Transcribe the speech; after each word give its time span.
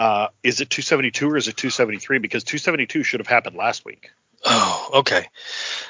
Uh, 0.00 0.28
is 0.44 0.60
it 0.60 0.70
272 0.70 1.28
or 1.28 1.36
is 1.36 1.48
it 1.48 1.56
273? 1.56 2.18
Because 2.18 2.44
272 2.44 3.02
should 3.02 3.20
have 3.20 3.26
happened 3.26 3.56
last 3.56 3.84
week. 3.84 4.10
Oh, 4.44 4.90
okay. 4.94 5.26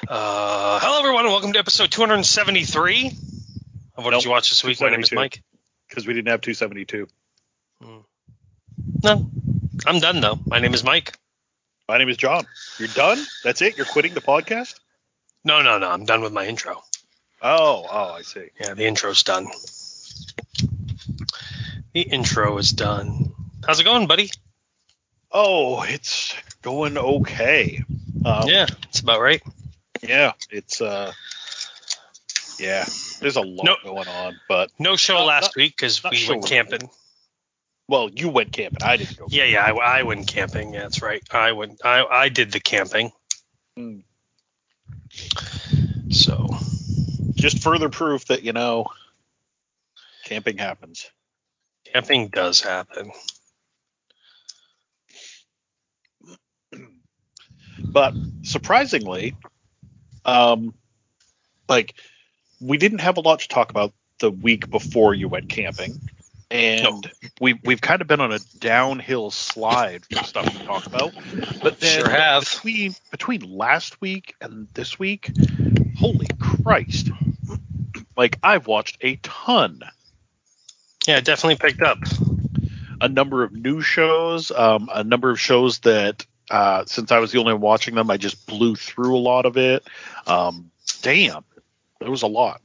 Uh, 0.07 0.79
hello, 0.81 0.99
everyone, 0.99 1.25
and 1.25 1.31
welcome 1.31 1.53
to 1.53 1.59
episode 1.59 1.91
273 1.91 3.07
of 3.95 4.03
What 4.03 4.11
Nope, 4.11 4.21
Did 4.21 4.25
You 4.25 4.31
Watch 4.31 4.49
This 4.49 4.63
Week? 4.63 4.81
My 4.81 4.89
name 4.89 5.01
is 5.01 5.11
Mike. 5.11 5.43
Because 5.87 6.07
we 6.07 6.13
didn't 6.15 6.29
have 6.29 6.41
272. 6.41 7.07
No, 9.03 9.29
I'm 9.85 9.99
done, 9.99 10.21
though. 10.21 10.39
My 10.47 10.59
name 10.59 10.73
is 10.73 10.83
Mike. 10.83 11.15
My 11.87 11.99
name 11.99 12.09
is 12.09 12.17
John. 12.17 12.47
You're 12.79 12.87
done? 12.89 13.23
That's 13.43 13.61
it? 13.61 13.77
You're 13.77 13.85
quitting 13.85 14.15
the 14.15 14.21
podcast? 14.21 14.79
No, 15.43 15.61
no, 15.61 15.77
no. 15.77 15.87
I'm 15.89 16.05
done 16.05 16.21
with 16.21 16.33
my 16.33 16.47
intro. 16.47 16.81
Oh, 17.43 17.85
oh, 17.89 18.13
I 18.13 18.23
see. 18.23 18.49
Yeah, 18.59 18.73
the 18.73 18.85
intro's 18.85 19.21
done. 19.21 19.47
The 21.93 22.01
intro 22.01 22.57
is 22.57 22.71
done. 22.71 23.33
How's 23.69 23.79
it 23.79 23.83
going, 23.83 24.07
buddy? 24.07 24.31
Oh, 25.31 25.83
it's 25.83 26.33
going 26.63 26.97
okay. 26.97 27.83
Um, 28.25 28.47
yeah, 28.49 28.65
it's 28.87 28.99
about 29.01 29.21
right. 29.21 29.43
Yeah, 30.01 30.33
it's, 30.49 30.81
uh, 30.81 31.11
yeah, 32.57 32.87
there's 33.19 33.35
a 33.35 33.41
lot 33.41 33.63
No- 33.63 33.75
going 33.83 34.07
on. 34.07 34.39
But, 34.49 34.71
No 34.79 34.95
show 34.95 35.19
Not- 35.19 35.25
last 35.27 35.43
not- 35.43 35.55
week 35.55 35.77
because 35.77 36.03
we 36.03 36.25
went 36.27 36.47
camping. 36.47 36.89
well, 37.87 38.09
you 38.09 38.29
went 38.29 38.51
camping. 38.53 38.81
I 38.81 38.97
didn't 38.97 39.17
go. 39.19 39.27
Yeah, 39.29 39.43
yeah, 39.43 39.63
I, 39.63 39.99
I 39.99 40.01
went 40.01 40.25
camping. 40.25 40.73
Yeah, 40.73 40.79
that's 40.79 41.03
right. 41.03 41.21
I 41.29 41.51
went. 41.51 41.85
I, 41.85 42.03
I 42.03 42.29
did 42.29 42.51
the 42.51 42.59
camping. 42.59 43.11
Hmm. 43.77 43.99
So 46.09 46.49
Just 47.35 47.59
further 47.59 47.89
proof 47.89 48.25
that, 48.29 48.41
you 48.41 48.51
know, 48.53 48.87
camping 50.25 50.57
happens. 50.57 51.07
camping 51.93 52.29
does 52.29 52.61
happen. 52.61 53.11
But 57.83 58.13
surprisingly, 58.43 59.35
um, 60.25 60.73
like 61.67 61.95
we 62.59 62.77
didn't 62.77 62.99
have 62.99 63.17
a 63.17 63.21
lot 63.21 63.39
to 63.41 63.47
talk 63.47 63.69
about 63.71 63.93
the 64.19 64.31
week 64.31 64.69
before 64.69 65.13
you 65.13 65.27
went 65.29 65.49
camping, 65.49 65.99
and 66.51 66.83
No. 66.83 67.01
we 67.39 67.53
we've 67.63 67.79
kind 67.81 68.01
of 68.01 68.07
been 68.07 68.19
on 68.19 68.31
a 68.33 68.39
downhill 68.59 69.31
slide 69.31 70.03
for 70.05 70.23
stuff 70.23 70.45
to 70.57 70.63
talk 70.65 70.85
about. 70.85 71.13
But 71.61 71.79
then 71.79 71.99
Sure 72.01 72.09
have. 72.09 72.43
between 72.43 72.95
between 73.11 73.41
last 73.41 74.01
week 74.01 74.35
and 74.41 74.67
this 74.73 74.99
week, 74.99 75.31
holy 75.97 76.27
Christ! 76.39 77.09
Like 78.17 78.37
I've 78.43 78.67
watched 78.67 78.97
a 79.01 79.15
ton, 79.17 79.81
Yeah, 81.07 81.21
definitely 81.21 81.55
picked 81.55 81.81
up. 81.81 81.99
a 83.01 83.07
number 83.07 83.43
of 83.43 83.53
new 83.53 83.79
shows, 83.81 84.51
um, 84.51 84.89
a 84.93 85.05
number 85.05 85.29
of 85.29 85.39
shows 85.39 85.79
that 85.79 86.25
uh, 86.49 86.85
since 86.85 87.11
I 87.11 87.19
was 87.19 87.31
the 87.31 87.39
only 87.39 87.53
one 87.53 87.61
watching 87.61 87.95
them, 87.95 88.09
I 88.11 88.17
just 88.17 88.45
blew 88.47 88.75
through 88.75 89.15
a 89.15 89.19
lot 89.19 89.45
of 89.45 89.57
it. 89.57 89.85
Um, 90.27 90.71
damn, 91.01 91.43
there 91.99 92.09
was 92.11 92.21
a 92.23 92.27
lot. 92.27 92.61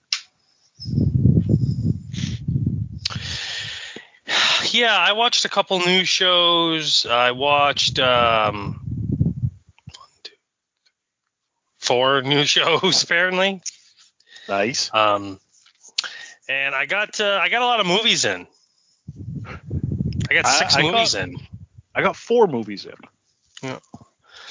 Yeah, 4.71 4.97
I 4.97 5.13
watched 5.13 5.45
a 5.45 5.49
couple 5.49 5.79
new 5.81 6.05
shows. 6.05 7.07
I 7.07 7.31
watched 7.33 7.99
um, 8.01 8.81
one, 9.97 10.09
two, 10.23 10.33
four 11.79 12.23
new 12.23 12.45
shows 12.45 13.03
apparently. 13.03 13.63
Nice. 14.49 14.93
Um, 14.93 15.39
and 16.49 16.75
I 16.75 16.87
got 16.87 17.21
uh, 17.21 17.39
I 17.41 17.49
got 17.51 17.63
a 17.63 17.67
lot 17.67 17.81
of 17.81 17.87
movies 17.87 18.25
in. 18.25 18.47
I 19.47 20.35
got 20.35 20.47
I- 20.47 20.59
six 20.59 20.77
I 20.77 20.83
movies 20.83 21.15
got- 21.15 21.23
in. 21.29 21.37
I 21.95 22.03
got 22.03 22.17
four 22.17 22.47
movies 22.49 22.87
in. 22.87 22.95
Yeah. 23.65 23.79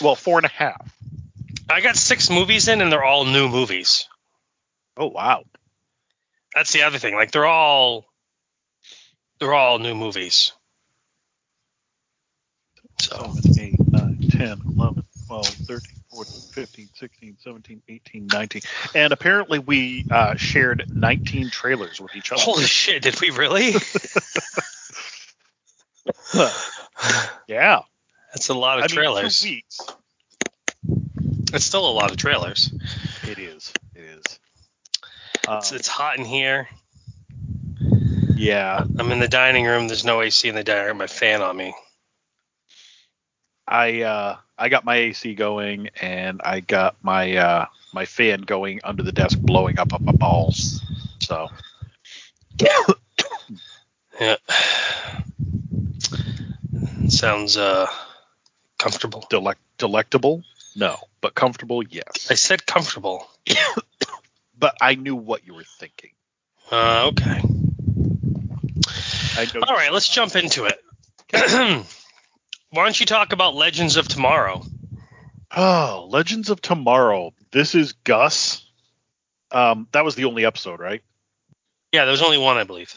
Well, 0.01 0.15
four 0.15 0.39
and 0.39 0.45
a 0.45 0.49
half. 0.49 0.91
I 1.69 1.81
got 1.81 1.95
six 1.95 2.29
movies 2.29 2.67
in, 2.67 2.81
and 2.81 2.91
they're 2.91 3.03
all 3.03 3.25
new 3.25 3.47
movies. 3.47 4.07
Oh 4.97 5.07
wow. 5.07 5.43
That's 6.55 6.71
the 6.71 6.83
other 6.83 6.97
thing. 6.97 7.15
Like 7.15 7.31
they're 7.31 7.45
all 7.45 8.05
they're 9.39 9.53
all 9.53 9.79
new 9.79 9.95
movies. 9.95 10.51
So 12.99 13.35
8, 13.59 13.75
9, 13.91 14.29
10, 14.29 14.61
11, 14.77 15.03
12, 15.27 15.47
13, 15.47 15.79
14, 16.11 16.41
15, 16.53 16.89
16, 16.93 17.37
17, 17.39 17.81
18, 17.89 18.27
19. 18.27 18.61
And 18.95 19.11
apparently 19.11 19.59
we 19.59 20.05
uh, 20.09 20.35
shared 20.35 20.85
19 20.93 21.49
trailers 21.49 21.99
with 21.99 22.15
each 22.15 22.31
other. 22.31 22.41
holy 22.41 22.63
shit, 22.63 23.01
did 23.01 23.19
we 23.19 23.31
really? 23.31 23.73
yeah. 27.47 27.81
That's 28.33 28.49
a 28.49 28.53
lot 28.53 28.79
of 28.79 28.85
I 28.85 28.87
mean, 28.87 28.95
trailers. 28.95 29.41
two 29.41 29.47
weeks. 29.49 29.79
It's 31.53 31.65
still 31.65 31.87
a 31.87 31.93
lot 31.93 32.11
of 32.11 32.17
trailers. 32.17 32.71
It 33.27 33.37
is. 33.37 33.71
It 33.95 34.03
is. 34.03 34.39
Um, 35.47 35.57
It's, 35.59 35.71
it's 35.71 35.87
hot 35.87 36.17
in 36.17 36.25
here. 36.25 36.67
yeah. 38.35 38.83
I'm 38.97 39.11
in 39.11 39.19
the 39.19 39.27
dining 39.27 39.65
room. 39.65 39.87
There's 39.87 40.03
no 40.03 40.21
AC 40.21 40.49
in 40.49 40.55
the 40.55 40.63
dining 40.63 40.87
room. 40.87 40.97
My 40.97 41.07
fan 41.07 41.41
on 41.41 41.55
me. 41.55 41.75
I 43.67 44.01
uh 44.01 44.37
I 44.57 44.69
got 44.69 44.83
my 44.83 44.95
AC 44.95 45.35
going 45.35 45.89
and 46.01 46.41
I 46.43 46.59
got 46.59 46.95
my 47.01 47.35
uh 47.37 47.65
my 47.93 48.05
fan 48.05 48.41
going 48.41 48.81
under 48.83 49.03
the 49.03 49.11
desk 49.11 49.39
blowing 49.39 49.79
up 49.79 49.93
on 49.93 50.03
my 50.03 50.11
balls. 50.11 50.81
So 51.19 51.49
Yeah. 54.19 54.35
Sounds 57.07 57.57
uh 57.57 57.87
comfortable. 58.83 59.25
delect 59.29 59.55
delectable? 59.77 60.43
No, 60.75 60.97
but 61.21 61.35
comfortable, 61.35 61.83
yes. 61.83 62.29
I 62.29 62.35
said 62.35 62.65
comfortable. 62.65 63.27
But 64.55 64.77
I 64.79 64.95
knew 64.95 65.15
what 65.15 65.45
you 65.45 65.55
were 65.55 65.65
thinking. 65.65 66.11
Uh, 66.71 67.07
okay. 67.11 67.41
All 69.67 69.75
right, 69.75 69.91
let's 69.91 70.07
jump 70.07 70.37
into 70.37 70.65
it. 70.65 70.79
Why 72.69 72.83
don't 72.83 72.97
you 72.97 73.05
talk 73.05 73.33
about 73.33 73.55
Legends 73.55 73.97
of 73.97 74.07
Tomorrow? 74.07 74.63
Oh, 75.53 76.07
Legends 76.09 76.49
of 76.49 76.61
Tomorrow. 76.61 77.33
This 77.51 77.75
is 77.75 77.91
Gus. 78.05 78.65
Um, 79.51 79.89
that 79.91 80.05
was 80.05 80.15
the 80.15 80.25
only 80.25 80.45
episode, 80.45 80.79
right? 80.79 81.01
Yeah, 81.91 82.05
there 82.05 82.11
was 82.11 82.21
only 82.21 82.37
one, 82.37 82.55
I 82.55 82.63
believe. 82.63 82.93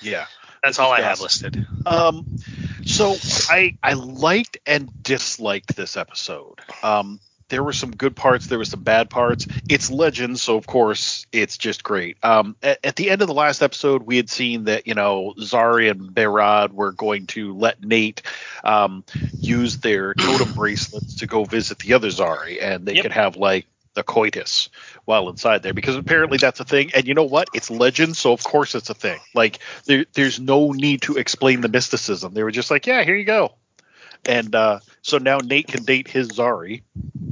Yeah. 0.00 0.24
That's 0.62 0.78
all 0.78 0.90
I 0.90 1.02
have 1.02 1.20
listed. 1.20 1.66
Um, 1.84 2.38
so 2.84 3.16
I 3.48 3.74
I 3.82 3.94
liked 3.94 4.58
and 4.66 4.90
disliked 5.02 5.76
this 5.76 5.96
episode. 5.96 6.60
Um, 6.82 7.20
there 7.48 7.64
were 7.64 7.72
some 7.72 7.90
good 7.90 8.14
parts, 8.14 8.46
there 8.46 8.58
were 8.58 8.64
some 8.64 8.82
bad 8.82 9.10
parts. 9.10 9.46
It's 9.68 9.90
Legends, 9.90 10.42
so 10.42 10.56
of 10.56 10.66
course 10.66 11.26
it's 11.32 11.58
just 11.58 11.82
great. 11.82 12.16
Um, 12.22 12.54
at, 12.62 12.78
at 12.84 12.96
the 12.96 13.10
end 13.10 13.22
of 13.22 13.28
the 13.28 13.34
last 13.34 13.60
episode, 13.60 14.04
we 14.04 14.16
had 14.16 14.30
seen 14.30 14.64
that 14.64 14.86
you 14.86 14.94
know 14.94 15.34
Zari 15.38 15.90
and 15.90 16.14
Behrad 16.14 16.72
were 16.72 16.92
going 16.92 17.26
to 17.28 17.52
let 17.56 17.82
Nate 17.82 18.22
um, 18.62 19.04
use 19.40 19.78
their 19.78 20.14
totem 20.14 20.52
bracelets 20.54 21.16
to 21.16 21.26
go 21.26 21.44
visit 21.44 21.78
the 21.80 21.94
other 21.94 22.08
Zari, 22.08 22.62
and 22.62 22.86
they 22.86 22.94
Yep. 22.94 23.02
could 23.02 23.12
have 23.12 23.36
like 23.36 23.66
the 24.00 24.12
coitus 24.12 24.70
while 25.04 25.28
inside 25.28 25.62
there 25.62 25.74
because 25.74 25.94
apparently 25.94 26.38
that's 26.38 26.58
a 26.58 26.64
thing. 26.64 26.90
And 26.94 27.06
you 27.06 27.12
know 27.12 27.24
what? 27.24 27.50
It's 27.52 27.70
legend, 27.70 28.16
so 28.16 28.32
of 28.32 28.42
course 28.42 28.74
it's 28.74 28.88
a 28.88 28.94
thing. 28.94 29.20
Like 29.34 29.58
there, 29.84 30.06
there's 30.14 30.40
no 30.40 30.72
need 30.72 31.02
to 31.02 31.16
explain 31.16 31.60
the 31.60 31.68
mysticism. 31.68 32.32
They 32.32 32.42
were 32.42 32.50
just 32.50 32.70
like, 32.70 32.86
yeah, 32.86 33.02
here 33.04 33.16
you 33.16 33.26
go. 33.26 33.52
And 34.24 34.54
uh, 34.54 34.80
so 35.02 35.18
now 35.18 35.38
Nate 35.38 35.68
can 35.68 35.84
date 35.84 36.08
his 36.08 36.28
Zari 36.28 36.82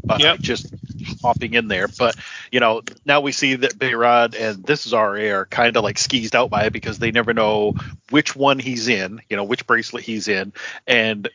by 0.04 0.18
Yep. 0.18 0.40
just 0.40 0.74
hopping 1.22 1.54
in 1.54 1.68
there. 1.68 1.88
But 1.88 2.16
you 2.52 2.60
know, 2.60 2.82
now 3.06 3.20
we 3.22 3.32
see 3.32 3.54
that 3.56 3.78
Behrad 3.78 4.34
and 4.38 4.64
this 4.64 4.86
is 4.86 4.92
our 4.92 5.16
air 5.16 5.46
kind 5.46 5.76
of 5.76 5.84
like 5.84 5.98
skeezed 5.98 6.36
out 6.36 6.50
by 6.50 6.64
it 6.64 6.72
because 6.72 6.98
they 6.98 7.12
never 7.12 7.32
know 7.32 7.74
which 8.10 8.36
one 8.36 8.58
he's 8.58 8.88
in, 8.88 9.20
you 9.30 9.36
know, 9.36 9.44
which 9.44 9.66
bracelet 9.66 10.04
he's 10.04 10.28
in, 10.28 10.52
and 10.86 11.28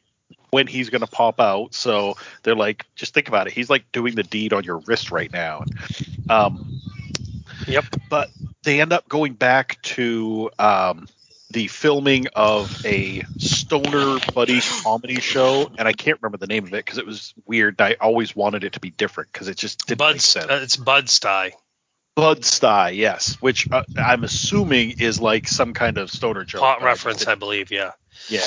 when 0.53 0.67
he's 0.67 0.89
going 0.91 1.01
to 1.01 1.07
pop 1.07 1.39
out. 1.39 1.73
So 1.73 2.15
they're 2.43 2.55
like, 2.55 2.85
just 2.95 3.13
think 3.13 3.27
about 3.27 3.47
it. 3.47 3.53
He's 3.53 3.69
like 3.69 3.91
doing 3.91 4.13
the 4.13 4.21
deed 4.23 4.53
on 4.53 4.63
your 4.63 4.77
wrist 4.77 5.11
right 5.11 5.33
now. 5.33 5.63
Um, 6.29 6.79
Yep. 7.67 7.85
but 8.09 8.29
they 8.63 8.79
end 8.79 8.93
up 8.93 9.09
going 9.09 9.33
back 9.33 9.81
to 9.81 10.51
um, 10.59 11.07
the 11.49 11.67
filming 11.67 12.27
of 12.35 12.85
a 12.85 13.23
stoner 13.37 14.19
buddy 14.33 14.61
comedy 14.83 15.19
show, 15.19 15.71
and 15.77 15.87
I 15.87 15.93
can't 15.93 16.19
remember 16.21 16.37
the 16.37 16.47
name 16.47 16.65
of 16.65 16.73
it 16.73 16.85
because 16.85 16.97
it 16.99 17.05
was 17.05 17.33
weird. 17.45 17.81
I 17.81 17.95
always 17.99 18.35
wanted 18.35 18.63
it 18.63 18.73
to 18.73 18.79
be 18.79 18.89
different 18.91 19.31
because 19.31 19.47
it 19.47 19.57
just 19.57 19.87
didn't 19.87 19.99
Bud, 19.99 20.13
make 20.13 20.21
sense. 20.21 20.45
uh, 20.51 20.59
it's 20.61 20.77
Bud 20.77 21.09
Sty. 21.09 21.53
Bud 22.15 22.45
Sty, 22.45 22.89
yes, 22.91 23.35
which 23.41 23.71
uh, 23.71 23.83
I'm 23.97 24.23
assuming 24.23 24.99
is 24.99 25.19
like 25.19 25.47
some 25.47 25.73
kind 25.73 25.97
of 25.97 26.11
stoner 26.11 26.43
joke. 26.43 26.59
Plot 26.59 26.79
but 26.79 26.87
I 26.87 26.91
just 26.93 27.05
reference, 27.05 27.27
I 27.27 27.35
believe. 27.35 27.71
Yeah. 27.71 27.91
yeah. 28.29 28.41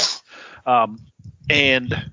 Um, 0.67 1.01
and 1.49 2.11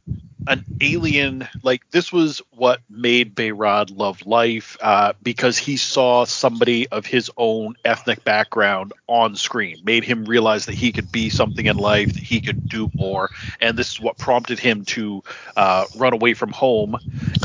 an 0.47 0.65
alien, 0.81 1.47
like 1.61 1.89
this 1.91 2.11
was 2.11 2.41
what 2.51 2.81
made 2.89 3.35
Behrad 3.35 3.95
love 3.97 4.25
life 4.25 4.77
uh, 4.81 5.13
because 5.21 5.57
he 5.57 5.77
saw 5.77 6.25
somebody 6.25 6.87
of 6.89 7.05
his 7.05 7.31
own 7.37 7.75
ethnic 7.85 8.23
background 8.23 8.93
on 9.07 9.35
screen, 9.35 9.77
made 9.83 10.03
him 10.03 10.25
realize 10.25 10.65
that 10.65 10.75
he 10.75 10.91
could 10.91 11.11
be 11.11 11.29
something 11.29 11.65
in 11.65 11.77
life, 11.77 12.13
that 12.13 12.23
he 12.23 12.41
could 12.41 12.67
do 12.67 12.91
more. 12.93 13.29
And 13.61 13.77
this 13.77 13.91
is 13.91 14.01
what 14.01 14.17
prompted 14.17 14.59
him 14.59 14.85
to 14.85 15.23
uh, 15.55 15.85
run 15.95 16.13
away 16.13 16.33
from 16.33 16.51
home 16.51 16.97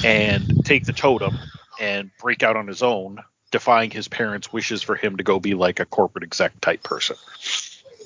and 0.04 0.64
take 0.64 0.84
the 0.84 0.92
totem 0.92 1.38
and 1.80 2.10
break 2.18 2.42
out 2.42 2.56
on 2.56 2.66
his 2.66 2.82
own, 2.82 3.22
defying 3.50 3.90
his 3.90 4.08
parents' 4.08 4.52
wishes 4.52 4.82
for 4.82 4.96
him 4.96 5.16
to 5.16 5.22
go 5.22 5.38
be 5.38 5.54
like 5.54 5.78
a 5.78 5.84
corporate 5.84 6.24
exec 6.24 6.60
type 6.60 6.82
person. 6.82 7.16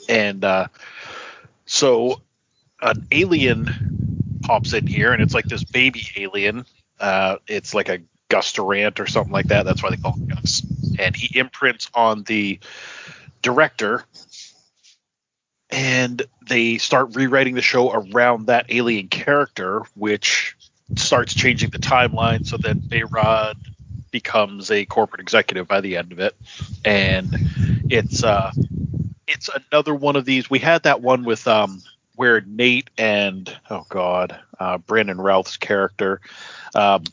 And 0.09 0.45
uh, 0.45 0.69
so 1.65 2.21
an 2.83 3.07
alien 3.13 4.41
pops 4.43 4.73
in 4.73 4.87
here, 4.87 5.13
and 5.13 5.23
it's 5.23 5.35
like 5.35 5.47
this 5.47 5.65
baby 5.65 6.07
alien. 6.17 6.67
Uh, 7.01 7.37
it's 7.47 7.75
like 7.75 7.89
a 7.89 8.01
Gus 8.29 8.59
or 8.59 9.07
something 9.07 9.33
like 9.33 9.49
that. 9.49 9.65
That's 9.65 9.83
why 9.83 9.91
they 9.91 9.97
call 9.97 10.15
him 10.15 10.29
Gus. 10.29 10.63
And 10.99 11.15
he 11.15 11.39
imprints 11.39 11.91
on 11.95 12.23
the 12.25 12.59
director, 13.43 14.05
and 15.71 16.23
they 16.49 16.79
start 16.79 17.15
rewriting 17.15 17.55
the 17.55 17.63
show 17.63 17.93
around 17.93 18.47
that 18.47 18.67
alien 18.71 19.09
character, 19.09 19.83
which 19.95 20.57
starts 20.97 21.35
changing 21.35 21.71
the 21.71 21.79
timeline 21.79 22.47
so 22.47 22.57
that 22.59 22.77
Behrad 22.89 23.57
becomes 24.11 24.71
a 24.71 24.85
corporate 24.85 25.21
executive 25.21 25.67
by 25.67 25.81
the 25.81 25.97
end 25.97 26.13
of 26.13 26.21
it. 26.21 26.35
And 26.85 27.35
it's 27.91 28.23
uh 28.23 28.53
it's 29.27 29.49
another 29.71 29.95
one 29.95 30.17
of 30.17 30.25
these. 30.25 30.51
We 30.51 30.59
had 30.59 30.83
that 30.85 31.01
one 31.01 31.25
with 31.25 31.47
um 31.49 31.83
where 32.17 32.41
Nate 32.43 32.91
and 32.99 33.55
oh 33.71 33.87
god, 33.89 34.39
uh, 34.59 34.79
Brandon 34.79 35.19
Routh's 35.19 35.57
character, 35.57 36.21
um, 36.75 37.05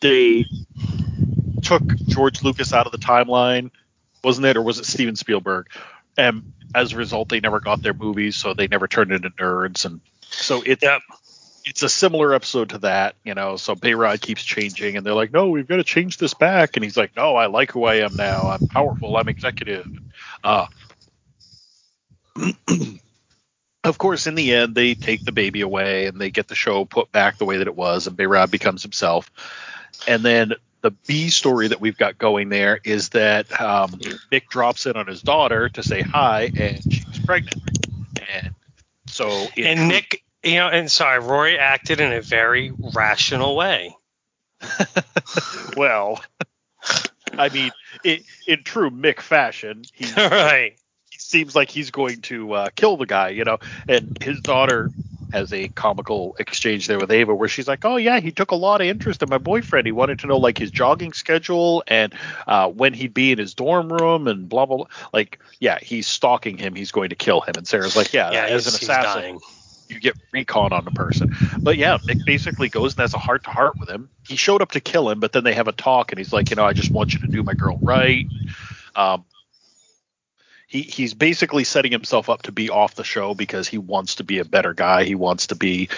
they 0.00 0.46
took 1.62 1.82
George 2.08 2.42
Lucas 2.42 2.72
out 2.72 2.86
of 2.86 2.92
the 2.92 2.98
timeline, 2.98 3.70
wasn't 4.22 4.46
it, 4.46 4.56
or 4.56 4.62
was 4.62 4.78
it 4.78 4.86
Steven 4.86 5.16
Spielberg? 5.16 5.68
And 6.16 6.52
as 6.74 6.92
a 6.92 6.96
result, 6.96 7.28
they 7.28 7.40
never 7.40 7.60
got 7.60 7.82
their 7.82 7.94
movies, 7.94 8.36
so 8.36 8.54
they 8.54 8.68
never 8.68 8.86
turned 8.88 9.12
into 9.12 9.30
nerds, 9.30 9.84
and 9.84 10.00
so 10.30 10.62
it's 10.64 10.82
Yep. 10.82 11.02
it's 11.64 11.82
a 11.82 11.88
similar 11.88 12.32
episode 12.34 12.70
to 12.70 12.78
that, 12.78 13.16
you 13.24 13.34
know. 13.34 13.56
So 13.56 13.74
Behrad 13.74 14.20
keeps 14.20 14.44
changing, 14.44 14.96
and 14.96 15.04
they're 15.04 15.14
like, 15.14 15.32
"No, 15.32 15.48
we've 15.48 15.66
got 15.66 15.76
to 15.76 15.84
change 15.84 16.18
this 16.18 16.34
back," 16.34 16.76
and 16.76 16.84
he's 16.84 16.96
like, 16.96 17.16
"No, 17.16 17.36
I 17.36 17.46
like 17.46 17.72
who 17.72 17.84
I 17.84 17.96
am 17.96 18.16
now. 18.16 18.48
I'm 18.48 18.64
powerful. 18.66 19.16
I'm 19.16 19.28
executive." 19.28 19.86
Uh, 20.44 20.66
of 23.86 23.98
course, 23.98 24.26
in 24.26 24.34
the 24.34 24.52
end, 24.52 24.74
they 24.74 24.94
take 24.94 25.24
the 25.24 25.32
baby 25.32 25.60
away 25.60 26.06
and 26.06 26.20
they 26.20 26.30
get 26.30 26.48
the 26.48 26.54
show 26.54 26.84
put 26.84 27.12
back 27.12 27.38
the 27.38 27.44
way 27.44 27.58
that 27.58 27.66
it 27.66 27.76
was, 27.76 28.06
and 28.06 28.16
Behrad 28.16 28.50
becomes 28.50 28.82
himself. 28.82 29.30
And 30.06 30.22
then 30.22 30.54
the 30.82 30.90
B 30.90 31.30
story 31.30 31.68
that 31.68 31.80
we've 31.80 31.96
got 31.96 32.18
going 32.18 32.48
there 32.48 32.80
is 32.84 33.10
that 33.10 33.60
um, 33.60 33.90
Mick 34.32 34.48
drops 34.48 34.86
in 34.86 34.96
on 34.96 35.06
his 35.06 35.22
daughter 35.22 35.68
to 35.70 35.82
say 35.82 36.02
hi, 36.02 36.50
and 36.54 36.82
she's 36.92 37.18
pregnant. 37.24 37.60
And 38.32 38.54
so, 39.06 39.46
in 39.56 39.66
And 39.66 39.88
Nick, 39.88 40.22
you 40.42 40.56
know, 40.56 40.68
and 40.68 40.90
sorry, 40.90 41.20
Rory 41.20 41.58
acted 41.58 42.00
in 42.00 42.12
a 42.12 42.20
very 42.20 42.72
rational 42.94 43.56
way. 43.56 43.96
well, 45.76 46.22
I 47.32 47.48
mean, 47.48 47.70
i 48.04 48.20
in 48.46 48.62
true 48.62 48.90
Mick 48.90 49.20
fashion, 49.20 49.84
he, 49.92 50.12
right. 50.16 50.76
Seems 51.26 51.56
like 51.56 51.70
he's 51.70 51.90
going 51.90 52.20
to 52.22 52.52
uh, 52.52 52.68
kill 52.76 52.96
the 52.96 53.06
guy, 53.06 53.30
you 53.30 53.44
know. 53.44 53.58
And 53.88 54.16
his 54.20 54.40
daughter 54.40 54.92
has 55.32 55.52
a 55.52 55.66
comical 55.68 56.36
exchange 56.38 56.86
there 56.86 57.00
with 57.00 57.10
Ava 57.10 57.34
where 57.34 57.48
she's 57.48 57.66
like, 57.66 57.84
"Oh 57.84 57.96
yeah, 57.96 58.20
he 58.20 58.30
took 58.30 58.52
a 58.52 58.54
lot 58.54 58.80
of 58.80 58.86
interest 58.86 59.22
in 59.22 59.28
my 59.28 59.38
boyfriend. 59.38 59.86
He 59.86 59.92
wanted 59.92 60.20
to 60.20 60.28
know 60.28 60.38
like 60.38 60.56
his 60.56 60.70
jogging 60.70 61.12
schedule 61.12 61.82
and 61.88 62.14
uh, 62.46 62.68
when 62.68 62.94
he'd 62.94 63.12
be 63.12 63.32
in 63.32 63.38
his 63.38 63.54
dorm 63.54 63.92
room 63.92 64.28
and 64.28 64.48
blah 64.48 64.66
blah 64.66 64.76
blah. 64.76 64.86
Like, 65.12 65.40
yeah, 65.58 65.78
he's 65.82 66.06
stalking 66.06 66.58
him. 66.58 66.76
He's 66.76 66.92
going 66.92 67.10
to 67.10 67.16
kill 67.16 67.40
him." 67.40 67.56
And 67.56 67.66
Sarah's 67.66 67.96
like, 67.96 68.12
"Yeah, 68.12 68.30
Yeah, 68.30 68.46
as 68.46 68.66
an 68.68 68.74
assassin, 68.74 69.40
you 69.88 70.00
get 70.00 70.14
recon 70.32 70.72
on 70.72 70.84
the 70.84 70.90
person. 70.92 71.28
But 71.64 71.76
yeah, 71.76 71.98
Mick 71.98 72.24
basically 72.24 72.68
goes 72.68 72.94
and 72.94 73.00
has 73.00 73.14
a 73.14 73.18
heart 73.18 73.44
to 73.44 73.50
heart 73.50 73.76
with 73.80 73.88
him. 73.88 74.10
He 74.28 74.36
showed 74.36 74.62
up 74.62 74.72
to 74.72 74.80
kill 74.80 75.10
him, 75.10 75.20
but 75.20 75.32
then 75.32 75.44
they 75.44 75.54
have 75.54 75.68
a 75.68 75.72
talk, 75.72 76.12
and 76.12 76.18
he's 76.18 76.32
like, 76.32 76.50
you 76.50 76.56
know, 76.56 76.64
I 76.64 76.72
just 76.72 76.94
want 76.94 77.14
you 77.14 77.20
to 77.20 77.28
do 77.28 77.42
my 77.42 77.54
girl 77.54 77.78
right. 77.82 78.26
Um, 78.94 79.24
he 80.66 80.82
he's 80.82 81.14
basically 81.14 81.64
setting 81.64 81.92
himself 81.92 82.28
up 82.28 82.42
to 82.42 82.52
be 82.52 82.70
off 82.70 82.94
the 82.94 83.04
show 83.04 83.34
because 83.34 83.68
he 83.68 83.78
wants 83.78 84.16
to 84.16 84.24
be 84.24 84.38
a 84.38 84.44
better 84.44 84.74
guy. 84.74 85.04
He 85.04 85.14
wants 85.14 85.48
to 85.48 85.54
be. 85.54 85.88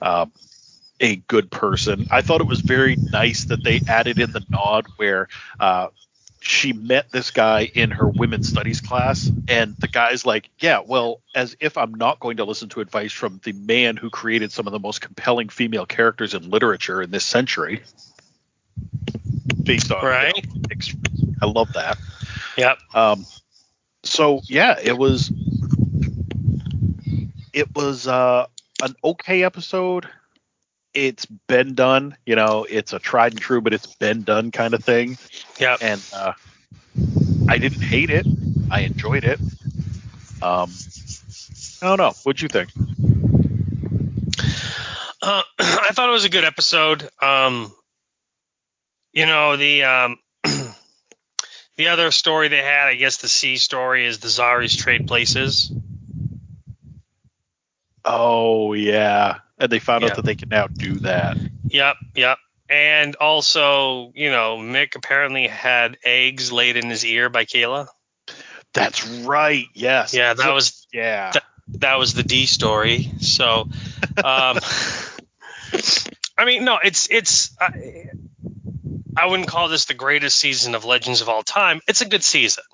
Um, 0.00 0.32
a 1.00 1.16
good 1.16 1.50
person. 1.50 2.06
I 2.10 2.22
thought 2.22 2.40
it 2.40 2.46
was 2.46 2.60
very 2.60 2.96
nice 3.12 3.46
that 3.46 3.64
they 3.64 3.82
added 3.88 4.20
in 4.20 4.32
the 4.32 4.44
nod 4.52 4.86
where 4.96 5.28
uh, 5.58 5.88
she 6.40 6.72
met 6.72 7.10
this 7.10 7.30
guy 7.30 7.62
in 7.74 7.90
her 7.90 8.08
women's 8.08 8.46
studies 8.46 8.80
class, 8.80 9.30
and 9.48 9.76
the 9.80 9.88
guy's 9.88 10.24
like, 10.24 10.48
"Yeah, 10.60 10.80
well, 10.86 11.20
as 11.34 11.56
if 11.60 11.76
I'm 11.76 11.94
not 11.94 12.20
going 12.20 12.36
to 12.38 12.44
listen 12.44 12.68
to 12.70 12.80
advice 12.80 13.12
from 13.12 13.40
the 13.44 13.52
man 13.52 13.96
who 13.96 14.10
created 14.10 14.52
some 14.52 14.66
of 14.66 14.72
the 14.72 14.78
most 14.78 15.00
compelling 15.00 15.48
female 15.48 15.86
characters 15.86 16.34
in 16.34 16.50
literature 16.50 17.02
in 17.02 17.10
this 17.10 17.24
century." 17.24 17.82
Based 19.64 19.90
on 19.90 20.02
you 20.02 20.08
Right. 20.08 20.46
know, 20.46 20.86
I 21.42 21.46
love 21.46 21.72
that. 21.74 21.98
Yep. 22.56 22.78
Um, 22.94 23.26
so 24.04 24.40
yeah, 24.48 24.78
it 24.82 24.96
was 24.96 25.32
it 27.52 27.74
was 27.74 28.06
uh, 28.06 28.46
an 28.82 28.94
okay 29.04 29.44
episode. 29.44 30.08
It's 30.94 31.24
been 31.24 31.74
done, 31.74 32.16
you 32.26 32.36
know. 32.36 32.66
It's 32.68 32.92
a 32.92 32.98
tried 32.98 33.32
and 33.32 33.40
true, 33.40 33.60
but 33.60 33.72
it's 33.72 33.94
been 33.94 34.22
done 34.22 34.50
kind 34.50 34.74
of 34.74 34.84
thing. 34.84 35.16
Yeah. 35.58 35.76
And 35.80 36.02
uh, 36.14 36.32
I 37.48 37.58
didn't 37.58 37.82
hate 37.82 38.10
it. 38.10 38.26
I 38.70 38.80
enjoyed 38.80 39.24
it. 39.24 39.40
Um, 40.42 40.70
I 41.80 41.86
don't 41.86 41.98
know. 41.98 42.12
What'd 42.24 42.42
you 42.42 42.48
think? 42.48 42.70
Uh, 45.22 45.42
I 45.58 45.88
thought 45.92 46.08
it 46.08 46.12
was 46.12 46.24
a 46.24 46.30
good 46.30 46.44
episode. 46.44 47.08
Um, 47.20 47.72
you 49.12 49.26
know 49.26 49.56
the 49.56 49.84
um, 49.84 50.18
the 51.76 51.88
other 51.88 52.10
story 52.10 52.48
they 52.48 52.58
had, 52.62 52.88
I 52.88 52.94
guess 52.94 53.18
the 53.18 53.28
C 53.28 53.56
story 53.56 54.06
is 54.06 54.18
the 54.18 54.28
Zari's 54.28 54.74
trade 54.76 55.06
places. 55.06 55.72
Oh 58.04 58.72
yeah, 58.72 59.38
and 59.58 59.70
they 59.70 59.78
found 59.78 60.02
Yeah. 60.02 60.10
out 60.10 60.16
that 60.16 60.24
they 60.24 60.34
can 60.34 60.48
now 60.48 60.66
do 60.66 60.94
that. 61.00 61.36
Yep, 61.68 61.96
yep. 62.14 62.38
And 62.68 63.14
also, 63.16 64.12
you 64.14 64.30
know, 64.30 64.56
Mick 64.58 64.96
apparently 64.96 65.46
had 65.46 65.98
eggs 66.04 66.50
laid 66.50 66.76
in 66.76 66.88
his 66.90 67.04
ear 67.04 67.28
by 67.28 67.44
Kayla. 67.44 67.86
That's 68.72 69.06
right. 69.06 69.66
Yes. 69.74 70.14
Yeah, 70.14 70.34
that 70.34 70.52
was 70.52 70.86
Yeah. 70.92 71.30
that- 71.32 71.44
that 71.74 71.94
was 71.98 72.12
the 72.12 72.22
D 72.24 72.46
story. 72.46 73.10
So, 73.20 73.62
um, 73.62 74.58
I 76.36 76.44
mean, 76.44 76.64
no, 76.64 76.78
it's 76.82 77.08
it's. 77.10 77.56
I, 77.60 78.08
I 79.16 79.26
wouldn't 79.26 79.48
call 79.48 79.68
this 79.68 79.84
the 79.84 79.94
greatest 79.94 80.38
season 80.38 80.74
of 80.74 80.84
Legends 80.84 81.20
of 81.20 81.28
all 81.28 81.42
time. 81.42 81.80
It's 81.86 82.00
a 82.00 82.08
good 82.08 82.22
season. 82.22 82.64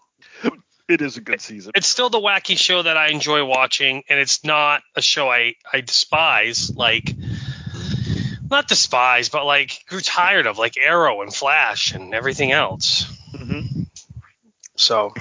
it 0.88 1.02
is 1.02 1.16
a 1.16 1.20
good 1.20 1.40
season. 1.40 1.72
It's 1.74 1.86
still 1.86 2.10
the 2.10 2.20
wacky 2.20 2.56
show 2.56 2.82
that 2.82 2.96
I 2.96 3.08
enjoy 3.08 3.44
watching, 3.44 4.04
and 4.08 4.18
it's 4.18 4.44
not 4.44 4.82
a 4.94 5.02
show 5.02 5.28
I 5.28 5.54
I 5.72 5.80
despise. 5.80 6.74
Like, 6.74 7.12
not 8.50 8.68
despise, 8.68 9.28
but 9.28 9.44
like 9.44 9.84
grew 9.88 10.00
tired 10.00 10.46
of, 10.46 10.58
like 10.58 10.76
Arrow 10.76 11.22
and 11.22 11.34
Flash 11.34 11.92
and 11.92 12.14
everything 12.14 12.52
else. 12.52 13.04
Mhm. 13.34 13.86
So, 14.76 15.12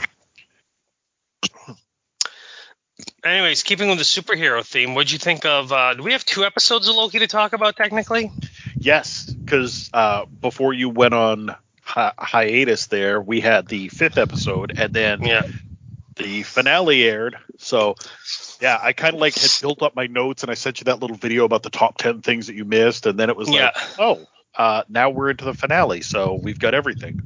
anyways, 3.23 3.63
keeping 3.63 3.89
with 3.89 3.97
the 3.97 4.03
superhero 4.03 4.63
theme, 4.65 4.93
what'd 4.93 5.11
you 5.11 5.17
think 5.17 5.45
of? 5.45 5.71
Uh, 5.71 5.95
do 5.95 6.03
we 6.03 6.11
have 6.13 6.23
two 6.25 6.45
episodes 6.45 6.87
of 6.87 6.95
Loki 6.95 7.19
to 7.19 7.27
talk 7.27 7.53
about 7.53 7.75
technically? 7.75 8.31
Yes, 8.87 9.25
because 9.25 9.89
uh, 9.93 10.23
before 10.25 10.71
you 10.71 10.87
went 10.87 11.13
on 11.13 11.53
hi- 11.81 12.13
hiatus, 12.17 12.87
there 12.87 13.19
we 13.21 13.41
had 13.41 13.67
the 13.67 13.89
fifth 13.89 14.17
episode, 14.17 14.79
and 14.79 14.93
then 14.93 15.23
Yeah. 15.23 15.41
the 16.15 16.43
finale 16.43 17.03
aired. 17.03 17.35
So, 17.57 17.95
yeah, 18.61 18.79
I 18.81 18.93
kind 18.93 19.15
of 19.15 19.19
like 19.19 19.35
had 19.37 19.51
built 19.59 19.81
up 19.83 19.93
my 19.93 20.07
notes, 20.07 20.43
and 20.43 20.49
I 20.49 20.53
sent 20.53 20.79
you 20.79 20.85
that 20.85 21.01
little 21.01 21.17
video 21.17 21.43
about 21.43 21.63
the 21.63 21.69
top 21.69 21.97
ten 21.97 22.21
things 22.21 22.47
that 22.47 22.55
you 22.55 22.63
missed, 22.63 23.05
and 23.05 23.19
then 23.19 23.29
it 23.29 23.35
was 23.35 23.49
like, 23.49 23.75
oh, 23.99 24.25
uh, 24.55 24.83
now 24.87 25.09
we're 25.09 25.31
into 25.31 25.43
the 25.43 25.53
finale, 25.53 25.99
so 25.99 26.39
we've 26.41 26.57
got 26.57 26.73
everything. 26.73 27.19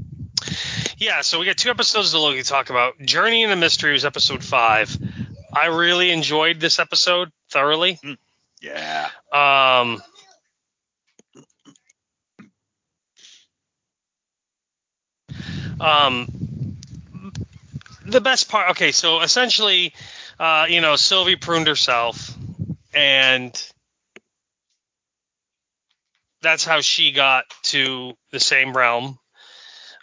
Yeah, 0.98 1.22
so 1.22 1.40
we 1.40 1.46
got 1.46 1.58
two 1.58 1.70
episodes 1.70 2.10
to 2.10 2.18
Loki 2.18 2.42
to 2.42 2.50
talk 2.50 2.72
about. 2.72 3.00
Journey 3.00 3.44
into 3.44 3.56
Mystery 3.56 3.94
was 3.94 4.04
episode 4.04 4.44
five. 4.44 4.98
I 5.54 5.68
really 5.68 6.10
enjoyed 6.10 6.60
this 6.60 6.80
episode 6.80 7.32
thoroughly. 7.52 8.00
Yeah. 8.62 9.10
Um, 9.32 10.02
um, 15.82 16.78
the 18.06 18.22
best 18.22 18.50
part. 18.50 18.72
Okay, 18.72 18.92
so 18.92 19.22
essentially, 19.22 19.94
uh, 20.40 20.68
you 20.70 20.82
know, 20.82 20.96
Sylvie 20.96 21.36
pruned 21.36 21.68
herself, 21.68 22.34
and 22.94 23.54
that's 26.42 26.66
how 26.66 26.82
she 26.82 27.12
got 27.12 27.46
to 27.64 28.14
the 28.32 28.40
same 28.40 28.74
realm 28.74 29.18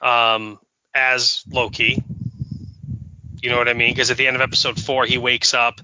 um, 0.02 0.58
as 0.94 1.42
Loki. 1.48 2.02
You 3.40 3.50
know 3.50 3.58
what 3.58 3.68
I 3.68 3.74
mean? 3.74 3.92
Because 3.92 4.10
at 4.10 4.16
the 4.16 4.26
end 4.26 4.36
of 4.36 4.42
episode 4.42 4.80
four, 4.80 5.04
he 5.06 5.18
wakes 5.18 5.54
up 5.54 5.80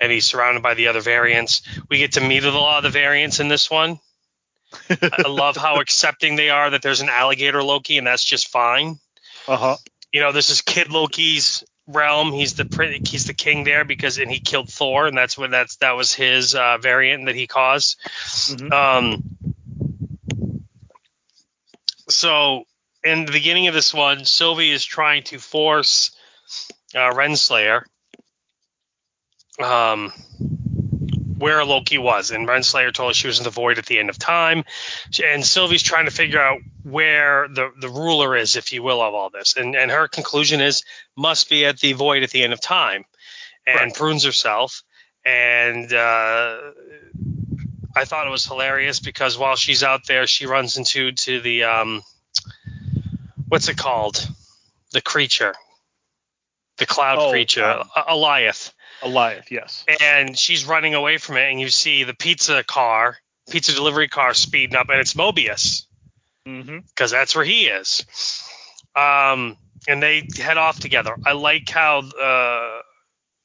and 0.00 0.12
he's 0.12 0.26
surrounded 0.26 0.62
by 0.62 0.74
the 0.74 0.88
other 0.88 1.00
variants. 1.00 1.62
We 1.88 1.98
get 1.98 2.12
to 2.12 2.20
meet 2.20 2.44
a 2.44 2.50
lot 2.50 2.78
of 2.78 2.82
the 2.82 2.90
variants 2.90 3.40
in 3.40 3.48
this 3.48 3.70
one. 3.70 4.00
I 4.90 5.28
love 5.28 5.56
how 5.56 5.80
accepting 5.80 6.36
they 6.36 6.50
are 6.50 6.70
that 6.70 6.82
there's 6.82 7.00
an 7.00 7.08
alligator 7.08 7.62
Loki, 7.62 7.98
and 7.98 8.06
that's 8.06 8.24
just 8.24 8.48
fine. 8.48 8.98
Uh 9.48 9.56
huh. 9.56 9.76
You 10.12 10.20
know, 10.20 10.32
this 10.32 10.50
is 10.50 10.60
Kid 10.62 10.88
Loki's 10.88 11.64
realm. 11.86 12.32
He's 12.32 12.54
the 12.54 13.00
he's 13.04 13.26
the 13.26 13.34
king 13.34 13.64
there 13.64 13.84
because 13.84 14.18
and 14.18 14.30
he 14.30 14.40
killed 14.40 14.70
Thor, 14.70 15.06
and 15.06 15.16
that's 15.16 15.36
when 15.38 15.50
that's 15.50 15.76
that 15.76 15.92
was 15.92 16.12
his 16.12 16.54
uh, 16.54 16.78
variant 16.78 17.26
that 17.26 17.34
he 17.34 17.46
caused. 17.46 17.98
Mhm. 18.00 18.72
Um, 18.72 19.22
so 22.08 22.64
in 23.04 23.24
the 23.24 23.32
beginning 23.32 23.68
of 23.68 23.74
this 23.74 23.92
one, 23.94 24.24
Sylvie 24.24 24.70
is 24.70 24.84
trying 24.84 25.24
to 25.24 25.38
force 25.38 26.10
uh, 26.94 27.12
Renslayer 27.12 27.82
um, 29.62 30.12
where 31.38 31.64
Loki 31.64 31.98
was, 31.98 32.30
and 32.30 32.48
Renslayer 32.48 32.92
told 32.92 33.10
her 33.10 33.14
she 33.14 33.26
was 33.26 33.38
in 33.38 33.44
the 33.44 33.50
void 33.50 33.78
at 33.78 33.86
the 33.86 33.98
end 33.98 34.10
of 34.10 34.18
time, 34.18 34.64
and 35.22 35.44
Sylvie's 35.44 35.82
trying 35.82 36.06
to 36.06 36.10
figure 36.10 36.40
out 36.40 36.60
where 36.82 37.48
the 37.48 37.72
the 37.78 37.88
ruler 37.88 38.36
is, 38.36 38.56
if 38.56 38.72
you 38.72 38.82
will, 38.82 39.02
of 39.02 39.14
all 39.14 39.30
this, 39.30 39.56
and 39.56 39.74
and 39.76 39.90
her 39.90 40.08
conclusion 40.08 40.60
is 40.60 40.82
must 41.16 41.48
be 41.48 41.64
at 41.66 41.78
the 41.78 41.92
void 41.92 42.22
at 42.22 42.30
the 42.30 42.42
end 42.42 42.52
of 42.52 42.60
time, 42.60 43.04
and 43.66 43.76
Right. 43.76 43.94
prunes 43.94 44.24
herself, 44.24 44.82
and 45.24 45.92
uh, 45.92 46.58
I 47.94 48.04
thought 48.04 48.26
it 48.26 48.30
was 48.30 48.46
hilarious 48.46 49.00
because 49.00 49.36
while 49.38 49.56
she's 49.56 49.82
out 49.82 50.06
there, 50.06 50.26
she 50.26 50.46
runs 50.46 50.76
into 50.76 51.12
to 51.12 51.40
the 51.40 51.64
um, 51.64 52.02
what's 53.48 53.68
it 53.68 53.76
called, 53.76 54.26
the 54.92 55.00
creature, 55.00 55.54
the 56.78 56.86
cloud 56.86 57.18
Oh, 57.18 57.30
creature, 57.30 57.64
um, 57.64 57.90
Alioth 57.96 58.72
Alioth, 59.08 59.50
yes. 59.50 59.84
and 60.00 60.38
she's 60.38 60.64
running 60.66 60.94
away 60.94 61.18
from 61.18 61.36
it, 61.36 61.50
and 61.50 61.60
you 61.60 61.68
see 61.68 62.04
the 62.04 62.14
pizza 62.14 62.62
car, 62.64 63.16
pizza 63.50 63.72
delivery 63.72 64.08
car 64.08 64.34
speeding 64.34 64.76
up, 64.76 64.88
and 64.88 65.00
it's 65.00 65.14
Mobius 65.14 65.86
Mm-hmm. 66.46 66.78
because 66.88 67.10
that's 67.10 67.34
where 67.34 67.44
he 67.44 67.66
is. 67.66 68.04
Um, 68.94 69.56
and 69.88 70.00
they 70.00 70.28
head 70.36 70.56
off 70.56 70.78
together. 70.78 71.16
I 71.24 71.32
like 71.32 71.68
how 71.68 71.98
uh, 71.98 72.82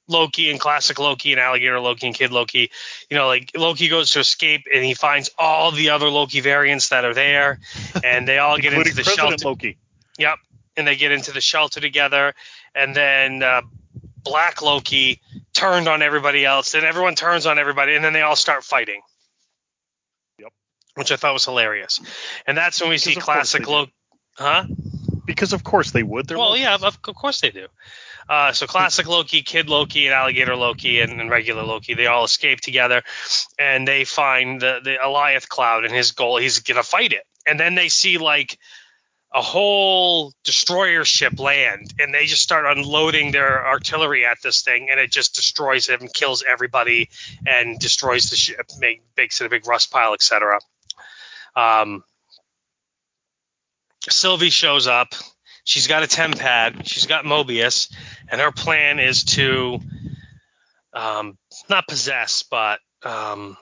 Loki 0.07 0.51
and 0.51 0.59
classic 0.59 0.99
Loki 0.99 1.31
and 1.31 1.41
alligator 1.41 1.79
Loki 1.79 2.07
and 2.07 2.15
kid 2.15 2.31
Loki, 2.31 2.69
you 3.09 3.17
know, 3.17 3.25
like 3.27 3.51
Loki 3.55 3.87
goes 3.87 4.11
to 4.11 4.19
escape 4.19 4.65
and 4.71 4.83
he 4.83 4.93
finds 4.93 5.31
all 5.37 5.71
the 5.71 5.89
other 5.89 6.09
Loki 6.09 6.41
variants 6.41 6.89
that 6.89 7.03
are 7.03 7.13
there, 7.15 7.59
and 8.03 8.27
they 8.27 8.37
all 8.37 8.57
get 8.59 8.73
into 8.73 8.93
the 8.93 9.03
President 9.03 9.39
shelter. 9.39 9.47
Loki. 9.47 9.77
Yep. 10.19 10.37
And 10.77 10.87
they 10.87 10.95
get 10.95 11.11
into 11.11 11.31
the 11.31 11.41
shelter 11.41 11.79
together. 11.79 12.33
And 12.75 12.95
then 12.95 13.41
uh, 13.41 13.61
Black 14.23 14.61
Loki 14.61 15.21
turned 15.53 15.87
on 15.87 16.01
everybody 16.01 16.45
else. 16.45 16.73
And 16.73 16.85
everyone 16.85 17.15
turns 17.15 17.45
on 17.45 17.59
everybody. 17.59 17.95
And 17.95 18.03
then 18.03 18.13
they 18.13 18.21
all 18.21 18.35
start 18.35 18.63
fighting. 18.63 19.01
Yep. 20.39 20.51
Which 20.95 21.11
I 21.11 21.15
thought 21.15 21.33
was 21.33 21.45
hilarious. 21.45 21.99
And 22.45 22.57
that's 22.57 22.81
when 22.81 22.89
we 22.89 22.97
see 22.97 23.11
Because 23.11 23.25
course 23.25 23.35
classic. 23.35 23.67
Loki. 23.67 23.93
Huh? 24.35 24.65
Because 25.25 25.53
of 25.53 25.63
course 25.63 25.91
they 25.91 26.03
would. 26.03 26.27
They're 26.27 26.37
Well, 26.37 26.57
yeah, 26.57 26.75
of, 26.75 26.83
of 26.83 27.01
course 27.01 27.41
they 27.41 27.51
do. 27.51 27.67
Uh, 28.29 28.53
so 28.53 28.65
classic 28.65 29.07
Loki, 29.07 29.41
Kid 29.41 29.69
Loki, 29.69 30.05
and 30.05 30.13
Alligator 30.13 30.55
Loki, 30.55 31.01
and, 31.01 31.19
and 31.19 31.29
regular 31.29 31.63
Loki, 31.63 31.95
they 31.95 32.07
all 32.07 32.23
escape 32.23 32.61
together, 32.61 33.03
and 33.59 33.85
they 33.87 34.05
find 34.05 34.61
the 34.61 34.79
the 34.81 34.95
Alioth 35.03 35.49
Cloud, 35.49 35.83
and 35.83 35.93
his 35.93 36.11
goal, 36.11 36.37
he's 36.37 36.59
gonna 36.59 36.83
fight 36.83 37.11
it. 37.11 37.23
And 37.45 37.59
then 37.59 37.75
they 37.75 37.89
see 37.89 38.17
like 38.17 38.57
a 39.33 39.41
whole 39.41 40.33
destroyer 40.43 41.05
ship 41.05 41.39
land, 41.39 41.93
and 41.99 42.13
they 42.13 42.25
just 42.25 42.41
start 42.41 42.65
unloading 42.65 43.31
their 43.31 43.65
artillery 43.65 44.25
at 44.25 44.37
this 44.43 44.61
thing, 44.61 44.89
and 44.91 44.99
it 44.99 45.09
just 45.09 45.35
destroys 45.35 45.87
it 45.87 46.01
and 46.01 46.13
kills 46.13 46.43
everybody, 46.47 47.09
and 47.45 47.79
destroys 47.79 48.29
the 48.29 48.35
ship, 48.35 48.65
make, 48.79 49.01
makes 49.15 49.39
it 49.39 49.45
a 49.45 49.49
big 49.49 49.65
rust 49.67 49.89
pile, 49.89 50.13
etc. 50.13 50.59
Um, 51.55 52.03
Sylvie 54.09 54.49
shows 54.49 54.87
up. 54.87 55.13
She's 55.63 55.87
got 55.87 56.03
a 56.03 56.07
temp 56.07 56.37
pad. 56.37 56.87
She's 56.87 57.05
got 57.05 57.23
Mobius, 57.23 57.93
and 58.27 58.41
her 58.41 58.51
plan 58.51 58.99
is 58.99 59.23
to 59.23 59.79
um, 60.93 61.37
not 61.69 61.87
possess, 61.87 62.43
but 62.43 62.79
um, 63.03 63.55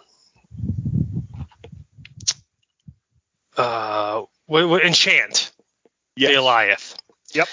uh, 3.55 4.23
enchant 4.49 5.51
Yes. 6.19 6.31
the 6.31 6.37
Alioth. 6.37 6.95
Yep. 7.33 7.47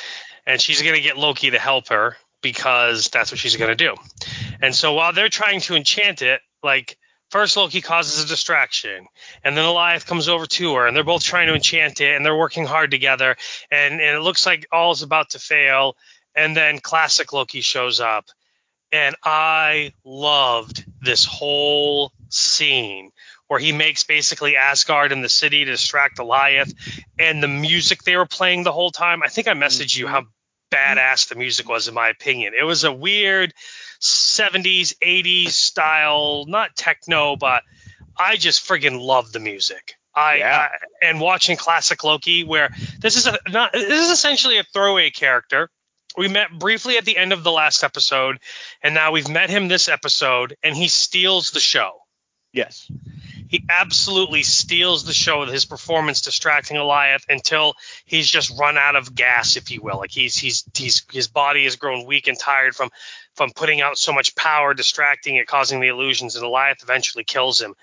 And 0.46 0.60
she's 0.60 0.82
going 0.82 0.94
to 0.94 1.00
get 1.00 1.16
Loki 1.16 1.50
to 1.50 1.58
help 1.58 1.88
her 1.88 2.16
because 2.42 3.08
that's 3.08 3.30
what 3.30 3.38
she's 3.38 3.56
going 3.56 3.70
to 3.70 3.76
do. 3.76 3.94
And 4.60 4.74
so 4.74 4.92
while 4.92 5.12
they're 5.12 5.28
trying 5.28 5.60
to 5.62 5.76
enchant 5.76 6.22
it, 6.22 6.40
like 6.62 6.98
first 7.30 7.56
Loki 7.56 7.80
causes 7.80 8.24
a 8.24 8.28
distraction, 8.28 9.06
and 9.44 9.56
then 9.56 9.64
Alioth 9.64 10.06
comes 10.06 10.28
over 10.28 10.46
to 10.46 10.74
her, 10.74 10.86
and 10.86 10.96
they're 10.96 11.04
both 11.04 11.22
trying 11.22 11.46
to 11.48 11.54
enchant 11.54 12.00
it, 12.00 12.14
and 12.14 12.24
they're 12.24 12.36
working 12.36 12.66
hard 12.66 12.90
together, 12.90 13.36
and, 13.70 13.94
and 13.94 14.16
it 14.16 14.20
looks 14.20 14.46
like 14.46 14.66
all 14.72 14.92
is 14.92 15.02
about 15.02 15.30
to 15.30 15.38
fail. 15.38 15.96
And 16.34 16.54
then 16.54 16.80
classic 16.80 17.32
Loki 17.32 17.62
shows 17.62 17.98
up, 17.98 18.26
and 18.92 19.16
I 19.24 19.92
loved 20.04 20.84
this 21.00 21.24
whole 21.24 22.12
scene 22.28 23.10
where 23.48 23.60
he 23.60 23.72
makes 23.72 24.04
basically 24.04 24.56
Asgard 24.56 25.12
and 25.12 25.22
the 25.22 25.28
city 25.28 25.64
to 25.64 25.70
distract 25.70 26.18
Alioth, 26.18 26.74
and 27.18 27.42
the 27.42 27.48
music 27.48 28.02
they 28.02 28.16
were 28.16 28.26
playing 28.26 28.64
the 28.64 28.72
whole 28.72 28.90
time. 28.90 29.22
I 29.22 29.28
think 29.28 29.48
I 29.48 29.54
messaged 29.54 29.96
you 29.96 30.06
mm-hmm. 30.06 30.14
how 30.14 30.24
badass 30.72 31.28
the 31.28 31.36
music 31.36 31.68
was, 31.68 31.88
in 31.88 31.94
my 31.94 32.08
opinion. 32.08 32.54
It 32.58 32.64
was 32.64 32.84
a 32.84 32.92
weird 32.92 33.52
70s, 34.00 34.94
80s 35.02 35.50
style, 35.50 36.44
not 36.46 36.76
techno, 36.76 37.36
but 37.36 37.62
I 38.18 38.36
just 38.36 38.66
friggin' 38.66 39.00
love 39.00 39.32
the 39.32 39.40
music. 39.40 39.94
I, 40.14 40.36
Yeah. 40.36 40.68
I 40.72 41.06
and 41.06 41.20
watching 41.20 41.56
classic 41.56 42.02
Loki, 42.02 42.42
where 42.42 42.70
this 43.00 43.16
is 43.16 43.26
a 43.26 43.38
not 43.50 43.72
this 43.72 44.04
is 44.06 44.10
essentially 44.10 44.56
a 44.58 44.64
throwaway 44.64 45.10
character. 45.10 45.68
We 46.16 46.28
met 46.28 46.58
briefly 46.58 46.96
at 46.96 47.04
the 47.04 47.18
end 47.18 47.34
of 47.34 47.44
the 47.44 47.52
last 47.52 47.84
episode, 47.84 48.38
and 48.82 48.94
now 48.94 49.12
we've 49.12 49.28
met 49.28 49.50
him 49.50 49.68
this 49.68 49.90
episode, 49.90 50.56
and 50.62 50.74
he 50.74 50.88
steals 50.88 51.50
the 51.50 51.60
show. 51.60 51.92
Yes. 52.54 52.90
He 53.48 53.64
absolutely 53.68 54.42
steals 54.42 55.04
the 55.04 55.12
show 55.12 55.40
with 55.40 55.50
his 55.50 55.64
performance, 55.64 56.20
distracting 56.20 56.76
Alioth 56.76 57.24
until 57.28 57.74
he's 58.04 58.28
just 58.28 58.58
run 58.58 58.76
out 58.76 58.96
of 58.96 59.14
gas, 59.14 59.56
if 59.56 59.70
you 59.70 59.82
will. 59.82 59.98
Like 59.98 60.10
he's 60.10 60.36
he's 60.36 60.64
he's 60.74 61.04
his 61.12 61.28
body 61.28 61.64
has 61.64 61.76
grown 61.76 62.06
weak 62.06 62.26
and 62.28 62.38
tired 62.38 62.74
from 62.74 62.90
from 63.34 63.50
putting 63.54 63.80
out 63.80 63.98
so 63.98 64.12
much 64.12 64.34
power, 64.34 64.74
distracting 64.74 65.36
it, 65.36 65.46
causing 65.46 65.80
the 65.80 65.88
illusions, 65.88 66.36
and 66.36 66.44
Alioth 66.44 66.82
eventually 66.82 67.24
kills 67.24 67.60
him. 67.60 67.74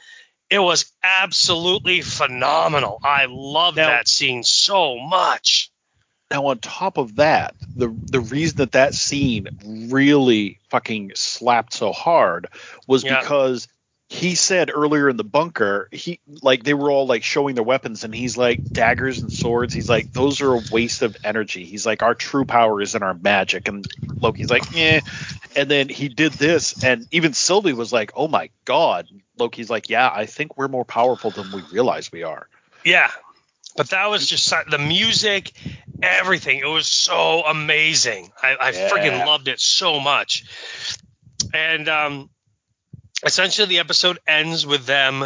It 0.50 0.60
was 0.60 0.92
absolutely 1.04 2.02
phenomenal. 2.02 3.00
I 3.04 3.28
love 3.30 3.76
that 3.76 4.08
scene 4.08 4.44
so 4.44 5.00
much. 5.00 5.72
Now, 6.30 6.48
on 6.48 6.60
top 6.60 6.98
of 6.98 7.18
that, 7.18 7.56
the 7.76 7.96
the 8.06 8.20
reason 8.20 8.58
that 8.58 8.72
that 8.74 8.96
scene 8.96 9.48
really 9.64 10.60
fucking 10.70 11.12
slapped 11.16 11.74
so 11.74 11.92
hard 11.92 12.48
was 12.88 13.04
Yeah. 13.04 13.20
because 13.20 13.68
he 14.14 14.36
said 14.36 14.70
earlier 14.72 15.10
in 15.10 15.18
the 15.18 15.24
bunker, 15.24 15.90
he 15.92 16.20
like 16.44 16.62
they 16.62 16.76
were 16.76 16.92
all 16.92 17.08
like 17.08 17.24
showing 17.24 17.56
their 17.56 17.64
weapons, 17.64 18.04
and 18.04 18.14
he's 18.14 18.38
like 18.38 18.72
daggers 18.72 19.20
and 19.20 19.34
swords. 19.34 19.74
He's 19.74 19.90
like 19.90 20.14
those 20.14 20.40
are 20.42 20.54
a 20.54 20.62
waste 20.72 21.02
of 21.02 21.18
energy. 21.24 21.66
He's 21.66 21.84
like 21.84 22.04
our 22.04 22.14
true 22.14 22.46
power 22.46 22.80
is 22.80 22.94
in 22.94 23.02
our 23.02 23.16
magic, 23.16 23.68
and 23.68 23.84
Loki's 24.22 24.52
like 24.52 24.72
yeah. 24.76 25.00
And 25.56 25.70
then 25.70 25.90
he 25.90 26.10
did 26.10 26.32
this, 26.34 26.84
and 26.84 27.08
even 27.10 27.34
Sylvie 27.34 27.74
was 27.74 27.92
like, 27.92 28.12
oh 28.16 28.28
my 28.28 28.52
god. 28.66 29.08
Loki's 29.40 29.72
like 29.72 29.90
yeah, 29.90 30.12
I 30.14 30.28
think 30.28 30.58
we're 30.58 30.68
more 30.68 30.86
powerful 30.86 31.32
than 31.32 31.52
we 31.52 31.64
realize 31.72 32.12
we 32.12 32.22
are. 32.22 32.48
Yeah, 32.86 33.10
but 33.76 33.90
that 33.90 34.12
was 34.12 34.28
just 34.30 34.54
the 34.70 34.78
music, 34.78 35.54
everything. 36.04 36.60
It 36.60 36.68
was 36.68 36.86
so 36.86 37.42
amazing. 37.48 38.32
I, 38.44 38.58
I 38.60 38.70
Yeah. 38.74 38.90
friggin' 38.90 39.26
loved 39.26 39.48
it 39.48 39.60
so 39.60 40.00
much. 40.00 40.46
And 41.52 41.90
um, 41.90 42.30
essentially, 43.26 43.68
the 43.68 43.80
episode 43.80 44.20
ends 44.28 44.66
with 44.66 44.86
them 44.86 45.26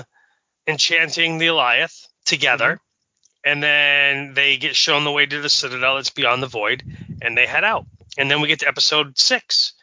enchanting 0.67 1.37
the 1.37 1.47
Alioth 1.47 2.07
together. 2.25 2.73
Mm-hmm. 2.73 3.49
And 3.49 3.63
then 3.63 4.33
they 4.33 4.57
get 4.57 4.75
shown 4.75 5.05
the 5.05 5.11
way 5.11 5.25
to 5.25 5.39
the 5.39 5.47
Citadel 5.49 5.95
that's 5.95 6.09
beyond 6.09 6.43
the 6.43 6.47
void, 6.47 6.83
and 7.21 7.37
they 7.37 7.45
head 7.45 7.63
out. 7.63 7.85
And 8.17 8.29
then 8.29 8.41
we 8.41 8.49
get 8.49 8.59
to 8.59 8.67
episode 8.67 9.17
six, 9.17 9.73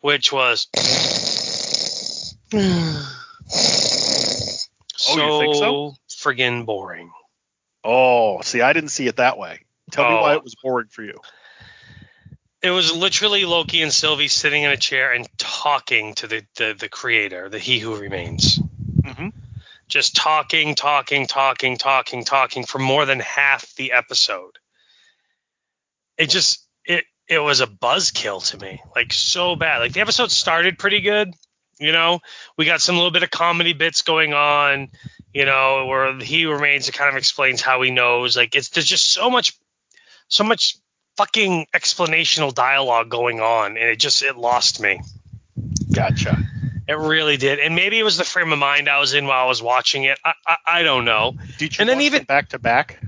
which 0.00 0.32
was 0.32 0.68
so 0.72 2.58
Oh, 5.08 5.16
you 5.16 5.40
think 5.40 5.54
so? 5.56 5.94
friggin' 6.10 6.64
boring. 6.64 7.10
Oh, 7.82 8.40
see, 8.42 8.60
I 8.60 8.72
didn't 8.72 8.90
see 8.90 9.08
it 9.08 9.16
that 9.16 9.36
way. 9.38 9.60
Tell 9.90 10.08
me 10.08 10.16
Oh. 10.16 10.20
why 10.22 10.34
it 10.34 10.44
was 10.44 10.54
boring 10.62 10.86
for 10.88 11.02
you. 11.02 11.18
It 12.62 12.70
was 12.70 12.94
literally 12.94 13.44
Loki 13.44 13.82
and 13.82 13.92
Sylvie 13.92 14.28
sitting 14.28 14.62
in 14.62 14.70
a 14.70 14.76
chair 14.76 15.12
and 15.12 15.26
talking 15.36 16.14
to 16.16 16.28
the, 16.28 16.44
the, 16.56 16.76
the 16.78 16.88
creator, 16.88 17.48
the 17.48 17.58
He 17.58 17.80
Who 17.80 17.96
Remains. 17.96 18.60
Mm-hmm. 19.02 19.28
Just 19.88 20.14
talking, 20.14 20.76
talking, 20.76 21.26
talking, 21.26 21.76
talking, 21.76 22.24
talking 22.24 22.64
for 22.64 22.78
more 22.78 23.04
than 23.04 23.18
half 23.18 23.74
the 23.74 23.92
episode. 23.92 24.58
It 26.16 26.30
just 26.30 26.64
it 26.84 27.04
it 27.28 27.40
was 27.40 27.60
a 27.60 27.66
buzzkill 27.66 28.46
to 28.50 28.58
me, 28.58 28.80
like 28.94 29.12
so 29.12 29.56
bad. 29.56 29.78
Like 29.78 29.92
the 29.92 30.00
episode 30.00 30.30
started 30.30 30.78
pretty 30.78 31.00
good, 31.00 31.34
you 31.80 31.92
know. 31.92 32.20
We 32.56 32.64
got 32.64 32.80
some 32.80 32.94
little 32.94 33.10
bit 33.10 33.22
of 33.22 33.30
comedy 33.30 33.72
bits 33.72 34.02
going 34.02 34.34
on, 34.34 34.88
you 35.34 35.44
know, 35.44 35.86
where 35.86 36.18
he 36.20 36.46
remains. 36.46 36.88
It 36.88 36.92
kind 36.92 37.10
of 37.10 37.16
explains 37.16 37.60
how 37.60 37.82
he 37.82 37.90
knows. 37.90 38.36
Like 38.36 38.54
it's 38.54 38.68
there's 38.68 38.86
just 38.86 39.10
so 39.10 39.30
much, 39.30 39.52
so 40.28 40.44
much 40.44 40.76
fucking 41.22 41.66
explanational 41.72 42.52
dialogue 42.52 43.08
going 43.08 43.40
on, 43.40 43.76
and 43.76 43.88
it 43.88 43.98
just 44.00 44.22
it 44.22 44.36
lost 44.36 44.80
me. 44.80 45.00
Gotcha. 45.92 46.36
It 46.88 46.94
really 46.98 47.36
did, 47.36 47.60
and 47.60 47.76
maybe 47.76 47.96
it 47.98 48.02
was 48.02 48.16
the 48.16 48.24
frame 48.24 48.52
of 48.52 48.58
mind 48.58 48.88
I 48.88 48.98
was 48.98 49.14
in 49.14 49.26
while 49.26 49.44
I 49.44 49.48
was 49.48 49.62
watching 49.62 50.02
it. 50.04 50.18
I 50.24 50.32
I, 50.46 50.56
I 50.66 50.82
don't 50.82 51.04
know. 51.04 51.34
Did 51.58 51.76
you 51.76 51.82
And 51.82 51.88
then 51.88 52.00
even- 52.00 52.24
back 52.24 52.48
to 52.50 52.58
back? 52.58 53.00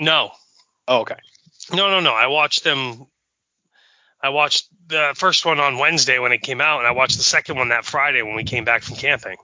No, 0.00 0.30
Oh, 0.88 1.00
okay. 1.00 1.16
no, 1.72 1.90
no, 1.90 2.00
no. 2.00 2.12
I 2.12 2.26
watched 2.26 2.64
them. 2.64 3.06
I 4.20 4.30
watched 4.30 4.66
the 4.88 5.12
first 5.14 5.46
one 5.46 5.60
on 5.60 5.78
Wednesday 5.78 6.18
when 6.18 6.32
it 6.32 6.38
came 6.42 6.60
out, 6.60 6.78
and 6.80 6.88
I 6.88 6.92
watched 6.92 7.18
the 7.18 7.22
second 7.24 7.56
one 7.56 7.68
that 7.68 7.84
Friday 7.84 8.22
when 8.22 8.34
we 8.34 8.42
came 8.44 8.64
back 8.64 8.82
from 8.82 8.96
camping. 8.96 9.36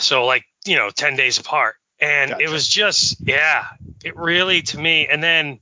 So 0.00 0.24
like 0.24 0.44
you 0.64 0.74
know, 0.76 0.90
ten 0.90 1.14
days 1.16 1.38
apart, 1.38 1.76
and 2.00 2.40
it 2.40 2.48
was 2.48 2.66
just 2.68 3.16
yeah, 3.20 3.66
it 4.04 4.16
really 4.16 4.62
to 4.62 4.78
me. 4.78 5.06
And 5.06 5.22
then 5.22 5.60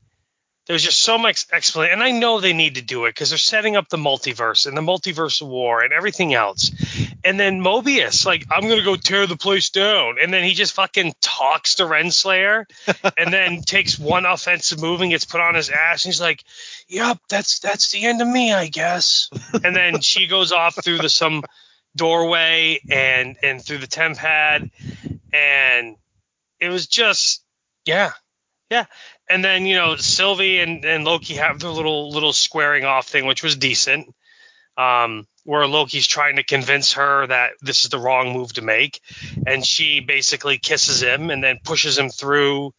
there 0.66 0.74
was 0.74 0.82
just 0.82 1.02
so 1.02 1.18
much 1.18 1.46
explanation, 1.52 1.92
and 1.94 2.02
I 2.02 2.12
know 2.12 2.40
they 2.40 2.54
need 2.54 2.76
to 2.76 2.82
do 2.82 3.04
it 3.04 3.10
because 3.10 3.28
they're 3.28 3.38
setting 3.38 3.76
up 3.76 3.88
the 3.88 3.98
multiverse 3.98 4.66
and 4.66 4.74
the 4.74 4.80
multiverse 4.80 5.42
war 5.42 5.82
and 5.82 5.92
everything 5.92 6.32
else. 6.32 6.70
And 7.22 7.38
then 7.38 7.60
Mobius, 7.60 8.24
like, 8.24 8.46
I'm 8.50 8.66
gonna 8.66 8.82
go 8.82 8.96
tear 8.96 9.26
the 9.26 9.36
place 9.36 9.68
down, 9.70 10.16
and 10.22 10.32
then 10.32 10.42
he 10.42 10.54
just 10.54 10.72
fucking 10.72 11.14
talks 11.20 11.76
to 11.76 11.84
Renslayer, 11.84 12.64
and 13.18 13.32
then 13.32 13.60
takes 13.60 13.98
one 13.98 14.24
offensive 14.24 14.80
move 14.80 15.02
and 15.02 15.10
gets 15.10 15.26
put 15.26 15.42
on 15.42 15.54
his 15.54 15.68
ass, 15.68 16.04
and 16.04 16.12
he's 16.12 16.20
like, 16.20 16.42
"Yep, 16.88 17.18
that's 17.28 17.58
that's 17.58 17.92
the 17.92 18.04
end 18.06 18.22
of 18.22 18.28
me, 18.28 18.52
I 18.52 18.68
guess." 18.68 19.28
And 19.62 19.76
then 19.76 20.00
she 20.00 20.26
goes 20.26 20.52
off 20.52 20.82
through 20.82 20.98
the 20.98 21.10
some 21.10 21.44
doorway 21.94 22.80
and 22.90 23.36
and 23.42 23.62
through 23.62 23.78
the 23.78 23.86
temp 23.86 24.16
pad, 24.16 24.70
and 25.32 25.96
it 26.58 26.68
was 26.68 26.86
just 26.86 27.44
yeah, 27.84 28.12
yeah. 28.70 28.86
And 29.28 29.44
then 29.44 29.66
you 29.66 29.76
know 29.76 29.96
Sylvie 29.96 30.60
and, 30.60 30.84
and 30.84 31.04
Loki 31.04 31.34
have 31.34 31.60
their 31.60 31.70
little 31.70 32.10
little 32.10 32.32
squaring 32.32 32.84
off 32.84 33.08
thing, 33.08 33.26
which 33.26 33.42
was 33.42 33.56
decent. 33.56 34.14
Um, 34.76 35.26
where 35.44 35.66
Loki's 35.66 36.06
trying 36.06 36.36
to 36.36 36.42
convince 36.42 36.94
her 36.94 37.26
that 37.26 37.52
this 37.60 37.84
is 37.84 37.90
the 37.90 37.98
wrong 37.98 38.32
move 38.32 38.54
to 38.54 38.62
make, 38.62 39.00
and 39.46 39.64
she 39.64 40.00
basically 40.00 40.58
kisses 40.58 41.02
him 41.02 41.30
and 41.30 41.44
then 41.44 41.58
pushes 41.62 41.96
him 41.98 42.08
through 42.08 42.74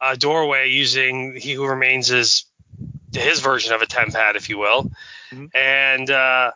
a 0.00 0.16
doorway 0.16 0.70
using 0.70 1.36
He 1.36 1.52
Who 1.52 1.66
Remains 1.66 2.10
as 2.10 2.44
his 3.12 3.40
version 3.40 3.74
of 3.74 3.82
a 3.82 3.86
temp 3.86 4.14
pad, 4.14 4.36
if 4.36 4.48
you 4.48 4.58
will. 4.58 4.90
Mhm. 5.30 5.54
And 5.54 6.10
uh, 6.10 6.52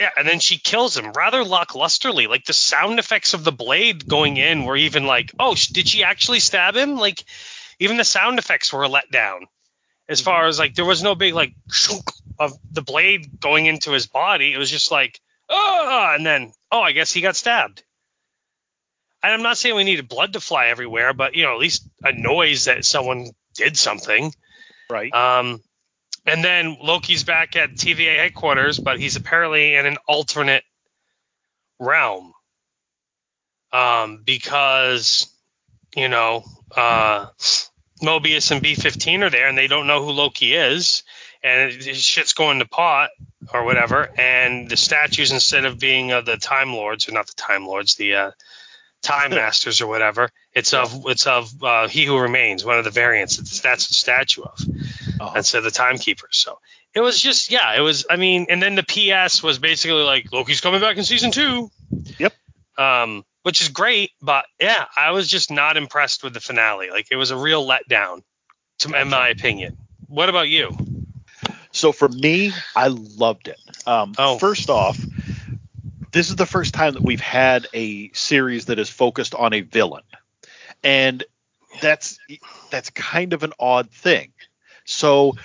yeah, 0.00 0.10
and 0.16 0.26
then 0.26 0.40
she 0.40 0.58
kills 0.58 0.96
him 0.96 1.12
rather 1.12 1.44
lacklusterly. 1.44 2.28
Like 2.28 2.44
the 2.44 2.52
sound 2.52 2.98
effects 2.98 3.34
of 3.34 3.44
the 3.44 3.52
blade 3.52 4.08
going 4.08 4.36
in 4.36 4.64
were 4.64 4.76
even 4.76 5.06
like, 5.06 5.32
oh, 5.38 5.54
did 5.54 5.86
she 5.86 6.02
actually 6.02 6.40
stab 6.40 6.74
him? 6.74 6.96
Like 6.96 7.22
even 7.82 7.96
the 7.96 8.04
sound 8.04 8.38
effects 8.38 8.72
were 8.72 8.88
let 8.88 9.10
down. 9.10 9.46
As 10.08 10.20
far 10.20 10.46
as 10.46 10.58
like 10.58 10.74
there 10.74 10.84
was 10.84 11.02
no 11.02 11.14
big 11.14 11.34
like 11.34 11.54
of 12.38 12.52
the 12.70 12.82
blade 12.82 13.40
going 13.40 13.66
into 13.66 13.92
his 13.92 14.06
body. 14.06 14.52
It 14.52 14.58
was 14.58 14.70
just 14.70 14.90
like 14.90 15.20
oh, 15.48 16.12
and 16.14 16.24
then 16.24 16.52
oh, 16.70 16.80
I 16.80 16.92
guess 16.92 17.12
he 17.12 17.20
got 17.20 17.36
stabbed. 17.36 17.82
And 19.22 19.32
I'm 19.32 19.42
not 19.42 19.56
saying 19.56 19.76
we 19.76 19.84
needed 19.84 20.08
blood 20.08 20.32
to 20.32 20.40
fly 20.40 20.66
everywhere, 20.66 21.12
but 21.12 21.34
you 21.34 21.44
know 21.44 21.52
at 21.52 21.60
least 21.60 21.88
a 22.02 22.12
noise 22.12 22.64
that 22.64 22.84
someone 22.84 23.30
did 23.54 23.76
something. 23.76 24.32
Right. 24.90 25.12
Um, 25.12 25.62
and 26.24 26.44
then 26.44 26.76
Loki's 26.80 27.24
back 27.24 27.56
at 27.56 27.70
TVA 27.74 28.16
headquarters, 28.16 28.78
but 28.78 29.00
he's 29.00 29.16
apparently 29.16 29.74
in 29.74 29.86
an 29.86 29.98
alternate 30.06 30.64
realm. 31.78 32.32
Um, 33.72 34.22
because, 34.24 35.26
you 35.96 36.08
know, 36.08 36.44
uh, 36.76 37.26
Mobius 38.02 38.50
and 38.50 38.62
B15 38.62 39.22
are 39.22 39.30
there 39.30 39.48
and 39.48 39.56
they 39.56 39.66
don't 39.68 39.86
know 39.86 40.04
who 40.04 40.10
Loki 40.10 40.54
is. 40.54 41.02
And 41.42 41.70
it, 41.72 41.86
it- 41.86 41.96
shit's 41.96 42.32
going 42.34 42.58
to 42.60 42.66
pot 42.68 43.10
or 43.52 43.64
whatever. 43.64 44.08
And 44.18 44.68
the 44.68 44.76
statues, 44.76 45.32
instead 45.32 45.64
of 45.64 45.78
being 45.78 46.12
of 46.12 46.24
the 46.26 46.36
Time 46.36 46.72
Lords, 46.72 47.08
or 47.08 47.12
not 47.12 47.26
the 47.26 47.34
Time 47.34 47.66
Lords, 47.66 47.96
the 47.96 48.14
uh, 48.14 48.30
Time 49.02 49.30
Masters 49.40 49.80
or 49.80 49.88
whatever, 49.88 50.30
it's 50.54 50.72
of 50.72 51.04
it's 51.06 51.26
of 51.26 51.50
uh, 51.64 51.88
He 51.88 52.04
Who 52.04 52.18
Remains, 52.18 52.64
one 52.64 52.78
of 52.78 52.84
the 52.84 52.90
variants. 52.90 53.38
It's, 53.40 53.60
that's 53.60 53.88
the 53.88 53.94
statue 53.94 54.42
of 54.42 54.60
Uh-huh. 55.20 55.38
of 55.58 55.64
the 55.64 55.70
timekeepers. 55.72 56.36
So 56.36 56.58
it 56.94 57.00
was 57.00 57.20
just 57.20 57.50
yeah, 57.50 57.74
it 57.76 57.80
was. 57.80 58.06
I 58.08 58.16
mean, 58.16 58.46
and 58.48 58.62
then 58.62 58.76
the 58.76 58.82
PS 58.84 59.42
was 59.42 59.58
basically 59.58 60.02
like 60.02 60.32
Loki's 60.32 60.60
coming 60.60 60.80
back 60.80 60.96
in 60.98 61.04
season 61.04 61.32
two. 61.32 61.70
Yep. 62.18 62.32
Um, 62.78 63.24
which 63.42 63.60
is 63.60 63.68
great, 63.68 64.10
but 64.20 64.44
yeah, 64.60 64.86
I 64.96 65.10
was 65.12 65.28
just 65.28 65.50
not 65.50 65.76
impressed 65.76 66.22
with 66.22 66.34
the 66.34 66.40
finale. 66.40 66.90
Like 66.90 67.08
it 67.10 67.16
was 67.16 67.30
a 67.30 67.36
real 67.36 67.66
letdown, 67.66 68.22
to 68.78 69.00
in 69.00 69.08
my 69.08 69.28
opinion. 69.28 69.78
What 70.08 70.28
about 70.28 70.48
you? 70.48 70.76
So 71.72 71.92
for 71.92 72.08
me, 72.08 72.52
I 72.76 72.88
loved 72.88 73.48
it. 73.48 73.58
Um, 73.86 74.14
Oh. 74.18 74.38
First 74.38 74.68
off, 74.70 74.98
this 76.12 76.28
is 76.28 76.36
the 76.36 76.46
first 76.46 76.74
time 76.74 76.92
that 76.94 77.02
we've 77.02 77.20
had 77.20 77.66
a 77.72 78.10
series 78.12 78.66
that 78.66 78.78
is 78.78 78.90
focused 78.90 79.34
on 79.34 79.54
a 79.54 79.62
villain, 79.62 80.04
and 80.84 81.24
that's 81.80 82.18
that's 82.70 82.90
kind 82.90 83.32
of 83.32 83.42
an 83.42 83.52
odd 83.58 83.90
thing. 83.90 84.32
So 84.84 85.36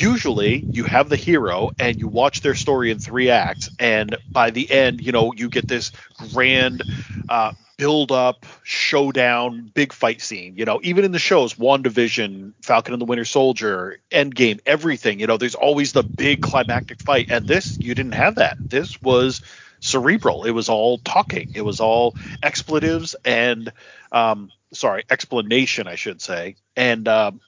usually 0.00 0.66
you 0.70 0.84
have 0.84 1.08
the 1.08 1.16
hero 1.16 1.70
and 1.78 1.98
you 1.98 2.08
watch 2.08 2.40
their 2.40 2.54
story 2.54 2.90
in 2.90 2.98
three 2.98 3.30
acts, 3.30 3.68
and 3.78 4.16
by 4.32 4.50
the 4.50 4.70
end, 4.70 5.00
you 5.00 5.12
know 5.12 5.32
you 5.34 5.48
get 5.48 5.68
this 5.68 5.92
grand 6.32 6.82
uh, 7.28 7.52
build 7.76 8.12
up, 8.12 8.46
showdown, 8.62 9.70
big 9.74 9.92
fight 9.92 10.20
scene. 10.20 10.56
You 10.56 10.64
know, 10.64 10.80
even 10.82 11.04
in 11.04 11.12
the 11.12 11.18
shows, 11.18 11.54
WandaVision, 11.54 12.52
Falcon 12.62 12.94
and 12.94 13.00
the 13.00 13.06
Winter 13.06 13.24
Soldier, 13.24 13.98
Endgame, 14.10 14.60
everything, 14.66 15.20
you 15.20 15.26
know, 15.26 15.36
there's 15.36 15.54
always 15.54 15.92
the 15.92 16.02
big 16.02 16.40
climactic 16.40 17.00
fight. 17.00 17.26
And 17.30 17.46
this, 17.46 17.78
you 17.80 17.94
didn't 17.94 18.14
have 18.14 18.36
that. 18.36 18.58
This 18.68 19.00
was 19.02 19.40
cerebral. 19.80 20.44
It 20.44 20.52
was 20.52 20.68
all 20.68 20.98
talking. 20.98 21.48
It 21.54 21.62
was 21.62 21.80
all 21.80 22.16
expletives 22.42 23.14
and, 23.24 23.72
um, 24.12 24.50
sorry, 24.72 25.04
explanation, 25.10 25.86
I 25.86 25.96
should 25.96 26.20
say, 26.20 26.56
and 26.76 27.06
um, 27.08 27.40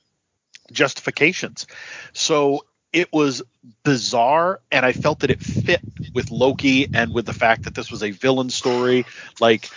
justifications. 0.72 1.66
So 2.12 2.64
it 2.92 3.12
was 3.12 3.42
bizarre, 3.82 4.60
and 4.70 4.86
I 4.86 4.92
felt 4.92 5.20
that 5.20 5.30
it 5.30 5.42
fit 5.42 5.80
with 6.14 6.30
Loki 6.30 6.88
and 6.94 7.12
with 7.12 7.26
the 7.26 7.32
fact 7.32 7.64
that 7.64 7.74
this 7.74 7.90
was 7.90 8.02
a 8.02 8.10
villain 8.10 8.50
story. 8.50 9.04
Like, 9.40 9.68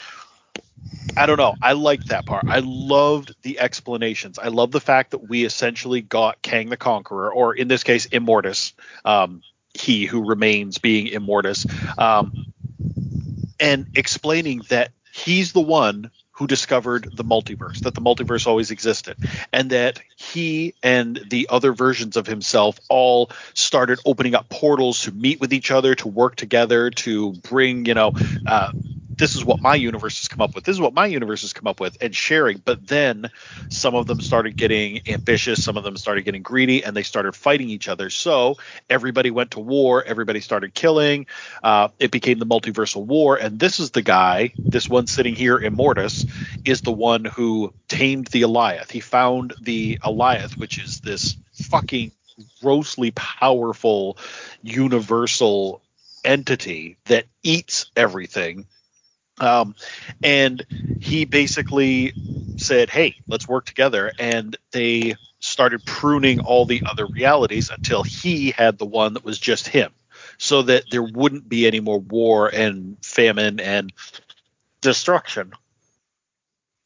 I 1.17 1.25
don't 1.25 1.38
know. 1.38 1.56
I 1.62 1.73
liked 1.73 2.10
that 2.10 2.25
part. 2.25 2.45
I 2.47 2.62
loved 2.63 3.36
the 3.41 3.60
explanations. 3.60 4.39
I 4.39 4.47
love 4.47 4.71
the 4.71 4.80
fact 4.80 5.12
that 5.12 5.28
we 5.30 5.43
essentially 5.43 6.02
got 6.02 6.41
Kang 6.41 6.69
the 6.69 6.78
Conqueror, 6.78 7.34
or 7.34 7.54
in 7.54 7.67
this 7.67 7.84
case, 7.84 8.08
Immortus, 8.08 8.73
um, 9.04 9.41
he 9.73 10.06
who 10.06 10.25
remains 10.25 10.78
being 10.78 11.08
Immortus, 11.08 11.65
um, 11.99 12.54
and 13.60 13.88
explaining 13.95 14.62
that 14.69 14.91
he's 15.12 15.52
the 15.52 15.62
one 15.62 16.12
who 16.39 16.47
discovered 16.47 17.10
the 17.17 17.23
multiverse, 17.23 17.82
that 17.82 17.93
the 17.95 18.02
multiverse 18.02 18.47
always 18.47 18.71
existed, 18.71 19.17
and 19.52 19.71
that 19.71 19.99
he 20.15 20.73
and 20.82 21.19
the 21.30 21.47
other 21.49 21.73
versions 21.73 22.15
of 22.15 22.25
himself 22.25 22.80
all 22.88 23.30
started 23.54 23.99
opening 24.06 24.36
up 24.36 24.47
portals 24.47 25.02
to 25.02 25.12
meet 25.12 25.41
with 25.41 25.52
each 25.52 25.69
other, 25.69 25.95
to 25.95 26.08
work 26.08 26.38
together, 26.38 26.91
to 26.91 27.34
bring, 27.34 27.86
you 27.86 27.93
know, 27.93 28.13
uh, 28.47 28.71
this 29.19 29.36
is 29.36 29.43
what 29.43 29.62
my 29.62 29.75
universe 29.75 30.17
has 30.19 30.27
come 30.29 30.41
up 30.41 30.55
with. 30.55 30.63
This 30.63 30.73
is 30.75 30.82
what 30.82 30.93
my 30.93 31.05
universe 31.05 31.41
has 31.41 31.53
come 31.53 31.67
up 31.67 31.79
with, 31.79 31.97
and 32.01 32.15
sharing. 32.15 32.58
But 32.58 32.88
then 32.88 33.29
some 33.67 33.93
of 33.93 34.08
them 34.08 34.21
started 34.21 34.55
getting 34.55 35.01
ambitious, 35.08 35.63
some 35.63 35.77
of 35.77 35.84
them 35.84 35.97
started 35.97 36.23
getting 36.23 36.41
greedy, 36.41 36.84
and 36.84 36.95
they 36.95 37.03
started 37.03 37.36
fighting 37.36 37.69
each 37.69 37.89
other. 37.89 38.10
So 38.10 38.55
everybody 38.89 39.29
went 39.29 39.51
to 39.51 39.60
war. 39.60 40.03
Everybody 40.03 40.39
started 40.39 40.73
killing. 40.73 41.27
Uh, 41.62 41.89
it 41.99 42.12
became 42.12 42.39
the 42.39 42.45
multiversal 42.45 43.05
war. 43.05 43.36
And 43.36 43.60
this 43.60 43.79
is 43.79 43.91
the 43.91 44.01
guy, 44.01 44.53
this 44.58 44.88
one 44.88 45.05
sitting 45.08 45.36
here, 45.36 45.60
Immortus, 45.60 46.25
is 46.65 46.82
the 46.82 46.91
one 46.91 47.25
who 47.25 47.73
tamed 47.89 48.27
the 48.27 48.43
Alioth. 48.43 48.89
He 48.89 49.01
found 49.01 49.53
the 49.62 49.97
Alioth, 49.97 50.58
which 50.58 50.79
is 50.79 51.01
this 51.01 51.36
fucking 51.53 52.13
grossly 52.62 53.12
powerful 53.12 54.17
universal 54.63 55.82
entity 56.23 56.97
that 57.05 57.25
eats 57.43 57.91
everything. 57.97 58.65
Um, 59.39 59.75
and 60.23 60.65
he 61.02 61.25
basically 61.25 62.13
said, 62.58 62.89
Hey, 62.89 63.15
let's 63.28 63.47
work 63.47 63.65
together. 63.65 64.12
And 64.19 64.56
they 64.71 65.15
started 65.39 65.86
pruning 65.86 66.39
all 66.41 66.65
the 66.65 66.84
other 66.86 67.06
realities 67.08 67.69
until 67.69 68.04
he 68.04 68.52
had 68.52 68.78
the 68.78 68.86
one 68.86 69.13
that 69.13 69.23
was 69.23 69.39
just 69.39 69.67
him, 69.67 69.91
so 70.38 70.63
that 70.63 70.86
there 70.91 71.04
wouldn't 71.04 71.47
be 71.47 71.65
any 71.67 71.80
more 71.80 71.99
war 71.99 72.47
and 72.54 72.97
famine 73.04 73.60
and 73.60 73.93
destruction. 74.82 75.54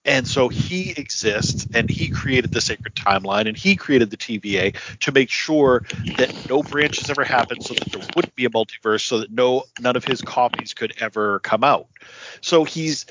And 0.06 0.28
so 0.28 0.50
he 0.50 0.92
exists 0.92 1.66
and 1.74 1.89
he 1.89 2.10
created 2.10 2.52
the 2.52 2.60
sacred 2.60 2.94
timeline 2.96 3.48
and 3.48 3.56
he 3.56 3.76
created 3.76 4.10
the 4.10 4.18
TVA 4.18 4.76
to 5.00 5.12
make 5.13 5.30
sure 5.30 5.84
that 6.18 6.50
no 6.50 6.62
branches 6.62 7.10
ever 7.10 7.24
happened 7.24 7.63
so 7.63 7.74
that 7.74 7.89
there 7.92 8.06
wouldn't 8.16 8.36
be 8.36 8.46
a 8.46 8.50
multiverse 8.50 9.02
so 9.02 9.20
that 9.20 9.32
no 9.32 9.63
none 9.80 9.96
of 9.96 10.04
his 10.04 10.22
copies 10.22 10.74
could 10.74 10.94
ever 11.00 11.39
come 11.39 11.63
out. 11.63 11.88
So 12.42 12.66
he's 12.66 13.06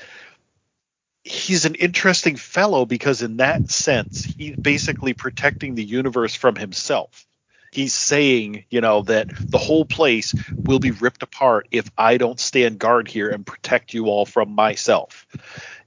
he's 1.23 1.65
an 1.65 1.75
interesting 1.75 2.35
fellow 2.35 2.85
because 2.85 3.23
in 3.23 3.37
that 3.37 3.71
sense 3.71 4.23
he's 4.23 4.55
basically 4.55 5.13
protecting 5.13 5.73
the 5.73 5.83
universe 5.83 6.35
from 6.35 6.55
himself. 6.55 7.25
He's 7.71 7.95
saying, 7.95 8.65
you 8.69 8.81
know, 8.81 9.01
that 9.01 9.29
the 9.35 9.57
whole 9.57 9.83
place 9.83 10.35
will 10.55 10.77
be 10.77 10.91
ripped 10.91 11.23
apart 11.23 11.67
if 11.71 11.89
I 11.97 12.17
don't 12.17 12.39
stand 12.39 12.77
guard 12.77 13.07
here 13.07 13.29
and 13.29 13.43
protect 13.43 13.95
you 13.95 14.05
all 14.05 14.27
from 14.27 14.51
myself 14.51 15.25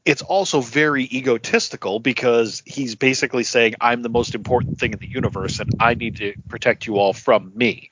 it's 0.07 0.23
also 0.23 0.61
very 0.61 1.03
egotistical 1.03 1.99
because 1.99 2.63
he's 2.65 2.95
basically 2.95 3.43
saying 3.43 3.75
I'm 3.81 4.03
the 4.03 4.09
most 4.09 4.37
important 4.37 4.79
thing 4.79 4.93
in 4.93 5.01
the 5.01 5.09
universe 5.09 5.59
and 5.59 5.75
I 5.81 5.95
need 5.95 6.17
to 6.17 6.35
protect 6.49 6.87
you 6.87 6.99
all 6.99 7.13
from 7.13 7.51
me. 7.57 7.91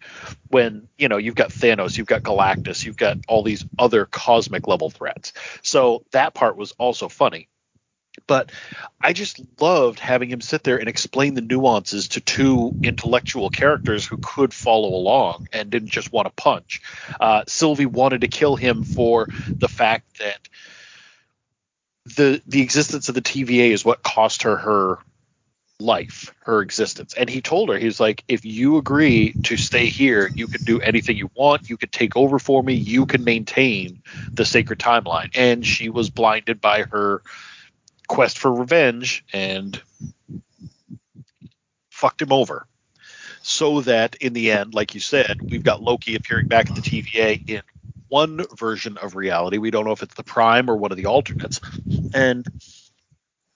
When, 0.48 0.87
you 0.96 1.09
know, 1.09 1.16
you've 1.16 1.35
got 1.35 1.50
Thanos, 1.50 1.98
you've 1.98 2.07
got 2.07 2.22
Galactus, 2.22 2.87
you've 2.87 2.96
got 2.96 3.18
all 3.27 3.42
these 3.42 3.66
other 3.81 4.07
cosmic 4.07 4.68
level 4.68 4.90
threats. 4.90 5.33
So 5.62 6.05
that 6.12 6.35
part 6.35 6.57
was 6.57 6.70
also 6.79 7.09
funny. 7.09 7.48
But 8.29 8.53
I 9.03 9.12
just 9.12 9.40
loved 9.61 9.98
having 9.98 10.31
him 10.31 10.40
sit 10.40 10.62
there 10.62 10.79
and 10.79 10.88
explain 10.88 11.35
the 11.35 11.40
nuances 11.40 12.07
to 12.09 12.20
two 12.20 12.72
intellectual 12.85 13.50
characters 13.50 14.07
who 14.07 14.18
could 14.18 14.55
follow 14.55 14.90
along 14.90 15.48
and 15.53 15.68
didn't 15.68 15.88
just 15.88 16.12
want 16.12 16.27
to 16.27 16.33
punch. 16.40 16.81
Uh, 17.18 17.42
Sylvie 17.48 17.87
wanted 17.87 18.20
to 18.20 18.29
kill 18.29 18.55
him 18.55 18.85
for 18.85 19.27
the 19.48 19.66
fact 19.66 20.20
that 20.20 20.48
the 22.05 22.43
the 22.47 22.62
existence 22.62 23.09
of 23.09 23.14
the 23.14 23.23
TVA 23.23 23.71
is 23.71 23.85
what 23.85 24.03
cost 24.03 24.43
her 24.43 24.57
her 24.57 24.99
life, 25.81 26.33
her 26.40 26.61
existence. 26.62 27.14
And 27.14 27.29
he 27.29 27.40
told 27.40 27.69
her, 27.69 27.79
he 27.79 27.87
was 27.87 28.01
like, 28.01 28.25
if 28.29 28.45
you 28.45 28.77
agree 28.77 29.33
to 29.45 29.57
stay 29.57 29.87
here, 29.87 30.31
you 30.35 30.47
can 30.47 30.62
do 30.62 30.81
anything 30.81 31.17
you 31.17 31.31
want. 31.35 31.69
You 31.69 31.77
can 31.77 31.88
take 31.88 32.17
over 32.17 32.38
for 32.38 32.62
me. 32.62 32.75
You 32.75 33.07
can 33.07 33.25
maintain 33.25 34.03
the 34.33 34.45
sacred 34.45 34.79
timeline. 34.79 35.31
And 35.35 35.67
she 35.67 35.88
was 35.88 36.11
blinded 36.11 36.61
by 36.61 36.83
her 36.83 37.23
quest 38.07 38.38
for 38.38 38.53
revenge 38.53 39.25
and 39.33 39.81
fucked 41.90 42.23
him 42.23 42.33
over. 42.33 42.67
So 43.43 43.83
that 43.83 44.14
in 44.17 44.33
the 44.33 44.53
end, 44.53 44.75
like 44.75 44.95
you 44.95 45.01
said, 45.01 45.40
we've 45.43 45.62
got 45.62 45.83
Loki 45.83 46.14
appearing 46.14 46.49
back 46.49 46.71
at 46.71 46.77
the 46.77 46.83
TVA 46.83 47.49
in 47.49 47.62
one 48.14 48.46
version 48.57 48.96
of 48.96 49.16
reality. 49.16 49.59
We 49.59 49.72
don't 49.72 49.85
know 49.85 49.90
if 49.90 50.05
it's 50.05 50.14
the 50.14 50.22
prime 50.22 50.70
or 50.70 50.77
one 50.77 50.92
of 50.92 50.96
the 50.96 51.07
alternates. 51.07 51.61
And 52.14 52.46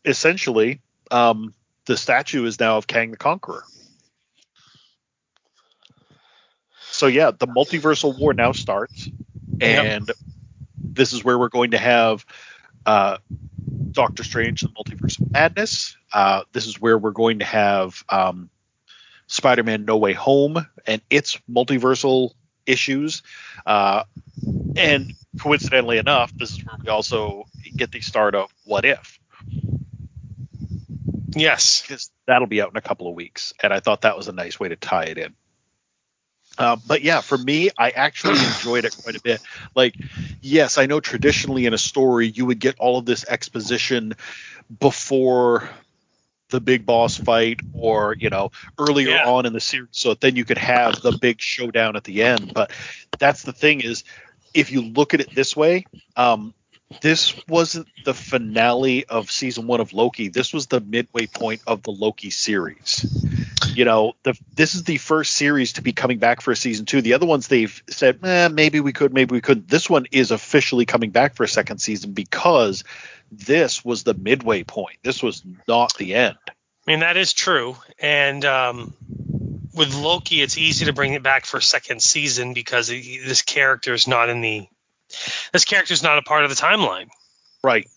essentially, 0.05 0.81
um, 1.13 1.55
the 1.87 1.97
statue 1.97 2.45
is 2.45 2.59
now 2.59 2.77
of 2.77 2.89
Kang 2.89 3.13
the 3.13 3.17
Conqueror. 3.17 3.63
So 6.91 7.07
yeah, 7.07 7.31
the 7.31 7.47
multiversal 7.47 8.19
war 8.19 8.35
now 8.35 8.51
starts, 8.51 9.09
and 9.61 10.09
yep. 10.09 10.17
this 10.77 11.13
is 11.13 11.23
where 11.23 11.39
we're 11.39 11.51
going 11.51 11.71
to 11.71 11.79
have 11.79 12.27
uh, 12.85 13.19
Doctor 13.93 14.25
Strange 14.25 14.65
and 14.65 14.75
Multiversal 14.75 15.31
Madness. 15.31 15.97
Uh, 16.13 16.43
this 16.53 16.67
is 16.67 16.81
where 16.81 16.99
we're 16.99 17.13
going 17.13 17.39
to 17.39 17.45
have 17.45 18.03
um, 18.09 18.51
Spider-Man: 19.29 19.85
No 19.85 19.99
Way 19.99 20.15
Home 20.15 20.67
and 20.85 21.01
its 21.11 21.39
multiversal 21.49 22.33
issues. 22.69 23.23
Uh, 23.67 24.05
and 24.77 25.13
coincidentally 25.41 25.99
enough, 25.99 26.33
this 26.37 26.53
is 26.53 26.65
where 26.65 26.77
we 26.83 26.89
also 26.89 27.45
get 27.77 27.91
the 27.91 28.01
start 28.01 28.35
of 28.35 28.53
What 28.65 28.85
If. 28.85 29.19
Yes. 31.31 31.83
Because 31.83 32.11
that'll 32.27 32.47
be 32.47 32.61
out 32.61 32.71
in 32.71 32.77
a 32.77 32.83
couple 32.83 33.09
of 33.09 33.15
weeks. 33.15 33.53
And 33.63 33.73
I 33.73 33.81
thought 33.81 34.03
that 34.03 34.17
was 34.17 34.29
a 34.29 34.33
nice 34.33 34.59
way 34.59 34.69
to 34.69 34.77
tie 34.77 35.05
it 35.05 35.19
in. 35.19 35.35
Uh, 36.57 36.77
but 36.89 37.03
yeah, 37.03 37.21
for 37.21 37.39
me, 37.39 37.71
I 37.79 37.91
actually 37.91 38.39
enjoyed 38.57 38.85
it 38.85 38.97
quite 39.03 39.17
a 39.17 39.23
bit. 39.23 39.41
Like, 39.75 39.95
yes, 40.43 40.77
I 40.77 40.87
know 40.87 41.01
traditionally 41.01 41.67
in 41.67 41.75
a 41.75 41.79
story 41.79 42.27
you 42.27 42.47
would 42.47 42.59
get 42.59 42.77
all 42.79 42.99
of 42.99 43.05
this 43.05 43.25
exposition 43.29 44.15
before 44.81 45.69
the 46.51 46.61
big 46.61 46.87
boss 46.87 47.17
fight 47.17 47.61
or 47.73 48.17
you 48.19 48.31
know 48.31 48.51
earlier 48.79 49.11
yeah. 49.11 49.29
on 49.29 49.47
in 49.47 49.53
the 49.53 49.61
series 49.61 49.89
so 49.93 50.15
then 50.15 50.37
you 50.37 50.45
could 50.45 50.59
have 50.59 51.01
the 51.03 51.17
big 51.21 51.41
showdown 51.41 51.97
at 51.97 52.05
the 52.05 52.23
end. 52.23 52.53
But 52.55 52.73
that's 53.19 53.43
the 53.43 53.53
thing 53.53 53.81
is 53.81 54.05
if 54.55 54.73
you 54.73 54.83
look 54.83 55.15
at 55.15 55.21
it 55.21 55.35
this 55.35 55.57
way 55.57 55.87
um, 56.17 56.55
this 57.03 57.35
wasn't 57.49 57.87
the 58.05 58.15
finale 58.15 59.05
of 59.05 59.31
season 59.31 59.67
one 59.67 59.81
of 59.81 59.93
loki. 59.93 60.29
This 60.29 60.55
was 60.55 60.67
the 60.67 60.81
midway 60.81 61.27
point 61.27 61.61
of 61.67 61.83
the 61.83 61.91
loki 61.91 62.31
series. 62.31 63.05
You 63.75 63.85
know 63.85 64.15
the, 64.23 64.39
this 64.55 64.75
is 64.75 64.85
the 64.85 64.97
first 64.97 65.35
series 65.35 65.75
to 65.75 65.83
be 65.83 65.93
coming 65.93 66.19
back 66.19 66.41
for 66.41 66.51
a 66.51 66.57
season 66.57 66.87
two. 66.87 67.03
The 67.03 67.13
other 67.13 67.27
ones 67.27 67.49
they've 67.49 67.83
said 67.89 68.25
eh, 68.25 68.49
maybe 68.49 68.81
we 68.81 68.93
could 68.93 69.13
maybe 69.13 69.35
we 69.35 69.41
could 69.41 69.69
this 69.69 69.91
one 69.91 70.07
is 70.11 70.31
officially 70.31 70.87
coming 70.87 71.11
back 71.11 71.35
for 71.35 71.45
a 71.45 71.49
second 71.49 71.79
season 71.79 72.13
because 72.13 72.85
this 73.31 73.85
was 73.85 74.03
the 74.03 74.15
midway 74.15 74.65
point. 74.65 74.99
This 75.03 75.23
was 75.23 75.43
not 75.67 75.97
the 75.97 76.15
end. 76.15 76.39
I 76.47 76.91
mean, 76.91 77.01
that 77.01 77.17
is 77.17 77.33
true. 77.33 77.77
And 77.99 78.45
um, 78.45 78.95
with 79.75 79.95
Loki, 79.95 80.41
it's 80.43 80.57
easy 80.57 80.87
to 80.87 80.93
bring 80.93 81.13
it 81.13 81.23
back 81.23 81.45
for 81.47 81.59
a 81.59 81.63
second 81.63 82.03
season 82.03 82.55
because 82.55 82.89
this 82.89 83.43
character 83.43 83.93
is 83.95 84.09
not 84.09 84.29
in 84.29 84.41
the 84.41 84.67
this 85.53 85.65
character 85.65 85.95
is 85.95 86.03
not 86.03 86.19
a 86.19 86.23
part 86.23 86.45
of 86.45 86.51
the 86.51 86.57
timeline. 86.57 87.09
Right. 87.65 87.89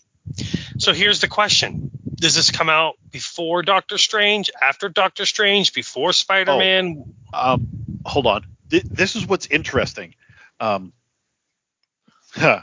So 0.78 0.94
here's 0.94 1.20
the 1.22 1.28
question: 1.28 1.91
Does 2.15 2.36
this 2.36 2.52
come 2.52 2.70
out 2.70 2.96
before 3.12 3.63
Doctor 3.63 3.98
Strange, 3.98 4.50
after 4.62 4.89
Doctor 4.89 5.26
Strange, 5.26 5.74
before 5.74 6.13
Spider 6.13 6.58
Man? 6.58 7.04
Oh, 7.34 7.54
um, 7.54 7.67
hold 8.06 8.28
on. 8.28 8.46
Th- 8.70 8.84
this 8.84 9.15
is 9.15 9.28
what's 9.28 9.48
interesting. 9.48 10.15
Um, 10.60 10.94
huh. 12.32 12.62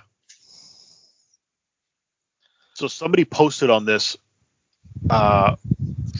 So 2.78 2.86
somebody 2.86 3.24
posted 3.24 3.70
on 3.70 3.86
this 3.86 4.16
uh, 5.10 5.56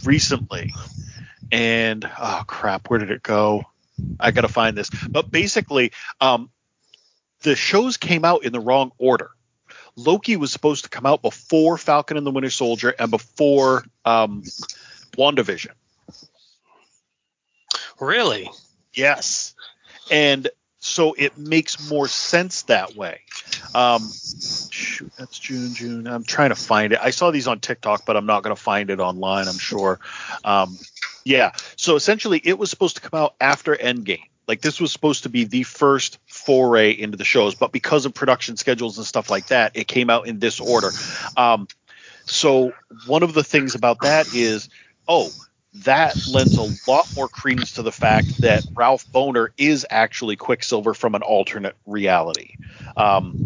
recently, 0.05 0.75
and 1.53 2.05
oh 2.19 2.43
crap, 2.49 2.91
where 2.91 2.99
did 2.99 3.13
it 3.13 3.23
go? 3.23 3.67
I 4.19 4.33
gotta 4.33 4.49
find 4.49 4.77
this. 4.77 4.91
But 5.09 5.31
basically, 5.31 5.93
um, 6.21 6.51
the 7.43 7.55
shows 7.55 7.97
came 7.97 8.25
out 8.25 8.45
in 8.45 8.53
the 8.53 8.59
wrong 8.59 8.91
order. 8.99 9.31
Loki 9.95 10.37
was 10.37 10.51
supposed 10.51 10.83
to 10.83 10.91
come 10.91 11.07
out 11.07 11.23
before 11.23 11.79
Falcon 11.79 12.17
and 12.17 12.27
the 12.27 12.33
Winter 12.33 12.51
Soldier 12.51 12.93
and 12.99 13.13
before 13.13 13.85
um, 14.05 14.43
WandaVision. 15.13 15.75
Really? 18.01 18.51
Yes. 18.93 19.55
And 20.11 20.49
so 20.81 21.13
it 21.13 21.39
makes 21.39 21.89
more 21.89 22.09
sense 22.09 22.63
that 22.63 22.97
way. 22.97 23.21
Um, 23.75 24.11
shoot, 24.71 25.13
that's 25.19 25.39
June, 25.39 25.75
June. 25.75 26.07
I'm 26.07 26.25
trying 26.25 26.51
to 26.51 26.55
find 26.55 26.93
it. 26.93 26.99
I 27.03 27.11
saw 27.11 27.31
these 27.31 27.47
on 27.47 27.61
TikTok, 27.61 28.05
but 28.07 28.17
I'm 28.17 28.27
not 28.27 28.43
going 28.43 28.55
to 28.55 28.61
find 28.61 28.91
it 28.91 29.01
online. 29.01 29.49
I'm 29.49 29.59
sure. 29.59 30.01
Um, 30.45 30.79
yeah. 31.25 31.53
So 31.77 31.97
essentially, 31.97 32.41
it 32.45 32.59
was 32.59 32.71
supposed 32.71 32.97
to 32.97 33.03
come 33.03 33.21
out 33.21 33.35
after 33.41 33.75
Endgame. 33.75 34.25
Like 34.47 34.63
this 34.63 34.81
was 34.81 34.91
supposed 34.91 35.25
to 35.25 35.29
be 35.29 35.45
the 35.45 35.63
first 35.63 36.19
foray 36.27 36.93
into 36.93 37.19
the 37.19 37.25
shows, 37.25 37.55
but 37.55 37.71
because 37.71 38.07
of 38.07 38.15
production 38.15 38.57
schedules 38.57 38.97
and 38.97 39.07
stuff 39.07 39.31
like 39.31 39.49
that, 39.49 39.77
it 39.77 39.87
came 39.87 40.09
out 40.09 40.27
in 40.27 40.39
this 40.39 40.59
order. 40.59 40.91
Um, 41.37 41.69
so 42.25 42.73
one 43.07 43.23
of 43.23 43.35
the 43.35 43.45
things 43.45 43.75
about 43.75 44.01
that 44.01 44.35
is, 44.35 44.71
oh, 45.07 45.31
that 45.75 46.19
lends 46.27 46.57
a 46.57 46.75
lot 46.87 47.09
more 47.15 47.29
credence 47.29 47.75
to 47.75 47.83
the 47.83 47.93
fact 47.93 48.41
that 48.41 48.65
Ralph 48.77 49.07
Bohner 49.15 49.51
is 49.59 49.87
actually 49.91 50.37
Quicksilver 50.37 50.95
from 50.95 51.15
an 51.15 51.23
alternate 51.23 51.77
reality. 51.87 52.57
Um, 52.97 53.37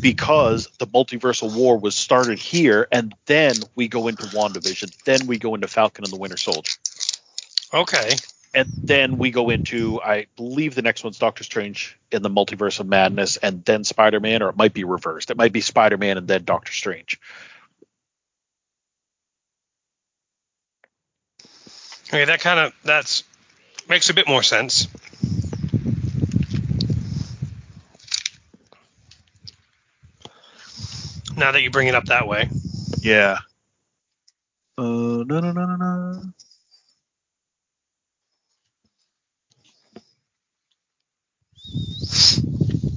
because 0.00 0.68
the 0.78 0.86
multiversal 0.86 1.50
war 1.52 1.78
was 1.78 1.96
started 1.96 2.38
here, 2.38 2.88
and 2.92 3.14
then 3.26 3.64
we 3.74 3.88
go 3.88 4.08
into 4.08 4.26
WandaVision, 4.26 4.92
then 5.04 5.26
we 5.26 5.38
go 5.38 5.54
into 5.54 5.68
Falcon 5.68 6.04
and 6.04 6.12
the 6.12 6.18
Winter 6.18 6.36
Soldier, 6.36 6.74
Okay. 7.72 8.22
and 8.54 8.68
then 8.86 9.18
we 9.18 9.30
go 9.30 9.50
into 9.50 10.00
I 10.02 10.26
believe 10.36 10.74
the 10.74 10.82
next 10.82 11.04
one's 11.04 11.18
Doctor 11.18 11.44
Strange 11.44 11.98
in 12.12 12.22
the 12.22 12.30
Multiverse 12.30 12.80
of 12.80 12.86
Madness, 12.88 13.36
and 13.38 13.64
then 13.64 13.84
Spider 13.84 14.20
Man, 14.20 14.42
or 14.42 14.50
it 14.50 14.56
might 14.56 14.74
be 14.74 14.84
reversed. 14.84 15.30
It 15.30 15.36
might 15.38 15.52
be 15.52 15.60
Spider 15.62 15.98
Man 15.98 16.18
and 16.18 16.28
then 16.28 16.44
Doctor 16.44 16.72
Strange. 16.72 17.20
Okay, 22.08 22.24
that 22.26 22.40
kind 22.40 22.60
of 22.60 22.72
that's 22.84 23.24
makes 23.88 24.10
a 24.10 24.14
bit 24.14 24.28
more 24.28 24.42
sense. 24.42 24.88
Now 31.36 31.52
that 31.52 31.62
you 31.62 31.70
bring 31.70 31.88
it 31.88 31.94
up 31.94 32.06
that 32.06 32.28
way. 32.28 32.48
Yeah. 33.00 33.38
Uh, 34.78 34.82
no, 34.82 35.24
no, 35.24 35.52
no, 35.52 35.66
no, 35.66 35.76
no. 35.76 36.22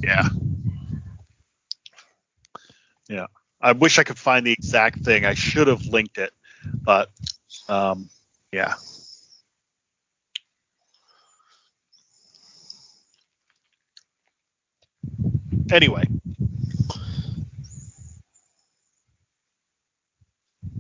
Yeah. 0.04 0.30
Yeah. 3.10 3.28
I 3.62 3.72
wish 3.72 3.98
I 4.00 4.04
could 4.04 4.20
find 4.20 4.46
the 4.46 4.52
exact 4.54 5.00
thing. 5.00 5.26
I 5.26 5.34
should 5.34 5.68
have 5.68 5.86
linked 5.86 6.18
it, 6.18 6.32
but 6.84 7.10
um, 7.68 8.10
yeah. 8.52 8.76
Anyway, 15.72 16.04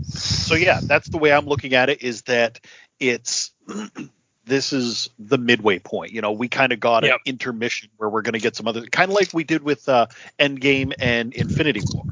so 0.03 0.55
yeah, 0.55 0.79
that's 0.83 1.09
the 1.09 1.17
way 1.17 1.31
I'm 1.31 1.45
looking 1.45 1.73
at 1.73 1.89
it. 1.89 2.01
Is 2.01 2.23
that 2.23 2.59
it's 2.99 3.51
this 4.45 4.73
is 4.73 5.09
the 5.19 5.37
midway 5.37 5.79
point. 5.79 6.11
You 6.11 6.21
know, 6.21 6.31
we 6.31 6.47
kind 6.47 6.71
of 6.71 6.79
got 6.79 7.03
Yep. 7.03 7.13
an 7.13 7.19
intermission 7.25 7.89
where 7.97 8.09
we're 8.09 8.21
going 8.21 8.33
to 8.33 8.39
get 8.39 8.55
some 8.55 8.67
other 8.67 8.85
kind 8.85 9.11
of 9.11 9.15
like 9.15 9.33
we 9.33 9.43
did 9.43 9.63
with 9.63 9.87
uh, 9.89 10.07
Endgame 10.39 10.93
and 10.99 11.33
Infinity 11.33 11.81
War. 11.93 12.03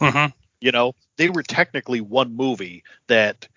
Mm-hmm. 0.00 0.30
You 0.60 0.72
know, 0.72 0.94
they 1.16 1.28
were 1.30 1.42
technically 1.42 2.00
one 2.00 2.34
movie 2.34 2.84
that. 3.08 3.48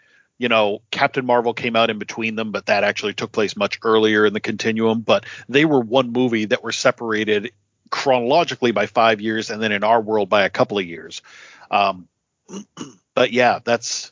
You 0.41 0.47
know, 0.47 0.79
Captain 0.89 1.25
Marvel 1.25 1.53
came 1.53 1.75
out 1.75 1.89
in 1.89 1.99
between 1.99 2.37
them, 2.37 2.53
but 2.53 2.67
that 2.67 2.85
actually 2.85 3.13
took 3.13 3.33
place 3.33 3.57
much 3.57 3.77
earlier 3.83 4.25
in 4.25 4.31
the 4.31 4.39
continuum. 4.39 5.01
But 5.01 5.25
they 5.49 5.65
were 5.65 5.81
one 5.81 6.13
movie 6.13 6.45
that 6.45 6.63
were 6.63 6.71
separated 6.71 7.51
chronologically 7.89 8.71
by 8.71 8.85
five 8.85 9.21
years, 9.21 9.49
and 9.49 9.61
then 9.61 9.71
in 9.71 9.83
our 9.83 10.01
world 10.01 10.29
by 10.29 10.43
a 10.43 10.49
couple 10.49 10.77
of 10.77 10.85
years. 10.85 11.21
Um, 11.71 12.07
but 13.13 13.31
yeah, 13.31 13.59
that's 13.63 14.11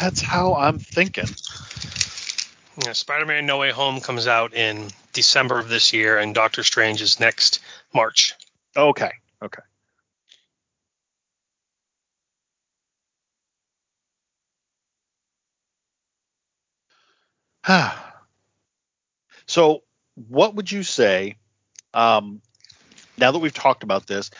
that's 0.00 0.20
how 0.20 0.54
I'm 0.54 0.78
thinking. 0.78 1.26
Yeah, 2.84 2.92
Spider-Man: 2.92 3.46
No 3.46 3.58
Way 3.58 3.70
Home 3.70 4.00
comes 4.00 4.26
out 4.26 4.54
in 4.54 4.88
December 5.12 5.58
of 5.58 5.68
this 5.68 5.92
year, 5.92 6.18
and 6.18 6.34
Doctor 6.34 6.62
Strange 6.62 7.02
is 7.02 7.20
next 7.20 7.60
March. 7.94 8.34
Okay, 8.76 9.10
okay. 9.42 9.62
so, 19.46 19.82
what 20.14 20.54
would 20.54 20.72
you 20.72 20.82
say? 20.82 21.36
Um, 21.94 22.40
now 23.18 23.32
that 23.32 23.38
we've 23.38 23.54
talked 23.54 23.82
about 23.82 24.06
this, 24.06 24.30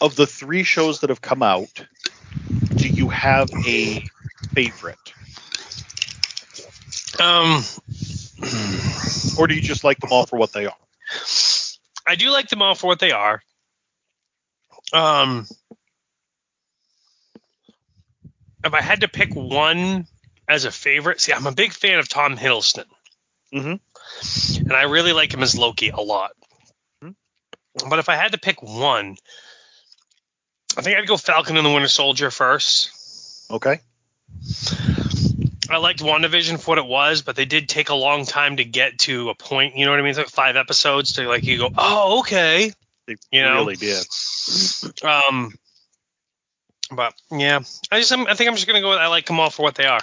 of 0.00 0.16
the 0.16 0.26
three 0.26 0.62
shows 0.62 1.00
that 1.00 1.10
have 1.10 1.20
come 1.20 1.42
out, 1.42 1.84
do 2.76 2.88
you 2.88 3.08
have 3.08 3.50
a 3.66 4.04
favorite, 4.54 5.14
Um, 7.20 7.64
or 9.38 9.46
do 9.46 9.54
you 9.54 9.60
just 9.60 9.84
like 9.84 9.98
them 9.98 10.12
all 10.12 10.26
for 10.26 10.38
what 10.38 10.52
they 10.52 10.66
are? 10.66 10.76
I 12.06 12.14
do 12.14 12.30
like 12.30 12.48
them 12.48 12.62
all 12.62 12.74
for 12.74 12.86
what 12.86 13.00
they 13.00 13.12
are. 13.12 13.42
Um, 14.92 15.46
if 18.64 18.72
I 18.72 18.80
had 18.80 19.00
to 19.02 19.08
pick 19.08 19.34
one 19.34 20.06
as 20.48 20.64
a 20.64 20.70
favorite, 20.70 21.20
see, 21.20 21.32
I'm 21.32 21.46
a 21.46 21.52
big 21.52 21.72
fan 21.72 21.98
of 21.98 22.08
Tom 22.08 22.36
Hiddleston, 22.36 22.86
Mhm. 23.52 23.80
and 24.58 24.72
I 24.72 24.82
really 24.82 25.12
like 25.12 25.34
him 25.34 25.42
as 25.42 25.58
Loki 25.58 25.90
a 25.90 26.00
lot. 26.00 26.32
But 27.88 27.98
if 27.98 28.08
I 28.08 28.16
had 28.16 28.32
to 28.32 28.38
pick 28.38 28.62
one, 28.62 29.16
I 30.76 30.82
think 30.82 30.98
I'd 30.98 31.06
go 31.06 31.16
Falcon 31.16 31.56
and 31.56 31.66
the 31.66 31.70
Winter 31.70 31.88
Soldier 31.88 32.30
first. 32.30 33.46
Okay. 33.50 33.80
I 35.70 35.76
liked 35.76 36.00
WandaVision 36.00 36.60
for 36.60 36.72
what 36.72 36.78
it 36.78 36.86
was, 36.86 37.22
but 37.22 37.36
they 37.36 37.44
did 37.44 37.68
take 37.68 37.90
a 37.90 37.94
long 37.94 38.24
time 38.24 38.56
to 38.56 38.64
get 38.64 38.98
to 39.00 39.28
a 39.30 39.34
point. 39.34 39.76
You 39.76 39.84
know 39.84 39.90
what 39.90 40.00
I 40.00 40.02
mean? 40.02 40.10
It's 40.10 40.18
like 40.18 40.28
five 40.28 40.56
episodes 40.56 41.14
to 41.14 41.28
like 41.28 41.44
you 41.44 41.58
go, 41.58 41.70
oh, 41.76 42.20
okay. 42.20 42.72
They 43.06 43.16
You 43.30 43.42
know? 43.42 43.54
really 43.54 43.76
did. 43.76 44.06
Um, 45.02 45.52
but 46.90 47.14
yeah, 47.30 47.60
I 47.90 47.98
just 47.98 48.12
I'm, 48.12 48.26
I 48.26 48.34
think 48.34 48.48
I'm 48.48 48.56
just 48.56 48.66
gonna 48.66 48.80
go 48.80 48.90
with 48.90 48.98
I 48.98 49.08
like 49.08 49.26
them 49.26 49.40
all 49.40 49.50
for 49.50 49.62
what 49.62 49.74
they 49.74 49.86
are. 49.86 50.00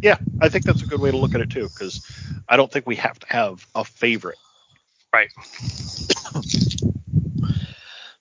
Yeah, 0.00 0.18
I 0.42 0.48
think 0.48 0.64
that's 0.64 0.82
a 0.82 0.86
good 0.86 1.00
way 1.00 1.10
to 1.10 1.16
look 1.16 1.34
at 1.34 1.40
it 1.40 1.50
too, 1.50 1.68
because 1.68 2.04
I 2.48 2.56
don't 2.56 2.70
think 2.70 2.86
we 2.86 2.96
have 2.96 3.18
to 3.20 3.26
have 3.28 3.66
a 3.74 3.84
favorite. 3.84 4.38
Right. 5.12 5.30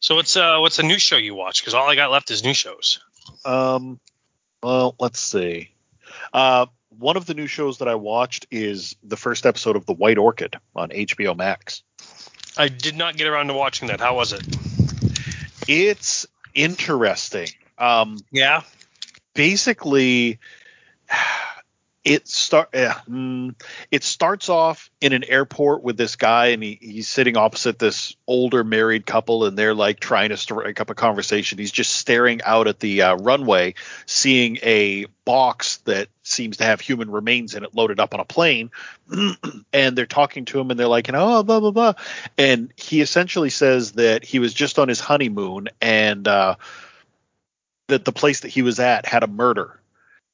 so 0.08 0.16
what's 0.16 0.38
uh 0.38 0.60
what's 0.60 0.80
a 0.80 0.84
new 0.84 0.98
show 0.98 1.18
you 1.18 1.36
watch? 1.36 1.62
Because 1.62 1.74
all 1.74 1.90
I 1.90 1.96
got 1.96 2.12
left 2.12 2.32
is 2.32 2.42
new 2.42 2.54
shows. 2.54 3.02
Um, 3.44 4.00
well, 4.64 4.96
let's 5.02 5.20
see. 5.20 5.72
Uh, 6.32 6.68
one 6.98 7.18
of 7.18 7.26
the 7.26 7.34
new 7.34 7.46
shows 7.46 7.80
that 7.80 7.90
I 7.90 7.96
watched 7.96 8.48
is 8.50 8.96
the 9.04 9.18
first 9.18 9.46
episode 9.46 9.76
of 9.76 9.86
The 9.86 9.92
White 9.92 10.18
Orchid 10.18 10.56
on 10.78 10.92
HBO 10.92 11.36
Max. 11.36 11.84
I 12.58 12.70
did 12.70 12.96
not 12.96 13.18
get 13.18 13.28
around 13.28 13.48
to 13.48 13.54
watching 13.54 13.90
that. 13.90 14.00
How 14.00 14.16
was 14.16 14.32
it? 14.32 14.46
It's 15.68 16.26
interesting. 16.54 17.50
Um, 17.78 18.18
Yeah. 18.32 18.62
basically 19.34 20.40
it 22.08 22.26
start 22.26 22.74
uh, 22.74 22.94
mm, 23.10 23.54
it 23.92 24.02
starts 24.02 24.48
off 24.48 24.90
in 25.02 25.12
an 25.12 25.26
airport 25.26 25.84
with 25.84 25.98
this 25.98 26.16
guy 26.16 26.48
and 26.48 26.64
he, 26.64 26.80
he's 26.82 27.10
sitting 27.10 27.36
opposite 27.36 27.80
this 27.80 28.16
older 28.26 28.64
married 28.64 29.06
couple 29.06 29.44
and 29.44 29.58
they're 29.58 29.74
like 29.74 30.00
trying 30.00 30.30
to 30.30 30.38
strike 30.38 30.80
up 30.80 30.90
a 30.90 30.96
conversation. 30.96 31.58
He's 31.58 31.72
just 31.72 31.92
staring 31.92 32.42
out 32.44 32.68
at 32.68 32.80
the 32.80 33.02
uh, 33.02 33.16
runway 33.18 33.76
seeing 34.06 34.58
a 34.64 35.08
box 35.26 35.78
that 35.80 36.08
seems 36.24 36.58
to 36.58 36.64
have 36.64 36.80
human 36.80 37.12
remains 37.12 37.56
in 37.56 37.66
it 37.66 37.76
loaded 37.76 38.00
up 38.00 38.14
on 38.14 38.22
a 38.22 38.26
plane. 38.26 38.72
And 39.74 39.98
they're 39.98 40.06
talking 40.06 40.46
to 40.46 40.60
him 40.60 40.72
and 40.72 40.80
they're 40.80 40.88
like 40.88 41.12
know 41.12 41.40
oh, 41.40 41.44
blah 41.44 41.60
blah 41.60 41.72
blah. 41.72 41.94
And 42.38 42.74
he 42.78 43.02
essentially 43.02 43.50
says 43.50 43.94
that 43.94 44.24
he 44.24 44.40
was 44.40 44.54
just 44.54 44.80
on 44.80 44.88
his 44.88 45.02
honeymoon 45.02 45.68
and 45.82 46.26
uh 46.26 46.56
that 47.88 48.06
the 48.06 48.14
place 48.14 48.42
that 48.42 48.50
he 48.50 48.62
was 48.62 48.80
at 48.80 49.06
had 49.06 49.24
a 49.24 49.28
murder 49.28 49.80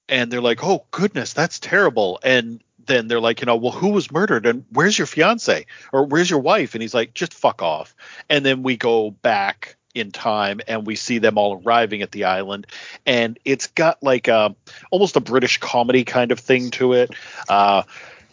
and 0.09 0.31
they're 0.31 0.41
like 0.41 0.63
oh 0.63 0.85
goodness 0.91 1.33
that's 1.33 1.59
terrible. 1.59 2.19
And 2.23 2.63
then 2.85 3.07
they're 3.07 3.19
like 3.19 3.41
you 3.41 3.45
know 3.45 3.55
well 3.55 3.71
who 3.71 3.89
was 3.89 4.11
murdered? 4.11 4.45
And 4.45 4.65
where's 4.71 4.97
your 4.97 5.07
fiance? 5.07 5.65
Or 5.91 6.05
where's 6.05 6.29
your 6.29 6.39
wife? 6.39 6.75
And 6.75 6.81
he's 6.81 6.93
like 6.93 7.13
just 7.13 7.33
fuck 7.33 7.61
off. 7.61 7.95
And 8.29 8.45
then 8.45 8.63
we 8.63 8.77
go 8.77 9.11
back 9.11 9.75
in 9.93 10.11
time 10.11 10.59
and 10.67 10.87
we 10.87 10.95
see 10.95 11.19
them 11.19 11.37
all 11.37 11.61
arriving 11.63 12.01
at 12.01 12.11
the 12.11 12.23
island. 12.25 12.67
And 13.05 13.37
it's 13.45 13.67
got 13.67 14.01
like 14.01 14.27
a 14.27 14.55
almost 14.91 15.15
a 15.15 15.21
british 15.21 15.59
comedy 15.59 16.03
kind 16.03 16.31
of 16.31 16.39
thing 16.39 16.71
to 16.71 16.93
it. 16.93 17.11
Uh 17.47 17.83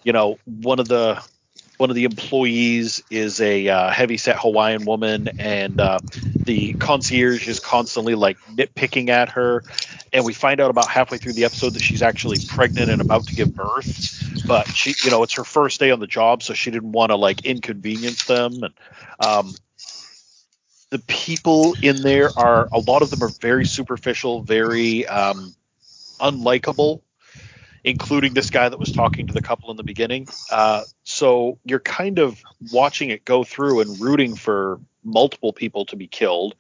you 0.03 0.13
know 0.13 0.39
one 0.45 0.81
of 0.81 0.89
the 0.89 1.23
one 1.81 1.89
of 1.89 1.97
the 1.97 2.05
employees 2.05 3.03
is 3.11 3.41
a 3.41 3.67
uh, 3.69 3.91
heavy 3.91 4.19
set 4.19 4.39
Hawaiian 4.39 4.85
woman, 4.85 5.31
and 5.39 5.81
uh, 5.81 5.99
the 6.45 6.75
concierge 6.75 7.49
is 7.49 7.59
constantly 7.59 8.15
like 8.15 8.39
nitpicking 8.53 9.09
at 9.09 9.31
her. 9.31 9.65
And 10.13 10.27
we 10.27 10.35
find 10.35 10.61
out 10.61 10.71
about 10.71 10.89
halfway 10.89 11.17
through 11.17 11.33
the 11.33 11.45
episode 11.45 11.71
that 11.71 11.83
she's 11.83 12.03
actually 12.03 12.37
pregnant 12.47 12.91
and 12.91 13.01
about 13.01 13.27
to 13.29 13.35
give 13.35 13.57
birth, 13.57 14.45
but 14.47 14.69
she, 14.69 14.95
you 15.03 15.11
know, 15.11 15.23
it's 15.23 15.33
her 15.35 15.45
first 15.45 15.81
day 15.81 15.91
on 15.91 16.01
the 16.01 16.07
job, 16.07 16.43
so 16.43 16.53
she 16.53 16.71
didn't 16.71 16.93
want 16.93 17.11
to 17.11 17.17
like 17.17 17.47
inconvenience 17.47 18.25
them. 18.25 18.63
And 18.63 18.75
um, 19.19 19.55
the 20.91 20.99
people 20.99 21.75
in 21.83 22.03
there 22.03 22.29
are 22.39 22.69
a 22.73 22.79
lot 22.81 23.01
of 23.01 23.09
them 23.11 23.23
are 23.23 23.31
very 23.41 23.65
superficial, 23.65 24.43
very 24.43 25.07
um, 25.07 25.55
unlikable 26.21 27.01
including 27.85 28.35
this 28.35 28.51
guy 28.51 28.69
that 28.69 28.79
was 28.79 28.93
talking 28.93 29.27
to 29.27 29.33
the 29.33 29.41
couple 29.41 29.71
in 29.71 29.77
the 29.77 29.83
beginning. 29.83 30.29
Uh, 30.51 30.83
so 31.11 31.59
you're 31.65 31.81
kind 31.81 32.19
of 32.19 32.43
watching 32.73 33.11
it 33.11 33.25
go 33.25 33.43
through 33.43 33.81
and 33.81 34.01
rooting 34.01 34.37
for 34.37 34.81
multiple 35.03 35.53
people 35.53 35.85
to 35.87 35.97
be 35.97 36.07
killed. 36.07 36.55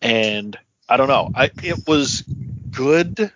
And 0.00 0.58
I 0.88 0.96
don't 0.96 1.08
know, 1.08 1.30
I, 1.34 1.50
it 1.62 1.86
was 1.86 2.22
good 2.70 3.30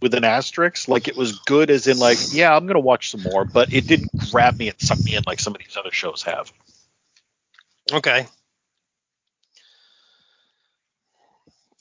with 0.00 0.14
an 0.14 0.24
asterisk. 0.24 0.88
Like 0.88 1.06
it 1.06 1.16
was 1.16 1.38
good 1.40 1.70
as 1.70 1.86
in 1.86 1.98
like, 1.98 2.18
yeah, 2.32 2.54
I'm 2.56 2.66
gonna 2.66 2.80
watch 2.80 3.10
some 3.10 3.22
more, 3.22 3.44
but 3.44 3.72
it 3.72 3.86
didn't 3.86 4.10
grab 4.30 4.58
me 4.58 4.68
and 4.68 4.80
suck 4.80 4.98
me 5.04 5.14
in 5.16 5.22
like 5.26 5.38
some 5.38 5.54
of 5.54 5.58
these 5.58 5.76
other 5.76 5.92
shows 5.92 6.22
have. 6.22 6.50
Okay. 7.92 8.26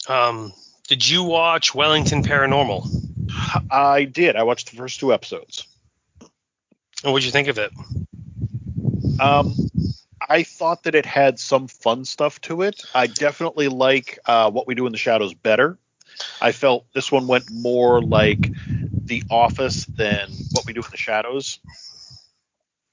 Um, 0.07 0.53
did 0.87 1.07
you 1.07 1.23
watch 1.23 1.73
Wellington 1.73 2.23
Paranormal? 2.23 2.87
I 3.71 4.03
did. 4.05 4.35
I 4.35 4.43
watched 4.43 4.71
the 4.71 4.77
first 4.77 4.99
two 4.99 5.13
episodes. 5.13 5.67
And 7.03 7.13
what'd 7.13 7.25
you 7.25 7.31
think 7.31 7.47
of 7.47 7.57
it? 7.57 7.71
Um, 9.19 9.55
I 10.27 10.43
thought 10.43 10.83
that 10.83 10.95
it 10.95 11.05
had 11.05 11.39
some 11.39 11.67
fun 11.67 12.05
stuff 12.05 12.41
to 12.41 12.61
it. 12.61 12.83
I 12.93 13.07
definitely 13.07 13.67
like 13.67 14.19
uh, 14.25 14.51
what 14.51 14.67
we 14.67 14.75
do 14.75 14.85
in 14.85 14.91
the 14.91 14.97
shadows 14.97 15.33
better. 15.33 15.77
I 16.41 16.51
felt 16.51 16.85
this 16.93 17.11
one 17.11 17.27
went 17.27 17.49
more 17.49 18.01
like 18.01 18.51
The 19.05 19.23
Office 19.29 19.85
than 19.97 20.29
what 20.51 20.65
we 20.67 20.73
do 20.73 20.81
in 20.81 20.91
the 20.91 20.97
shadows, 20.97 21.59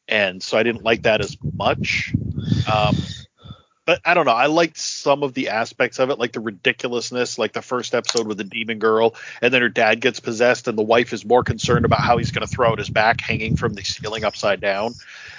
and 0.08 0.42
so 0.42 0.56
I 0.58 0.62
didn't 0.62 0.84
like 0.84 1.02
that 1.02 1.20
as 1.20 1.36
much. 1.58 2.14
Um, 2.66 3.15
but 3.86 4.00
I 4.04 4.14
don't 4.14 4.26
know. 4.26 4.32
I 4.32 4.46
liked 4.46 4.76
some 4.76 5.22
of 5.22 5.32
the 5.32 5.48
aspects 5.50 5.98
of 5.98 6.10
it, 6.10 6.18
like 6.18 6.32
the 6.32 6.40
ridiculousness, 6.40 7.38
like 7.38 7.52
the 7.52 7.62
first 7.62 7.94
episode 7.94 8.26
with 8.26 8.36
the 8.36 8.44
demon 8.44 8.78
girl, 8.78 9.14
and 9.40 9.54
then 9.54 9.62
her 9.62 9.68
dad 9.68 10.00
gets 10.00 10.20
possessed, 10.20 10.68
and 10.68 10.76
the 10.76 10.82
wife 10.82 11.12
is 11.12 11.24
more 11.24 11.44
concerned 11.44 11.84
about 11.84 12.00
how 12.00 12.18
he's 12.18 12.32
going 12.32 12.46
to 12.46 12.52
throw 12.52 12.72
out 12.72 12.78
his 12.78 12.90
back 12.90 13.20
hanging 13.20 13.56
from 13.56 13.74
the 13.74 13.84
ceiling 13.84 14.24
upside 14.24 14.60
down. 14.60 14.92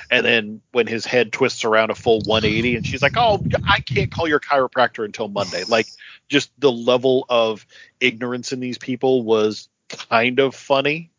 And 0.10 0.26
then 0.26 0.62
when 0.72 0.88
his 0.88 1.06
head 1.06 1.34
twists 1.34 1.66
around 1.66 1.92
a 1.92 1.96
full 1.96 2.22
180, 2.22 2.78
and 2.78 2.88
she's 2.88 3.02
like, 3.02 3.18
"Oh, 3.18 3.44
I 3.68 3.82
can't 3.82 4.10
call 4.10 4.28
your 4.28 4.40
chiropractor 4.40 5.04
until 5.04 5.28
Monday." 5.28 5.66
Like, 5.66 5.88
just 6.30 6.50
the 6.58 6.72
level 6.72 7.26
of 7.28 7.66
ignorance 8.00 8.54
in 8.54 8.62
these 8.62 8.78
people 8.78 9.24
was 9.24 9.68
kind 10.10 10.40
of 10.40 10.56
funny. 10.56 11.12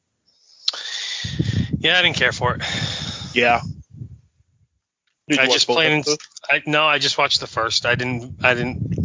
Yeah, 1.78 1.98
I 1.98 2.02
didn't 2.02 2.16
care 2.16 2.32
for 2.32 2.54
it. 2.54 2.62
Yeah. 3.34 3.60
Did 5.28 5.38
I 5.38 5.46
just 5.46 5.66
plain 5.66 5.98
episodes? 5.98 6.27
I 6.50 6.62
no, 6.66 6.84
I 6.84 6.98
just 6.98 7.18
watched 7.18 7.40
the 7.40 7.46
first. 7.46 7.86
I 7.86 7.94
didn't 7.94 8.44
I 8.44 8.54
didn't 8.54 8.96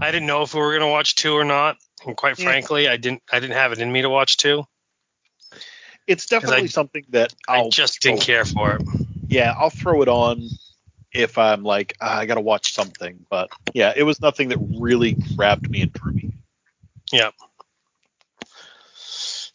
I 0.00 0.10
didn't 0.10 0.26
know 0.26 0.42
if 0.42 0.54
we 0.54 0.60
were 0.60 0.72
gonna 0.72 0.90
watch 0.90 1.14
two 1.14 1.32
or 1.34 1.44
not. 1.44 1.76
And 2.06 2.16
quite 2.16 2.38
Yeah. 2.38 2.44
frankly, 2.44 2.88
I 2.88 2.96
didn't 2.96 3.22
I 3.32 3.40
didn't 3.40 3.56
have 3.56 3.72
it 3.72 3.78
in 3.78 3.90
me 3.90 4.02
to 4.02 4.10
watch 4.10 4.36
two. 4.36 4.64
It's 6.06 6.26
definitely 6.26 6.64
I- 6.64 6.66
something 6.66 7.04
that 7.10 7.34
I'll 7.48 7.66
I 7.66 7.70
just 7.70 8.00
didn't 8.00 8.20
care 8.20 8.44
for 8.44 8.76
it. 8.76 8.82
Yeah, 9.28 9.54
I'll 9.58 9.70
throw 9.70 10.02
it 10.02 10.08
on 10.08 10.48
if 11.12 11.38
I'm 11.38 11.62
like 11.62 11.94
ah, 12.00 12.18
I 12.18 12.26
got 12.26 12.34
to 12.34 12.40
watch 12.42 12.74
something. 12.74 13.24
But 13.30 13.50
yeah, 13.72 13.92
it 13.96 14.02
was 14.02 14.20
nothing 14.20 14.48
that 14.48 14.58
really 14.58 15.12
grabbed 15.36 15.70
me 15.70 15.82
and 15.82 15.92
drew 15.92 16.12
me. 16.12 16.32
Yep. 17.12 17.32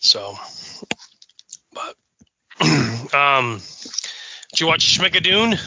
So, 0.01 0.35
but 1.73 1.95
um, 3.13 3.61
did 4.51 4.59
you 4.61 4.67
watch 4.67 4.97
Schmigadoon? 4.97 5.59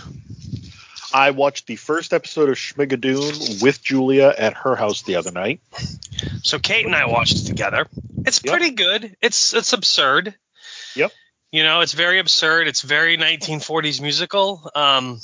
I 1.15 1.31
watched 1.31 1.67
the 1.67 1.77
first 1.77 2.13
episode 2.13 2.49
of 2.49 2.57
Schmigadoon 2.57 3.63
with 3.63 3.83
Julia 3.83 4.33
at 4.37 4.55
her 4.55 4.77
house 4.77 5.03
the 5.03 5.17
other 5.17 5.31
night. 5.31 5.61
So 6.43 6.59
Kate 6.59 6.87
and 6.87 6.95
I 6.95 7.07
watched 7.07 7.37
it 7.37 7.47
together. 7.47 7.87
It's 8.25 8.41
Yep. 8.45 8.53
pretty 8.53 8.71
good. 8.75 9.17
It's 9.21 9.53
it's 9.55 9.73
absurd. 9.73 10.35
Yep. 10.97 11.13
You 11.51 11.65
know, 11.65 11.81
it's 11.81 11.93
very 11.93 12.19
absurd. 12.19 12.67
It's 12.69 12.81
very 12.83 13.17
1940s 13.19 14.01
musical. 14.01 14.71
Um, 14.75 15.21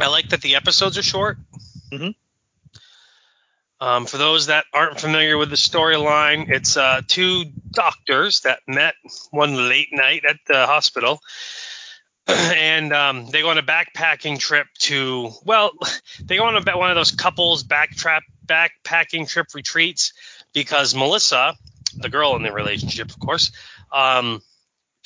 I 0.00 0.06
like 0.08 0.28
that 0.28 0.40
the 0.40 0.54
episodes 0.56 0.96
are 0.98 1.02
short. 1.02 1.38
Mm-hmm. 1.92 2.10
Um, 3.80 4.06
for 4.06 4.18
those 4.18 4.46
that 4.46 4.64
aren't 4.74 5.00
familiar 5.00 5.38
with 5.38 5.50
the 5.50 5.56
storyline, 5.56 6.50
it's 6.50 6.76
uh, 6.76 7.00
two 7.06 7.44
doctors 7.70 8.40
that 8.40 8.60
met 8.66 8.94
one 9.30 9.68
late 9.68 9.88
night 9.92 10.24
at 10.24 10.36
the 10.48 10.66
hospital, 10.66 11.20
and 12.56 12.92
um, 12.92 13.26
they 13.30 13.40
go 13.40 13.48
on 13.48 13.58
a 13.58 13.62
backpacking 13.62 14.38
trip 14.38 14.66
to 14.78 15.30
well, 15.44 15.72
they 16.22 16.36
go 16.36 16.44
on 16.44 16.56
a, 16.56 16.76
one 16.76 16.90
of 16.90 16.96
those 16.96 17.10
couples 17.10 17.64
backtrap 17.64 18.20
backpacking 18.44 19.26
trip 19.28 19.46
retreats 19.54 20.12
because 20.52 20.94
Melissa, 20.94 21.56
the 21.94 22.10
girl 22.10 22.36
in 22.36 22.42
the 22.42 22.52
relationship, 22.52 23.10
of 23.10 23.18
course, 23.18 23.52
um, 23.92 24.42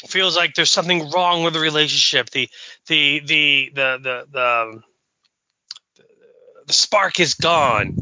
feels 0.07 0.37
like 0.37 0.55
there's 0.55 0.71
something 0.71 1.11
wrong 1.11 1.45
with 1.45 1.55
the 1.55 1.61
relationship. 1.61 2.31
The 2.31 2.49
the 2.89 3.21
the 3.21 3.71
the 3.73 3.99
the 4.03 4.27
the, 4.33 4.83
the 6.67 6.73
spark 6.73 7.21
is 7.21 7.35
gone, 7.35 7.99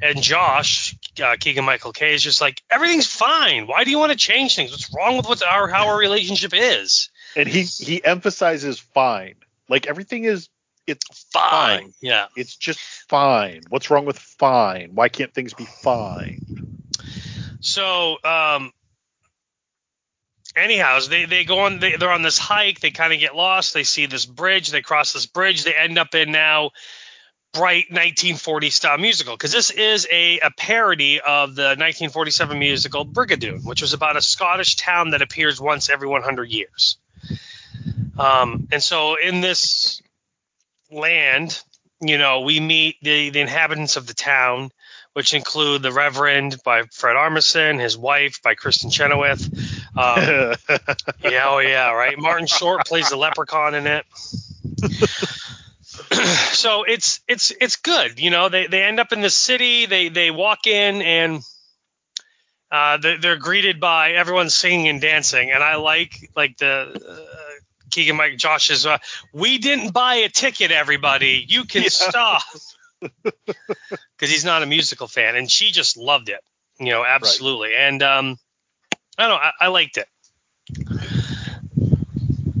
and 0.00 0.22
Josh. 0.22 0.96
Uh, 1.20 1.34
Keegan 1.38 1.64
Michael 1.64 1.92
Key 1.92 2.14
is 2.14 2.22
just 2.22 2.40
like 2.40 2.62
everything's 2.70 3.06
fine. 3.06 3.66
Why 3.66 3.82
do 3.82 3.90
you 3.90 3.98
want 3.98 4.12
to 4.12 4.16
change 4.16 4.54
things? 4.54 4.70
What's 4.70 4.94
wrong 4.94 5.16
with 5.16 5.26
what 5.26 5.44
our 5.44 5.66
how 5.66 5.88
our 5.88 5.98
relationship 5.98 6.52
is? 6.54 7.10
And 7.36 7.48
he 7.48 7.62
he 7.62 8.04
emphasizes 8.04 8.78
fine. 8.78 9.36
Like 9.68 9.86
everything 9.86 10.24
is 10.24 10.48
it's 10.86 11.26
Fine. 11.32 11.80
Fine. 11.80 11.92
Yeah. 12.00 12.26
it's 12.36 12.56
just 12.56 12.80
fine. 13.08 13.62
What's 13.68 13.90
wrong 13.90 14.04
with 14.04 14.18
fine? 14.18 14.90
Why 14.94 15.08
can't 15.08 15.32
things 15.32 15.54
be 15.54 15.64
fine? 15.64 16.82
So, 17.60 18.16
um, 18.24 18.72
anyhow, 20.56 20.98
they, 21.08 21.26
they 21.26 21.44
go 21.44 21.60
on, 21.60 21.78
they, 21.78 21.96
they're 21.96 22.10
on 22.10 22.22
this 22.22 22.38
hike. 22.38 22.80
They 22.80 22.90
kind 22.90 23.12
of 23.12 23.20
get 23.20 23.36
lost. 23.36 23.74
They 23.74 23.84
see 23.84 24.06
this 24.06 24.26
bridge. 24.26 24.70
They 24.70 24.82
cross 24.82 25.12
this 25.12 25.26
bridge. 25.26 25.64
They 25.64 25.74
end 25.74 25.98
up 25.98 26.14
in 26.14 26.32
now 26.32 26.70
bright 27.52 27.86
1940 27.90 28.70
style 28.70 28.98
musical 28.98 29.34
because 29.34 29.52
this 29.52 29.70
is 29.70 30.06
a, 30.10 30.38
a 30.40 30.50
parody 30.50 31.20
of 31.20 31.54
the 31.54 31.62
1947 31.62 32.58
musical 32.58 33.04
Brigadoon, 33.04 33.64
which 33.64 33.82
was 33.82 33.92
about 33.92 34.16
a 34.16 34.22
Scottish 34.22 34.76
town 34.76 35.10
that 35.10 35.22
appears 35.22 35.60
once 35.60 35.90
every 35.90 36.08
100 36.08 36.50
years. 36.50 36.96
Um, 38.18 38.68
and 38.72 38.82
so 38.82 39.16
in 39.16 39.40
this 39.40 40.02
land, 40.90 41.62
you 42.00 42.18
know, 42.18 42.40
we 42.40 42.60
meet 42.60 42.96
the, 43.02 43.30
the 43.30 43.40
inhabitants 43.40 43.96
of 43.96 44.06
the 44.06 44.14
town 44.14 44.70
which 45.12 45.34
include 45.34 45.82
The 45.82 45.92
Reverend 45.92 46.62
by 46.64 46.82
Fred 46.92 47.16
Armisen, 47.16 47.80
his 47.80 47.98
wife 47.98 48.42
by 48.42 48.54
Kristin 48.54 48.92
Chenoweth. 48.92 49.44
Um, 49.96 50.54
yeah, 51.30 51.46
oh 51.48 51.58
yeah, 51.58 51.92
right. 51.92 52.16
Martin 52.18 52.46
Short 52.46 52.86
plays 52.86 53.10
the 53.10 53.16
leprechaun 53.16 53.74
in 53.74 53.86
it. 53.86 54.06
so 56.52 56.84
it's 56.84 57.20
it's 57.26 57.52
it's 57.60 57.76
good. 57.76 58.20
You 58.20 58.30
know, 58.30 58.48
they 58.48 58.66
they 58.68 58.82
end 58.82 59.00
up 59.00 59.12
in 59.12 59.20
the 59.20 59.30
city. 59.30 59.86
They 59.86 60.08
they 60.08 60.30
walk 60.30 60.66
in 60.66 61.02
and 61.02 61.42
uh, 62.70 62.96
they're, 62.98 63.18
they're 63.18 63.36
greeted 63.36 63.80
by 63.80 64.12
everyone 64.12 64.50
singing 64.50 64.88
and 64.88 65.00
dancing. 65.00 65.50
And 65.50 65.62
I 65.62 65.76
like 65.76 66.30
like 66.36 66.56
the. 66.58 67.02
Uh, 67.08 67.26
Keegan 67.90 68.14
Mike 68.14 68.36
Josh's 68.36 68.86
uh, 68.86 68.98
we 69.32 69.58
didn't 69.58 69.92
buy 69.92 70.14
a 70.16 70.28
ticket 70.28 70.70
everybody 70.70 71.44
you 71.48 71.64
can 71.64 71.82
Yeah. 71.82 71.88
stop 71.88 72.42
because 73.24 74.30
he's 74.30 74.44
not 74.44 74.62
a 74.62 74.66
musical 74.66 75.08
fan, 75.08 75.34
and 75.34 75.50
she 75.50 75.72
just 75.72 75.96
loved 75.96 76.28
it. 76.28 76.38
You 76.78 76.90
know, 76.90 77.04
absolutely. 77.04 77.74
And 77.74 78.00
um, 78.00 78.38
I 79.18 79.22
don't 79.26 79.30
know, 79.30 79.36
I, 79.42 79.50
I 79.60 79.66
liked 79.68 79.98
it. 79.98 80.06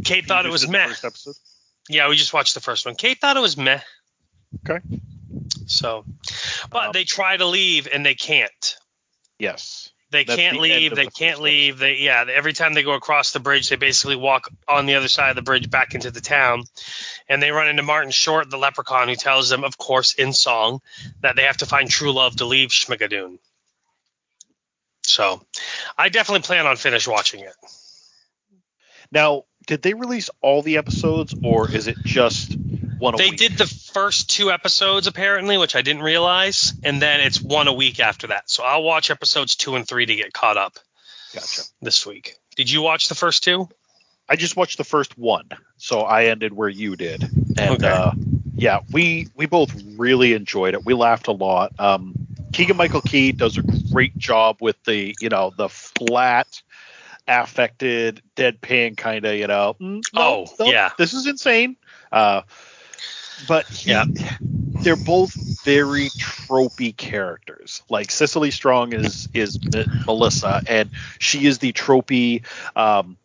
Kate 0.04 0.26
thought 0.26 0.46
it 0.46 0.50
was 0.52 0.66
meh. 0.68 0.92
Yeah, 1.88 2.08
we 2.08 2.16
just 2.16 2.32
watched 2.32 2.54
the 2.54 2.60
first 2.60 2.86
one. 2.86 2.94
Kate 2.96 3.18
thought 3.20 3.36
it 3.36 3.40
was 3.40 3.56
meh. 3.56 3.80
Okay. 4.68 4.84
So, 5.66 6.04
but 6.70 6.86
Um, 6.86 6.92
they 6.92 7.04
try 7.04 7.36
to 7.36 7.46
leave 7.46 7.86
and 7.92 8.04
they 8.04 8.14
can't. 8.14 8.76
Yes. 9.38 9.90
They 10.10 10.24
That's 10.24 10.36
can't 10.36 10.56
the 10.56 10.60
leave. 10.60 10.94
They 10.94 11.04
the 11.04 11.10
can't 11.10 11.40
leave. 11.40 11.78
They 11.78 11.98
yeah. 11.98 12.24
Every 12.28 12.52
time 12.52 12.74
they 12.74 12.82
go 12.82 12.94
across 12.94 13.32
the 13.32 13.38
bridge, 13.38 13.68
they 13.68 13.76
basically 13.76 14.16
walk 14.16 14.48
on 14.66 14.86
the 14.86 14.96
other 14.96 15.08
side 15.08 15.30
of 15.30 15.36
the 15.36 15.42
bridge 15.42 15.70
back 15.70 15.94
into 15.94 16.10
the 16.10 16.20
town, 16.20 16.64
and 17.28 17.40
they 17.40 17.52
run 17.52 17.68
into 17.68 17.84
Martin 17.84 18.10
Short, 18.10 18.50
the 18.50 18.58
leprechaun, 18.58 19.08
who 19.08 19.14
tells 19.14 19.48
them, 19.48 19.62
of 19.62 19.78
course, 19.78 20.14
in 20.14 20.32
song, 20.32 20.80
that 21.20 21.36
they 21.36 21.42
have 21.42 21.58
to 21.58 21.66
find 21.66 21.88
true 21.88 22.12
love 22.12 22.36
to 22.36 22.44
leave 22.44 22.70
Schmigadoon. 22.70 23.38
So, 25.02 25.40
I 25.96 26.08
definitely 26.08 26.42
plan 26.42 26.66
on 26.66 26.76
finish 26.76 27.06
watching 27.06 27.40
it. 27.40 27.54
Now, 29.12 29.44
did 29.66 29.82
they 29.82 29.94
release 29.94 30.30
all 30.40 30.62
the 30.62 30.76
episodes, 30.76 31.34
or 31.42 31.70
is 31.70 31.86
it 31.86 31.96
just 32.04 32.56
one 33.00 33.16
They 33.16 33.30
week? 33.30 33.38
did 33.38 33.52
the 33.58 33.66
first 33.66 34.30
two 34.30 34.50
episodes 34.52 35.06
apparently, 35.06 35.58
which 35.58 35.74
I 35.74 35.82
didn't 35.82 36.02
realize, 36.02 36.74
and 36.84 37.00
then 37.02 37.20
it's 37.20 37.42
one 37.42 37.66
a 37.68 37.72
week 37.72 37.98
after 38.00 38.28
that. 38.28 38.48
So 38.50 38.62
I'll 38.62 38.82
watch 38.82 39.10
episodes 39.10 39.56
two 39.56 39.74
and 39.76 39.86
three 39.88 40.06
to 40.06 40.14
get 40.14 40.32
caught 40.32 40.56
up 40.56 40.78
Gotcha. 41.34 41.62
this 41.82 42.06
week. 42.06 42.36
Did 42.56 42.70
you 42.70 42.82
watch 42.82 43.08
the 43.08 43.14
first 43.14 43.42
two? 43.42 43.68
I 44.28 44.36
just 44.36 44.56
watched 44.56 44.78
the 44.78 44.84
first 44.84 45.18
one, 45.18 45.48
so 45.76 46.02
I 46.02 46.26
ended 46.26 46.52
where 46.52 46.68
you 46.68 46.94
did, 46.94 47.24
and 47.56 47.74
Okay. 47.74 47.88
uh, 47.88 48.12
yeah, 48.56 48.80
we 48.92 49.26
we 49.34 49.46
both 49.46 49.74
really 49.96 50.34
enjoyed 50.34 50.74
it. 50.74 50.84
We 50.84 50.94
laughed 50.94 51.26
a 51.26 51.32
lot. 51.32 51.72
Um, 51.80 52.14
Keegan 52.52 52.76
Michael 52.76 53.00
Key 53.00 53.32
does 53.32 53.56
a 53.58 53.62
great 53.92 54.16
job 54.18 54.58
with 54.60 54.76
the 54.84 55.16
you 55.20 55.30
know 55.30 55.52
the 55.56 55.68
flat, 55.68 56.62
affected, 57.26 58.22
deadpan 58.36 58.96
kind 58.96 59.24
of 59.24 59.34
you 59.34 59.46
know. 59.46 59.74
"Mm, 59.80 60.02
no, 60.12 60.22
Oh, 60.22 60.46
no, 60.58 60.66
yeah. 60.66 60.90
this 60.98 61.14
is 61.14 61.26
insane. 61.26 61.76
Uh, 62.12 62.42
but 63.46 63.66
he, 63.72 63.90
Yeah. 63.90 64.04
they're 64.82 64.96
both 64.96 65.36
very 65.64 66.10
tropey 66.18 66.96
characters. 66.96 67.82
Like 67.90 68.10
Cecily 68.10 68.50
Strong 68.50 68.92
is 68.94 69.28
is 69.34 69.58
M- 69.74 69.86
Melissa, 70.06 70.62
and 70.66 70.90
she 71.18 71.46
is 71.46 71.58
the 71.58 71.72
tropey. 71.72 72.44
Um, 72.76 73.16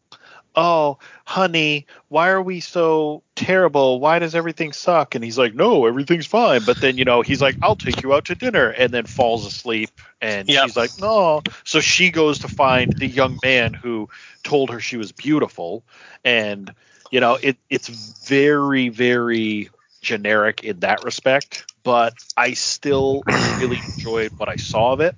"Oh, 0.56 1.00
honey, 1.26 1.86
why 2.10 2.30
are 2.30 2.42
we 2.42 2.60
so 2.62 3.24
terrible? 3.36 4.00
Why 4.00 4.20
does 4.20 4.36
everything 4.36 4.74
suck?" 4.74 5.16
And 5.16 5.24
he's 5.24 5.38
like, 5.38 5.54
"No, 5.54 5.86
everything's 5.86 6.26
fine." 6.28 6.64
But 6.64 6.80
then, 6.82 6.98
you 6.98 7.06
know, 7.06 7.22
he's 7.22 7.42
like, 7.42 7.58
"I'll 7.62 7.76
take 7.76 8.04
you 8.04 8.14
out 8.14 8.26
to 8.26 8.36
dinner," 8.36 8.70
and 8.70 8.94
then 8.94 9.06
falls 9.06 9.46
asleep. 9.46 9.92
And 10.22 10.50
Yep. 10.50 10.64
she's 10.64 10.78
like, 10.78 10.98
"No." 10.98 11.44
So 11.64 11.80
she 11.82 12.10
goes 12.12 12.40
to 12.40 12.48
find 12.48 12.94
the 12.98 13.08
young 13.08 13.40
man 13.44 13.74
who 13.74 14.10
told 14.44 14.70
her 14.72 14.80
she 14.80 14.98
was 14.98 15.12
beautiful, 15.12 15.84
and 16.24 16.74
you 17.12 17.20
know, 17.20 17.36
it 17.42 17.58
it's 17.70 17.88
very 17.88 18.90
very 18.90 19.70
generic 20.06 20.64
in 20.64 20.80
that 20.82 21.04
respect. 21.04 21.66
But 21.84 22.14
I 22.38 22.54
still 22.54 23.24
really 23.58 23.84
enjoyed 23.98 24.32
what 24.38 24.48
I 24.48 24.56
saw 24.56 24.94
of 24.94 25.02
it. 25.02 25.16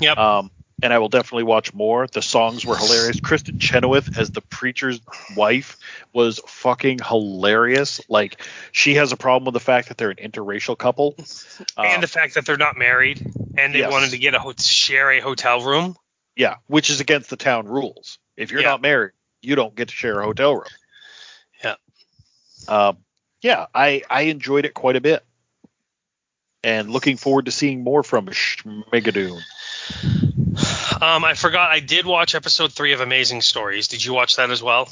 Yep. 0.00 0.16
Um, 0.16 0.50
and 0.80 0.92
I 0.92 0.98
will 0.98 1.08
definitely 1.08 1.42
watch 1.42 1.74
more. 1.74 2.06
The 2.06 2.22
songs 2.22 2.64
were 2.64 2.76
hilarious. 2.76 3.18
Kristin 3.18 3.58
Chenoweth 3.60 4.16
as 4.16 4.30
the 4.30 4.40
preacher's 4.42 5.00
wife 5.34 5.76
was 6.12 6.40
fucking 6.46 7.00
hilarious. 7.04 8.00
Like 8.08 8.40
she 8.70 8.94
has 8.94 9.10
a 9.10 9.16
problem 9.16 9.46
with 9.46 9.54
the 9.54 9.64
fact 9.64 9.88
that 9.88 9.98
they're 9.98 10.10
an 10.10 10.18
interracial 10.18 10.78
couple. 10.78 11.16
Um, 11.76 11.86
and 11.86 12.02
the 12.02 12.06
fact 12.06 12.34
that 12.34 12.46
they're 12.46 12.56
not 12.56 12.76
married 12.78 13.26
and 13.56 13.74
they 13.74 13.80
Yes. 13.80 13.90
wanted 13.90 14.10
to 14.12 14.18
get 14.18 14.34
a 14.34 14.38
ho- 14.38 14.54
share 14.56 15.10
a 15.10 15.20
hotel 15.20 15.62
room. 15.62 15.96
yeah, 16.36 16.56
which 16.68 16.90
is 16.90 17.00
against 17.00 17.28
the 17.30 17.36
town 17.36 17.66
rules. 17.66 18.18
If 18.36 18.52
you're 18.52 18.60
Yeah. 18.60 18.68
not 18.68 18.80
married, 18.82 19.12
you 19.42 19.56
don't 19.56 19.74
get 19.74 19.88
to 19.88 19.94
share 19.94 20.20
a 20.20 20.24
hotel 20.24 20.54
room. 20.54 20.68
Yeah. 21.64 21.74
Um, 22.68 22.98
yeah, 23.42 23.66
I 23.74 24.02
I 24.10 24.22
enjoyed 24.22 24.64
it 24.64 24.74
quite 24.74 24.96
a 24.96 25.00
bit, 25.00 25.24
and 26.64 26.90
looking 26.90 27.16
forward 27.16 27.46
to 27.46 27.50
seeing 27.50 27.82
more 27.82 28.02
from 28.02 28.26
Schmigadoon. 28.26 29.40
Um, 31.00 31.24
I 31.24 31.34
forgot 31.34 31.70
I 31.70 31.80
did 31.80 32.06
watch 32.06 32.34
episode 32.34 32.72
three 32.72 32.92
of 32.92 33.00
Amazing 33.00 33.42
Stories. 33.42 33.88
Did 33.88 34.04
you 34.04 34.12
watch 34.12 34.36
that 34.36 34.50
as 34.50 34.62
well? 34.62 34.88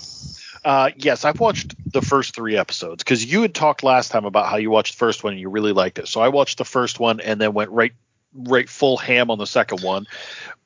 Uh, 0.65 0.91
yes, 0.97 1.25
I've 1.25 1.41
watched 1.41 1.75
the 1.93 2.03
first 2.03 2.35
three 2.35 2.57
episodes 2.57 3.03
because 3.03 3.25
you 3.25 3.43
had 3.43 3.55
talked 3.55 3.83
last 3.83 4.11
time 4.11 4.25
about 4.25 4.47
how 4.47 4.57
you 4.57 4.71
watched 4.71 4.95
the 4.95 4.99
first 4.99 5.23
one 5.25 5.33
and 5.33 5.41
you 5.41 5.49
really 5.49 5.73
liked 5.73 5.99
it. 5.99 6.09
So 6.09 6.21
I 6.21 6.29
watched 6.29 6.59
the 6.59 6.65
first 6.65 6.99
one 7.01 7.21
and 7.21 7.41
then 7.41 7.53
went 7.55 7.71
right 7.71 7.93
right 8.35 8.69
full 8.69 8.97
ham 8.97 9.31
on 9.31 9.39
the 9.39 9.47
second 9.47 9.81
one. 9.83 10.07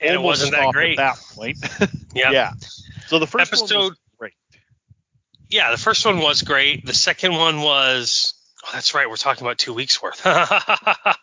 And 0.01 0.15
it 0.15 0.21
wasn't 0.23 0.53
that 0.53 0.73
great. 0.73 0.99
at 0.99 1.17
that 1.19 1.35
point. 1.35 1.59
Yeah. 2.15 2.33
yeah. 2.33 2.53
So 3.07 3.19
the 3.21 3.27
first 3.27 3.53
one 3.53 3.61
was 3.63 3.71
Episode- 3.71 3.89
great. 3.91 3.99
Yeah, 5.51 5.71
the 5.73 5.77
first 5.79 6.05
one 6.07 6.19
was 6.19 6.43
great. 6.43 6.87
The 6.87 6.95
second 6.95 7.35
one 7.35 7.61
was. 7.63 8.35
Oh, 8.65 8.71
that's 8.73 8.95
right. 8.95 9.09
We're 9.09 9.17
talking 9.17 9.47
about 9.47 9.59
two 9.59 9.75
weeks 9.75 10.01
worth. 10.03 10.25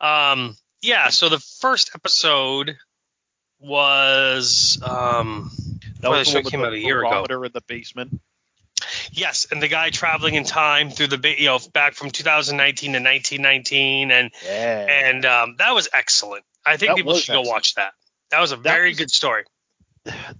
um, 0.00 0.56
yeah. 0.82 1.08
So 1.10 1.28
the 1.28 1.38
first 1.60 1.90
episode 1.94 2.76
was. 3.60 4.80
Um, 4.82 5.50
That 6.00 6.10
was 6.10 6.18
the 6.18 6.20
the 6.20 6.24
show 6.30 6.34
one 6.38 6.44
with 6.44 6.50
came 6.52 6.64
out 6.64 6.72
a 6.72 6.78
year 6.78 7.04
ago. 7.04 7.24
in 7.44 7.52
the 7.52 7.62
basement. 7.66 8.20
yes, 9.10 9.46
and 9.50 9.62
the 9.62 9.68
guy 9.68 9.90
traveling 9.90 10.34
in 10.34 10.44
time 10.44 10.90
through 10.90 11.06
the 11.08 11.34
you 11.38 11.46
know 11.46 11.58
back 11.72 11.94
from 11.94 12.10
2019 12.10 12.92
to 12.92 12.98
1919, 12.98 14.10
and 14.10 14.30
Yeah. 14.44 14.86
and 15.08 15.24
um, 15.24 15.54
that 15.58 15.74
was 15.74 15.88
excellent. 15.92 16.44
I 16.64 16.76
think 16.76 16.90
That 16.90 16.96
people 16.96 17.14
should 17.16 17.32
go 17.32 17.42
watch 17.42 17.74
that. 17.76 17.92
That 18.30 18.40
was 18.40 18.52
a 18.52 18.56
very 18.56 18.90
was- 18.90 18.98
good 18.98 19.10
story. 19.10 19.44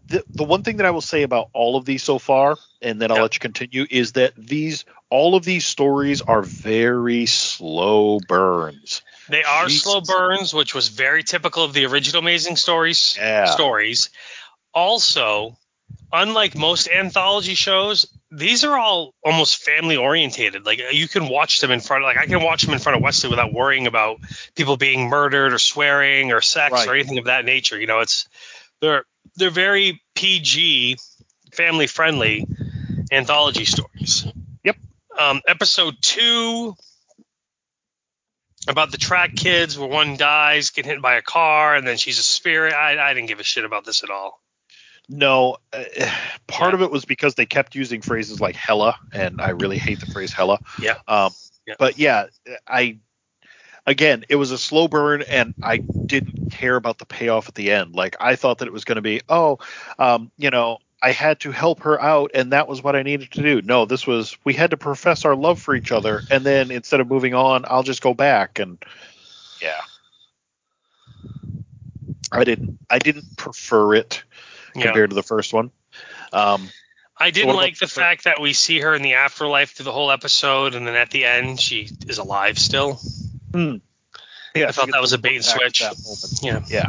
The, 0.09 0.25
the 0.31 0.45
one 0.45 0.63
thing 0.63 0.77
that 0.79 0.87
I 0.87 0.91
will 0.91 1.01
say 1.01 1.23
about 1.23 1.49
all 1.53 1.77
of 1.77 1.85
these 1.85 2.03
so 2.03 2.19
far, 2.19 2.57
and 2.81 3.01
then 3.01 3.11
I'll 3.11 3.19
Yeah. 3.19 3.23
let 3.23 3.35
you 3.35 3.41
continue, 3.41 3.87
is 3.91 4.13
that 4.13 4.33
these 4.37 4.85
all 5.11 5.35
of 5.35 5.45
these 5.45 5.67
stories 5.67 6.21
are 6.21 6.43
very 6.43 7.27
slow 7.27 8.21
burns. 8.21 9.03
They 9.29 9.43
are 9.43 9.67
Jesus. 9.67 9.83
slow 9.83 10.01
burns, 10.01 10.55
which 10.55 10.75
was 10.75 10.89
very 10.89 11.23
typical 11.23 11.65
of 11.65 11.73
the 11.73 11.87
original 11.87 12.21
Amazing 12.21 12.57
Stories 12.57 13.17
Yeah. 13.19 13.47
stories. 13.47 14.11
Also, 14.75 15.57
unlike 16.13 16.57
most 16.57 16.89
anthology 16.89 17.55
shows, 17.55 18.07
these 18.31 18.65
are 18.65 18.77
all 18.77 19.15
almost 19.25 19.65
family 19.65 19.97
orientated. 19.97 20.67
Like 20.67 20.81
uh, 20.81 20.91
you 20.91 21.09
can 21.09 21.29
watch 21.29 21.61
them 21.61 21.71
in 21.71 21.81
front 21.81 22.03
of, 22.05 22.07
like 22.07 22.19
I 22.19 22.27
can 22.27 22.43
watch 22.43 22.67
them 22.67 22.75
in 22.75 22.81
front 22.81 22.97
of 22.97 23.03
Wesley 23.03 23.31
without 23.31 23.53
worrying 23.53 23.87
about 23.87 24.19
people 24.55 24.77
being 24.77 25.09
murdered 25.09 25.53
or 25.53 25.59
swearing 25.59 26.33
or 26.33 26.41
sex 26.41 26.73
Right. 26.73 26.89
or 26.89 26.95
anything 26.95 27.19
of 27.19 27.25
that 27.27 27.45
nature. 27.45 27.79
You 27.79 27.87
know, 27.87 28.01
it's 28.01 28.29
they're 28.81 29.05
they're 29.37 29.51
very 29.51 30.03
PG, 30.15 30.97
family 31.53 31.87
friendly 31.87 32.47
anthology 33.13 33.65
stories. 33.65 34.27
Yep. 34.65 34.77
Um, 35.19 35.41
episode 35.47 35.97
two 36.01 36.75
about 38.69 38.91
the 38.91 38.99
track 38.99 39.35
kids 39.37 39.79
where 39.79 39.89
one 39.89 40.17
dies, 40.17 40.71
get 40.71 40.87
hit 40.87 41.01
by 41.01 41.15
a 41.17 41.23
car, 41.23 41.77
and 41.77 41.87
then 41.87 41.97
she's 41.97 42.19
a 42.19 42.23
spirit. 42.23 42.73
I, 42.73 42.99
I 42.99 43.15
didn't 43.15 43.29
give 43.29 43.39
a 43.41 43.45
shit 43.45 43.65
about 43.65 43.85
this 43.85 44.03
at 44.03 44.11
all. 44.11 44.41
No, 45.09 45.59
uh, 45.73 45.85
part 46.49 46.73
Yeah. 46.73 46.75
of 46.75 46.83
it 46.83 46.91
was 46.91 47.05
because 47.05 47.37
they 47.37 47.47
kept 47.47 47.77
using 47.77 48.03
phrases 48.03 48.41
like 48.41 48.57
hella, 48.57 48.97
and 49.13 49.41
I 49.41 49.51
really 49.51 49.79
hate 49.79 50.01
the 50.01 50.07
phrase 50.07 50.33
hella. 50.33 50.59
Yeah. 50.81 50.97
Um, 51.07 51.33
Yeah. 51.65 51.75
But 51.79 51.99
yeah, 51.99 52.27
I 52.67 52.99
again, 53.87 54.25
it 54.29 54.37
was 54.37 54.51
a 54.51 54.59
slow 54.59 54.89
burn, 54.89 55.23
and 55.23 55.55
I 55.63 55.79
didn't 55.79 56.51
care 56.53 56.77
about 56.77 56.99
the 56.99 57.07
payoff 57.07 57.49
at 57.49 57.55
the 57.55 57.71
end. 57.73 57.95
Like 57.95 58.17
I 58.21 58.37
thought 58.37 58.59
that 58.59 58.69
it 58.69 58.73
was 58.73 58.85
going 58.85 58.97
to 58.97 59.03
be, 59.03 59.23
oh, 59.29 59.59
um, 59.99 60.31
you 60.37 60.51
know, 60.51 60.79
I 61.03 61.13
had 61.13 61.41
to 61.41 61.53
help 61.53 61.83
her 61.83 62.01
out, 62.01 62.33
and 62.35 62.53
that 62.53 62.69
was 62.69 62.83
what 62.83 62.97
I 62.97 63.03
needed 63.03 63.31
to 63.33 63.43
do. 63.43 63.63
No, 63.63 63.85
this 63.85 64.07
was 64.07 64.37
we 64.45 64.55
had 64.55 64.71
to 64.71 64.77
profess 64.77 65.25
our 65.25 65.37
love 65.37 65.61
for 65.61 65.75
each 65.75 65.93
other, 65.93 66.23
and 66.31 66.45
then 66.45 66.71
instead 66.71 67.01
of 67.01 67.09
moving 67.09 67.35
on, 67.35 67.65
I'll 67.69 67.83
just 67.83 68.03
go 68.03 68.15
back 68.15 68.59
and 68.59 68.79
yeah. 69.63 69.81
I 72.33 72.45
didn't. 72.45 72.79
I 72.91 72.99
didn't 72.99 73.37
prefer 73.37 73.95
it 73.95 74.23
Yeah. 74.75 74.83
compared 74.85 75.11
to 75.11 75.15
the 75.17 75.23
first 75.23 75.53
one. 75.53 75.71
Um, 76.33 76.69
I 77.17 77.31
didn't 77.31 77.51
about 77.51 77.63
like 77.63 77.79
the 77.79 77.87
the- 77.87 77.93
fact 77.93 78.25
that 78.25 78.41
we 78.41 78.53
see 78.53 78.81
her 78.81 78.95
in 78.95 79.03
the 79.03 79.15
afterlife 79.15 79.71
through 79.73 79.85
the 79.85 79.93
whole 79.93 80.11
episode, 80.11 80.75
and 80.75 80.87
then 80.87 80.97
at 80.97 81.11
the 81.11 81.25
end 81.25 81.61
she 81.61 81.89
is 82.09 82.19
alive 82.19 82.59
still. 82.59 83.01
Yeah, 84.55 84.69
I 84.69 84.73
thought 84.73 84.91
that 84.93 85.01
was 85.01 85.13
a 85.13 85.19
bait 85.19 85.37
and 85.37 85.45
switch. 85.45 85.83
Yeah. 86.43 86.63
Yeah. 86.69 86.87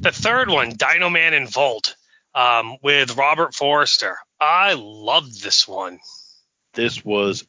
The 0.00 0.12
third 0.12 0.48
one, 0.48 0.72
Dynoman 0.72 1.32
and 1.36 1.48
Volt, 1.50 1.96
um, 2.34 2.76
with 2.82 3.16
Robert 3.16 3.54
Forster. 3.54 4.18
I 4.40 4.74
loved 4.74 5.42
this 5.42 5.66
one. 5.66 5.98
This 6.74 7.04
was 7.04 7.44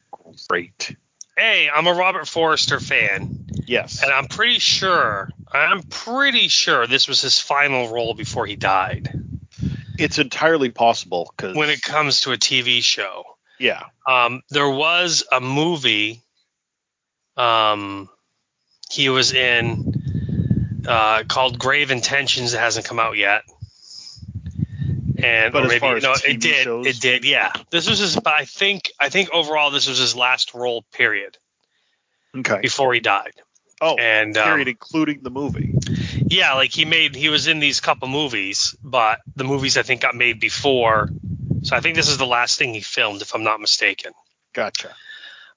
great. 0.48 0.96
Hey, 1.38 1.70
I'm 1.72 1.86
a 1.86 1.94
Robert 1.94 2.26
Forster 2.26 2.80
fan, 2.80 3.46
Yes. 3.66 4.02
and 4.02 4.12
I'm 4.12 4.26
pretty 4.26 4.58
sure, 4.58 5.30
I'm 5.52 5.82
pretty 5.84 6.48
sure 6.48 6.86
this 6.86 7.06
was 7.08 7.20
his 7.22 7.38
final 7.38 7.88
role 7.88 8.14
before 8.14 8.46
he 8.46 8.56
died. 8.56 9.10
It's 9.98 10.18
entirely 10.18 10.70
possible 10.70 11.32
because 11.36 11.54
When 11.56 11.70
it 11.70 11.80
comes 11.82 12.22
to 12.22 12.32
a 12.32 12.36
TV 12.36 12.82
show, 12.82 13.24
yeah, 13.58 13.84
um, 14.06 14.42
there 14.50 14.68
was 14.68 15.22
a 15.30 15.40
movie 15.40 16.22
um, 17.36 18.08
he 18.90 19.08
was 19.08 19.32
in 19.32 20.82
uh, 20.86 21.22
called 21.28 21.58
Grave 21.58 21.90
Intentions 21.90 22.52
that 22.52 22.58
hasn't 22.60 22.86
come 22.86 22.98
out 22.98 23.16
yet. 23.16 23.42
And 25.22 25.52
But 25.52 25.62
or 25.62 25.64
as 25.66 25.68
maybe 25.68 25.80
far 25.80 25.96
as 25.96 26.02
no, 26.02 26.14
it 26.26 26.40
did. 26.40 26.64
shows- 26.64 26.86
It 26.86 27.00
did. 27.00 27.24
Yeah, 27.24 27.52
this 27.70 27.88
was 27.88 27.98
his. 27.98 28.18
I 28.24 28.44
think. 28.46 28.90
I 28.98 29.10
think 29.10 29.30
overall, 29.32 29.70
this 29.70 29.86
was 29.88 29.98
his 29.98 30.16
last 30.16 30.54
role. 30.54 30.84
Period. 30.92 31.36
okay. 32.36 32.60
Before 32.62 32.94
he 32.94 33.00
died. 33.00 33.32
Oh, 33.82 33.96
And 33.96 34.36
um, 34.36 34.44
period, 34.48 34.68
including 34.68 35.20
the 35.22 35.30
movie. 35.30 35.74
yeah, 36.26 36.54
like 36.54 36.70
he 36.72 36.84
made. 36.84 37.14
He 37.14 37.28
was 37.28 37.48
in 37.48 37.58
these 37.60 37.80
couple 37.80 38.08
movies, 38.08 38.74
but 38.82 39.20
the 39.36 39.44
movies 39.44 39.76
I 39.76 39.82
think 39.82 40.00
got 40.02 40.14
made 40.14 40.40
before. 40.40 41.10
So 41.62 41.76
I 41.76 41.80
think 41.80 41.96
this 41.96 42.08
is 42.08 42.16
the 42.16 42.26
last 42.26 42.58
thing 42.58 42.72
he 42.72 42.80
filmed, 42.80 43.20
if 43.20 43.34
I'm 43.34 43.44
not 43.44 43.60
mistaken. 43.60 44.12
Gotcha. 44.54 44.94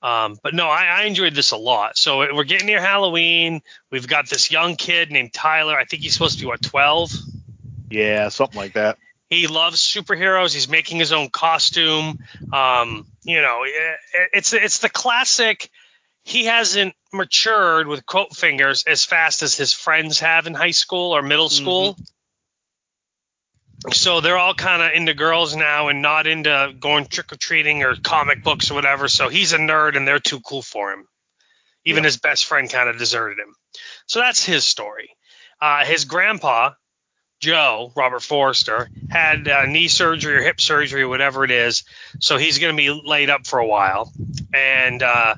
Um, 0.03 0.37
but 0.43 0.53
no, 0.53 0.67
I, 0.67 0.83
I 0.83 1.03
enjoyed 1.03 1.33
this 1.33 1.51
a 1.51 1.57
lot. 1.57 1.97
So 1.97 2.19
we're 2.35 2.43
getting 2.43 2.67
near 2.67 2.81
Halloween. 2.81 3.61
We've 3.89 4.07
got 4.07 4.29
this 4.29 4.51
young 4.51 4.75
kid 4.75 5.11
named 5.11 5.33
Tyler. 5.33 5.77
I 5.77 5.85
think 5.85 6.03
he's 6.03 6.11
supposed 6.13 6.37
to 6.39 6.41
be 6.41 6.47
what 6.47 6.61
12. 6.61 7.13
Yeah, 7.89 8.27
something 8.27 8.57
like 8.57 8.73
that. 8.73 8.97
He 9.29 9.47
loves 9.47 9.81
superheroes. 9.81 10.53
He's 10.53 10.67
making 10.67 10.99
his 10.99 11.13
own 11.13 11.29
costume. 11.29 12.19
Um, 12.51 13.07
you 13.23 13.41
know, 13.41 13.61
it, 13.65 13.97
it's 14.33 14.53
it's 14.53 14.79
the 14.79 14.89
classic. 14.89 15.69
He 16.23 16.45
hasn't 16.45 16.93
matured 17.11 17.87
with 17.87 18.05
quote 18.05 18.35
fingers 18.35 18.83
as 18.85 19.05
fast 19.05 19.41
as 19.41 19.55
his 19.55 19.73
friends 19.73 20.19
have 20.19 20.47
in 20.47 20.53
high 20.53 20.71
school 20.71 21.15
or 21.15 21.21
middle 21.21 21.49
school. 21.49 21.97
So 23.91 24.21
they're 24.21 24.37
all 24.37 24.53
kind 24.53 24.81
of 24.81 24.91
into 24.93 25.13
girls 25.13 25.55
now 25.55 25.89
and 25.89 26.01
not 26.01 26.25
into 26.25 26.73
going 26.79 27.05
trick 27.05 27.33
or 27.33 27.35
treating 27.35 27.83
or 27.83 27.95
comic 27.95 28.43
books 28.43 28.71
or 28.71 28.75
whatever. 28.75 29.07
So 29.09 29.27
he's 29.29 29.53
a 29.53 29.57
nerd 29.57 29.97
and 29.97 30.07
they're 30.07 30.19
too 30.19 30.39
cool 30.39 30.61
for 30.61 30.91
him. 30.93 31.05
Even 31.85 32.03
Yeah. 32.03 32.07
his 32.07 32.17
best 32.17 32.45
friend 32.45 32.69
kind 32.69 32.87
of 32.87 32.97
deserted 32.97 33.39
him. 33.39 33.53
So 34.07 34.19
that's 34.19 34.43
his 34.43 34.63
story. 34.63 35.09
Uh, 35.59 35.83
his 35.83 36.05
grandpa, 36.05 36.71
Joe 37.41 37.91
Robert 37.95 38.21
Forster, 38.21 38.89
had 39.09 39.47
uh, 39.49 39.65
knee 39.65 39.89
surgery 39.89 40.37
or 40.37 40.41
hip 40.41 40.61
surgery 40.61 41.01
or 41.01 41.09
whatever 41.09 41.43
it 41.43 41.51
is. 41.51 41.83
So 42.19 42.37
he's 42.37 42.59
going 42.59 42.73
to 42.73 42.77
be 42.77 42.89
laid 42.89 43.29
up 43.29 43.45
for 43.45 43.59
a 43.59 43.67
while. 43.67 44.13
And 44.53 45.03
uh, 45.03 45.35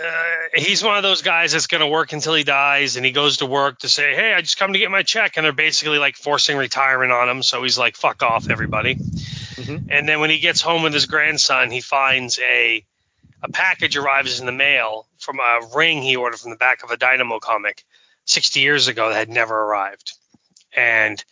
uh, 0.00 0.48
he's 0.54 0.82
one 0.82 0.96
of 0.96 1.02
those 1.02 1.22
guys 1.22 1.52
that's 1.52 1.66
going 1.66 1.80
to 1.80 1.86
work 1.86 2.12
until 2.12 2.34
he 2.34 2.44
dies, 2.44 2.96
and 2.96 3.04
he 3.04 3.12
goes 3.12 3.38
to 3.38 3.46
work 3.46 3.80
to 3.80 3.88
say, 3.88 4.14
"Hey, 4.14 4.32
I 4.32 4.40
just 4.40 4.58
come 4.58 4.72
to 4.72 4.78
get 4.78 4.90
my 4.90 5.02
check," 5.02 5.36
and 5.36 5.44
they're 5.44 5.52
basically 5.52 5.98
like 5.98 6.16
forcing 6.16 6.56
retirement 6.56 7.12
on 7.12 7.28
him. 7.28 7.42
So 7.42 7.62
he's 7.62 7.78
like, 7.78 7.96
"Fuck 7.96 8.22
off, 8.22 8.48
everybody." 8.48 8.94
Mhm. 8.94 9.88
And 9.90 10.08
then 10.08 10.20
when 10.20 10.30
he 10.30 10.38
gets 10.38 10.60
home 10.60 10.82
with 10.82 10.94
his 10.94 11.06
grandson, 11.06 11.70
he 11.70 11.80
finds 11.80 12.38
a 12.38 12.84
a 13.42 13.50
package 13.50 13.96
arrives 13.96 14.40
in 14.40 14.46
the 14.46 14.52
mail 14.52 15.06
from 15.18 15.38
a 15.38 15.68
ring 15.76 16.02
he 16.02 16.16
ordered 16.16 16.38
from 16.40 16.50
the 16.50 16.56
back 16.56 16.82
of 16.82 16.90
a 16.90 16.96
Dynamo 16.96 17.38
comic 17.38 17.84
60 18.24 18.60
years 18.60 18.88
ago 18.88 19.08
that 19.08 19.14
had 19.16 19.28
never 19.28 19.54
arrived. 19.54 20.12
And 20.72 21.22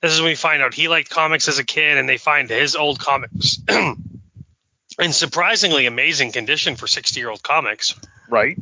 this 0.00 0.12
is 0.12 0.20
when 0.20 0.28
we 0.28 0.34
find 0.36 0.62
out 0.62 0.74
he 0.74 0.88
liked 0.88 1.10
comics 1.10 1.48
as 1.48 1.58
a 1.58 1.64
kid, 1.64 1.98
and 1.98 2.08
they 2.08 2.18
find 2.18 2.48
his 2.48 2.76
old 2.76 2.98
comics 3.00 3.58
in 3.68 5.12
surprisingly 5.12 5.86
amazing 5.86 6.32
condition 6.32 6.76
for 6.76 6.86
60 6.86 7.18
year 7.18 7.30
old 7.30 7.42
comics. 7.42 7.94
Right. 8.28 8.58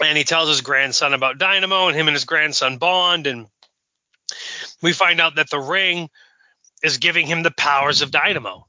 And 0.00 0.18
he 0.18 0.24
tells 0.24 0.48
his 0.48 0.60
grandson 0.60 1.14
about 1.14 1.38
Dynamo, 1.38 1.88
and 1.88 1.96
him 1.96 2.08
and 2.08 2.14
his 2.14 2.24
grandson 2.24 2.78
bond. 2.78 3.26
And 3.26 3.46
we 4.82 4.92
find 4.92 5.20
out 5.20 5.36
that 5.36 5.50
the 5.50 5.58
ring 5.58 6.10
is 6.82 6.98
giving 6.98 7.26
him 7.26 7.42
the 7.42 7.50
powers 7.50 8.02
of 8.02 8.10
Dynamo 8.10 8.66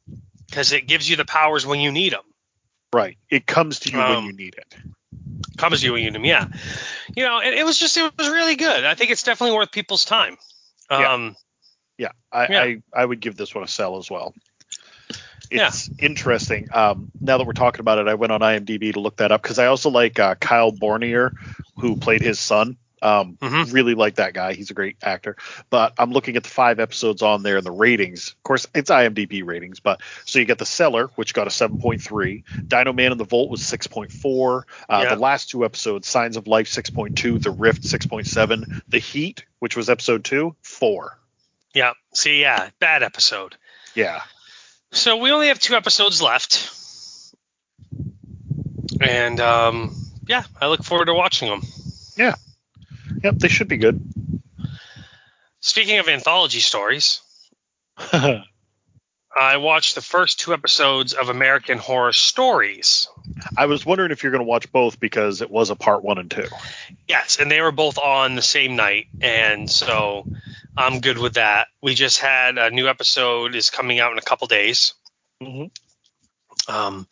because 0.47 0.71
it 0.71 0.87
gives 0.87 1.09
you 1.09 1.15
the 1.15 1.25
powers 1.25 1.65
when 1.65 1.79
you 1.79 1.91
need 1.91 2.13
them. 2.13 2.21
Right. 2.93 3.17
It 3.29 3.45
comes 3.45 3.79
to 3.81 3.91
you 3.91 3.97
when 3.97 4.11
Um, 4.11 4.25
you 4.27 4.33
need 4.33 4.55
it. 4.55 4.75
Comes 5.57 5.81
to 5.81 5.85
you 5.85 5.93
when 5.93 6.03
you 6.03 6.11
need 6.11 6.15
them, 6.15 6.25
yeah. 6.25 6.47
You 7.15 7.23
know, 7.23 7.39
and 7.39 7.53
it 7.55 7.65
was 7.65 7.77
just 7.77 7.97
it 7.97 8.17
was 8.17 8.29
really 8.29 8.55
good. 8.55 8.85
I 8.85 8.93
think 8.93 9.11
it's 9.11 9.23
definitely 9.23 9.57
worth 9.57 9.71
people's 9.71 10.05
time. 10.05 10.37
Yeah. 10.89 11.13
Um, 11.13 11.35
Yeah. 11.97 12.11
I, 12.31 12.47
Yeah. 12.47 12.61
I, 12.61 12.81
I 12.93 13.05
would 13.05 13.19
give 13.19 13.35
this 13.35 13.53
one 13.53 13.63
a 13.63 13.67
sell 13.67 13.97
as 13.97 14.09
well. 14.09 14.33
It's 15.51 15.89
interesting. 15.99 16.67
Um, 16.73 17.11
now 17.19 17.37
that 17.37 17.45
we're 17.47 17.53
talking 17.53 17.79
about 17.81 17.97
it, 17.99 18.07
I 18.07 18.13
went 18.15 18.31
on 18.31 18.41
IMDb 18.41 18.93
to 18.93 18.99
look 18.99 19.17
that 19.17 19.31
up 19.31 19.41
because 19.41 19.59
I 19.59 19.67
also 19.67 19.89
like 19.89 20.19
uh, 20.19 20.35
Kyle 20.35 20.71
Bornheimer, 20.71 21.33
who 21.77 21.95
played 21.97 22.21
his 22.21 22.39
son. 22.39 22.77
Um, 23.01 23.37
Mhm. 23.39 23.71
Really 23.71 23.93
like 23.93 24.15
that 24.15 24.33
guy. 24.33 24.53
He's 24.53 24.71
a 24.71 24.73
great 24.73 24.95
actor. 25.03 25.35
But 25.69 25.93
I'm 25.99 26.11
looking 26.11 26.37
at 26.37 26.43
the 26.43 26.49
five 26.49 26.79
episodes 26.79 27.21
on 27.21 27.43
there 27.43 27.57
and 27.57 27.65
the 27.65 27.71
ratings. 27.71 28.29
Of 28.29 28.43
course, 28.43 28.65
it's 28.73 28.89
IMDb 28.89 29.45
ratings, 29.45 29.79
but 29.79 30.01
so 30.25 30.39
you 30.39 30.45
get 30.45 30.57
the 30.57 30.65
Cellar, 30.65 31.11
which 31.15 31.35
got 31.35 31.45
a 31.45 31.51
7.3. 31.51 32.43
Dynoman 32.67 33.11
and 33.11 33.19
the 33.19 33.25
Volt 33.25 33.51
was 33.51 33.61
6.4. 33.61 34.63
Uh, 34.89 35.01
Yeah. 35.03 35.13
The 35.15 35.21
last 35.21 35.51
two 35.51 35.65
episodes, 35.65 36.07
Signs 36.07 36.35
of 36.35 36.47
Life 36.47 36.67
6.2, 36.67 37.37
The 37.43 37.51
Rift 37.51 37.83
6.7, 37.83 38.81
The 38.87 38.97
Heat, 38.99 39.45
which 39.59 39.75
was 39.75 39.87
episode 39.89 40.23
two, 40.23 40.55
four. 40.63 41.19
yeah. 41.75 41.91
See, 42.13 42.41
yeah, 42.41 42.69
bad 42.79 43.03
episode. 43.03 43.55
Yeah. 43.93 44.21
So 44.95 45.17
we 45.17 45.29
only 45.31 45.49
have 45.49 45.59
two 45.59 45.75
episodes 45.75 46.21
left, 46.21 46.71
and 49.01 49.39
um, 49.41 49.93
yeah, 50.25 50.43
I 50.59 50.67
look 50.67 50.83
forward 50.83 51.05
to 51.05 51.13
watching 51.13 51.49
them. 51.49 51.63
Yeah. 52.15 52.35
Yep, 53.21 53.35
they 53.39 53.49
should 53.49 53.67
be 53.67 53.75
good. 53.75 54.01
Speaking 55.59 55.99
of 55.99 56.07
anthology 56.07 56.61
stories, 56.61 57.19
I 57.97 59.57
watched 59.57 59.95
the 59.95 60.01
first 60.01 60.39
two 60.39 60.53
episodes 60.53 61.11
of 61.11 61.27
American 61.27 61.77
Horror 61.77 62.13
Stories. 62.13 63.09
I 63.57 63.65
was 63.65 63.85
wondering 63.85 64.11
if 64.11 64.23
you're 64.23 64.31
going 64.31 64.45
to 64.45 64.47
watch 64.47 64.71
both 64.71 64.97
because 64.97 65.41
it 65.41 65.51
was 65.51 65.71
a 65.71 65.75
part 65.75 66.05
one 66.05 66.19
and 66.19 66.31
two. 66.31 66.47
Yes, 67.05 67.37
and 67.41 67.51
they 67.51 67.59
were 67.59 67.73
both 67.73 67.97
on 67.97 68.35
the 68.35 68.41
same 68.41 68.77
night, 68.77 69.07
and 69.19 69.69
so 69.69 70.25
I'm 70.77 70.99
good 70.99 71.17
with 71.17 71.35
that. 71.35 71.67
We 71.81 71.95
just 71.95 72.19
had 72.19 72.57
a 72.57 72.69
new 72.69 72.87
episode 72.87 73.55
is 73.55 73.69
coming 73.69 73.99
out 73.99 74.11
in 74.11 74.17
a 74.17 74.21
couple 74.21 74.47
days. 74.47 74.93
Mhm. 75.41 75.71
Um, 76.67 77.07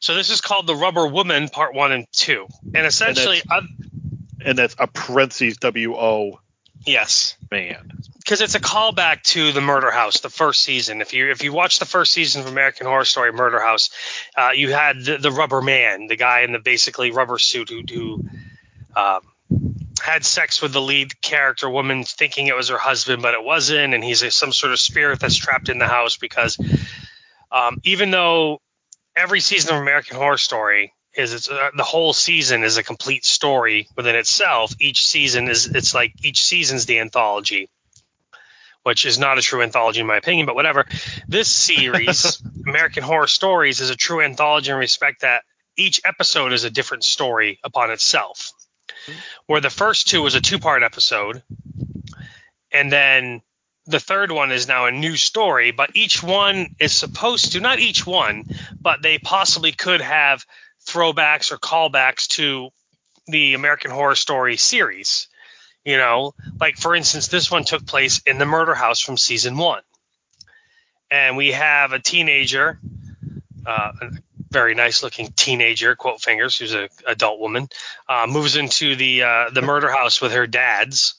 so 0.00 0.14
this 0.14 0.30
is 0.30 0.40
called 0.40 0.66
The 0.66 0.74
Rubber 0.74 1.06
Woman 1.06 1.48
Part 1.48 1.74
One 1.74 1.92
and 1.92 2.06
Two, 2.12 2.46
and 2.74 2.86
essentially, 2.86 3.42
i 3.48 3.60
And 4.44 4.58
that's 4.58 4.74
a 4.78 4.86
parentheses 4.86 5.58
W 5.58 5.94
O 5.94 6.40
yes, 6.86 7.36
man. 7.50 7.92
because 8.18 8.40
it's 8.40 8.54
a 8.54 8.60
callback 8.60 9.22
to 9.22 9.52
the 9.52 9.60
Murder 9.60 9.90
House, 9.90 10.20
the 10.20 10.30
first 10.30 10.62
season. 10.62 11.00
If 11.02 11.12
you 11.12 11.30
if 11.30 11.44
you 11.44 11.52
watch 11.52 11.78
the 11.78 11.84
first 11.84 12.12
season 12.12 12.40
of 12.40 12.48
American 12.48 12.86
Horror 12.86 13.04
Story 13.04 13.32
Murder 13.32 13.60
House, 13.60 13.90
uh, 14.36 14.50
you 14.54 14.72
had 14.72 15.04
the, 15.04 15.18
the 15.18 15.30
Rubber 15.30 15.60
Man, 15.60 16.06
the 16.06 16.16
guy 16.16 16.40
in 16.40 16.52
the 16.52 16.58
basically 16.58 17.10
rubber 17.10 17.38
suit 17.38 17.68
who 17.68 17.82
who 17.88 18.24
um, 18.96 19.20
had 20.00 20.24
sex 20.24 20.62
with 20.62 20.72
the 20.72 20.80
lead 20.80 21.20
character 21.20 21.68
woman, 21.68 22.04
thinking 22.04 22.46
it 22.46 22.56
was 22.56 22.68
her 22.68 22.78
husband, 22.78 23.22
but 23.22 23.34
it 23.34 23.44
wasn't, 23.44 23.94
and 23.94 24.02
he's 24.02 24.22
a, 24.22 24.30
some 24.30 24.52
sort 24.52 24.72
of 24.72 24.80
spirit 24.80 25.20
that's 25.20 25.36
trapped 25.36 25.68
in 25.68 25.78
the 25.78 25.86
house 25.86 26.16
because 26.16 26.58
um, 27.52 27.80
even 27.84 28.10
though 28.10 28.60
every 29.16 29.40
season 29.40 29.74
of 29.74 29.82
American 29.82 30.16
Horror 30.16 30.38
Story 30.38 30.92
is 31.14 31.32
it's 31.32 31.50
uh, 31.50 31.70
the 31.76 31.82
whole 31.82 32.12
season 32.12 32.62
is 32.62 32.76
a 32.76 32.82
complete 32.82 33.24
story 33.24 33.88
within 33.96 34.14
itself. 34.14 34.72
Each 34.78 35.06
season 35.06 35.48
is 35.48 35.66
it's 35.66 35.94
like 35.94 36.12
each 36.22 36.44
season's 36.44 36.86
the 36.86 37.00
anthology 37.00 37.68
which 38.82 39.04
is 39.04 39.18
not 39.18 39.38
a 39.38 39.42
true 39.42 39.62
anthology 39.62 40.00
in 40.00 40.06
my 40.06 40.16
opinion, 40.16 40.46
but 40.46 40.54
whatever. 40.54 40.86
This 41.28 41.48
series, 41.48 42.42
American 42.66 43.02
Horror 43.02 43.26
Stories, 43.26 43.80
is 43.80 43.90
a 43.90 43.96
true 43.96 44.22
anthology 44.22 44.70
in 44.70 44.76
respect 44.78 45.20
that 45.22 45.42
each 45.76 46.00
episode 46.04 46.52
is 46.52 46.64
a 46.64 46.70
different 46.70 47.04
story 47.04 47.58
upon 47.62 47.90
itself. 47.90 48.52
Where 49.46 49.60
the 49.60 49.70
first 49.70 50.08
two 50.08 50.22
was 50.22 50.34
a 50.34 50.40
two 50.40 50.58
part 50.58 50.82
episode, 50.82 51.42
and 52.72 52.90
then 52.92 53.42
the 53.86 54.00
third 54.00 54.30
one 54.30 54.52
is 54.52 54.68
now 54.68 54.86
a 54.86 54.92
new 54.92 55.16
story, 55.16 55.70
but 55.72 55.90
each 55.94 56.22
one 56.22 56.74
is 56.78 56.92
supposed 56.92 57.52
to, 57.52 57.60
not 57.60 57.80
each 57.80 58.06
one, 58.06 58.44
but 58.80 59.02
they 59.02 59.18
possibly 59.18 59.72
could 59.72 60.00
have 60.00 60.44
throwbacks 60.86 61.52
or 61.52 61.58
callbacks 61.58 62.28
to 62.28 62.70
the 63.26 63.54
American 63.54 63.90
Horror 63.90 64.14
Story 64.14 64.56
series. 64.56 65.28
You 65.84 65.96
know, 65.96 66.34
like 66.60 66.76
for 66.76 66.94
instance, 66.94 67.28
this 67.28 67.50
one 67.50 67.64
took 67.64 67.86
place 67.86 68.20
in 68.26 68.38
the 68.38 68.46
murder 68.46 68.74
house 68.74 69.00
from 69.00 69.16
season 69.16 69.56
one. 69.56 69.82
And 71.10 71.36
we 71.36 71.52
have 71.52 71.92
a 71.92 71.98
teenager, 71.98 72.78
uh, 73.66 73.92
very 74.50 74.74
nice 74.74 75.02
looking 75.02 75.32
teenager, 75.32 75.94
quote 75.94 76.20
fingers, 76.20 76.56
who's 76.56 76.74
an 76.74 76.88
adult 77.06 77.40
woman, 77.40 77.68
uh, 78.08 78.26
moves 78.28 78.56
into 78.56 78.96
the 78.96 79.22
uh, 79.22 79.50
the 79.50 79.62
murder 79.62 79.90
house 79.90 80.20
with 80.20 80.32
her 80.32 80.46
dad's, 80.46 81.14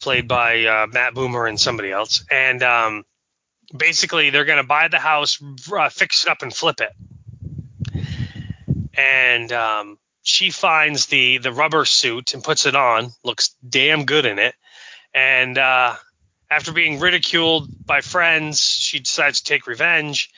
played 0.00 0.28
by 0.28 0.64
uh, 0.64 0.86
Matt 0.88 1.14
Bomer 1.14 1.48
and 1.48 1.60
somebody 1.60 1.90
else. 1.90 2.24
And 2.30 2.62
um, 2.62 3.04
basically, 3.76 4.30
they're 4.30 4.44
going 4.44 4.58
to 4.62 4.66
buy 4.66 4.88
the 4.88 4.98
house, 4.98 5.38
uh, 5.72 5.88
fix 5.88 6.24
it 6.24 6.30
up, 6.30 6.42
and 6.42 6.54
flip 6.54 6.80
it. 6.80 6.92
And 8.96 9.52
um, 9.52 9.98
she 10.22 10.50
finds 10.50 11.06
the 11.06 11.38
the 11.38 11.52
rubber 11.52 11.84
suit 11.84 12.34
and 12.34 12.42
puts 12.42 12.66
it 12.66 12.74
on. 12.74 13.10
Looks 13.24 13.54
damn 13.66 14.04
good 14.04 14.26
in 14.26 14.38
it. 14.38 14.54
And 15.14 15.56
uh, 15.56 15.94
after 16.50 16.72
being 16.72 16.98
ridiculed 16.98 17.68
by 17.86 18.00
friends, 18.00 18.60
she 18.60 18.98
decides 18.98 19.40
to 19.40 19.44
take 19.44 19.66
revenge. 19.66 20.30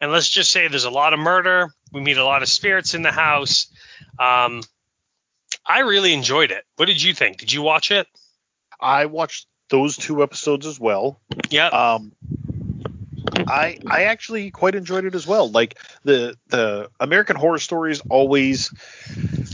And 0.00 0.12
let's 0.12 0.28
just 0.28 0.52
say 0.52 0.68
there's 0.68 0.84
a 0.84 0.90
lot 0.90 1.12
of 1.12 1.18
murder. 1.18 1.72
We 1.92 2.00
meet 2.00 2.18
a 2.18 2.24
lot 2.24 2.42
of 2.42 2.48
spirits 2.48 2.94
in 2.94 3.02
the 3.02 3.10
house. 3.12 3.66
Um, 4.18 4.62
I 5.66 5.80
really 5.80 6.12
enjoyed 6.12 6.50
it. 6.50 6.64
What 6.76 6.86
did 6.86 7.02
you 7.02 7.14
think? 7.14 7.38
Did 7.38 7.52
you 7.52 7.62
watch 7.62 7.90
it? 7.90 8.06
I 8.80 9.06
watched 9.06 9.46
those 9.70 9.96
two 9.96 10.22
episodes 10.22 10.66
as 10.66 10.78
well. 10.78 11.20
Yeah. 11.50 11.68
Um, 11.68 12.12
I 13.46 13.78
I 13.86 14.04
actually 14.04 14.50
quite 14.50 14.74
enjoyed 14.74 15.04
it 15.04 15.14
as 15.14 15.26
well. 15.26 15.50
Like 15.50 15.78
the 16.04 16.36
the 16.48 16.90
American 17.00 17.36
Horror 17.36 17.58
Stories 17.58 18.00
always, 18.08 18.72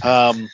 um, 0.03 0.49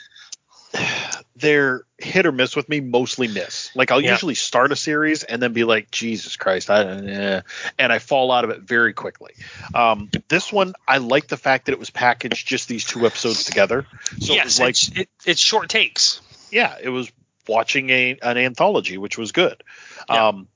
they're 1.41 1.83
hit 1.99 2.27
or 2.27 2.33
miss 2.33 2.55
with 2.57 2.69
me. 2.69 2.81
Mostly 2.81 3.29
miss. 3.29 3.71
Like 3.75 3.91
I'll 3.91 4.01
Yeah. 4.01 4.13
usually 4.13 4.35
start 4.35 4.73
a 4.73 4.77
series 4.77 5.23
and 5.25 5.43
then 5.43 5.53
be 5.53 5.65
like, 5.65 5.91
Jesus 5.91 6.37
Christ, 6.37 6.71
I 6.71 6.83
eh, 6.83 7.41
and 7.79 7.93
I 7.93 7.99
fall 7.99 8.31
out 8.33 8.45
of 8.45 8.51
it 8.51 8.61
very 8.61 8.93
quickly. 8.93 9.35
Um, 9.75 10.11
this 10.29 10.53
one 10.53 10.75
I 10.87 10.99
like 10.99 11.29
the 11.29 11.37
fact 11.37 11.67
that 11.67 11.73
it 11.73 11.79
was 11.79 11.91
packaged 11.91 12.47
just 12.47 12.69
these 12.69 12.85
two 12.85 13.07
episodes 13.07 13.45
together. 13.45 13.87
So 14.21 14.33
it 14.33 14.37
yes. 14.37 14.45
was 14.45 14.61
like 14.61 14.71
it's, 14.71 14.89
it, 14.95 15.09
it's 15.27 15.41
short 15.41 15.69
takes. 15.69 16.21
yeah, 16.51 16.77
it 16.81 16.89
was 16.89 17.11
watching 17.49 17.91
a 17.91 18.19
an 18.23 18.39
anthology, 18.39 18.99
which 18.99 19.19
was 19.19 19.33
good. 19.33 19.63
Yeah. 20.09 20.29
Um, 20.29 20.49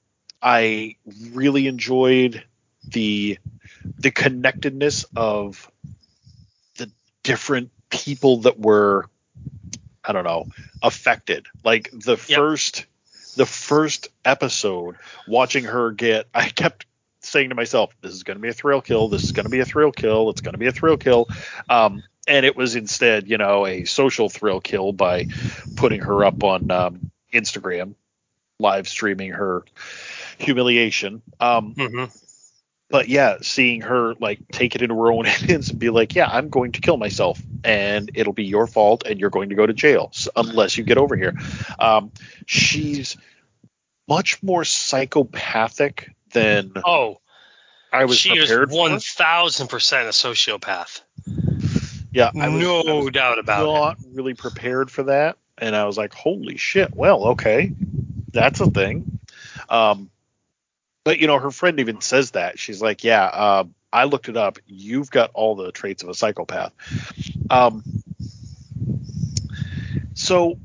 I 0.43 0.97
really 1.33 1.67
enjoyed 1.67 2.45
the 2.87 3.39
the 3.99 4.11
connectedness 4.11 5.05
of 5.17 5.71
the 6.77 6.91
different 7.23 7.71
people 7.91 8.39
that 8.43 8.59
were 8.59 9.09
I 10.07 10.13
don't 10.13 10.25
know 10.25 10.47
affected. 10.83 11.47
Like 11.65 11.91
the 11.93 12.13
Yep. 12.29 12.39
first 12.39 12.87
the 13.37 13.47
first 13.47 14.09
episode, 14.25 14.97
watching 15.27 15.65
her 15.65 15.91
get, 15.91 16.27
I 16.35 16.49
kept 16.49 16.87
saying 17.21 17.49
to 17.49 17.55
myself, 17.55 17.95
"This 18.01 18.13
is 18.13 18.23
going 18.23 18.37
to 18.37 18.43
be 18.43 18.49
a 18.49 18.53
thrill 18.53 18.81
kill. 18.81 19.09
This 19.09 19.25
is 19.25 19.33
going 19.33 19.45
to 19.45 19.51
be 19.51 19.61
a 19.61 19.65
thrill 19.65 19.93
kill. 19.93 20.31
It's 20.31 20.41
going 20.41 20.53
to 20.53 20.59
be 20.59 20.67
a 20.67 20.73
thrill 20.73 20.97
kill." 20.97 21.29
Um, 21.69 22.03
and 22.27 22.47
it 22.47 22.57
was 22.57 22.77
instead, 22.77 23.29
you 23.29 23.37
know, 23.39 23.67
a 23.67 23.85
social 23.85 24.29
thrill 24.29 24.61
kill 24.61 24.93
by 24.93 25.27
putting 25.77 26.01
her 26.01 26.25
up 26.25 26.43
on 26.43 26.71
um, 26.71 27.11
Instagram, 27.33 27.95
live 28.59 28.89
streaming 28.89 29.33
her 29.33 29.63
humiliation. 30.39 31.23
Um, 31.41 31.73
hmm 31.75 32.05
but 32.95 33.09
yeah, 33.09 33.39
seeing 33.43 33.81
her 33.81 34.15
like 34.21 34.39
take 34.53 34.77
it 34.77 34.81
into 34.83 34.95
her 34.95 35.11
own 35.11 35.25
hands 35.25 35.69
and 35.69 35.81
be 35.81 35.91
like, 35.91 36.15
"Yeah, 36.15 36.29
I'm 36.29 36.49
going 36.49 36.71
to 36.73 36.81
kill 36.81 36.97
myself, 36.97 37.43
and 37.65 38.09
it'll 38.15 38.33
be 38.33 38.45
your 38.45 38.69
fault, 38.69 39.03
and 39.05 39.19
you're 39.19 39.31
going 39.31 39.49
to 39.49 39.57
go 39.57 39.67
to 39.67 39.73
jail 39.73 40.13
unless 40.37 40.79
you 40.79 40.85
get 40.85 40.97
over 40.97 41.17
here." 41.17 41.35
Um, 41.81 42.13
she's 42.47 43.17
much 44.07 44.41
more 44.45 44.65
psychopathic 44.65 46.15
than 46.35 46.71
Oh, 46.87 47.17
I 47.93 48.05
was 48.05 48.17
she 48.17 48.31
is 48.39 48.47
prepared 48.47 48.71
for. 48.71 48.77
one 48.77 49.01
thousand 49.01 49.67
percent 49.67 50.07
a 50.07 50.11
sociopath. 50.11 51.01
Yeah, 52.13 52.31
I 52.41 52.49
was, 52.49 52.63
no 52.63 52.81
I 52.83 52.93
was 53.03 53.11
doubt 53.11 53.41
about 53.41 53.63
it. 53.63 53.73
not 53.73 53.99
really 54.13 54.35
prepared 54.35 54.89
for 54.89 55.03
that, 55.03 55.37
and 55.59 55.75
I 55.75 55.85
was 55.87 55.99
like, 55.99 56.15
"Holy 56.15 56.59
shit!" 56.59 56.95
Well, 56.95 57.25
okay, 57.31 57.73
that's 58.33 58.61
a 58.61 58.71
thing. 58.71 59.19
Um, 59.69 60.11
but 61.05 61.19
you 61.19 61.27
know, 61.27 61.39
her 61.39 61.51
friend 61.51 61.79
even 61.81 62.01
says 62.01 62.33
that 62.33 62.59
she's 62.59 62.83
like, 62.83 63.05
"Yeah, 63.05 63.25
uh, 63.25 63.65
I 63.93 64.05
looked 64.05 64.29
it 64.29 64.37
up. 64.37 64.59
You've 64.67 65.11
got 65.11 65.31
all 65.35 65.55
the 65.55 65.71
traits 65.71 66.03
of 66.03 66.09
a 66.09 66.15
psychopath." 66.15 66.73
Um, 67.51 67.85
so 70.15 70.59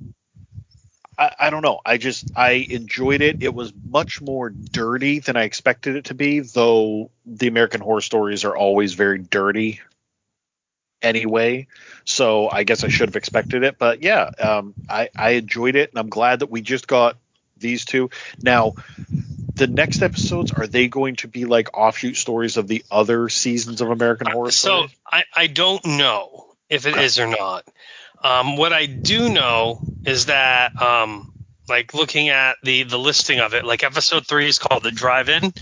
I, 1.18 1.36
I 1.38 1.50
don't 1.50 1.62
know. 1.62 1.82
I 1.86 1.98
just 1.98 2.32
I 2.36 2.52
enjoyed 2.70 3.22
it. 3.22 3.44
It 3.44 3.54
was 3.54 3.74
much 3.90 4.22
more 4.22 4.50
dirty 4.50 5.20
than 5.20 5.36
I 5.36 5.44
expected 5.44 5.98
it 5.98 6.06
to 6.06 6.14
be, 6.14 6.40
though 6.40 7.12
the 7.26 7.48
American 7.48 7.82
Horror 7.82 8.02
Stories 8.02 8.46
are 8.46 8.56
always 8.56 8.94
very 8.94 9.20
dirty 9.20 9.82
anyway. 11.02 11.68
So 12.06 12.50
I 12.50 12.64
guess 12.64 12.84
I 12.84 12.88
should 12.88 13.10
have 13.10 13.16
expected 13.18 13.64
it. 13.64 13.78
But 13.78 14.02
yeah, 14.02 14.30
um, 14.40 14.74
I, 14.90 15.10
I 15.16 15.32
enjoyed 15.32 15.76
it, 15.76 15.90
and 15.90 16.00
I'm 16.00 16.10
glad 16.10 16.40
that 16.40 16.50
we 16.50 16.62
just 16.62 16.88
got 16.88 17.18
these 17.58 17.84
two. 17.84 18.10
Now, 18.42 18.76
the 19.60 19.68
next 19.68 20.02
episodes 20.02 20.52
are 20.54 20.66
they 20.66 20.88
going 20.88 21.18
to 21.18 21.28
be 21.28 21.46
like 21.46 21.78
offshoot 21.78 22.16
stories 22.16 22.56
of 22.58 22.68
the 22.68 22.84
other 22.90 23.28
seasons 23.28 23.82
of 23.82 23.90
American 23.90 24.28
Horror 24.28 24.52
So 24.52 24.88
I, 25.06 25.26
I 25.36 25.48
don't 25.48 25.86
know 25.86 26.56
if 26.70 26.86
it 26.86 26.96
is 26.96 27.20
or 27.20 27.28
not. 27.28 27.66
Um, 28.24 28.56
what 28.56 28.72
I 28.72 28.86
do 28.86 29.30
know 29.30 29.82
is 30.06 30.28
that 30.28 30.82
um, 30.82 31.34
like 31.68 31.94
looking 31.94 32.30
at 32.30 32.56
the 32.64 32.84
the 32.84 32.98
listing 32.98 33.40
of 33.40 33.54
it, 33.54 33.66
like 33.66 33.84
episode 33.84 34.26
three 34.26 34.48
is 34.48 34.60
called 34.60 34.84
the 34.84 34.92
drive-in. 34.92 35.54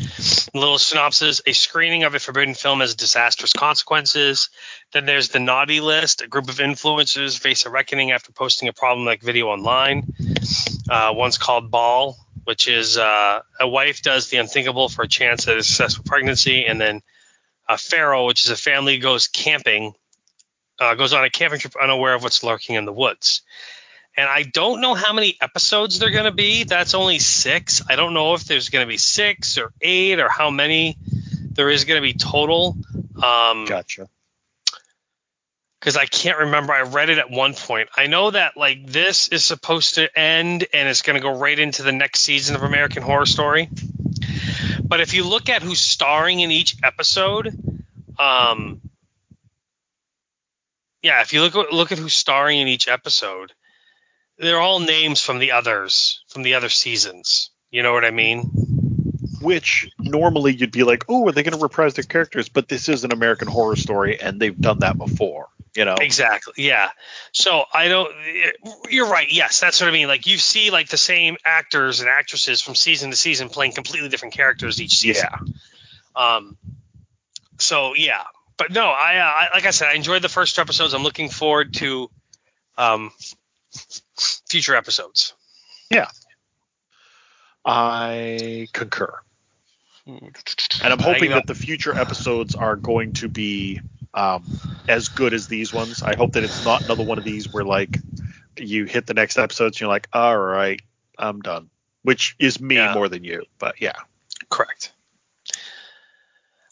Little 0.54 0.78
synopsis: 0.78 1.42
a 1.46 1.54
screening 1.54 2.04
of 2.04 2.16
a 2.16 2.20
forbidden 2.20 2.54
film 2.54 2.80
has 2.80 2.96
disastrous 2.96 3.54
consequences. 3.54 4.50
Then 4.94 5.06
there's 5.06 5.30
the 5.30 5.40
naughty 5.40 5.82
list. 5.82 6.22
A 6.22 6.28
group 6.28 6.50
of 6.50 6.58
influencers 6.58 7.38
face 7.38 7.66
a 7.66 7.70
reckoning 7.70 8.12
after 8.12 8.32
posting 8.32 8.70
a 8.70 8.74
problematic 8.74 9.22
video 9.22 9.48
online. 9.48 10.14
Uh, 10.90 11.14
one's 11.14 11.38
called 11.38 11.70
Ball, 11.70 12.16
which 12.48 12.70
is 12.70 12.98
uh, 12.98 13.42
a 13.60 13.68
wife 13.68 14.02
does 14.02 14.30
the 14.30 14.38
unthinkable 14.38 14.88
for 14.88 15.02
a 15.02 15.08
chance 15.08 15.50
at 15.50 15.58
a 15.58 15.64
successful 15.64 16.06
pregnancy, 16.08 16.66
and 16.66 16.80
then 16.80 17.02
a 17.68 17.78
Feral, 17.78 18.26
which 18.26 18.46
is 18.46 18.50
a 18.50 18.56
family 18.56 19.00
goes 19.00 19.28
camping, 19.28 19.92
uh, 20.80 20.96
goes 20.96 21.12
on 21.12 21.26
a 21.26 21.30
camping 21.30 21.60
trip 21.60 21.74
unaware 21.76 22.14
of 22.14 22.24
what's 22.24 22.46
lurking 22.46 22.78
in 22.78 22.86
the 22.86 22.94
woods. 22.94 23.42
And 24.16 24.30
I 24.30 24.44
don't 24.44 24.80
know 24.80 24.94
how 24.94 25.12
many 25.12 25.36
episodes 25.42 26.00
they're 26.00 26.10
going 26.10 26.24
to 26.24 26.32
be. 26.32 26.64
That's 26.64 26.94
only 26.94 27.20
six. 27.20 27.82
I 27.90 27.98
don't 27.98 28.14
know 28.14 28.34
if 28.34 28.46
there's 28.46 28.70
going 28.70 28.86
to 28.86 28.90
be 28.90 28.98
six 28.98 29.58
or 29.58 29.74
eight 29.82 30.22
or 30.22 30.30
how 30.30 30.50
many 30.50 30.98
there 31.52 31.70
is 31.70 31.84
going 31.84 32.02
to 32.02 32.02
be 32.02 32.14
total. 32.14 32.78
Um, 33.22 33.66
Gotcha. 33.66 34.08
Because 35.80 35.96
I 35.96 36.06
can't 36.06 36.40
remember. 36.40 36.74
I 36.74 36.82
read 36.82 37.10
it 37.10 37.18
at 37.18 37.30
one 37.30 37.54
point. 37.54 37.90
I 37.96 38.08
know 38.08 38.32
that 38.32 38.58
like 38.58 38.88
this 38.88 39.28
is 39.30 39.46
supposed 39.46 39.96
to 39.96 40.18
end 40.18 40.66
and 40.74 40.90
it's 40.90 41.02
going 41.02 41.16
to 41.16 41.22
go 41.22 41.38
right 41.38 41.58
into 41.58 41.84
the 41.84 41.92
next 41.92 42.22
season 42.22 42.56
of 42.56 42.64
American 42.64 43.04
Horror 43.04 43.26
Story. 43.26 43.70
But 44.84 45.02
if 45.02 45.14
you 45.14 45.28
look 45.28 45.50
at 45.50 45.62
who's 45.62 45.80
starring 45.80 46.40
in 46.40 46.52
each 46.52 46.78
episode, 46.84 47.56
um, 48.18 48.82
yeah, 51.04 51.22
if 51.22 51.34
you 51.34 51.42
look 51.42 51.72
look 51.72 51.92
at 51.92 52.00
who's 52.00 52.14
starring 52.14 52.60
in 52.60 52.68
each 52.68 52.88
episode, 52.88 53.54
they're 54.38 54.60
all 54.60 54.80
names 54.80 55.22
from 55.22 55.40
the 55.40 55.52
others 55.52 56.24
from 56.28 56.44
the 56.44 56.56
other 56.56 56.70
seasons. 56.70 57.52
You 57.70 57.84
know 57.84 57.94
what 57.94 58.06
I 58.06 58.12
mean? 58.12 58.50
Which 59.42 59.90
normally 60.00 60.56
you'd 60.56 60.72
be 60.72 60.84
like, 60.84 61.06
oh, 61.10 61.28
are 61.28 61.32
they 61.32 61.44
going 61.44 61.56
to 61.56 61.62
reprise 61.62 61.94
their 61.94 62.04
characters? 62.04 62.50
But 62.50 62.68
this 62.68 62.90
is 62.90 63.04
an 63.04 63.12
American 63.12 63.48
Horror 63.48 63.76
Story, 63.76 64.20
and 64.20 64.40
they've 64.40 64.60
done 64.60 64.80
that 64.80 64.98
before. 64.98 65.50
You 65.78 65.86
know, 65.86 65.96
Exactly. 66.00 66.56
Yeah. 66.58 66.90
So 67.32 67.64
I 67.74 67.88
don't. 67.88 68.12
You're 68.90 69.08
right. 69.08 69.32
Yes, 69.32 69.60
that's 69.60 69.80
what 69.80 69.88
I 69.88 69.92
mean. 69.92 70.08
Like 70.08 70.26
you 70.26 70.38
see, 70.38 70.72
like 70.72 70.90
the 70.90 70.98
same 70.98 71.38
actors 71.46 72.00
and 72.00 72.10
actresses 72.10 72.62
from 72.62 72.76
season 72.76 73.12
to 73.12 73.18
season 73.18 73.50
playing 73.50 73.74
completely 73.74 74.10
different 74.10 74.34
characters 74.34 74.82
each 74.82 74.98
season. 74.98 75.30
yeah. 76.16 76.36
Um. 76.36 76.58
So 77.60 77.94
yeah, 77.96 78.24
but 78.58 78.72
no, 78.72 78.86
I, 78.88 79.18
uh, 79.18 79.24
I 79.24 79.48
like 79.54 79.66
I 79.66 79.72
said, 79.72 79.90
I 79.90 79.94
enjoyed 79.94 80.24
the 80.24 80.30
first 80.30 80.56
two 80.56 80.62
episodes. 80.62 80.94
I'm 80.94 81.04
looking 81.04 81.30
forward 81.30 81.76
to 81.76 82.10
um 82.78 83.12
future 84.50 84.76
episodes. 84.76 85.36
Yeah 85.92 86.08
i 87.68 88.68
concur. 88.72 89.14
And 90.08 90.32
I'm 90.82 91.00
hoping 91.00 91.32
that 91.32 91.48
the 91.48 91.56
future 91.56 91.94
episodes 91.94 92.56
are 92.56 92.78
going 92.78 93.14
to 93.14 93.28
be 93.28 93.82
um, 94.18 94.44
as 94.88 95.10
good 95.10 95.34
as 95.34 95.48
these 95.48 95.72
ones. 95.72 96.02
I 96.02 96.16
hope 96.16 96.34
that 96.34 96.44
it's 96.44 96.66
not 96.66 96.84
another 96.84 97.04
one 97.04 97.20
of 97.20 97.24
these 97.24 97.54
where 97.54 97.64
like 97.64 98.00
you 98.58 98.86
hit 98.86 99.06
the 99.06 99.14
next 99.14 99.38
episodes 99.38 99.78
and 99.78 99.82
you're 99.82 99.90
like, 99.90 100.10
all 100.12 100.38
right, 100.38 100.82
I'm 101.18 101.42
done. 101.42 101.70
Which 102.02 102.36
is 102.40 102.60
me 102.60 102.76
Yeah. 102.76 102.94
more 102.94 103.08
than 103.08 103.24
you, 103.24 103.46
but 103.60 103.80
yeah. 103.80 103.94
Correct. 104.50 104.92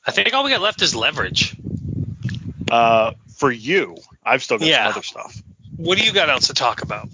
I 0.08 0.12
think 0.12 0.34
all 0.34 0.44
we 0.44 0.50
got 0.50 0.62
left 0.62 0.82
is 0.82 0.96
leverage. 0.96 1.56
Uh, 2.72 3.12
for 3.38 3.52
you, 3.52 3.98
I've 4.24 4.42
still 4.42 4.58
got 4.58 4.68
Yeah. 4.68 4.84
some 4.86 4.92
other 4.94 5.04
stuff. 5.04 5.42
What 5.78 5.98
do 5.98 6.04
you 6.04 6.14
got 6.14 6.30
else 6.30 6.48
to 6.48 6.54
talk 6.54 6.82
about? 6.82 7.10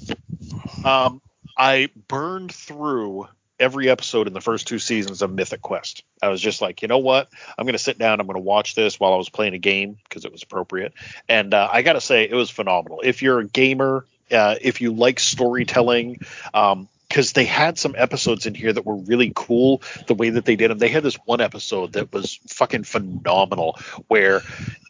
Um, 0.86 1.22
I 1.58 1.90
burned 2.08 2.54
through 2.54 3.28
every 3.62 3.90
episode 3.90 4.28
in 4.28 4.34
the 4.34 4.42
first 4.42 4.68
two 4.68 4.80
seasons 4.80 5.22
of 5.22 5.32
Mythic 5.32 5.62
Quest. 5.62 6.04
I 6.22 6.30
was 6.30 6.42
just 6.42 6.62
like, 6.62 6.82
you 6.82 6.88
know 6.88 6.98
what? 6.98 7.30
I'm 7.58 7.66
going 7.66 7.74
to 7.74 7.80
sit 7.80 7.98
down. 7.98 8.20
I'm 8.20 8.26
going 8.26 8.36
to 8.36 8.42
watch 8.42 8.76
this 8.76 9.00
while 9.00 9.14
I 9.14 9.18
was 9.18 9.30
playing 9.30 9.54
a 9.54 9.60
game 9.60 9.98
because 10.04 10.26
it 10.26 10.32
was 10.32 10.44
appropriate. 10.44 10.94
And 11.30 11.54
uh, 11.54 11.70
I 11.72 11.84
got 11.84 11.94
to 11.94 12.02
say, 12.02 12.24
it 12.24 12.34
was 12.34 12.50
phenomenal. 12.50 13.02
If 13.04 13.22
you're 13.22 13.40
a 13.40 13.48
gamer, 13.48 14.06
uh, 14.32 14.56
if 14.60 14.82
you 14.82 14.92
like 14.94 15.20
storytelling, 15.20 16.22
um, 16.54 16.90
because 17.08 17.34
they 17.34 17.44
had 17.44 17.78
some 17.78 17.94
episodes 17.98 18.46
in 18.46 18.56
here 18.56 18.72
that 18.72 18.86
were 18.86 18.96
really 18.96 19.34
cool 19.36 19.82
the 20.08 20.14
way 20.14 20.30
that 20.30 20.46
they 20.46 20.56
did 20.56 20.72
them. 20.72 20.78
They 20.78 20.88
had 20.88 21.04
this 21.04 21.16
one 21.26 21.42
episode 21.42 21.94
that 21.94 22.14
was 22.14 22.40
fucking 22.48 22.86
phenomenal 22.86 23.78
where 24.08 24.42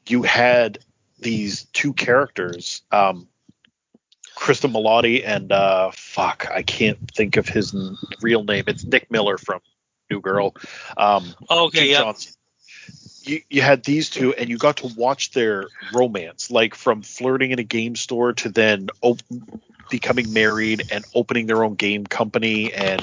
you 0.08 0.22
had 0.22 0.78
these 1.20 1.64
two 1.74 1.94
characters, 1.94 2.84
um, 2.92 3.28
Cristin 4.42 4.72
Milioti 4.74 5.22
and 5.24 5.52
uh, 5.52 5.92
fuck, 5.94 6.48
I 6.50 6.64
can't 6.64 6.98
think 7.16 7.38
of 7.38 7.48
his 7.48 7.76
n- 7.76 7.96
real 8.22 8.44
name. 8.44 8.64
It's 8.66 8.84
Nick 8.84 9.12
Miller 9.12 9.38
from 9.38 9.62
New 10.10 10.20
Girl. 10.20 10.56
Um, 10.98 11.36
Okay, 11.50 11.92
yeah. 11.92 12.00
Johnson. 12.00 12.34
You, 13.24 13.42
you 13.50 13.62
had 13.62 13.84
these 13.84 14.10
two, 14.10 14.34
and 14.34 14.50
you 14.50 14.58
got 14.58 14.78
to 14.78 14.88
watch 14.88 15.32
their 15.32 15.68
romance, 15.94 16.50
like 16.50 16.76
from 16.76 17.02
flirting 17.02 17.52
in 17.52 17.60
a 17.60 17.64
game 17.64 17.96
store 17.96 18.34
to 18.34 18.50
then 18.50 18.90
op- 19.02 19.22
becoming 19.90 20.34
married 20.34 20.84
and 20.92 21.04
opening 21.14 21.48
their 21.48 21.64
own 21.64 21.76
game 21.76 22.06
company, 22.06 22.74
and 22.74 23.02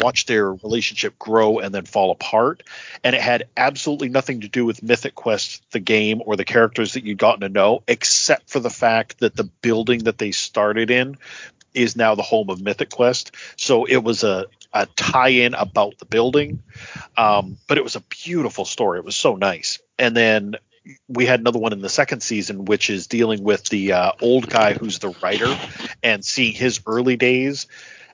watch 0.00 0.26
their 0.26 0.52
relationship 0.52 1.18
grow 1.18 1.60
and 1.60 1.74
then 1.74 1.84
fall 1.84 2.10
apart. 2.10 2.62
And 3.02 3.14
it 3.14 3.22
had 3.22 3.48
absolutely 3.56 4.08
nothing 4.08 4.42
to 4.42 4.48
do 4.48 4.66
with 4.66 4.82
Mythic 4.82 5.14
Quest, 5.14 5.62
the 5.70 5.80
game, 5.80 6.20
or 6.26 6.36
the 6.36 6.44
characters 6.44 6.94
that 6.94 7.04
you'd 7.04 7.18
gotten 7.18 7.40
to 7.40 7.48
know, 7.48 7.82
except 7.88 8.50
for 8.50 8.60
the 8.60 8.70
fact 8.70 9.20
that 9.20 9.36
the 9.36 9.44
building 9.44 10.04
that 10.04 10.18
they 10.18 10.32
started 10.32 10.90
in 10.90 11.16
is 11.72 11.96
now 11.96 12.14
the 12.14 12.22
home 12.22 12.50
of 12.50 12.60
Mythic 12.60 12.90
Quest. 12.90 13.32
So 13.56 13.84
it 13.84 14.02
was 14.02 14.24
a, 14.24 14.46
a 14.74 14.86
tie-in 14.96 15.54
about 15.54 15.98
the 15.98 16.04
building, 16.04 16.62
um, 17.16 17.56
but 17.68 17.78
it 17.78 17.84
was 17.84 17.96
a 17.96 18.00
beautiful 18.00 18.64
story. 18.64 18.98
It 18.98 19.04
was 19.04 19.16
so 19.16 19.36
nice. 19.36 19.78
And 19.98 20.16
then 20.16 20.56
we 21.08 21.24
had 21.24 21.40
another 21.40 21.58
one 21.58 21.72
in 21.72 21.80
the 21.80 21.88
second 21.88 22.20
season, 22.20 22.64
which 22.64 22.90
is 22.90 23.06
dealing 23.06 23.42
with 23.42 23.64
the 23.68 23.92
uh, 23.92 24.12
old 24.20 24.50
guy 24.50 24.74
who's 24.74 24.98
the 24.98 25.14
writer 25.22 25.56
and 26.02 26.24
seeing 26.24 26.52
his 26.52 26.80
early 26.86 27.16
days 27.16 27.66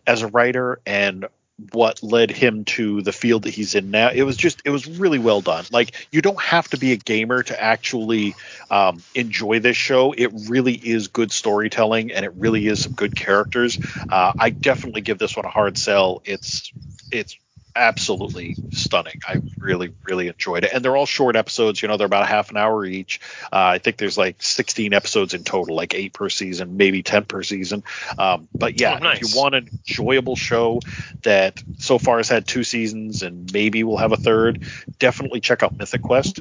as 0.06 0.22
a 0.22 0.28
writer 0.28 0.80
and 0.86 1.26
what 1.72 2.02
led 2.02 2.30
him 2.30 2.64
to 2.64 3.02
the 3.02 3.12
field 3.12 3.42
that 3.44 3.50
he's 3.50 3.74
in 3.74 3.90
now. 3.90 4.10
It 4.10 4.22
was 4.22 4.36
just, 4.36 4.62
it 4.64 4.70
was 4.70 4.86
really 4.86 5.18
well 5.18 5.40
done. 5.40 5.64
Like, 5.70 6.06
you 6.10 6.22
don't 6.22 6.40
have 6.40 6.68
to 6.68 6.78
be 6.78 6.92
a 6.92 6.96
gamer 6.96 7.42
to 7.42 7.62
actually 7.62 8.34
um, 8.70 9.02
enjoy 9.14 9.60
this 9.60 9.76
show. 9.76 10.12
It 10.12 10.30
really 10.48 10.74
is 10.74 11.08
good 11.08 11.32
storytelling 11.32 12.12
and 12.12 12.24
it 12.24 12.32
really 12.36 12.66
is 12.66 12.82
some 12.82 12.92
good 12.92 13.14
characters. 13.14 13.78
Uh, 14.08 14.32
I 14.38 14.50
definitely 14.50 15.02
give 15.02 15.18
this 15.18 15.36
one 15.36 15.44
a 15.44 15.50
hard 15.50 15.78
sell. 15.78 16.22
It's, 16.24 16.72
it's 17.10 17.36
absolutely 17.76 18.56
stunning. 18.72 19.20
I 19.26 19.40
really, 19.58 19.92
really 20.04 20.28
enjoyed 20.28 20.64
it. 20.64 20.72
And 20.72 20.84
they're 20.84 20.96
all 20.96 21.06
short 21.06 21.36
episodes. 21.36 21.80
You 21.82 21.88
know, 21.88 21.96
they're 21.96 22.06
about 22.06 22.26
half 22.28 22.50
an 22.50 22.56
hour 22.56 22.84
each. 22.84 23.20
Uh, 23.44 23.48
I 23.74 23.78
think 23.78 23.96
there's 23.96 24.18
like 24.18 24.42
16 24.42 24.92
episodes 24.92 25.34
in 25.34 25.44
total, 25.44 25.74
like 25.76 25.94
eight 25.94 26.12
per 26.12 26.28
season, 26.28 26.76
maybe 26.76 27.02
10 27.02 27.24
per 27.24 27.42
season. 27.42 27.84
Um, 28.18 28.48
but 28.54 28.80
yeah, 28.80 28.96
Oh, 28.96 28.98
nice. 28.98 29.22
if 29.22 29.34
you 29.34 29.40
want 29.40 29.54
an 29.54 29.68
enjoyable 29.72 30.36
show 30.36 30.80
that 31.22 31.62
so 31.78 31.98
far 31.98 32.16
has 32.18 32.28
had 32.28 32.46
two 32.46 32.64
seasons 32.64 33.22
and 33.22 33.52
maybe 33.52 33.84
we'll 33.84 33.96
have 33.98 34.12
a 34.12 34.16
third, 34.16 34.66
definitely 34.98 35.40
check 35.40 35.62
out 35.62 35.76
Mythic 35.76 36.02
Quest. 36.02 36.40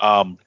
Um, 0.00 0.38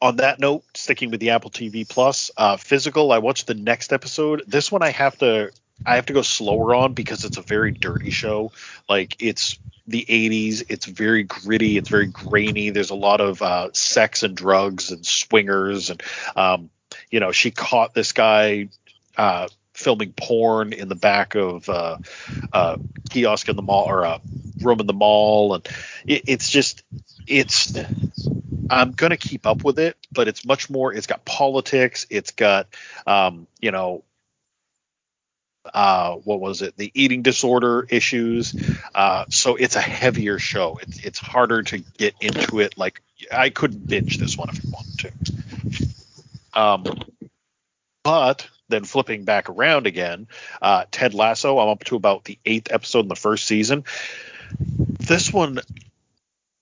on 0.00 0.16
that 0.16 0.38
note, 0.38 0.62
sticking 0.74 1.10
with 1.10 1.18
the 1.20 1.30
Apple 1.30 1.50
TV 1.50 1.88
Plus, 1.88 2.30
uh, 2.36 2.56
physical. 2.56 3.10
I 3.10 3.18
watched 3.18 3.46
the 3.46 3.54
next 3.54 3.92
episode. 3.92 4.44
This 4.46 4.70
one 4.70 4.82
I 4.82 4.90
have 4.90 5.18
to 5.18 5.50
I 5.86 5.96
have 5.96 6.06
to 6.06 6.12
go 6.12 6.22
slower 6.22 6.74
on 6.74 6.94
because 6.94 7.24
it's 7.24 7.36
a 7.36 7.42
very 7.42 7.72
dirty 7.72 8.10
show. 8.10 8.52
Like 8.88 9.16
it's 9.20 9.58
the 9.86 10.04
80s. 10.08 10.64
It's 10.68 10.86
very 10.86 11.24
gritty. 11.24 11.78
It's 11.78 11.88
very 11.88 12.06
grainy. 12.06 12.70
There's 12.70 12.90
a 12.90 12.94
lot 12.94 13.20
of 13.20 13.40
uh, 13.40 13.72
sex 13.72 14.22
and 14.22 14.36
drugs 14.36 14.90
and 14.90 15.04
swingers 15.04 15.90
and 15.90 16.02
um, 16.36 16.70
you 17.10 17.20
know 17.20 17.32
she 17.32 17.50
caught 17.50 17.94
this 17.94 18.12
guy 18.12 18.68
uh, 19.16 19.48
filming 19.72 20.12
porn 20.12 20.72
in 20.72 20.88
the 20.88 20.94
back 20.94 21.34
of 21.34 21.68
uh, 21.68 21.98
uh, 22.52 22.76
kiosk 23.10 23.48
in 23.48 23.56
the 23.56 23.62
mall 23.62 23.86
or 23.88 24.02
a 24.02 24.20
room 24.60 24.80
in 24.80 24.86
the 24.86 24.92
mall 24.92 25.54
and 25.54 25.66
it, 26.06 26.24
it's 26.26 26.50
just 26.50 26.82
it's 27.26 27.76
I'm 28.70 28.92
gonna 28.92 29.16
keep 29.16 29.46
up 29.46 29.64
with 29.64 29.78
it, 29.78 29.96
but 30.12 30.28
it's 30.28 30.44
much 30.44 30.68
more. 30.68 30.92
It's 30.92 31.06
got 31.06 31.24
politics. 31.24 32.06
It's 32.10 32.32
got, 32.32 32.68
um, 33.06 33.46
you 33.60 33.70
know, 33.70 34.04
uh, 35.74 36.14
what 36.16 36.40
was 36.40 36.62
it? 36.62 36.76
The 36.76 36.90
eating 36.94 37.22
disorder 37.22 37.86
issues. 37.88 38.54
Uh, 38.94 39.24
so 39.28 39.56
it's 39.56 39.76
a 39.76 39.80
heavier 39.80 40.38
show. 40.38 40.78
It's 40.82 41.04
it's 41.04 41.18
harder 41.18 41.62
to 41.64 41.78
get 41.78 42.14
into 42.20 42.60
it. 42.60 42.76
Like 42.76 43.02
I 43.32 43.50
couldn't 43.50 43.86
binge 43.86 44.18
this 44.18 44.36
one 44.36 44.48
if 44.50 44.60
I 44.64 44.68
wanted 44.70 44.98
to. 46.54 46.60
Um, 46.60 46.84
but 48.02 48.48
then 48.68 48.84
flipping 48.84 49.24
back 49.24 49.48
around 49.48 49.86
again, 49.86 50.28
uh, 50.60 50.84
Ted 50.90 51.14
Lasso. 51.14 51.58
I'm 51.58 51.68
up 51.68 51.84
to 51.84 51.96
about 51.96 52.24
the 52.24 52.38
eighth 52.44 52.72
episode 52.72 53.00
in 53.00 53.08
the 53.08 53.16
first 53.16 53.46
season. 53.46 53.84
This 54.58 55.32
one 55.32 55.60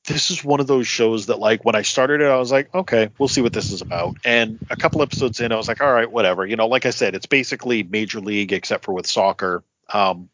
this 0.06 0.30
is 0.30 0.44
one 0.44 0.60
of 0.60 0.66
those 0.66 0.86
shows 0.86 1.26
that 1.26 1.38
like 1.38 1.64
when 1.64 1.74
I 1.74 1.82
started 1.82 2.20
it, 2.20 2.26
I 2.26 2.36
was 2.36 2.52
like, 2.52 2.74
okay, 2.74 3.10
we'll 3.18 3.28
see 3.28 3.42
what 3.42 3.52
this 3.52 3.72
is 3.72 3.82
about. 3.82 4.16
And 4.24 4.64
a 4.70 4.76
couple 4.76 5.02
episodes 5.02 5.40
in, 5.40 5.52
I 5.52 5.56
was 5.56 5.68
like, 5.68 5.80
all 5.80 5.92
right, 5.92 6.10
whatever. 6.10 6.46
You 6.46 6.56
know, 6.56 6.68
like 6.68 6.86
I 6.86 6.90
said, 6.90 7.14
it's 7.14 7.26
basically 7.26 7.82
Major 7.82 8.20
League 8.20 8.52
except 8.52 8.84
for 8.84 8.92
with 8.92 9.06
soccer. 9.06 9.62
Um, 9.92 10.28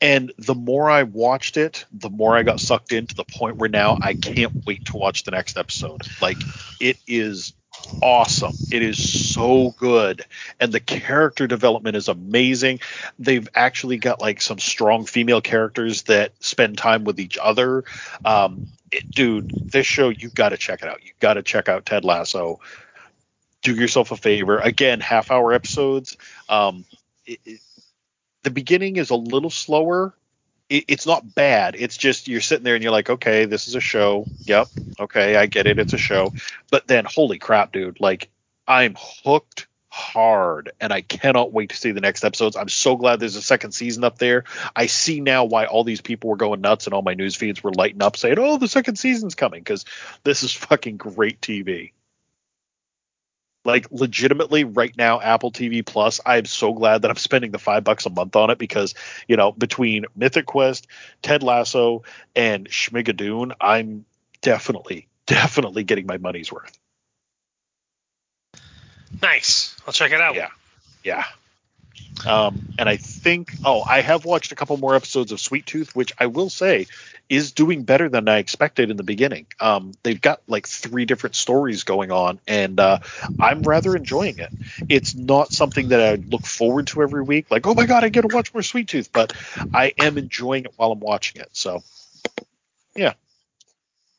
and 0.00 0.32
the 0.38 0.54
more 0.54 0.90
I 0.90 1.04
watched 1.04 1.56
it, 1.56 1.86
the 1.92 2.10
more 2.10 2.36
I 2.36 2.42
got 2.42 2.60
sucked 2.60 2.92
into 2.92 3.14
the 3.14 3.24
point 3.24 3.56
where 3.56 3.68
now 3.70 3.98
I 4.00 4.14
can't 4.14 4.64
wait 4.66 4.86
to 4.86 4.96
watch 4.96 5.24
the 5.24 5.30
next 5.30 5.56
episode. 5.56 6.02
Like 6.20 6.36
it 6.80 6.98
is 7.06 7.54
awesome. 8.02 8.52
It 8.70 8.82
is 8.82 9.32
so 9.34 9.74
good. 9.78 10.24
And 10.60 10.72
the 10.72 10.80
character 10.80 11.46
development 11.46 11.96
is 11.96 12.08
amazing. 12.08 12.80
They've 13.18 13.48
actually 13.54 13.98
got 13.98 14.20
like 14.20 14.40
some 14.40 14.58
strong 14.58 15.06
female 15.06 15.40
characters 15.40 16.02
that 16.04 16.32
spend 16.40 16.78
time 16.78 17.04
with 17.04 17.20
each 17.20 17.38
other. 17.40 17.84
Um, 18.24 18.68
it, 18.90 19.10
dude, 19.10 19.50
this 19.70 19.86
show, 19.86 20.08
you've 20.08 20.34
got 20.34 20.50
to 20.50 20.56
check 20.56 20.82
it 20.82 20.88
out. 20.88 21.04
You've 21.04 21.18
got 21.20 21.34
to 21.34 21.42
check 21.42 21.68
out 21.68 21.86
Ted 21.86 22.04
Lasso. 22.04 22.60
Do 23.62 23.74
yourself 23.74 24.12
a 24.12 24.16
favor. 24.16 24.58
Again, 24.58 25.00
half 25.00 25.30
hour 25.30 25.52
episodes. 25.52 26.16
Um, 26.48 26.84
it, 27.26 27.40
it, 27.44 27.60
the 28.42 28.50
beginning 28.50 28.96
is 28.96 29.10
a 29.10 29.16
little 29.16 29.50
slower. 29.50 30.14
It, 30.68 30.84
it's 30.88 31.06
not 31.06 31.34
bad. 31.34 31.76
It's 31.78 31.96
just 31.96 32.28
you're 32.28 32.40
sitting 32.40 32.64
there 32.64 32.74
and 32.74 32.82
you're 32.82 32.92
like, 32.92 33.10
okay, 33.10 33.44
this 33.44 33.68
is 33.68 33.74
a 33.74 33.80
show. 33.80 34.26
Yep. 34.44 34.68
Okay, 35.00 35.36
I 35.36 35.46
get 35.46 35.66
it. 35.66 35.78
It's 35.78 35.92
a 35.92 35.98
show. 35.98 36.32
But 36.70 36.86
then, 36.86 37.04
holy 37.04 37.38
crap, 37.38 37.72
dude! 37.72 38.00
Like, 38.00 38.30
I'm 38.66 38.96
hooked 38.98 39.66
hard, 39.94 40.72
and 40.80 40.92
I 40.92 41.02
cannot 41.02 41.52
wait 41.52 41.70
to 41.70 41.76
see 41.76 41.92
the 41.92 42.00
next 42.00 42.24
episodes. 42.24 42.56
I'm 42.56 42.68
so 42.68 42.96
glad 42.96 43.20
there's 43.20 43.36
a 43.36 43.42
second 43.42 43.72
season 43.72 44.02
up 44.02 44.18
there. 44.18 44.42
I 44.74 44.86
see 44.86 45.20
now 45.20 45.44
why 45.44 45.66
all 45.66 45.84
these 45.84 46.00
people 46.00 46.30
were 46.30 46.36
going 46.36 46.60
nuts 46.60 46.86
and 46.86 46.94
all 46.94 47.02
my 47.02 47.14
news 47.14 47.36
feeds 47.36 47.62
were 47.62 47.72
lighting 47.72 48.02
up 48.02 48.16
saying, 48.16 48.38
"Oh, 48.38 48.58
the 48.58 48.68
second 48.68 48.96
season's 48.96 49.34
coming," 49.34 49.60
because 49.60 49.84
this 50.24 50.42
is 50.42 50.52
fucking 50.52 50.96
great 50.96 51.40
TV. 51.40 51.92
Like 53.64 53.90
legitimately 53.90 54.64
right 54.64 54.94
now, 54.96 55.20
Apple 55.20 55.50
TV 55.50 55.84
Plus, 55.84 56.20
I'm 56.24 56.44
so 56.44 56.72
glad 56.72 57.02
that 57.02 57.10
I'm 57.10 57.16
spending 57.16 57.50
the 57.50 57.58
five 57.58 57.82
bucks 57.84 58.04
a 58.06 58.10
month 58.10 58.36
on 58.36 58.50
it 58.50 58.58
because, 58.58 58.94
you 59.26 59.36
know, 59.36 59.52
between 59.52 60.04
Mythic 60.14 60.46
Quest, 60.46 60.86
Ted 61.22 61.42
Lasso, 61.42 62.02
and 62.36 62.68
Schmigadoon, 62.68 63.52
I'm 63.60 64.04
definitely, 64.42 65.08
definitely 65.26 65.84
getting 65.84 66.06
my 66.06 66.18
money's 66.18 66.52
worth. 66.52 66.78
Nice. 69.22 69.74
I'll 69.86 69.92
check 69.92 70.12
it 70.12 70.20
out. 70.20 70.34
Yeah. 70.34 70.48
Yeah. 71.02 71.24
Um, 72.26 72.74
and 72.78 72.88
I 72.88 72.96
think, 72.96 73.52
oh, 73.64 73.82
I 73.82 74.00
have 74.00 74.24
watched 74.24 74.52
a 74.52 74.54
couple 74.54 74.76
more 74.76 74.94
episodes 74.94 75.32
of 75.32 75.40
Sweet 75.40 75.66
Tooth, 75.66 75.94
which 75.94 76.12
I 76.18 76.26
will 76.26 76.48
say 76.48 76.86
is 77.28 77.52
doing 77.52 77.82
better 77.82 78.08
than 78.08 78.28
I 78.28 78.38
expected 78.38 78.90
in 78.90 78.96
the 78.96 79.02
beginning. 79.02 79.46
Um, 79.60 79.92
they've 80.02 80.20
got 80.20 80.40
like 80.46 80.66
three 80.66 81.04
different 81.04 81.34
stories 81.34 81.84
going 81.84 82.10
on, 82.10 82.38
and 82.46 82.78
uh, 82.78 82.98
I'm 83.40 83.62
rather 83.62 83.96
enjoying 83.96 84.38
it. 84.38 84.52
It's 84.88 85.14
not 85.14 85.52
something 85.52 85.88
that 85.88 86.00
I 86.00 86.14
look 86.14 86.46
forward 86.46 86.86
to 86.88 87.02
every 87.02 87.22
week, 87.22 87.50
like, 87.50 87.66
oh 87.66 87.74
my 87.74 87.86
god, 87.86 88.04
I 88.04 88.08
get 88.10 88.22
to 88.22 88.34
watch 88.34 88.52
more 88.54 88.62
Sweet 88.62 88.88
Tooth, 88.88 89.12
but 89.12 89.32
I 89.72 89.92
am 89.98 90.18
enjoying 90.18 90.64
it 90.64 90.74
while 90.76 90.92
I'm 90.92 91.00
watching 91.00 91.40
it. 91.40 91.48
So, 91.52 91.82
yeah. 92.94 93.14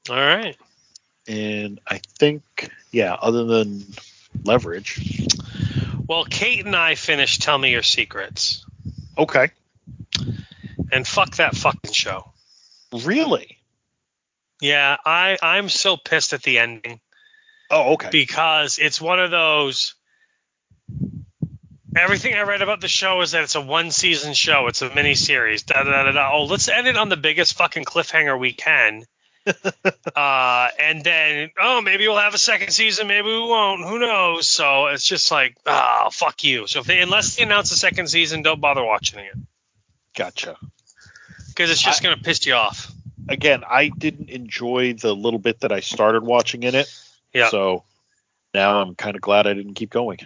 All 0.09 0.15
right. 0.15 0.57
And 1.27 1.79
I 1.87 1.99
think, 2.19 2.69
yeah, 2.91 3.13
other 3.13 3.45
than 3.45 3.83
leverage, 4.43 5.27
Well, 6.07 6.25
Kate 6.25 6.65
and 6.65 6.75
I 6.75 6.95
finished 6.95 7.41
Tell 7.41 7.57
Me 7.57 7.71
Your 7.71 7.83
Secrets, 7.83 8.65
okay, 9.17 9.49
and 10.91 11.07
fuck 11.07 11.35
that 11.37 11.55
fucking 11.55 11.91
show. 11.93 12.31
really? 12.91 13.57
Yeah, 14.61 14.97
I 15.05 15.37
I'm 15.41 15.67
so 15.69 15.97
pissed 15.97 16.31
at 16.33 16.43
the 16.43 16.59
ending 16.59 16.99
Oh, 17.69 17.93
okay. 17.93 18.09
because 18.11 18.77
it's 18.79 19.01
one 19.01 19.19
of 19.19 19.31
those. 19.31 19.95
Everything 21.97 22.33
I 22.33 22.41
read 22.41 22.61
about 22.61 22.81
the 22.81 22.87
show 22.89 23.21
is 23.21 23.31
that 23.31 23.43
it's 23.43 23.55
a 23.55 23.61
one 23.61 23.89
season 23.89 24.33
show. 24.33 24.67
It's 24.67 24.81
a 24.81 24.93
mini 24.93 25.15
series. 25.15 25.63
Da, 25.63 25.81
da, 25.83 26.03
da, 26.03 26.11
da. 26.11 26.29
Oh, 26.33 26.43
let's 26.43 26.67
end 26.67 26.87
it 26.87 26.97
on 26.97 27.07
the 27.09 27.15
biggest 27.17 27.55
fucking 27.57 27.85
cliffhanger 27.85 28.37
we 28.37 28.51
can. 28.51 29.05
uh, 30.15 30.67
and 30.79 31.03
then, 31.03 31.51
oh, 31.59 31.81
maybe 31.81 32.07
we'll 32.07 32.17
have 32.17 32.33
a 32.33 32.37
second 32.39 32.71
season. 32.71 33.07
Maybe 33.07 33.27
we 33.27 33.39
won't. 33.39 33.83
Who 33.83 33.99
knows? 33.99 34.47
So 34.49 34.87
it's 34.87 35.03
just 35.03 35.31
like, 35.31 35.55
ah, 35.65 36.09
fuck 36.11 36.43
you. 36.43 36.67
So 36.67 36.79
if 36.79 36.85
they, 36.85 36.99
unless 37.01 37.35
they 37.35 37.43
announce 37.43 37.71
a 37.71 37.77
second 37.77 38.07
season, 38.07 38.41
don't 38.41 38.59
bother 38.61 38.83
watching 38.83 39.19
it 39.19 39.35
Gotcha. 40.17 40.57
because 41.49 41.69
it's 41.69 41.81
just 41.81 42.01
I- 42.01 42.03
gonna 42.09 42.21
piss 42.21 42.45
you 42.45 42.53
off. 42.55 42.91
again, 43.29 43.63
I 43.69 43.89
didn't 43.89 44.29
enjoy 44.29 44.93
the 44.93 45.15
little 45.15 45.39
bit 45.39 45.59
that 45.61 45.71
I 45.71 45.79
started 45.81 46.23
watching 46.23 46.63
in 46.63 46.73
it. 46.75 46.91
Yeah. 47.33 47.49
So 47.49 47.83
now 48.53 48.81
I'm 48.81 48.95
kind 48.95 49.15
of 49.15 49.21
glad 49.21 49.45
I 49.47 49.53
didn't 49.53 49.73
keep 49.75 49.89
going. 49.89 50.19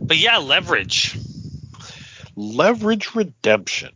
But 0.00 0.16
yeah, 0.16 0.38
leverage. 0.38 1.18
Leverage 2.36 3.14
Redemption. 3.14 3.92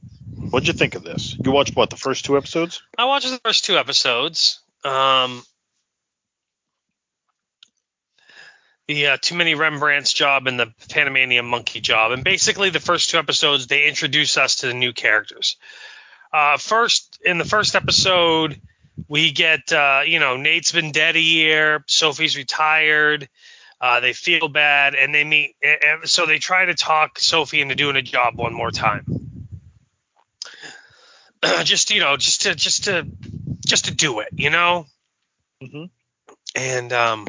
What'd 0.53 0.67
you 0.67 0.75
think 0.75 0.95
of 0.97 1.03
this? 1.03 1.35
You 1.43 1.51
watched 1.51 1.75
what 1.75 1.89
the 1.89 1.97
first 1.97 2.27
two 2.27 2.37
episodes? 2.37 2.83
I 2.99 3.07
watched 3.07 3.31
the 3.31 3.41
first 3.43 3.65
two 3.65 3.79
episodes. 3.79 4.61
Um, 4.85 5.43
the 8.87 9.07
uh, 9.07 9.17
Too 9.19 9.35
Many 9.35 9.55
Rembrandts 9.55 10.13
job 10.13 10.47
and 10.47 10.61
the 10.61 10.71
Panamanian 10.91 11.47
Monkey 11.47 11.81
job. 11.81 12.13
And 12.13 12.23
basically, 12.23 12.69
the 12.69 12.81
first 12.81 13.09
two 13.09 13.17
episodes, 13.17 13.67
they 13.67 13.89
introduce 13.89 14.37
us 14.37 14.57
to 14.57 14.67
the 14.67 14.75
new 14.75 14.93
characters. 14.93 15.57
Uh, 16.35 16.59
first, 16.59 17.19
in 17.25 17.39
the 17.39 17.47
first 17.47 17.75
episode, 17.75 18.61
we 19.09 19.33
get, 19.33 19.73
uh, 19.73 20.03
you 20.05 20.19
know, 20.19 20.37
Nate's 20.37 20.71
been 20.71 20.93
dead 20.93 21.17
a 21.17 21.21
year, 21.21 21.83
Sophie's 21.87 22.37
retired. 22.37 23.27
Uh, 23.81 24.01
they 24.01 24.13
feel 24.13 24.49
bad, 24.49 24.95
and 24.97 25.15
they 25.15 25.25
meet. 25.25 25.57
So 26.05 26.27
they 26.27 26.39
try 26.39 26.67
to 26.67 26.75
talk 26.75 27.19
Sophie 27.19 27.63
into 27.63 27.75
doing 27.75 27.97
a 27.97 28.03
job 28.03 28.37
one 28.37 28.53
more 28.53 28.71
time. 28.71 29.32
just 31.65 31.91
you 31.91 32.01
know, 32.01 32.17
just 32.17 32.43
to 32.43 32.55
just 32.55 32.85
to 32.85 33.07
just 33.67 33.87
to 33.87 33.95
do 33.95 34.21
it, 34.21 34.29
you 34.33 34.51
know. 34.51 34.87
Mhm. 35.63 35.91
And 36.55 36.93
um, 36.93 37.27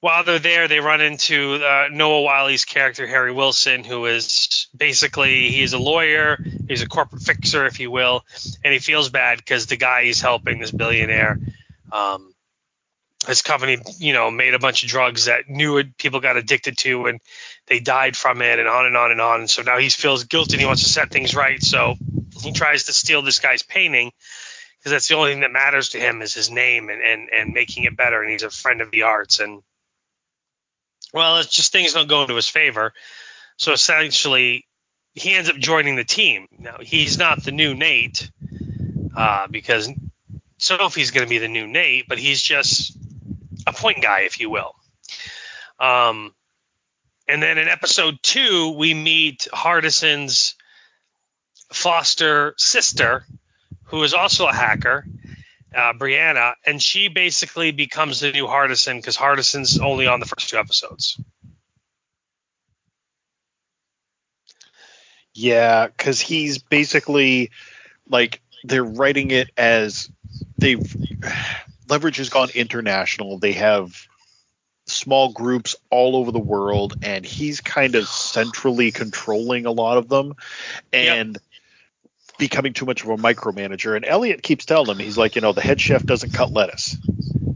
while 0.00 0.24
they're 0.24 0.38
there, 0.38 0.68
they 0.68 0.80
run 0.80 1.00
into 1.00 1.54
uh, 1.54 1.88
Noah 1.90 2.22
Wyle's 2.22 2.64
character 2.64 3.06
Harry 3.06 3.32
Wilson, 3.32 3.84
who 3.84 4.04
is 4.06 4.66
basically 4.76 5.50
he's 5.50 5.72
a 5.72 5.78
lawyer, 5.78 6.38
he's 6.68 6.82
a 6.82 6.86
corporate 6.88 7.22
fixer, 7.22 7.64
if 7.64 7.80
you 7.80 7.90
will, 7.90 8.22
and 8.62 8.72
he 8.72 8.80
feels 8.80 9.08
bad 9.08 9.38
because 9.38 9.66
the 9.66 9.76
guy 9.76 10.04
he's 10.04 10.20
helping, 10.20 10.58
this 10.58 10.72
billionaire, 10.72 11.38
um, 11.90 12.34
his 13.26 13.40
company, 13.40 13.78
you 13.98 14.12
know, 14.12 14.30
made 14.30 14.52
a 14.52 14.58
bunch 14.58 14.82
of 14.82 14.90
drugs 14.90 15.24
that 15.24 15.48
new 15.48 15.82
people 15.96 16.20
got 16.20 16.36
addicted 16.36 16.76
to 16.78 17.06
and 17.06 17.20
they 17.66 17.80
died 17.80 18.14
from 18.16 18.42
it 18.42 18.58
and 18.58 18.68
on 18.68 18.84
and 18.84 18.98
on 18.98 19.10
and 19.10 19.20
on. 19.22 19.40
And 19.40 19.50
so 19.50 19.62
now 19.62 19.78
he 19.78 19.88
feels 19.88 20.24
guilty 20.24 20.54
and 20.56 20.60
he 20.60 20.66
wants 20.66 20.82
to 20.82 20.88
set 20.90 21.10
things 21.10 21.34
right. 21.34 21.62
So 21.62 21.94
he 22.44 22.52
tries 22.52 22.84
to 22.84 22.92
steal 22.92 23.22
this 23.22 23.38
guy's 23.38 23.62
painting 23.62 24.12
because 24.78 24.92
that's 24.92 25.08
the 25.08 25.16
only 25.16 25.32
thing 25.32 25.40
that 25.40 25.50
matters 25.50 25.90
to 25.90 25.98
him 25.98 26.20
is 26.20 26.34
his 26.34 26.50
name 26.50 26.90
and, 26.90 27.00
and, 27.00 27.30
and 27.30 27.54
making 27.54 27.84
it 27.84 27.96
better. 27.96 28.20
And 28.20 28.30
he's 28.30 28.42
a 28.42 28.50
friend 28.50 28.82
of 28.82 28.90
the 28.90 29.04
arts. 29.04 29.40
And 29.40 29.62
well, 31.14 31.38
it's 31.38 31.48
just 31.48 31.72
things 31.72 31.94
don't 31.94 32.08
go 32.08 32.22
into 32.22 32.34
his 32.34 32.48
favor. 32.48 32.92
So 33.56 33.72
essentially, 33.72 34.66
he 35.14 35.34
ends 35.34 35.48
up 35.48 35.56
joining 35.56 35.96
the 35.96 36.04
team. 36.04 36.48
Now, 36.58 36.76
he's 36.80 37.18
not 37.18 37.42
the 37.42 37.52
new 37.52 37.74
Nate 37.74 38.30
uh, 39.16 39.46
because 39.48 39.90
Sophie's 40.58 41.12
going 41.12 41.24
to 41.24 41.30
be 41.30 41.38
the 41.38 41.48
new 41.48 41.66
Nate, 41.66 42.06
but 42.08 42.18
he's 42.18 42.42
just 42.42 42.96
a 43.66 43.72
point 43.72 44.02
guy, 44.02 44.20
if 44.20 44.40
you 44.40 44.50
will. 44.50 44.74
Um, 45.78 46.34
and 47.26 47.42
then 47.42 47.58
in 47.58 47.68
episode 47.68 48.18
two, 48.22 48.74
we 48.76 48.92
meet 48.92 49.48
Hardison's 49.52 50.56
foster 51.74 52.54
sister, 52.56 53.26
who 53.84 54.02
is 54.02 54.14
also 54.14 54.46
a 54.46 54.54
hacker, 54.54 55.04
uh, 55.74 55.92
Breanna, 55.92 56.54
and 56.64 56.80
she 56.80 57.08
basically 57.08 57.72
becomes 57.72 58.20
the 58.20 58.32
new 58.32 58.46
Hardison 58.46 58.96
because 58.96 59.16
Hardison's 59.16 59.78
only 59.78 60.06
on 60.06 60.20
the 60.20 60.26
first 60.26 60.48
two 60.48 60.56
episodes. 60.56 61.20
Yeah, 65.34 65.88
because 65.88 66.20
he's 66.20 66.58
basically 66.58 67.50
like 68.08 68.40
they're 68.62 68.84
writing 68.84 69.32
it 69.32 69.50
as 69.56 70.08
they've 70.58 70.80
leverage 71.88 72.18
has 72.18 72.28
gone 72.28 72.50
international. 72.54 73.38
They 73.38 73.52
have 73.54 74.06
small 74.86 75.32
groups 75.32 75.74
all 75.90 76.14
over 76.14 76.30
the 76.30 76.38
world, 76.38 76.94
and 77.02 77.26
he's 77.26 77.60
kind 77.60 77.96
of 77.96 78.06
centrally 78.06 78.92
controlling 78.92 79.66
a 79.66 79.72
lot 79.72 79.98
of 79.98 80.08
them, 80.08 80.34
and. 80.92 81.34
Yep. 81.34 81.42
Becoming 82.38 82.72
too 82.72 82.86
much 82.86 83.02
of 83.02 83.10
a 83.10 83.16
micromanager, 83.16 83.94
and 83.96 84.04
Elliot 84.04 84.42
keeps 84.42 84.64
telling 84.64 84.90
him 84.90 84.98
he's 84.98 85.16
like, 85.16 85.36
you 85.36 85.40
know, 85.40 85.52
the 85.52 85.60
head 85.60 85.80
chef 85.80 86.04
doesn't 86.04 86.32
cut 86.32 86.52
lettuce, 86.52 86.96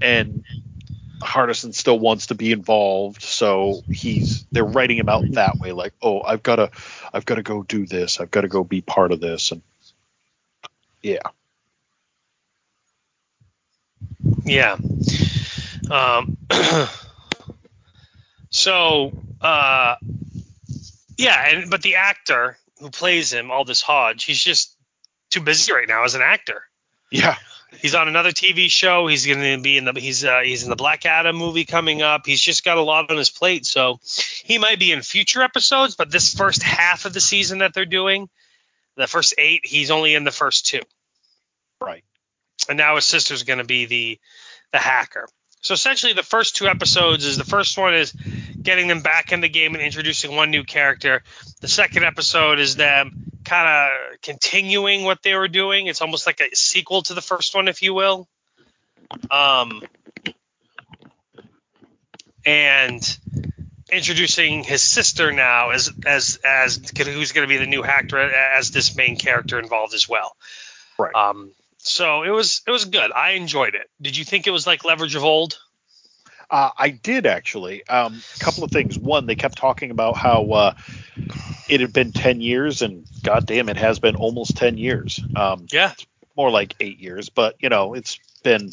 and 0.00 0.44
Hardison 1.20 1.74
still 1.74 1.98
wants 1.98 2.28
to 2.28 2.34
be 2.34 2.52
involved, 2.52 3.22
so 3.22 3.82
he's 3.90 4.44
they're 4.52 4.64
writing 4.64 4.96
him 4.96 5.08
out 5.08 5.24
that 5.32 5.58
way, 5.58 5.72
like, 5.72 5.94
oh, 6.00 6.22
I've 6.22 6.42
got 6.42 6.56
to, 6.56 6.70
I've 7.12 7.24
got 7.24 7.36
to 7.36 7.42
go 7.42 7.62
do 7.64 7.86
this, 7.86 8.20
I've 8.20 8.30
got 8.30 8.42
to 8.42 8.48
go 8.48 8.62
be 8.62 8.80
part 8.80 9.10
of 9.10 9.20
this, 9.20 9.50
and 9.50 9.62
yeah. 11.02 11.18
Yeah. 14.44 14.78
Um, 15.90 16.36
so, 18.50 19.12
uh, 19.40 19.96
yeah, 21.16 21.48
and 21.48 21.70
but 21.70 21.82
the 21.82 21.96
actor 21.96 22.56
who 22.80 22.90
plays 22.90 23.32
him, 23.32 23.50
Aldis 23.50 23.82
Hodge, 23.82 24.24
he's 24.24 24.42
just 24.42 24.76
too 25.30 25.40
busy 25.40 25.72
right 25.72 25.88
now 25.88 26.04
as 26.04 26.14
an 26.14 26.22
actor. 26.22 26.62
Yeah. 27.10 27.36
He's 27.80 27.94
on 27.94 28.08
another 28.08 28.30
TV 28.30 28.70
show. 28.70 29.06
He's 29.06 29.26
going 29.26 29.40
to 29.40 29.62
be 29.62 29.76
in 29.76 29.84
the 29.84 29.92
he's 30.00 30.24
uh, 30.24 30.40
he's 30.42 30.62
in 30.62 30.70
the 30.70 30.76
Black 30.76 31.04
Adam 31.04 31.36
movie 31.36 31.66
coming 31.66 32.00
up. 32.00 32.24
He's 32.24 32.40
just 32.40 32.64
got 32.64 32.78
a 32.78 32.82
lot 32.82 33.10
on 33.10 33.18
his 33.18 33.28
plate, 33.28 33.66
so 33.66 34.00
he 34.42 34.56
might 34.56 34.78
be 34.78 34.90
in 34.90 35.02
future 35.02 35.42
episodes. 35.42 35.94
But 35.94 36.10
this 36.10 36.34
first 36.34 36.62
half 36.62 37.04
of 37.04 37.12
the 37.12 37.20
season 37.20 37.58
that 37.58 37.74
they're 37.74 37.84
doing, 37.84 38.30
the 38.96 39.06
first 39.06 39.34
eight, 39.36 39.66
he's 39.66 39.90
only 39.90 40.14
in 40.14 40.24
the 40.24 40.30
first 40.30 40.66
two. 40.66 40.80
Right. 41.78 42.04
And 42.70 42.78
now 42.78 42.96
his 42.96 43.04
sister's 43.04 43.42
going 43.42 43.58
to 43.58 43.64
be 43.64 43.84
the 43.84 44.18
the 44.72 44.78
hacker. 44.78 45.28
So 45.60 45.74
essentially, 45.74 46.14
the 46.14 46.22
first 46.22 46.56
two 46.56 46.68
episodes 46.68 47.26
is 47.26 47.36
the 47.36 47.44
first 47.44 47.76
one 47.76 47.94
is 47.94 48.14
getting 48.68 48.86
them 48.86 49.00
back 49.00 49.32
in 49.32 49.40
the 49.40 49.48
game 49.48 49.74
and 49.74 49.82
introducing 49.82 50.36
one 50.36 50.50
new 50.50 50.62
character. 50.62 51.22
The 51.62 51.68
second 51.68 52.04
episode 52.04 52.58
is 52.58 52.76
them 52.76 53.32
kind 53.42 53.66
of 53.66 54.20
continuing 54.20 55.04
what 55.04 55.22
they 55.22 55.34
were 55.34 55.48
doing. 55.48 55.86
It's 55.86 56.02
almost 56.02 56.26
like 56.26 56.42
a 56.42 56.54
sequel 56.54 57.00
to 57.04 57.14
the 57.14 57.22
first 57.22 57.54
one, 57.54 57.66
if 57.66 57.80
you 57.80 57.94
will. 57.94 58.28
Um, 59.30 59.82
and 62.44 63.18
introducing 63.90 64.64
his 64.64 64.82
sister 64.82 65.32
now 65.32 65.70
as 65.70 65.90
as 66.04 66.38
as 66.44 66.90
who's 66.94 67.32
going 67.32 67.48
to 67.48 67.50
be 67.50 67.56
the 67.56 67.66
new 67.66 67.80
hacker 67.80 68.18
as 68.18 68.70
this 68.70 68.94
main 68.94 69.16
character 69.16 69.58
involved 69.58 69.94
as 69.94 70.06
well. 70.06 70.36
Right. 70.98 71.14
Um, 71.14 71.52
so 71.78 72.22
it 72.22 72.30
was 72.30 72.60
it 72.66 72.70
was 72.70 72.84
good. 72.84 73.12
I 73.12 73.30
enjoyed 73.30 73.74
it. 73.74 73.88
Did 73.98 74.18
you 74.18 74.26
think 74.26 74.46
it 74.46 74.50
was 74.50 74.66
like 74.66 74.84
Leverage 74.84 75.14
of 75.14 75.24
Old? 75.24 75.58
Uh, 76.50 76.70
I 76.76 76.90
did 76.90 77.26
actually. 77.26 77.86
Um, 77.88 78.22
a 78.36 78.38
couple 78.38 78.64
of 78.64 78.70
things. 78.70 78.98
One, 78.98 79.26
they 79.26 79.34
kept 79.34 79.58
talking 79.58 79.90
about 79.90 80.16
how 80.16 80.50
uh, 80.50 80.74
it 81.68 81.80
had 81.80 81.92
been 81.92 82.12
ten 82.12 82.40
years, 82.40 82.82
and 82.82 83.04
goddamn, 83.22 83.68
it 83.68 83.76
has 83.76 83.98
been 83.98 84.16
almost 84.16 84.56
ten 84.56 84.78
years. 84.78 85.20
Um, 85.36 85.66
yeah, 85.70 85.92
more 86.36 86.50
like 86.50 86.74
eight 86.80 87.00
years, 87.00 87.28
but 87.28 87.56
you 87.60 87.68
know, 87.68 87.94
it's 87.94 88.18
been 88.42 88.70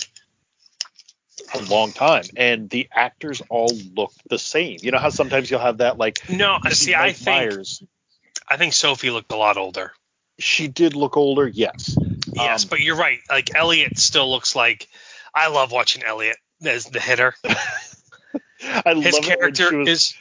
a 1.53 1.61
long 1.63 1.91
time, 1.91 2.23
and 2.37 2.69
the 2.69 2.87
actors 2.93 3.41
all 3.49 3.71
look 3.93 4.13
the 4.29 4.39
same. 4.39 4.77
You 4.81 4.91
know 4.91 4.99
how 4.99 5.09
sometimes 5.09 5.51
you'll 5.51 5.59
have 5.59 5.79
that 5.79 5.97
like 5.97 6.29
no. 6.29 6.59
See, 6.69 6.95
I 6.95 7.11
think 7.11 7.25
Myers. 7.25 7.83
I 8.47 8.57
think 8.57 8.73
Sophie 8.73 9.09
looked 9.09 9.31
a 9.31 9.37
lot 9.37 9.57
older. 9.57 9.91
She 10.37 10.67
did 10.67 10.95
look 10.95 11.17
older, 11.17 11.47
yes. 11.47 11.97
Yes, 12.33 12.63
um, 12.63 12.69
but 12.69 12.81
you're 12.81 12.97
right. 12.97 13.19
Like 13.29 13.55
Elliot 13.55 13.97
still 13.97 14.29
looks 14.29 14.55
like 14.55 14.87
I 15.33 15.47
love 15.47 15.71
watching 15.71 16.03
Elliot 16.03 16.37
as 16.67 16.85
the 16.85 16.99
hitter. 16.99 17.35
I 18.63 18.93
His 18.95 19.13
love 19.13 19.23
character 19.23 19.73
it 19.73 19.77
was, 19.77 19.89
is. 19.89 20.13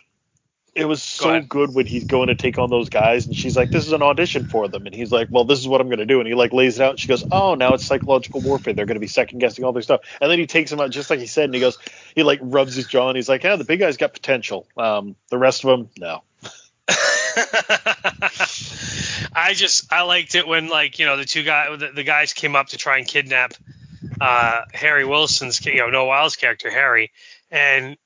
It 0.74 0.86
was 0.86 1.02
so 1.02 1.40
go 1.40 1.46
good 1.46 1.74
when 1.74 1.86
he's 1.86 2.04
going 2.04 2.26
to 2.28 2.34
take 2.34 2.58
on 2.58 2.68
those 2.68 2.88
guys, 2.88 3.26
and 3.26 3.36
she's 3.36 3.56
like, 3.56 3.70
"This 3.70 3.86
is 3.86 3.92
an 3.92 4.02
audition 4.02 4.48
for 4.48 4.66
them," 4.66 4.86
and 4.86 4.94
he's 4.94 5.12
like, 5.12 5.28
"Well, 5.30 5.44
this 5.44 5.60
is 5.60 5.68
what 5.68 5.80
I'm 5.80 5.86
going 5.86 6.00
to 6.00 6.06
do," 6.06 6.18
and 6.18 6.26
he 6.26 6.34
like 6.34 6.52
lays 6.52 6.80
it 6.80 6.82
out. 6.82 6.90
And 6.90 7.00
she 7.00 7.06
goes, 7.06 7.24
"Oh, 7.30 7.54
now 7.54 7.74
it's 7.74 7.84
psychological 7.86 8.40
warfare. 8.40 8.74
They're 8.74 8.86
going 8.86 8.96
to 8.96 9.00
be 9.00 9.06
second 9.06 9.38
guessing 9.38 9.64
all 9.64 9.72
their 9.72 9.82
stuff." 9.82 10.00
And 10.20 10.30
then 10.30 10.40
he 10.40 10.46
takes 10.46 10.72
him 10.72 10.80
out 10.80 10.90
just 10.90 11.10
like 11.10 11.20
he 11.20 11.26
said, 11.26 11.44
and 11.44 11.54
he 11.54 11.60
goes, 11.60 11.78
he 12.16 12.24
like 12.24 12.40
rubs 12.42 12.74
his 12.74 12.86
jaw, 12.86 13.08
and 13.08 13.16
he's 13.16 13.28
like, 13.28 13.44
"Yeah, 13.44 13.54
the 13.54 13.64
big 13.64 13.78
guy's 13.78 13.96
got 13.96 14.12
potential. 14.12 14.66
Um, 14.76 15.14
the 15.30 15.38
rest 15.38 15.64
of 15.64 15.70
them, 15.70 15.90
no." 15.98 16.22
I 19.36 19.52
just 19.54 19.92
I 19.92 20.02
liked 20.02 20.34
it 20.34 20.46
when 20.46 20.68
like 20.68 20.98
you 20.98 21.06
know 21.06 21.16
the 21.16 21.24
two 21.24 21.42
guys 21.42 21.78
the, 21.78 21.92
the 21.92 22.04
guys 22.04 22.32
came 22.32 22.56
up 22.56 22.68
to 22.68 22.76
try 22.76 22.98
and 22.98 23.06
kidnap 23.06 23.54
uh, 24.20 24.62
Harry 24.72 25.04
Wilson's 25.04 25.64
you 25.64 25.76
know 25.76 25.90
Noah 25.90 26.30
character 26.38 26.70
Harry, 26.70 27.10
and 27.50 27.96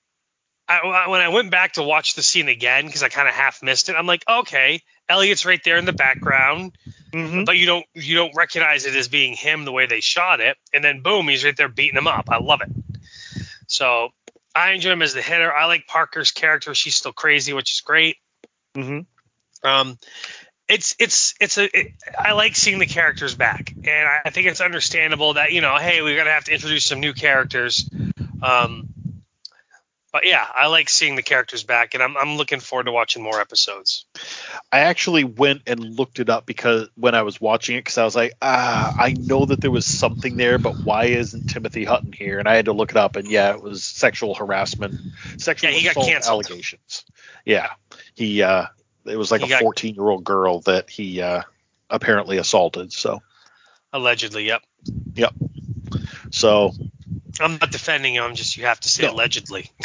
I, 0.68 1.09
when 1.09 1.20
I 1.20 1.28
went 1.28 1.51
back 1.51 1.74
to 1.74 1.82
watch 1.82 2.14
the 2.14 2.22
scene 2.22 2.49
again 2.49 2.84
because 2.84 3.03
I 3.03 3.09
kind 3.09 3.26
of 3.26 3.34
half 3.34 3.62
missed 3.62 3.88
it, 3.88 3.94
I'm 3.94 4.07
like, 4.07 4.22
okay, 4.28 4.82
Elliot's 5.09 5.46
right 5.46 5.61
there 5.64 5.78
in 5.78 5.86
the 5.86 5.94
background, 5.94 6.76
mm-hmm. 7.11 7.44
but 7.44 7.57
you 7.57 7.64
don't 7.64 7.86
you 7.94 8.16
don't 8.16 8.34
recognize 8.36 8.84
it 8.84 8.94
as 8.94 9.09
being 9.09 9.34
him 9.34 9.64
the 9.64 9.72
way 9.72 9.86
they 9.86 10.01
shot 10.01 10.40
it, 10.40 10.59
and 10.74 10.84
then 10.84 11.01
boom, 11.01 11.28
he's 11.28 11.44
right 11.44 11.57
there 11.57 11.68
beating 11.68 11.96
him 11.96 12.07
up. 12.07 12.26
I 12.28 12.38
love 12.38 12.61
it. 12.61 12.70
So 13.66 14.11
I 14.55 14.72
enjoy 14.72 14.90
him 14.90 15.03
as 15.03 15.14
the 15.14 15.22
hitter. 15.22 15.53
I 15.53 15.64
like 15.66 15.86
Parker's 15.86 16.32
character; 16.32 16.74
she's 16.74 16.96
still 16.96 17.12
crazy, 17.14 17.55
which 17.55 17.72
is 17.72 17.80
great. 17.80 18.16
Mm-hmm. 18.76 19.66
Um, 19.66 19.99
it's 20.69 20.95
it's 20.99 21.35
it's 21.41 21.59
a 21.59 21.79
it, 21.79 21.93
I 22.19 22.33
like 22.33 22.55
seeing 22.55 22.79
the 22.79 22.87
characters 22.87 23.35
back, 23.35 23.73
and 23.73 24.09
I, 24.09 24.21
I, 24.27 24.31
think 24.31 24.47
it's 24.49 24.61
understandable 24.61 25.35
that 25.35 25.53
you 25.53 25.61
know, 25.61 25.77
hey, 25.77 26.03
we're 26.03 26.16
gonna 26.16 26.31
have 26.31 26.45
to 26.45 26.53
introduce 26.53 26.85
some 26.85 27.01
new 27.01 27.14
characters. 27.14 27.89
Um, 28.43 28.89
but 30.12 30.27
yeah, 30.27 30.47
I 30.55 30.69
like 30.69 30.89
seeing 30.89 31.16
the 31.16 31.23
characters 31.23 31.62
back, 31.64 31.95
and 31.95 32.03
I'm 32.03 32.16
I'm 32.16 32.37
looking 32.37 32.61
forward 32.61 32.85
to 32.85 32.93
watching 32.93 33.23
more 33.23 33.41
episodes. 33.41 34.05
I 34.71 34.81
actually 34.81 35.25
went 35.25 35.62
and 35.66 35.81
looked 35.81 36.19
it 36.19 36.29
up 36.29 36.45
because 36.45 36.89
when 36.97 37.14
I 37.14 37.23
was 37.23 37.41
watching 37.41 37.77
it, 37.77 37.81
because 37.81 37.99
I 37.99 38.05
was 38.05 38.16
like, 38.16 38.33
ah, 38.43 38.95
I 38.99 39.12
know 39.12 39.47
that 39.47 39.61
there 39.61 39.71
was 39.71 39.87
something 39.87 40.37
there, 40.37 40.59
but 40.59 40.75
why 40.85 41.07
isn't 41.07 41.49
Timothy 41.49 41.85
Hutton 41.85 42.12
here? 42.12 42.39
And 42.39 42.49
I 42.49 42.57
had 42.57 42.66
to 42.66 42.73
look 42.73 42.91
it 42.91 42.97
up, 42.97 43.16
and 43.16 43.27
yeah, 43.29 43.55
it 43.55 43.62
was 43.62 43.85
sexual 43.85 44.35
harassment, 44.35 45.01
sexual 45.39 45.71
yeah, 45.71 45.91
assault 45.91 46.27
allegations. 46.27 47.05
Yeah, 47.45 47.71
he 48.14 48.43
uh, 48.43 48.66
it 49.09 49.16
was 49.16 49.30
like 49.30 49.42
he 49.42 49.52
a 49.52 49.59
14 49.59 49.94
year 49.94 50.09
old 50.09 50.24
girl 50.24 50.61
that 50.61 50.90
he 50.90 51.22
uh, 51.22 51.42
apparently 51.90 52.38
assaulted. 52.38 52.92
So 52.92 53.22
allegedly, 53.92 54.46
yep. 54.46 54.62
Yep. 55.14 55.34
So 56.30 56.72
I'm 57.40 57.59
not 57.59 57.70
defending 57.70 58.14
him. 58.14 58.24
I'm 58.24 58.34
just 58.34 58.56
you 58.56 58.64
have 58.66 58.80
to 58.80 58.88
say 58.88 59.04
no. 59.04 59.12
allegedly. 59.12 59.70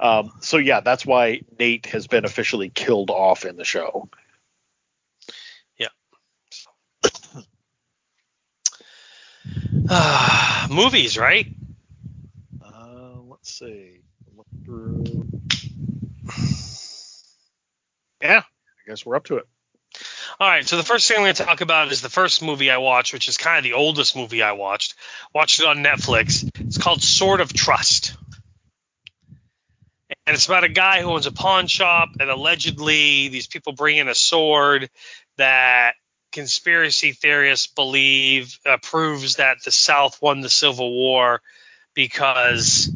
um, 0.00 0.32
so 0.40 0.56
yeah, 0.56 0.80
that's 0.80 1.06
why 1.06 1.42
Nate 1.58 1.86
has 1.86 2.06
been 2.06 2.24
officially 2.24 2.70
killed 2.70 3.10
off 3.10 3.44
in 3.44 3.56
the 3.56 3.64
show. 3.64 4.08
Yeah. 5.78 5.88
uh, 9.90 10.68
movies, 10.70 11.18
right? 11.18 11.46
Uh, 12.62 13.20
let's 13.28 13.52
see. 13.52 14.00
Look 14.36 14.46
through. 14.64 15.26
Yeah, 18.20 18.42
I 18.42 18.90
guess 18.90 19.06
we're 19.06 19.16
up 19.16 19.24
to 19.26 19.36
it. 19.36 19.46
All 20.40 20.48
right, 20.48 20.66
so 20.66 20.76
the 20.76 20.84
first 20.84 21.08
thing 21.08 21.16
I'm 21.16 21.24
going 21.24 21.34
to 21.34 21.44
talk 21.44 21.60
about 21.60 21.90
is 21.90 22.00
the 22.00 22.08
first 22.08 22.42
movie 22.42 22.70
I 22.70 22.78
watched, 22.78 23.12
which 23.12 23.28
is 23.28 23.36
kind 23.36 23.58
of 23.58 23.64
the 23.64 23.72
oldest 23.72 24.14
movie 24.14 24.42
I 24.42 24.52
watched. 24.52 24.94
Watched 25.34 25.60
it 25.60 25.66
on 25.66 25.78
Netflix. 25.78 26.48
It's 26.60 26.78
called 26.78 27.02
Sword 27.02 27.40
of 27.40 27.52
Trust. 27.52 28.16
And 30.26 30.34
it's 30.34 30.46
about 30.46 30.64
a 30.64 30.68
guy 30.68 31.02
who 31.02 31.08
owns 31.08 31.26
a 31.26 31.32
pawn 31.32 31.66
shop, 31.66 32.10
and 32.20 32.30
allegedly 32.30 33.28
these 33.28 33.46
people 33.46 33.72
bring 33.72 33.96
in 33.96 34.08
a 34.08 34.14
sword 34.14 34.90
that 35.38 35.94
conspiracy 36.32 37.12
theorists 37.12 37.66
believe 37.66 38.58
uh, 38.66 38.76
proves 38.82 39.36
that 39.36 39.62
the 39.64 39.70
South 39.70 40.20
won 40.20 40.40
the 40.40 40.50
Civil 40.50 40.92
War 40.92 41.40
because 41.94 42.92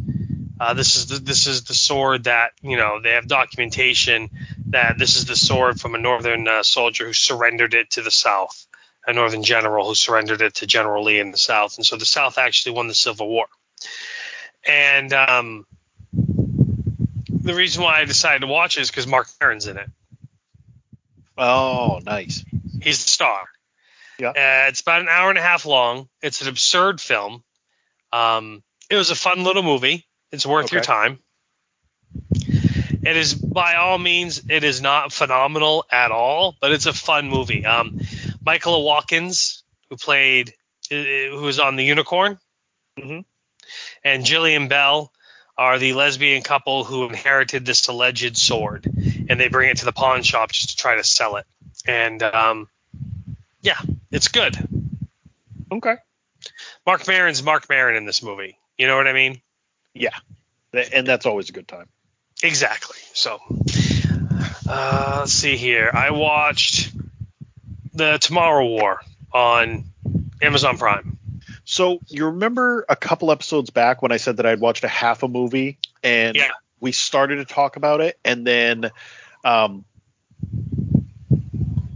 uh, 0.60 0.74
this 0.74 0.96
is 0.96 1.06
the, 1.06 1.18
this 1.18 1.46
is 1.46 1.64
the 1.64 1.74
sword 1.74 2.24
that 2.24 2.52
you 2.62 2.76
know 2.76 3.00
they 3.00 3.12
have 3.12 3.26
documentation 3.26 4.30
that 4.68 4.98
this 4.98 5.16
is 5.16 5.24
the 5.24 5.36
sword 5.36 5.80
from 5.80 5.94
a 5.94 5.98
northern 5.98 6.46
uh, 6.46 6.62
soldier 6.62 7.06
who 7.06 7.12
surrendered 7.12 7.74
it 7.74 7.90
to 7.90 8.02
the 8.02 8.10
South, 8.10 8.66
a 9.06 9.12
northern 9.12 9.42
general 9.42 9.86
who 9.86 9.94
surrendered 9.94 10.42
it 10.42 10.54
to 10.56 10.66
General 10.66 11.04
Lee 11.04 11.18
in 11.18 11.30
the 11.30 11.38
South, 11.38 11.76
and 11.76 11.86
so 11.86 11.96
the 11.96 12.04
South 12.04 12.38
actually 12.38 12.72
won 12.72 12.88
the 12.88 12.94
Civil 12.94 13.28
War. 13.28 13.46
And 14.66 15.12
um, 15.12 15.66
the 16.12 17.54
reason 17.54 17.82
why 17.82 18.00
I 18.00 18.04
decided 18.04 18.42
to 18.42 18.46
watch 18.46 18.78
it 18.78 18.82
is 18.82 18.90
because 18.90 19.06
Marc 19.06 19.28
Maron's 19.40 19.66
in 19.66 19.76
it. 19.76 19.90
Oh, 21.36 22.00
nice. 22.04 22.44
He's 22.80 23.02
the 23.02 23.10
star. 23.10 23.44
Yeah. 24.18 24.30
Uh, 24.30 24.68
it's 24.68 24.80
about 24.80 25.00
an 25.00 25.08
hour 25.08 25.30
and 25.30 25.38
a 25.38 25.42
half 25.42 25.66
long. 25.66 26.08
It's 26.22 26.42
an 26.42 26.48
absurd 26.48 27.00
film. 27.00 27.42
Um, 28.12 28.62
it 28.90 28.96
was 28.96 29.10
a 29.10 29.14
fun 29.16 29.42
little 29.42 29.62
movie. 29.62 30.06
It's 30.32 30.46
worth 30.46 30.72
your 30.72 30.80
time. 30.82 31.18
It 33.04 33.16
is 33.16 33.34
by 33.34 33.74
all 33.74 33.98
means, 33.98 34.42
it 34.48 34.64
is 34.64 34.80
not 34.80 35.12
phenomenal 35.12 35.84
at 35.90 36.10
all, 36.12 36.56
but 36.60 36.72
it's 36.72 36.86
a 36.86 36.92
fun 36.92 37.28
movie. 37.28 37.66
Um, 37.66 38.00
Michaela 38.44 38.80
Watkins, 38.80 39.64
who 39.90 39.96
played, 39.96 40.54
uh, 40.90 40.94
who 40.94 41.42
was 41.42 41.58
on 41.58 41.76
the 41.76 41.84
Unicorn, 41.84 42.38
Mhm. 42.98 43.24
and 44.04 44.24
Jillian 44.24 44.68
Bell 44.68 45.12
are 45.58 45.78
the 45.78 45.92
lesbian 45.92 46.42
couple 46.42 46.84
who 46.84 47.06
inherited 47.06 47.66
this 47.66 47.88
alleged 47.88 48.36
sword, 48.36 48.86
and 48.86 49.38
they 49.38 49.48
bring 49.48 49.70
it 49.70 49.78
to 49.78 49.84
the 49.84 49.92
pawn 49.92 50.22
shop 50.22 50.52
just 50.52 50.70
to 50.70 50.76
try 50.76 50.96
to 50.96 51.04
sell 51.04 51.36
it. 51.36 51.46
And 51.86 52.22
um, 52.22 52.68
yeah, 53.60 53.78
it's 54.10 54.28
good. 54.28 54.56
Okay. 55.70 55.96
Marc 56.86 57.06
Maron's 57.06 57.42
Marc 57.42 57.68
Maron 57.68 57.96
in 57.96 58.06
this 58.06 58.22
movie. 58.22 58.58
You 58.78 58.86
know 58.86 58.96
what 58.96 59.06
I 59.06 59.12
mean? 59.12 59.42
Yeah. 59.94 60.16
And 60.92 61.06
that's 61.06 61.26
always 61.26 61.50
a 61.50 61.52
good 61.52 61.68
time. 61.68 61.88
Exactly. 62.42 62.96
So, 63.12 63.38
uh, 64.68 65.16
let's 65.20 65.32
see 65.32 65.56
here. 65.56 65.90
I 65.92 66.10
watched 66.10 66.92
the 67.92 68.18
Tomorrow 68.18 68.66
War 68.66 69.00
on 69.32 69.84
Amazon 70.40 70.78
Prime. 70.78 71.18
So 71.64 72.00
you 72.08 72.26
remember 72.26 72.84
a 72.88 72.96
couple 72.96 73.30
episodes 73.30 73.70
back 73.70 74.02
when 74.02 74.12
I 74.12 74.16
said 74.16 74.38
that 74.38 74.46
I'd 74.46 74.60
watched 74.60 74.82
a 74.84 74.88
half 74.88 75.22
a 75.22 75.28
movie 75.28 75.78
and 76.02 76.36
Yeah. 76.36 76.50
we 76.80 76.90
started 76.92 77.36
to 77.36 77.44
talk 77.44 77.76
about 77.76 78.00
it 78.00 78.18
and 78.24 78.46
then 78.46 78.90
um 79.44 79.84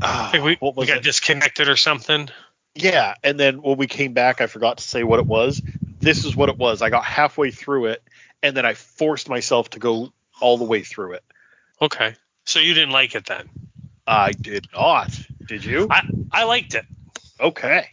I 0.01 0.31
think 0.31 0.45
we, 0.45 0.59
we 0.77 0.87
got 0.87 0.99
it? 0.99 1.03
disconnected 1.03 1.69
or 1.69 1.77
something. 1.77 2.29
Yeah, 2.75 3.15
and 3.25 3.41
then 3.41 3.63
when 3.63 3.77
we 3.79 3.87
came 3.87 4.13
back 4.13 4.41
I 4.41 4.47
forgot 4.47 4.79
to 4.79 4.85
say 4.85 5.03
what 5.03 5.19
it 5.19 5.27
was. 5.27 5.61
This 6.07 6.25
is 6.25 6.37
what 6.37 6.49
it 6.49 6.57
was. 6.57 6.83
I 6.83 6.91
got 6.91 7.05
halfway 7.05 7.51
through 7.51 7.87
it 7.87 8.03
and 8.41 8.57
then 8.57 8.65
I 8.65 8.75
forced 8.75 9.29
myself 9.29 9.71
to 9.71 9.81
go 9.81 10.13
all 10.41 10.57
the 10.57 10.65
way 10.65 10.83
through 10.83 11.15
it. 11.15 11.25
Okay. 11.83 12.15
So 12.45 12.61
you 12.61 12.75
didn't 12.75 12.93
like 12.93 13.17
it 13.17 13.27
then? 13.27 13.49
I 14.07 14.31
did 14.31 14.69
not. 14.73 15.11
Did 15.45 15.65
you? 15.65 15.89
I, 15.91 16.09
I 16.31 16.45
liked 16.45 16.77
it. 16.77 16.85
Okay. 17.41 17.89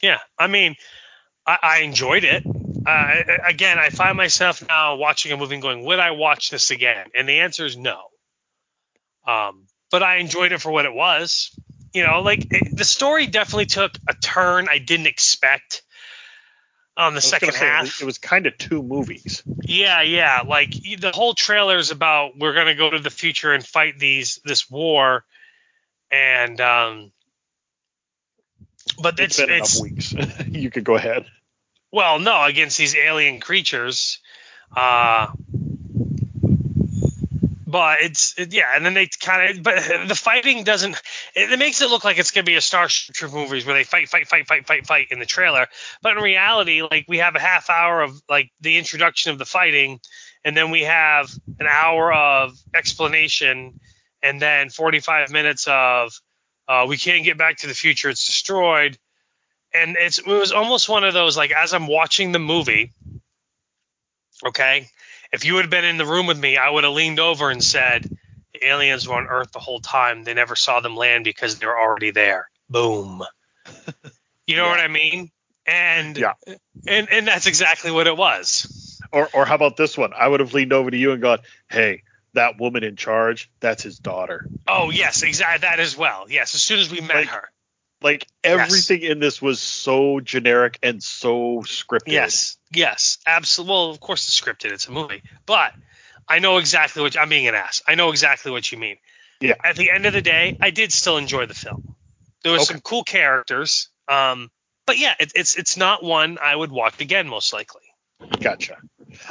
Yeah. 0.00 0.18
I 0.38 0.46
mean, 0.46 0.76
I, 1.44 1.58
I 1.60 1.78
enjoyed 1.78 2.22
it. 2.22 2.44
Uh, 2.86 3.22
again, 3.44 3.80
I 3.80 3.90
find 3.90 4.16
myself 4.16 4.62
now 4.68 4.94
watching 4.94 5.32
a 5.32 5.36
movie 5.36 5.54
and 5.54 5.62
going, 5.62 5.84
would 5.86 5.98
I 5.98 6.12
watch 6.12 6.50
this 6.50 6.70
again? 6.70 7.08
And 7.16 7.28
the 7.28 7.40
answer 7.40 7.66
is 7.66 7.76
no. 7.76 7.98
Um, 9.26 9.66
but 9.90 10.04
I 10.04 10.18
enjoyed 10.18 10.52
it 10.52 10.60
for 10.60 10.70
what 10.70 10.84
it 10.84 10.94
was. 10.94 11.50
You 11.92 12.06
know, 12.06 12.20
like 12.20 12.46
it, 12.52 12.76
the 12.76 12.84
story 12.84 13.26
definitely 13.26 13.66
took 13.66 13.90
a 14.08 14.14
turn 14.14 14.68
I 14.70 14.78
didn't 14.78 15.08
expect 15.08 15.82
on 16.96 17.14
the 17.14 17.20
second 17.20 17.54
half. 17.54 18.00
it 18.00 18.04
was 18.04 18.18
kind 18.18 18.46
of 18.46 18.56
two 18.56 18.82
movies. 18.82 19.42
Yeah, 19.62 20.02
yeah. 20.02 20.42
Like 20.46 20.70
the 20.72 21.12
whole 21.14 21.34
trailer 21.34 21.76
is 21.76 21.90
about 21.90 22.38
we're 22.38 22.54
gonna 22.54 22.74
go 22.74 22.90
to 22.90 22.98
the 22.98 23.10
future 23.10 23.52
and 23.52 23.64
fight 23.64 23.98
these 23.98 24.40
this 24.44 24.70
war, 24.70 25.24
and 26.10 26.60
um, 26.60 27.12
but 29.00 29.18
It's 29.20 29.38
it's 29.38 29.46
been 29.46 29.58
it's 29.58 29.80
enough 29.80 29.82
weeks. 29.82 30.14
you 30.48 30.70
could 30.70 30.84
go 30.84 30.96
ahead. 30.96 31.26
well, 31.92 32.18
no, 32.18 32.44
against 32.44 32.78
these 32.78 32.96
alien 32.96 33.40
creatures. 33.40 34.18
Uh, 34.74 35.28
but 37.76 38.00
it's 38.00 38.32
it, 38.38 38.54
yeah, 38.54 38.74
and 38.74 38.86
then 38.86 38.94
they 38.94 39.06
kind 39.06 39.50
of 39.50 39.62
but 39.62 40.08
the 40.08 40.14
fighting 40.14 40.64
doesn't 40.64 40.94
it, 41.34 41.52
it 41.52 41.58
makes 41.58 41.82
it 41.82 41.90
look 41.90 42.04
like 42.04 42.16
it's 42.16 42.30
gonna 42.30 42.42
be 42.42 42.54
a 42.54 42.60
Starship 42.62 43.14
Troop 43.14 43.34
movies 43.34 43.66
where 43.66 43.74
they 43.74 43.84
fight, 43.84 44.08
fight, 44.08 44.26
fight, 44.26 44.48
fight, 44.48 44.66
fight, 44.66 44.86
fight 44.86 45.08
in 45.10 45.18
the 45.18 45.26
trailer. 45.26 45.66
But 46.00 46.16
in 46.16 46.22
reality, 46.22 46.80
like 46.80 47.04
we 47.06 47.18
have 47.18 47.36
a 47.36 47.38
half 47.38 47.68
hour 47.68 48.00
of 48.00 48.18
like 48.30 48.50
the 48.62 48.78
introduction 48.78 49.30
of 49.30 49.36
the 49.36 49.44
fighting, 49.44 50.00
and 50.42 50.56
then 50.56 50.70
we 50.70 50.84
have 50.84 51.30
an 51.60 51.66
hour 51.70 52.14
of 52.14 52.58
explanation, 52.74 53.78
and 54.22 54.40
then 54.40 54.70
45 54.70 55.30
minutes 55.30 55.66
of 55.68 56.18
uh, 56.68 56.86
we 56.88 56.96
can't 56.96 57.24
get 57.24 57.36
back 57.36 57.58
to 57.58 57.66
the 57.66 57.74
future, 57.74 58.08
it's 58.08 58.24
destroyed 58.24 58.96
and 59.74 59.98
it's 60.00 60.18
it 60.18 60.26
was 60.26 60.52
almost 60.52 60.88
one 60.88 61.04
of 61.04 61.12
those 61.12 61.36
like 61.36 61.50
as 61.50 61.74
I'm 61.74 61.88
watching 61.88 62.32
the 62.32 62.38
movie, 62.38 62.94
okay, 64.46 64.88
if 65.32 65.44
you 65.44 65.56
had 65.56 65.70
been 65.70 65.84
in 65.84 65.96
the 65.96 66.06
room 66.06 66.26
with 66.26 66.38
me, 66.38 66.56
I 66.56 66.68
would 66.70 66.84
have 66.84 66.92
leaned 66.92 67.20
over 67.20 67.50
and 67.50 67.62
said, 67.62 68.08
the 68.52 68.66
aliens 68.66 69.06
were 69.06 69.16
on 69.16 69.26
Earth 69.26 69.52
the 69.52 69.58
whole 69.58 69.80
time. 69.80 70.24
They 70.24 70.34
never 70.34 70.56
saw 70.56 70.80
them 70.80 70.96
land 70.96 71.24
because 71.24 71.58
they 71.58 71.66
were 71.66 71.78
already 71.78 72.10
there. 72.10 72.48
Boom. 72.68 73.22
You 74.46 74.54
know 74.54 74.64
Yeah. 74.66 74.70
what 74.70 74.80
I 74.80 74.88
mean? 74.88 75.30
And 75.66 76.16
Yeah. 76.16 76.34
and 76.86 77.08
and 77.10 77.26
that's 77.26 77.48
exactly 77.48 77.90
what 77.90 78.06
it 78.06 78.16
was. 78.16 79.00
Or, 79.12 79.28
or 79.34 79.44
how 79.44 79.56
about 79.56 79.76
this 79.76 79.98
one? 79.98 80.12
I 80.16 80.28
would 80.28 80.38
have 80.38 80.54
leaned 80.54 80.72
over 80.72 80.88
to 80.88 80.96
you 80.96 81.10
and 81.10 81.20
gone, 81.20 81.40
"Hey, 81.68 82.04
that 82.34 82.56
woman 82.58 82.84
in 82.84 82.94
charge, 82.94 83.50
that's 83.58 83.82
his 83.82 83.98
daughter." 83.98 84.46
Oh 84.68 84.90
yes, 84.90 85.22
exactly 85.22 85.66
that 85.66 85.80
as 85.80 85.96
well. 85.96 86.26
Yes, 86.28 86.54
as 86.54 86.62
soon 86.62 86.78
as 86.78 86.90
we 86.90 87.00
met 87.00 87.16
Like, 87.16 87.28
her. 87.28 87.50
Like 88.06 88.28
everything 88.44 89.02
in 89.02 89.18
this 89.18 89.42
was 89.42 89.60
so 89.60 90.20
generic 90.20 90.78
and 90.80 91.02
so 91.02 91.62
scripted. 91.64 92.12
Yes, 92.12 92.56
yes, 92.72 93.18
absolutely. 93.26 93.72
Well, 93.74 93.90
of 93.90 93.98
course 93.98 94.28
it's 94.28 94.40
scripted; 94.40 94.70
it's 94.70 94.86
a 94.86 94.92
movie. 94.92 95.24
But 95.44 95.72
I 96.28 96.38
know 96.38 96.58
exactly 96.58 97.02
what 97.02 97.18
I'm 97.18 97.28
being 97.28 97.48
an 97.48 97.56
ass. 97.56 97.82
I 97.88 97.96
know 97.96 98.10
exactly 98.10 98.52
what 98.52 98.70
you 98.70 98.78
mean. 98.78 98.98
Yeah. 99.40 99.54
At 99.64 99.74
the 99.74 99.90
end 99.90 100.06
of 100.06 100.12
the 100.12 100.22
day, 100.22 100.56
I 100.62 100.70
did 100.70 100.92
still 100.92 101.16
enjoy 101.16 101.46
the 101.46 101.54
film. 101.54 101.96
There 102.44 102.52
was 102.52 102.62
Okay. 102.62 102.74
some 102.74 102.80
cool 102.80 103.02
characters, 103.02 103.88
um, 104.06 104.52
but 104.86 105.00
yeah, 105.00 105.14
it, 105.18 105.32
it's 105.34 105.56
it's 105.56 105.76
not 105.76 106.04
one 106.04 106.38
I 106.40 106.54
would 106.54 106.70
watch 106.70 107.00
again, 107.00 107.26
most 107.26 107.52
likely. 107.52 107.82
Gotcha. 108.38 108.76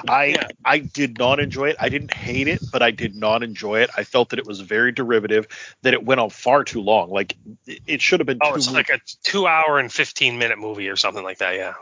I 0.07 0.25
Yeah. 0.25 0.47
I 0.63 0.79
did 0.79 1.17
not 1.17 1.39
enjoy 1.39 1.69
it. 1.69 1.75
I 1.79 1.89
didn't 1.89 2.13
hate 2.13 2.47
it, 2.47 2.61
but 2.71 2.81
I 2.81 2.91
did 2.91 3.15
not 3.15 3.43
enjoy 3.43 3.81
it. 3.81 3.89
I 3.95 4.03
felt 4.03 4.29
that 4.29 4.39
it 4.39 4.45
was 4.45 4.61
very 4.61 4.91
derivative, 4.91 5.47
that 5.83 5.93
it 5.93 6.03
went 6.03 6.19
on 6.21 6.29
far 6.29 6.63
too 6.63 6.81
long. 6.81 7.09
Like 7.09 7.35
it- 7.67 8.01
should 8.01 8.19
have 8.19 8.27
been 8.27 8.39
Oh, 8.41 8.51
two 8.51 8.55
it's 8.57 8.71
like 8.71 8.89
a 8.89 8.99
two-hour 9.23 9.79
and 9.79 9.91
fifteen-minute 9.91 10.59
movie 10.59 10.89
or 10.89 10.95
something 10.95 11.23
like 11.23 11.39
that. 11.39 11.55
Yeah. 11.55 11.73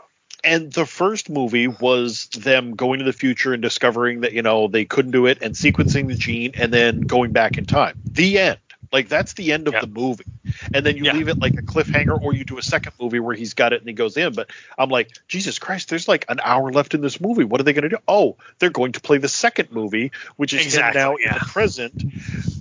and 0.42 0.72
the 0.72 0.84
first 0.84 1.30
movie 1.30 1.68
was 1.68 2.26
them 2.28 2.74
going 2.74 2.98
to 2.98 3.04
the 3.04 3.12
future 3.14 3.54
and 3.54 3.62
discovering 3.62 4.20
that 4.20 4.32
you 4.34 4.42
know 4.42 4.68
they 4.68 4.84
couldn't 4.84 5.12
do 5.12 5.24
it 5.26 5.38
and 5.40 5.54
sequencing 5.54 6.06
the 6.08 6.14
gene 6.14 6.52
and 6.58 6.70
then 6.72 7.00
going 7.00 7.32
back 7.32 7.56
in 7.56 7.64
time 7.64 7.94
the 8.12 8.38
end 8.38 8.58
like 8.94 9.08
that's 9.08 9.34
the 9.34 9.52
end 9.52 9.68
of 9.68 9.74
Yeah. 9.74 9.80
the 9.80 9.86
movie 9.88 10.24
and 10.72 10.86
then 10.86 10.96
you 10.96 11.04
Yeah. 11.04 11.12
leave 11.14 11.28
it 11.28 11.42
like 11.42 11.58
a 11.58 11.62
cliffhanger 11.62 12.16
or 12.18 12.32
you 12.32 12.44
do 12.44 12.56
a 12.58 12.62
second 12.62 12.92
movie 13.00 13.18
where 13.20 13.34
he's 13.34 13.52
got 13.54 13.72
it 13.74 13.80
and 13.80 13.88
he 13.88 13.92
goes 13.94 14.16
in 14.16 14.32
but 14.34 14.48
i'm 14.78 14.88
like 14.88 15.10
jesus 15.28 15.58
christ 15.58 15.90
there's 15.90 16.08
like 16.08 16.24
an 16.28 16.40
hour 16.42 16.72
left 16.72 16.94
in 16.94 17.00
this 17.02 17.20
movie 17.20 17.44
what 17.44 17.60
are 17.60 17.64
they 17.64 17.72
going 17.74 17.82
to 17.82 17.88
do 17.90 17.98
oh 18.08 18.36
they're 18.60 18.70
going 18.70 18.92
to 18.92 19.00
play 19.00 19.18
the 19.18 19.28
second 19.28 19.70
movie 19.72 20.12
which 20.36 20.54
is 20.54 20.64
Exactly, 20.64 21.00
him 21.00 21.08
now 21.08 21.16
yeah. 21.20 21.34
in 21.34 21.40
the 21.40 21.44
present 21.46 22.04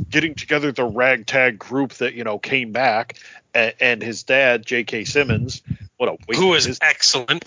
getting 0.10 0.36
together 0.36 0.72
the 0.72 0.84
ragtag 0.84 1.60
group 1.60 1.94
that 1.94 2.14
you 2.16 2.24
know 2.24 2.40
came 2.40 2.72
back 2.72 3.20
and, 3.54 3.74
and 3.80 4.02
his 4.02 4.24
dad 4.24 4.66
j.k 4.66 5.06
simmons 5.06 5.62
what 5.98 6.10
a 6.10 6.18
waste 6.28 6.42
Who 6.42 6.54
is 6.56 6.66
his 6.66 6.80
excellent. 6.82 7.46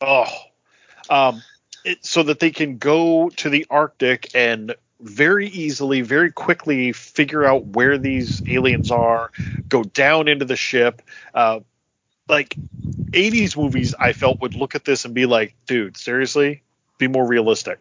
Oh, 0.00 0.26
um, 1.08 1.40
it, 1.84 2.04
so 2.04 2.24
that 2.24 2.40
they 2.40 2.50
can 2.50 2.78
go 2.78 3.30
to 3.30 3.48
the 3.48 3.66
Arctic 3.70 4.30
and 4.34 4.74
very 5.04 5.48
easily, 5.48 6.00
very 6.00 6.32
quickly 6.32 6.92
figure 6.92 7.44
out 7.44 7.66
where 7.66 7.98
these 7.98 8.42
aliens 8.48 8.90
are, 8.90 9.30
go 9.68 9.84
down 9.84 10.28
into 10.28 10.46
the 10.46 10.56
ship. 10.56 11.02
Uh, 11.34 11.60
like 12.28 12.58
80s 13.12 13.56
movies, 13.56 13.94
I 14.00 14.14
felt 14.14 14.40
would 14.40 14.54
look 14.54 14.74
at 14.74 14.84
this 14.84 15.04
and 15.04 15.14
be 15.14 15.26
like, 15.26 15.54
dude, 15.66 15.96
seriously, 15.96 16.62
be 16.98 17.06
more 17.06 17.26
realistic. 17.26 17.80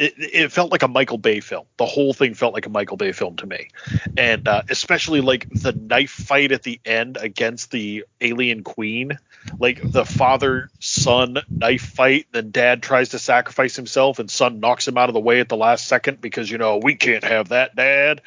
It, 0.00 0.14
it 0.16 0.52
felt 0.52 0.72
like 0.72 0.82
a 0.82 0.88
Michael 0.88 1.18
Bay 1.18 1.40
film. 1.40 1.66
The 1.76 1.84
whole 1.84 2.14
thing 2.14 2.32
felt 2.32 2.54
like 2.54 2.64
a 2.64 2.70
Michael 2.70 2.96
Bay 2.96 3.12
film 3.12 3.36
to 3.36 3.46
me, 3.46 3.68
and 4.16 4.48
uh, 4.48 4.62
especially 4.70 5.20
like 5.20 5.46
the 5.50 5.72
knife 5.72 6.10
fight 6.10 6.52
at 6.52 6.62
the 6.62 6.80
end 6.86 7.18
against 7.20 7.70
the 7.70 8.06
alien 8.18 8.64
queen, 8.64 9.18
like 9.58 9.80
the 9.84 10.06
father 10.06 10.70
son 10.78 11.36
knife 11.50 11.82
fight. 11.82 12.26
Then 12.32 12.50
dad 12.50 12.82
tries 12.82 13.10
to 13.10 13.18
sacrifice 13.18 13.76
himself, 13.76 14.18
and 14.18 14.30
son 14.30 14.58
knocks 14.58 14.88
him 14.88 14.96
out 14.96 15.10
of 15.10 15.12
the 15.12 15.20
way 15.20 15.40
at 15.40 15.50
the 15.50 15.56
last 15.58 15.86
second 15.86 16.22
because 16.22 16.50
you 16.50 16.56
know 16.56 16.78
we 16.78 16.94
can't 16.94 17.24
have 17.24 17.50
that, 17.50 17.76
dad. 17.76 18.22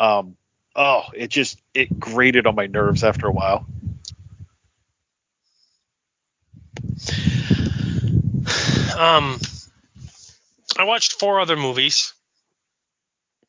Um, 0.00 0.36
oh, 0.74 1.04
it 1.14 1.28
just 1.28 1.62
it 1.72 2.00
grated 2.00 2.48
on 2.48 2.56
my 2.56 2.66
nerves 2.66 3.04
after 3.04 3.28
a 3.28 3.32
while. 3.32 3.64
Um, 8.98 9.38
I 10.82 10.84
watched 10.84 11.12
four 11.20 11.38
other 11.38 11.56
movies. 11.56 12.12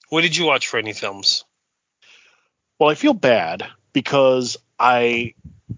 What 0.09 0.21
did 0.21 0.37
you 0.37 0.45
watch 0.45 0.67
for 0.67 0.77
any 0.77 0.93
films? 0.93 1.45
Well, 2.77 2.91
I 2.91 2.93
feel 2.93 3.15
bad 3.15 3.65
because 3.91 4.55
I 4.77 5.33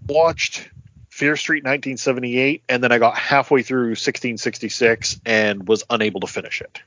watched 0.06 0.68
Fear 1.08 1.34
Street 1.36 1.64
1978 1.64 2.62
and 2.68 2.84
then 2.84 2.92
I 2.92 2.98
got 2.98 3.16
halfway 3.16 3.62
through 3.62 3.92
1666 3.92 5.18
and 5.24 5.66
was 5.66 5.82
unable 5.88 6.20
to 6.20 6.26
finish 6.26 6.60
it. 6.60 6.78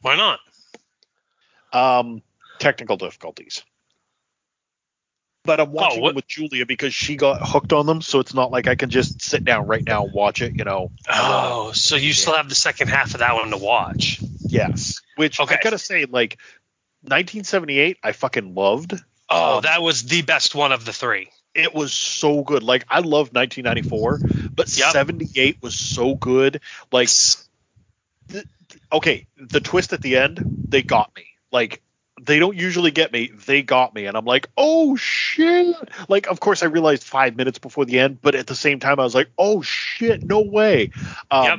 Why 0.00 0.16
not? 0.16 0.40
Um, 1.74 2.22
technical 2.58 2.96
difficulties. 2.96 3.62
But 5.44 5.60
I'm 5.60 5.72
watching 5.72 6.00
what- 6.00 6.10
them 6.10 6.16
with 6.16 6.26
Julia 6.26 6.64
because 6.64 6.94
she 6.94 7.16
got 7.16 7.46
hooked 7.46 7.72
on 7.72 7.84
them, 7.86 8.00
so 8.00 8.18
it's 8.18 8.32
not 8.34 8.50
like 8.50 8.66
I 8.66 8.74
can 8.76 8.88
just 8.90 9.20
sit 9.20 9.44
down 9.44 9.66
right 9.66 9.84
now 9.84 10.04
and 10.04 10.12
watch 10.12 10.40
it. 10.40 10.56
You 10.56 10.64
know. 10.64 10.90
Oh, 11.08 11.72
so 11.72 11.96
you 11.96 12.12
still 12.14 12.34
have 12.34 12.48
the 12.48 12.54
second 12.54 12.88
half 12.88 13.12
of 13.14 13.20
that 13.20 13.34
one 13.34 13.50
to 13.50 13.58
watch. 13.58 14.20
Yes. 14.48 15.02
Which 15.16 15.38
Okay. 15.40 15.54
I 15.56 15.58
gotta 15.62 15.78
say, 15.78 16.06
like 16.06 16.38
1978, 17.02 17.98
I 18.02 18.12
fucking 18.12 18.54
loved. 18.54 18.94
Oh, 19.28 19.56
Um, 19.58 19.62
that 19.62 19.82
was 19.82 20.04
the 20.04 20.22
best 20.22 20.54
one 20.54 20.72
of 20.72 20.84
the 20.84 20.92
three. 20.92 21.28
it 21.54 21.72
was 21.74 21.92
so 21.92 22.42
good. 22.42 22.62
Like 22.64 22.84
I 22.88 22.98
loved 23.00 23.32
1994, 23.34 24.18
but 24.56 24.74
Yep. 24.76 24.92
78 24.92 25.58
was 25.60 25.78
so 25.78 26.14
good. 26.16 26.60
Like 26.90 27.08
th- 28.28 28.44
okay, 28.90 29.26
the 29.36 29.60
twist 29.60 29.92
at 29.92 30.00
the 30.02 30.16
end, 30.16 30.42
they 30.68 30.82
got 30.82 31.14
me. 31.14 31.26
Like 31.52 31.80
they 32.24 32.38
don't 32.38 32.56
usually 32.56 32.90
get 32.90 33.12
me. 33.12 33.30
They 33.46 33.62
got 33.62 33.94
me, 33.94 34.06
and 34.06 34.16
I'm 34.16 34.24
like, 34.24 34.48
oh 34.56 34.96
shit! 34.96 35.76
Like, 36.08 36.26
of 36.28 36.40
course, 36.40 36.62
I 36.62 36.66
realized 36.66 37.04
five 37.04 37.36
minutes 37.36 37.58
before 37.58 37.84
the 37.84 37.98
end, 37.98 38.20
but 38.22 38.34
at 38.34 38.46
the 38.46 38.54
same 38.54 38.80
time, 38.80 39.00
I 39.00 39.04
was 39.04 39.14
like, 39.14 39.30
oh 39.38 39.62
shit, 39.62 40.24
no 40.24 40.40
way. 40.40 40.90
Um, 41.30 41.44
Yep. 41.44 41.58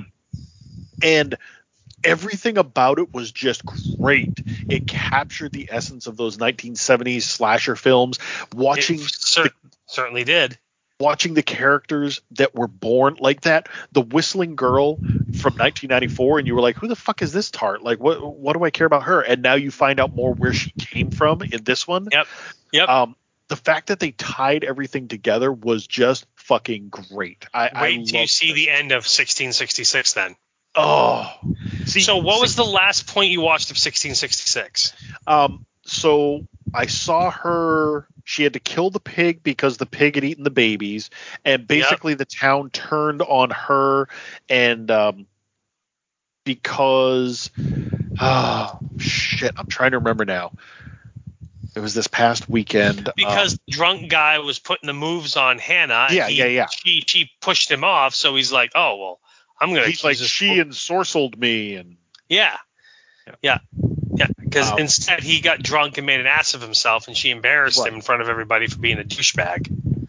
And 1.01 1.37
everything 2.03 2.57
about 2.57 2.99
it 2.99 3.13
was 3.13 3.31
just 3.31 3.63
great. 3.65 4.43
It 4.69 4.87
captured 4.87 5.51
the 5.51 5.67
essence 5.69 6.07
of 6.07 6.17
those 6.17 6.37
1970s 6.37 7.23
slasher 7.23 7.75
films. 7.75 8.17
Watching 8.53 8.99
It 8.99 9.11
cer- 9.11 9.49
certainly 9.85 10.23
did. 10.23 10.57
Watching 10.99 11.33
the 11.33 11.43
characters 11.43 12.21
that 12.31 12.55
were 12.55 12.67
born 12.69 13.17
like 13.19 13.41
that 13.41 13.67
the 13.91 13.99
whistling 14.01 14.55
girl 14.55 14.95
from 14.95 15.53
1994 15.57 16.39
and 16.39 16.47
you 16.47 16.55
were 16.55 16.61
like 16.61 16.77
who 16.77 16.87
the 16.87 16.95
fuck 16.95 17.21
is 17.21 17.33
this 17.33 17.51
tart 17.51 17.83
like 17.83 17.99
what 17.99 18.23
what 18.37 18.53
do 18.53 18.63
i 18.63 18.69
care 18.69 18.87
about 18.87 19.03
her 19.03 19.19
and 19.21 19.41
now 19.41 19.55
you 19.55 19.71
find 19.71 19.99
out 19.99 20.15
more 20.15 20.33
where 20.33 20.53
she 20.53 20.71
came 20.71 21.11
from 21.11 21.41
in 21.41 21.63
this 21.65 21.85
one 21.85 22.07
Yep. 22.11 22.27
Yep. 22.71 22.89
um 22.89 23.15
the 23.49 23.57
fact 23.57 23.87
that 23.87 23.99
they 23.99 24.11
tied 24.11 24.63
everything 24.63 25.07
together 25.09 25.51
was 25.51 25.85
just 25.85 26.25
fucking 26.35 26.87
great 26.89 27.45
i 27.53 27.67
I 27.73 27.81
Wait 27.81 28.07
till 28.07 28.21
you 28.21 28.27
see 28.27 28.51
it. 28.51 28.55
the 28.55 28.69
end 28.69 28.91
of 28.93 29.03
1666 29.03 30.13
then. 30.13 30.35
oh 30.75 31.29
see 31.85 31.99
So 31.99 32.17
what 32.17 32.39
was 32.39 32.55
the 32.55 32.63
last 32.63 33.07
point 33.07 33.31
you 33.31 33.41
watched 33.41 33.69
of 33.69 33.75
1666? 33.75 34.93
Um, 35.27 35.65
so 35.85 36.47
I 36.73 36.85
saw 36.87 37.29
her. 37.31 38.07
She 38.27 38.43
had 38.43 38.53
to 38.53 38.59
kill 38.59 38.89
the 38.89 38.99
pig 38.99 39.43
because 39.43 39.77
the 39.77 39.85
pig 39.85 40.15
had 40.15 40.23
eaten 40.23 40.43
the 40.43 40.49
babies, 40.49 41.09
and 41.45 41.67
basically 41.67 42.15
the 42.15 42.25
town 42.25 42.71
turned 42.71 43.21
on 43.21 43.51
her, 43.51 44.09
and 44.49 44.89
um, 44.91 45.27
because 46.43 47.51
oh 48.19 48.79
shit, 48.97 49.53
I'm 49.57 49.67
trying 49.67 49.91
to 49.91 49.99
remember 49.99 50.25
now. 50.25 50.51
It 51.75 51.81
was 51.81 51.93
this 51.93 52.07
past 52.07 52.49
weekend. 52.49 53.07
um, 53.09 53.13
Because 53.17 53.59
drunk 53.69 54.09
guy 54.09 54.39
was 54.39 54.59
putting 54.59 54.87
the 54.87 54.93
moves 54.93 55.35
on 55.37 55.59
Hannah. 55.59 56.07
Yeah, 56.09 56.27
he- 56.27 56.37
yeah, 56.39 56.45
yeah. 56.45 56.67
She 56.67 57.03
she 57.05 57.29
pushed 57.41 57.69
him 57.69 57.83
off, 57.83 58.15
so 58.15 58.35
he's 58.35 58.51
like, 58.51 58.71
oh 58.75 58.95
well, 58.97 59.19
I'm 59.59 59.69
gonna. 59.73 59.85
he's 59.87 60.03
like 60.03 60.17
she 60.17 60.49
woman." 60.49 60.69
ensorcelled 60.69 61.37
me, 61.37 61.75
and 61.75 61.97
Yeah. 62.27 62.57
Yeah. 63.27 63.35
Yeah. 63.41 63.57
Yeah, 64.17 64.27
because 64.39 64.71
Um, 64.71 64.79
instead 64.79 65.23
he 65.23 65.41
got 65.41 65.61
drunk 65.61 65.97
and 65.97 66.05
made 66.07 66.19
an 66.19 66.27
ass 66.27 66.53
of 66.53 66.61
himself, 66.61 67.07
and 67.07 67.17
she 67.17 67.29
embarrassed 67.31 67.79
Right. 67.79 67.89
him 67.89 67.95
in 67.95 68.01
front 68.01 68.21
of 68.21 68.29
everybody 68.29 68.67
for 68.67 68.77
being 68.77 68.99
a 68.99 69.03
douchebag. 69.03 69.67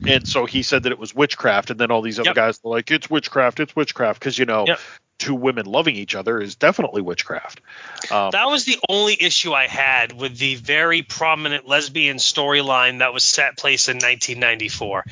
and 0.09 0.29
so 0.29 0.47
he 0.47 0.63
said 0.63 0.85
that 0.85 0.93
it 0.93 0.99
was 0.99 1.13
witchcraft, 1.15 1.71
and 1.71 1.81
then 1.81 1.91
all 1.91 2.01
these 2.03 2.21
other 2.21 2.29
Yep. 2.29 2.37
guys 2.37 2.61
were 2.63 2.71
like, 2.77 2.91
"It's 2.93 3.11
witchcraft, 3.11 3.59
it's 3.61 3.75
witchcraft," 3.75 4.21
because 4.21 4.39
you 4.39 4.45
know. 4.45 4.65
Yep. 4.67 4.81
Two 5.19 5.35
women 5.35 5.65
loving 5.65 5.97
each 5.97 6.15
other 6.15 6.39
is 6.43 6.57
definitely 6.57 7.01
witchcraft. 7.01 7.63
Um, 8.11 8.33
That 8.33 8.49
was 8.49 8.67
the 8.67 8.79
only 8.87 9.17
issue 9.19 9.55
I 9.55 9.67
had 9.67 10.13
with 10.13 10.37
the 10.37 10.57
very 10.57 11.01
prominent 11.01 11.67
lesbian 11.67 12.19
storyline 12.19 12.99
that 12.99 13.15
was 13.15 13.25
set 13.25 13.57
place 13.57 13.89
in 13.89 13.97
1994. 13.97 15.07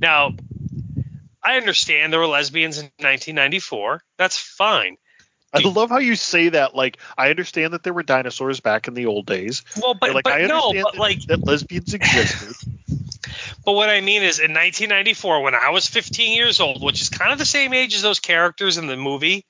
Now, 0.00 0.32
I 1.44 1.58
understand 1.58 2.10
there 2.10 2.20
were 2.20 2.26
lesbians 2.26 2.78
in 2.78 2.90
1994. 3.00 4.02
That's 4.16 4.38
fine. 4.38 4.96
I 5.52 5.60
love 5.60 5.90
how 5.90 5.98
you 5.98 6.14
say 6.14 6.50
that. 6.50 6.76
Like, 6.76 6.98
I 7.18 7.30
understand 7.30 7.72
that 7.72 7.82
there 7.82 7.92
were 7.92 8.02
dinosaurs 8.02 8.60
back 8.60 8.86
in 8.86 8.94
the 8.94 9.06
old 9.06 9.26
days. 9.26 9.64
Well, 9.80 9.94
but, 9.94 10.14
like, 10.14 10.24
but 10.24 10.34
I 10.34 10.46
no, 10.46 10.68
understand 10.68 10.84
but 10.84 10.92
that, 10.92 10.98
like, 11.00 11.22
that 11.26 11.44
lesbians 11.44 11.92
existed. 11.92 12.56
but 13.64 13.72
what 13.72 13.90
I 13.90 14.00
mean 14.00 14.22
is, 14.22 14.38
in 14.38 14.52
1994, 14.52 15.42
when 15.42 15.54
I 15.54 15.70
was 15.70 15.86
15 15.88 16.36
years 16.36 16.60
old, 16.60 16.82
which 16.82 17.00
is 17.00 17.08
kind 17.08 17.32
of 17.32 17.38
the 17.38 17.46
same 17.46 17.74
age 17.74 17.94
as 17.94 18.02
those 18.02 18.20
characters 18.20 18.78
in 18.78 18.86
the 18.86 18.96
movie, 18.96 19.44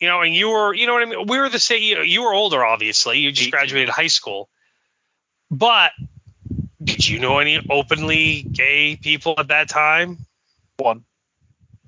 you 0.00 0.08
know, 0.08 0.20
and 0.20 0.34
you 0.34 0.50
were, 0.50 0.74
you 0.74 0.86
know 0.86 0.94
what 0.94 1.02
I 1.02 1.06
mean. 1.06 1.26
We 1.26 1.38
were 1.38 1.48
the 1.48 1.58
same. 1.58 1.82
You, 1.82 2.02
you 2.02 2.22
were 2.22 2.34
older, 2.34 2.64
obviously. 2.64 3.18
You 3.18 3.32
just 3.32 3.50
graduated 3.50 3.88
high 3.88 4.06
school. 4.08 4.48
But 5.50 5.92
did 6.82 7.06
you 7.06 7.18
know 7.20 7.38
any 7.38 7.60
openly 7.68 8.42
gay 8.42 8.96
people 8.96 9.34
at 9.38 9.48
that 9.48 9.68
time? 9.68 10.18
One. 10.78 11.04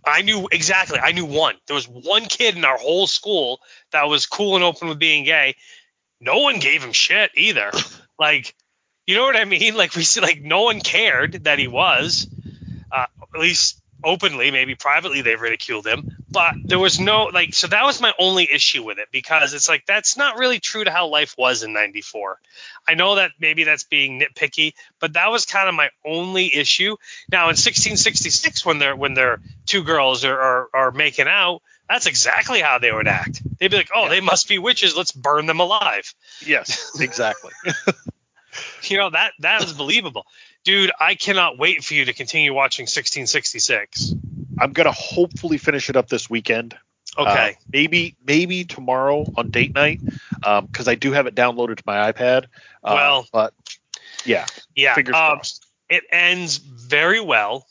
I 0.05 0.23
knew 0.23 0.49
exactly. 0.51 0.99
I 0.99 1.13
knew 1.13 1.25
one. 1.25 1.55
There 1.67 1.75
was 1.75 1.89
one 1.89 2.25
kid 2.25 2.57
in 2.57 2.65
our 2.65 2.79
whole 2.79 3.07
school 3.07 3.61
that 3.93 4.09
was 4.09 4.27
cool 4.27 4.57
and 4.57 4.65
open 4.65 4.89
with 4.89 4.99
being 4.99 5.25
gay. 5.25 5.55
No 6.21 6.39
one 6.39 6.59
gave 6.59 6.83
him 6.83 6.93
shit 6.93 7.31
either. 7.35 7.71
Like, 8.19 8.55
you 9.05 9.17
know 9.17 9.23
what 9.23 9.35
I 9.35 9.45
mean? 9.45 9.75
Like 9.77 9.97
we 9.97 10.05
see, 10.05 10.21
like 10.21 10.41
no 10.41 10.63
one 10.63 10.81
cared 10.81 11.45
that 11.45 11.59
he 11.59 11.67
was. 11.67 12.29
Uh, 12.93 13.07
at 13.35 13.41
least 13.41 13.82
openly, 14.05 14.51
maybe 14.51 14.75
privately 14.75 15.23
they 15.23 15.37
ridiculed 15.37 15.87
him. 15.87 16.17
But 16.31 16.55
there 16.65 16.79
was 16.79 16.99
no 16.99 17.25
like. 17.25 17.55
So 17.55 17.67
that 17.67 17.85
was 17.85 18.01
my 18.01 18.13
only 18.19 18.49
issue 18.51 18.83
with 18.83 18.99
it 18.99 19.09
because 19.13 19.53
it's 19.55 19.69
like 19.69 19.85
that's 19.87 20.17
not 20.17 20.39
really 20.39 20.59
true 20.61 20.85
to 20.85 20.91
how 20.91 21.09
life 21.09 21.35
was 21.37 21.63
in 21.63 21.73
'94. 21.73 22.39
I 22.89 22.95
know 22.95 23.17
that 23.17 23.33
maybe 23.39 23.65
that's 23.65 23.85
being 23.85 24.21
nitpicky, 24.21 24.73
but 24.99 25.13
that 25.13 25.31
was 25.31 25.45
kind 25.47 25.69
of 25.69 25.75
my 25.75 25.91
only 26.05 26.55
issue. 26.55 26.97
Now 27.31 27.45
in 27.45 27.57
1666, 27.57 28.65
when 28.65 28.79
they're 28.79 28.97
when 28.97 29.15
they're 29.15 29.41
two 29.67 29.83
girls 29.85 30.25
are 30.25 30.39
are, 30.41 30.69
are 30.73 30.91
making 30.91 31.29
out, 31.29 31.61
that's 31.89 32.07
exactly 32.07 32.61
how 32.61 32.79
they 32.79 32.91
would 32.93 33.09
act. 33.09 33.43
They'd 33.59 33.71
be 33.71 33.77
like, 33.77 33.91
"Oh, 33.95 34.05
Yeah. 34.05 34.09
they 34.09 34.21
must 34.21 34.49
be 34.49 34.59
witches. 34.59 34.97
Let's 34.97 35.13
burn 35.13 35.47
them 35.47 35.61
alive." 35.61 36.13
Yes, 36.45 36.99
exactly. 37.01 37.53
You 38.83 38.99
know 38.99 39.11
that 39.11 39.33
that 39.39 39.65
is 39.65 39.73
believable, 39.73 40.27
dude. 40.65 40.91
I 40.99 41.15
cannot 41.15 41.59
wait 41.59 41.85
for 41.85 41.95
you 41.95 42.07
to 42.07 42.13
continue 42.13 42.55
watching 42.55 42.85
1666. 42.85 44.15
I'm 44.59 44.73
gonna 44.73 44.93
hopefully 44.93 45.59
finish 45.59 45.91
it 45.91 45.97
up 45.97 46.09
this 46.09 46.29
weekend. 46.31 46.77
Okay. 47.19 47.51
Uh, 47.51 47.53
maybe 47.71 48.17
maybe 48.25 48.65
tomorrow 48.65 49.25
on 49.37 49.51
date 49.51 49.75
night, 49.75 50.01
because 50.41 50.89
I 50.89 50.95
do 50.95 51.13
have 51.13 51.27
it 51.27 51.35
downloaded 51.35 51.77
to 51.77 51.83
my 51.87 52.13
iPad. 52.13 52.45
Uh, 52.83 52.95
Well- 52.95 53.27
but 53.33 53.55
yeah, 54.25 54.47
yeah. 54.75 54.95
fingers 54.95 55.15
um, 55.15 55.37
crossed. 55.37 55.67
it 55.89 56.05
ends 56.11 56.57
very 56.59 57.21
well. 57.21 57.67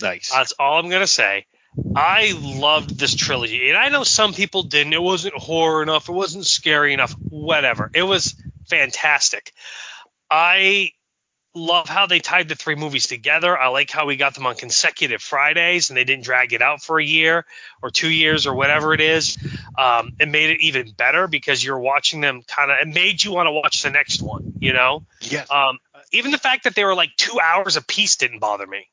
Nice. 0.00 0.30
That's 0.30 0.52
all 0.52 0.78
I'm 0.78 0.90
gonna 0.90 1.06
say. 1.06 1.46
I 1.96 2.32
loved 2.40 2.98
this 2.98 3.14
trilogy, 3.16 3.68
and 3.68 3.76
I 3.76 3.88
know 3.88 4.04
some 4.04 4.32
people 4.32 4.62
didn't. 4.62 4.92
It 4.92 5.02
wasn't 5.02 5.34
horror 5.34 5.82
enough. 5.82 6.08
It 6.08 6.12
wasn't 6.12 6.46
scary 6.46 6.92
enough. 6.94 7.12
Whatever. 7.28 7.90
It 7.94 8.02
was 8.02 8.34
fantastic. 8.68 9.52
I 10.30 10.92
love 11.54 11.88
how 11.88 12.06
they 12.06 12.18
tied 12.18 12.48
the 12.48 12.54
three 12.54 12.74
movies 12.74 13.06
together. 13.06 13.56
I 13.56 13.68
like 13.68 13.90
how 13.90 14.06
we 14.06 14.16
got 14.16 14.34
them 14.34 14.46
on 14.46 14.56
consecutive 14.56 15.22
Fridays, 15.22 15.90
and 15.90 15.96
they 15.96 16.04
didn't 16.04 16.24
drag 16.24 16.52
it 16.52 16.62
out 16.62 16.82
for 16.82 16.98
a 16.98 17.04
year 17.04 17.44
or 17.82 17.90
two 17.90 18.10
years 18.10 18.46
or 18.46 18.54
whatever 18.54 18.92
it 18.92 19.00
is. 19.00 19.38
Um, 19.78 20.12
it 20.18 20.28
made 20.28 20.50
it 20.50 20.60
even 20.62 20.90
better 20.90 21.28
because 21.28 21.64
you're 21.64 21.78
watching 21.78 22.20
them 22.20 22.42
kind 22.42 22.70
of. 22.70 22.78
It 22.80 22.92
made 22.92 23.22
you 23.22 23.32
want 23.32 23.46
to 23.46 23.52
watch 23.52 23.82
the 23.82 23.90
next 23.90 24.20
one. 24.20 24.54
You 24.58 24.72
know. 24.72 25.06
yes. 25.20 25.50
Um, 25.50 25.78
even 26.12 26.30
the 26.30 26.38
fact 26.38 26.64
that 26.64 26.74
they 26.74 26.84
were 26.84 26.94
like 26.94 27.10
two 27.16 27.38
hours 27.40 27.76
a 27.76 27.82
piece 27.82 28.16
didn't 28.16 28.40
bother 28.40 28.66
me. 28.66 28.88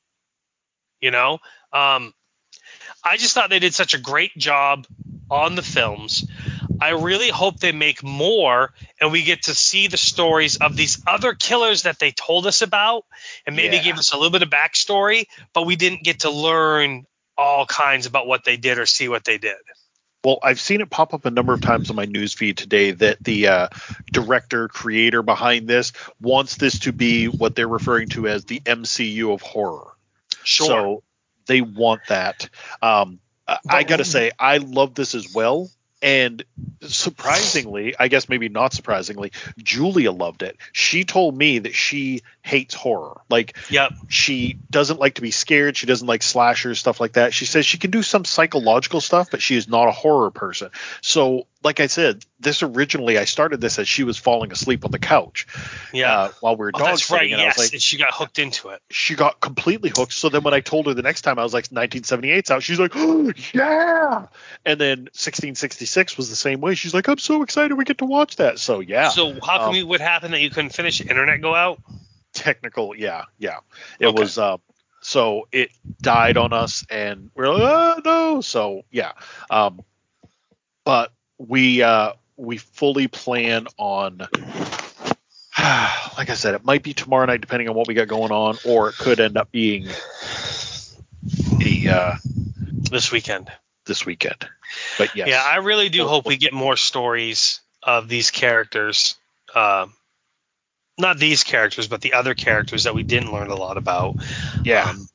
You 1.00 1.12
know, 1.12 1.40
um, 1.74 2.14
I 3.04 3.18
just 3.18 3.34
thought 3.34 3.50
they 3.50 3.60
did 3.60 3.74
such 3.74 3.96
a 3.96 3.98
great 3.98 4.38
job 4.38 4.86
on 5.32 5.56
the 5.56 5.64
films. 5.64 6.28
I 6.82 6.90
really 6.90 7.30
hope 7.30 7.60
they 7.60 7.72
make 7.72 8.04
more 8.04 8.74
and 9.00 9.12
we 9.12 9.24
get 9.24 9.44
to 9.44 9.54
see 9.54 9.88
the 9.88 9.98
stories 9.98 10.58
of 10.58 10.76
these 10.76 11.02
other 11.06 11.34
killers 11.34 11.84
that 11.84 12.00
they 12.00 12.12
told 12.12 12.48
us 12.48 12.62
about 12.62 13.06
and 13.46 13.56
maybe 13.56 13.78
Yeah. 13.78 13.84
give 13.84 13.98
us 13.98 14.12
a 14.12 14.18
little 14.18 14.32
bit 14.32 14.42
of 14.42 14.50
backstory, 14.50 15.26
but 15.54 15.66
we 15.66 15.76
didn't 15.76 16.04
get 16.04 16.22
to 16.22 16.32
learn 16.32 17.06
all 17.38 17.66
kinds 17.66 18.06
about 18.06 18.28
what 18.28 18.44
they 18.44 18.58
did 18.58 18.78
or 18.80 18.86
see 18.86 19.08
what 19.08 19.24
they 19.24 19.38
did. 19.38 19.58
Well, 20.24 20.38
I've 20.44 20.60
seen 20.60 20.82
it 20.82 20.90
pop 20.92 21.14
up 21.16 21.26
a 21.26 21.32
number 21.32 21.54
of 21.54 21.62
times 21.62 21.90
on 21.90 21.96
my 21.96 22.06
news 22.06 22.34
feed 22.34 22.56
today 22.58 22.92
that 22.92 23.24
the 23.24 23.48
uh, 23.48 23.68
director 24.12 24.68
creator 24.68 25.24
behind 25.24 25.68
this 25.68 25.94
wants 26.20 26.58
this 26.58 26.80
to 26.80 26.92
be 26.92 27.26
what 27.28 27.56
they're 27.56 27.68
referring 27.68 28.10
to 28.10 28.28
as 28.28 28.46
the 28.46 28.60
MCU 28.60 29.34
of 29.34 29.42
horror. 29.42 29.94
Sure. 30.44 30.68
So 30.68 31.04
they 31.48 31.62
want 31.62 32.02
that. 32.10 32.50
Um, 32.84 33.20
I- 33.48 33.58
I 33.68 33.84
got 33.84 33.98
to 33.98 34.06
say, 34.06 34.32
I 34.38 34.58
love 34.58 34.94
this 34.94 35.16
as 35.16 35.34
well. 35.34 35.72
And 36.02 36.44
surprisingly, 36.82 37.96
I 38.00 38.08
guess 38.08 38.28
maybe 38.28 38.50
not 38.50 38.74
surprisingly, 38.74 39.32
Julia 39.58 40.12
loved 40.12 40.42
it. 40.42 40.58
She 40.74 41.04
told 41.04 41.38
me 41.38 41.60
that 41.60 41.76
she 41.76 42.24
hates 42.44 42.74
horror. 42.74 43.22
Like 43.30 43.56
yep. 43.70 43.92
she 44.08 44.58
doesn't 44.70 45.00
like 45.00 45.16
to 45.16 45.22
be 45.22 45.32
scared. 45.32 45.78
She 45.78 45.86
doesn't 45.86 46.08
like 46.08 46.24
slashers, 46.24 46.80
stuff 46.80 47.00
like 47.00 47.14
that. 47.14 47.34
She 47.34 47.46
says 47.46 47.66
she 47.66 47.78
can 47.78 47.92
do 47.92 48.02
some 48.04 48.26
psychological 48.26 49.02
stuff, 49.02 49.30
but 49.32 49.42
she 49.42 49.56
is 49.56 49.68
not 49.68 49.88
a 49.88 49.92
horror 49.92 50.32
person. 50.32 50.72
So, 51.02 51.48
like 51.64 51.80
I 51.80 51.88
said, 51.88 52.26
this 52.40 52.64
originally 52.64 53.20
I 53.20 53.26
started 53.26 53.62
this 53.62 53.78
as 53.78 53.88
she 53.88 54.04
was 54.04 54.18
falling 54.18 54.52
asleep 54.52 54.84
on 54.86 54.92
the 54.92 54.98
couch 54.98 55.46
Yeah. 55.94 56.12
uh, 56.12 56.32
while 56.40 56.56
we 56.56 56.66
were 56.66 56.72
Oh, 56.74 56.80
dog 56.80 56.88
that's 56.88 57.12
right. 57.12 57.20
sitting, 57.20 57.34
and 57.34 57.42
I 57.42 57.46
Yes, 57.46 57.58
was 57.58 57.66
like, 57.68 57.74
and 57.74 57.82
she 57.82 57.98
got 57.98 58.12
hooked 58.14 58.40
into 58.40 58.70
it. 58.70 58.82
she 58.90 59.14
got 59.16 59.40
completely 59.40 59.92
hooked. 59.96 60.14
So 60.14 60.30
then 60.30 60.42
when 60.42 60.56
I 60.56 60.60
told 60.62 60.88
her 60.88 60.94
the 60.96 61.04
next 61.04 61.22
time 61.22 61.38
I 61.38 61.44
was 61.44 61.54
like 61.54 61.68
1978's 61.70 62.50
out, 62.50 62.64
she's 62.64 62.80
like, 62.80 62.94
oh, 62.96 63.32
yeah. 63.54 64.26
And 64.66 64.80
then 64.82 65.00
1666 65.14 66.18
was 66.18 66.30
the 66.30 66.36
same 66.36 66.62
way. 66.62 66.74
She's 66.76 66.94
like, 66.94 67.08
I'm 67.08 67.18
so 67.20 67.44
excited 67.44 67.76
we 67.76 67.84
get 67.86 68.00
to 68.00 68.06
watch 68.06 68.38
that. 68.38 68.58
So 68.60 68.80
yeah, 68.80 69.10
So 69.10 69.34
how 69.42 69.60
come 69.60 69.70
Um, 69.70 69.76
you 69.76 69.86
would 69.88 70.02
happen 70.02 70.32
that 70.32 70.42
you 70.42 70.50
couldn't 70.50 70.72
finish? 70.72 71.02
Internet 71.02 71.42
go 71.42 71.54
out? 71.54 71.80
Technical, 72.34 72.96
yeah, 72.96 73.26
yeah. 73.38 73.60
It 74.00 74.08
Okay. 74.08 74.20
was 74.22 74.38
um, 74.38 74.62
so 75.02 75.48
it 75.52 75.70
died 76.02 76.38
on 76.38 76.54
us, 76.54 76.86
and 76.90 77.32
we're 77.36 77.50
like, 77.50 77.62
oh 77.62 78.02
no. 78.06 78.42
So 78.42 78.84
yeah, 78.92 79.14
um, 79.50 79.82
but 80.84 81.12
we 81.38 81.82
uh 81.82 82.14
we 82.38 82.58
fully 82.58 83.08
plan 83.08 83.68
on. 83.78 84.28
Like 86.18 86.30
I 86.30 86.34
said, 86.36 86.54
it 86.56 86.66
might 86.66 86.84
be 86.84 86.94
tomorrow 86.94 87.26
night, 87.26 87.42
depending 87.42 87.70
on 87.70 87.76
what 87.76 87.88
we 87.88 87.94
got 87.94 88.08
going 88.08 88.32
on, 88.32 88.58
or 88.66 88.90
it 88.90 88.96
could 88.98 89.20
end 89.20 89.38
up 89.38 89.52
being 89.52 89.88
the 91.60 91.90
uh, 91.90 92.14
This 92.90 93.12
weekend. 93.12 93.50
this 93.86 94.06
weekend. 94.06 94.48
But 94.98 95.16
yes, 95.16 95.30
Yeah, 95.30 95.44
I 95.44 95.58
really 95.58 95.90
do 95.90 96.08
hope 96.08 96.26
we 96.26 96.38
get 96.38 96.54
more 96.54 96.76
stories 96.78 97.62
of 97.82 98.08
these 98.08 98.30
characters. 98.32 99.16
Um, 99.56 99.94
not 100.98 101.18
these 101.18 101.44
characters, 101.44 101.88
but 101.88 102.02
the 102.02 102.14
other 102.14 102.34
characters 102.34 102.84
that 102.84 102.96
we 102.96 103.04
didn't 103.04 103.32
learn 103.32 103.50
a 103.50 103.56
lot 103.56 103.78
about. 103.78 104.16
yeah, 104.64 104.90
Um, 104.90 105.08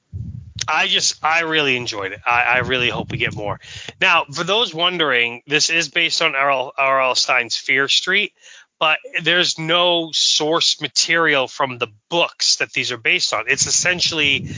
I 0.69 0.89
just, 0.89 1.25
I 1.25 1.41
really 1.41 1.77
enjoyed 1.77 2.13
it. 2.13 2.21
I, 2.27 2.43
I 2.43 2.59
really 2.59 2.89
hope 2.89 3.13
we 3.13 3.19
get 3.19 3.35
more. 3.35 3.61
Now, 4.01 4.25
for 4.25 4.43
those 4.43 4.75
wondering, 4.75 5.43
this 5.47 5.71
is 5.71 5.89
based 5.89 6.23
on 6.23 6.35
R.L. 6.35 6.73
R.L. 6.77 7.15
Stine's 7.15 7.57
Fear 7.57 7.87
Street, 7.89 8.33
but 8.79 8.99
there's 9.23 9.59
no 9.59 10.11
source 10.13 10.81
material 10.81 11.47
from 11.47 11.79
the 11.79 11.89
books 12.09 12.57
that 12.57 12.73
these 12.73 12.91
are 12.91 12.99
based 12.99 13.33
on. 13.33 13.45
It's 13.49 13.67
essentially 13.67 14.49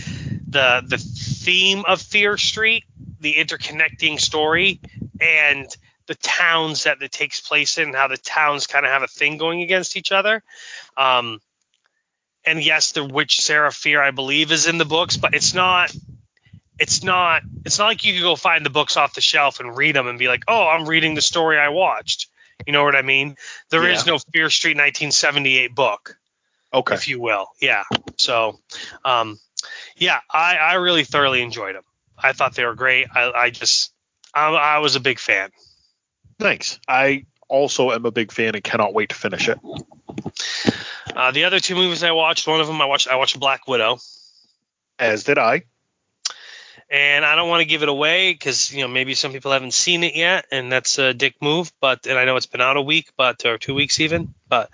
the 0.48 0.82
the 0.86 0.98
theme 0.98 1.84
of 1.86 2.00
Fear 2.00 2.36
Street, 2.38 2.84
the 3.20 3.34
interconnecting 3.34 4.18
story, 4.18 4.80
and 5.20 5.66
the 6.08 6.16
towns 6.16 6.84
that 6.84 7.00
it 7.02 7.12
takes 7.12 7.40
place 7.40 7.78
in, 7.78 7.92
how 7.94 8.08
the 8.08 8.16
towns 8.16 8.66
kind 8.66 8.84
of 8.84 8.90
have 8.90 9.02
a 9.02 9.06
thing 9.06 9.36
going 9.36 9.62
against 9.62 9.96
each 9.96 10.10
other. 10.10 10.42
Um, 10.96 11.40
and 12.44 12.64
yes, 12.64 12.92
the 12.92 13.04
witch 13.04 13.40
Sarah 13.40 13.70
Fear, 13.70 14.02
I 14.02 14.10
believe, 14.10 14.50
is 14.50 14.66
in 14.66 14.78
the 14.78 14.84
books, 14.84 15.16
but 15.16 15.34
it's 15.34 15.54
not. 15.54 15.94
It's 16.78 17.02
not. 17.04 17.42
It's 17.64 17.78
not 17.78 17.86
like 17.86 18.04
you 18.04 18.14
can 18.14 18.22
go 18.22 18.36
find 18.36 18.64
the 18.64 18.70
books 18.70 18.96
off 18.96 19.14
the 19.14 19.20
shelf 19.20 19.60
and 19.60 19.76
read 19.76 19.94
them 19.94 20.06
and 20.08 20.18
be 20.18 20.28
like, 20.28 20.44
"Oh, 20.48 20.66
I'm 20.66 20.88
reading 20.88 21.14
the 21.14 21.20
story 21.20 21.58
I 21.58 21.68
watched." 21.68 22.28
You 22.66 22.72
know 22.72 22.84
what 22.84 22.96
I 22.96 23.02
mean? 23.02 23.36
There 23.70 23.86
is 23.88 24.06
Yeah. 24.06 24.12
no 24.14 24.18
Fear 24.32 24.50
Street 24.50 24.76
1978 24.76 25.74
book, 25.74 26.16
okay, 26.72 26.94
if 26.94 27.06
you 27.08 27.20
will. 27.20 27.46
Yeah. 27.60 27.84
So, 28.16 28.58
um, 29.04 29.38
yeah, 29.96 30.20
I, 30.30 30.56
I 30.56 30.74
really 30.74 31.04
thoroughly 31.04 31.42
enjoyed 31.42 31.76
them. 31.76 31.84
I 32.18 32.32
thought 32.32 32.54
they 32.54 32.64
were 32.64 32.74
great. 32.74 33.06
I, 33.14 33.30
I 33.30 33.50
just, 33.50 33.92
I, 34.34 34.48
I 34.48 34.78
was 34.78 34.96
a 34.96 35.00
big 35.00 35.18
fan. 35.20 35.50
Thanks. 36.38 36.80
I 36.88 37.26
also 37.48 37.90
am 37.92 38.04
a 38.06 38.10
big 38.10 38.32
fan 38.32 38.54
and 38.54 38.62
cannot 38.64 38.94
wait 38.94 39.10
to 39.10 39.14
finish 39.14 39.48
it. 39.48 39.58
Uh, 41.14 41.30
the 41.32 41.44
other 41.44 41.60
two 41.60 41.74
movies 41.74 42.02
I 42.02 42.12
watched, 42.12 42.46
one 42.46 42.60
of 42.60 42.66
them 42.66 42.80
I 42.80 42.84
watched, 42.84 43.08
I 43.08 43.16
watched 43.16 43.38
Black 43.40 43.66
Widow. 43.66 43.98
As 44.98 45.24
did 45.24 45.38
I. 45.38 45.62
and 46.90 47.24
I 47.24 47.34
don't 47.36 47.48
want 47.48 47.60
to 47.60 47.66
give 47.66 47.82
it 47.82 47.88
away 47.88 48.32
because 48.32 48.72
you 48.72 48.80
know 48.82 48.88
maybe 48.88 49.14
some 49.14 49.32
people 49.32 49.52
haven't 49.52 49.74
seen 49.74 50.04
it 50.04 50.14
yet, 50.16 50.46
and 50.50 50.72
that's 50.72 50.98
a 50.98 51.12
dick 51.14 51.36
move. 51.42 51.70
But 51.80 52.06
and 52.06 52.18
I 52.18 52.24
know 52.24 52.36
it's 52.36 52.46
been 52.46 52.60
out 52.60 52.76
a 52.76 52.82
week, 52.82 53.10
but 53.16 53.44
or 53.44 53.58
two 53.58 53.74
weeks 53.74 54.00
even. 54.00 54.34
But 54.48 54.70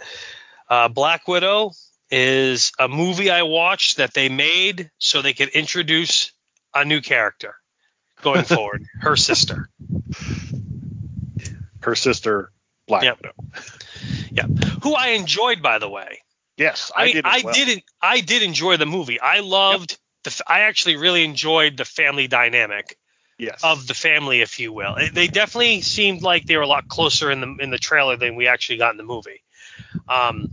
uh, 0.69 0.89
Black 0.89 1.27
Widow 1.28 1.73
is 2.11 2.73
a 2.78 2.89
movie 2.89 3.31
I 3.31 3.43
watched 3.43 3.97
that 3.97 4.15
they 4.15 4.28
made 4.28 4.91
so 4.99 5.23
they 5.23 5.32
could 5.32 5.49
introduce 5.49 6.32
a 6.74 6.85
new 6.85 7.01
character 7.01 7.57
going 8.23 8.45
forward, 8.45 8.85
her 9.01 9.16
sister. 9.16 9.69
Her 11.85 11.94
sister, 11.94 12.51
Black 12.89 13.05
Yep. 13.05 13.19
Widow. 13.23 13.35
Yeah, 14.31 14.47
who 14.82 14.94
I 14.94 15.09
enjoyed 15.11 15.62
by 15.62 15.78
the 15.78 15.89
way. 15.89 16.20
Yes, 16.56 16.90
I, 16.94 17.02
I, 17.02 17.05
mean, 17.05 17.15
did. 17.15 17.24
I 17.24 17.43
well. 17.44 17.55
didn't. 17.55 17.85
I 18.02 18.20
did 18.20 18.43
enjoy 18.43 18.77
the 18.77 18.86
movie. 18.86 19.20
I 19.20 19.40
loved 19.40 19.97
the. 20.24 20.31
f- 20.31 20.40
I 20.47 20.61
actually 20.61 20.97
really 20.97 21.24
enjoyed 21.24 21.77
the 21.77 21.85
family 21.85 22.27
dynamic. 22.27 22.98
Yes. 23.36 23.65
of 23.65 23.86
the 23.89 23.94
family, 23.94 24.43
if 24.43 24.61
you 24.61 24.73
will. 24.73 24.97
They 25.12 25.27
definitely 25.27 25.81
seemed 25.81 26.23
like 26.23 26.47
they 26.47 26.56
were 26.56 26.62
a 26.62 26.69
lot 26.69 26.86
closer 26.86 27.32
in 27.32 27.40
the 27.40 27.56
in 27.61 27.70
the 27.70 27.78
trailer 27.78 28.16
than 28.16 28.36
we 28.36 28.47
actually 28.47 28.78
got 28.78 28.93
in 28.93 28.97
the 28.97 29.02
movie. 29.05 29.43
Um, 30.09 30.51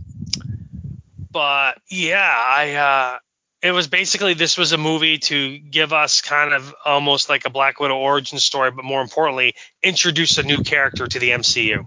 but 1.30 1.78
yeah, 1.88 2.28
I 2.36 2.74
uh, 2.74 3.18
it 3.62 3.72
was 3.72 3.86
basically 3.86 4.34
this 4.34 4.58
was 4.58 4.72
a 4.72 4.78
movie 4.78 5.18
to 5.18 5.58
give 5.58 5.92
us 5.92 6.20
kind 6.20 6.52
of 6.52 6.74
almost 6.84 7.28
like 7.28 7.44
a 7.46 7.50
Black 7.50 7.78
Widow 7.80 7.96
origin 7.96 8.38
story, 8.38 8.70
but 8.70 8.84
more 8.84 9.00
importantly, 9.00 9.54
introduce 9.82 10.38
a 10.38 10.42
new 10.42 10.62
character 10.62 11.06
to 11.06 11.18
the 11.18 11.30
MCU. 11.30 11.84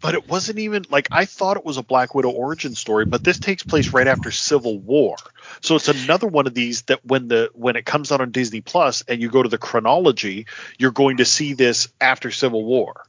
but 0.00 0.14
it 0.14 0.28
wasn't 0.28 0.58
even 0.58 0.84
like 0.90 1.08
I 1.12 1.24
thought 1.24 1.56
it 1.56 1.64
was 1.64 1.76
a 1.76 1.82
Black 1.82 2.14
Widow 2.14 2.30
origin 2.30 2.74
story, 2.74 3.04
but 3.04 3.22
this 3.24 3.38
takes 3.38 3.62
place 3.62 3.92
right 3.92 4.06
after 4.08 4.30
Civil 4.30 4.78
War. 4.78 5.16
So 5.62 5.76
it's 5.76 5.88
another 5.88 6.26
one 6.26 6.46
of 6.46 6.54
these 6.54 6.82
that 6.82 7.04
when 7.06 7.28
the 7.28 7.50
when 7.54 7.76
it 7.76 7.86
comes 7.86 8.10
out 8.12 8.20
on 8.20 8.30
Disney 8.32 8.60
Plus 8.60 9.02
and 9.08 9.22
you 9.22 9.30
go 9.30 9.42
to 9.42 9.48
the 9.48 9.58
chronology, 9.58 10.46
you're 10.78 10.90
going 10.90 11.18
to 11.18 11.24
see 11.24 11.54
this 11.54 11.88
after 12.00 12.30
Civil 12.30 12.64
War, 12.64 13.06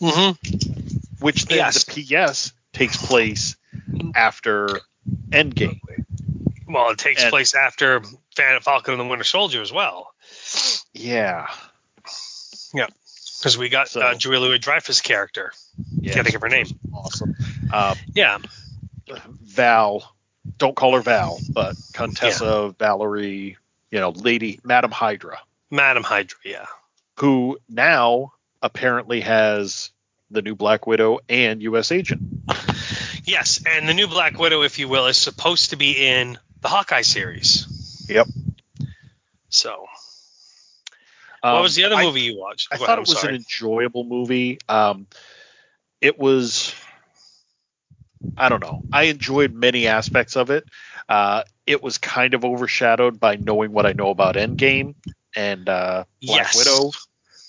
Mm-hmm. 0.00 1.24
which 1.24 1.46
then 1.46 1.58
Yes. 1.58 1.84
the 1.84 2.02
PS 2.04 2.52
takes 2.72 2.96
place 2.96 3.56
after 4.14 4.80
Endgame. 5.30 5.80
Well, 6.68 6.90
it 6.90 6.98
takes 6.98 7.22
And- 7.22 7.30
place 7.30 7.54
after 7.54 8.02
Falcon 8.62 8.94
and 8.94 9.00
the 9.00 9.04
Winter 9.06 9.24
Soldier 9.24 9.60
as 9.62 9.72
well, 9.72 10.14
Yeah. 10.94 11.46
Yeah. 12.74 12.86
Because 13.38 13.58
we 13.58 13.68
got 13.68 13.88
So- 13.88 14.00
uh, 14.00 14.14
Julia 14.14 14.40
Louis 14.40 14.58
Dreyfus 14.58 15.00
character. 15.00 15.52
yeah. 16.00 16.14
Can't 16.14 16.24
think 16.26 16.36
of 16.36 16.42
her 16.42 16.48
name. 16.48 16.66
Awesome. 16.94 17.34
Um, 17.72 17.96
Yeah, 18.14 18.38
Val, 19.42 20.14
don't 20.58 20.76
call 20.76 20.94
her 20.94 21.00
Val, 21.02 21.38
but 21.50 21.76
Contessa 21.92 22.74
Valerie, 22.78 23.56
you 23.90 24.00
know, 24.00 24.10
Lady 24.10 24.60
Madam 24.64 24.90
Hydra. 24.90 25.38
Madam 25.70 26.02
Hydra. 26.02 26.38
Yeah. 26.44 26.66
who 27.18 27.58
now 27.68 28.32
apparently 28.62 29.20
has 29.20 29.90
the 30.30 30.40
new 30.42 30.54
Black 30.54 30.86
Widow 30.86 31.20
and 31.28 31.62
U.S. 31.62 31.92
Agent. 31.92 32.22
Yes, 33.24 33.62
and 33.68 33.88
the 33.88 33.94
new 33.94 34.08
Black 34.08 34.38
Widow, 34.38 34.62
if 34.62 34.78
you 34.78 34.88
will, 34.88 35.06
is 35.06 35.16
supposed 35.18 35.70
to 35.70 35.76
be 35.76 35.92
in 36.06 36.38
the 36.62 36.68
Hawkeye 36.68 37.02
series. 37.02 38.06
Yep. 38.08 38.26
So, 39.50 39.86
Um, 41.42 41.54
what 41.54 41.62
was 41.62 41.74
the 41.74 41.84
other 41.84 41.96
I, 41.96 42.04
movie 42.04 42.22
you 42.22 42.38
watched? 42.38 42.68
I 42.72 42.76
Go 42.78 42.86
thought 42.86 42.98
ahead, 42.98 42.98
it 42.98 43.08
was 43.08 43.20
sorry. 43.20 43.34
an 43.34 43.40
enjoyable 43.40 44.04
movie. 44.04 44.58
Um, 44.68 45.06
it 46.00 46.18
was. 46.18 46.74
I 48.36 48.48
don't 48.48 48.62
know. 48.62 48.82
I 48.92 49.04
enjoyed 49.04 49.52
many 49.52 49.88
aspects 49.88 50.36
of 50.36 50.50
it. 50.50 50.64
Uh, 51.08 51.42
it 51.66 51.82
was 51.82 51.98
kind 51.98 52.34
of 52.34 52.44
overshadowed 52.44 53.18
by 53.18 53.36
knowing 53.36 53.72
what 53.72 53.84
I 53.84 53.92
know 53.92 54.10
about 54.10 54.36
Endgame 54.36 54.94
and 55.34 55.68
uh, 55.68 56.04
Black 56.22 56.54
Yes. 56.54 56.56
Widow, 56.56 56.92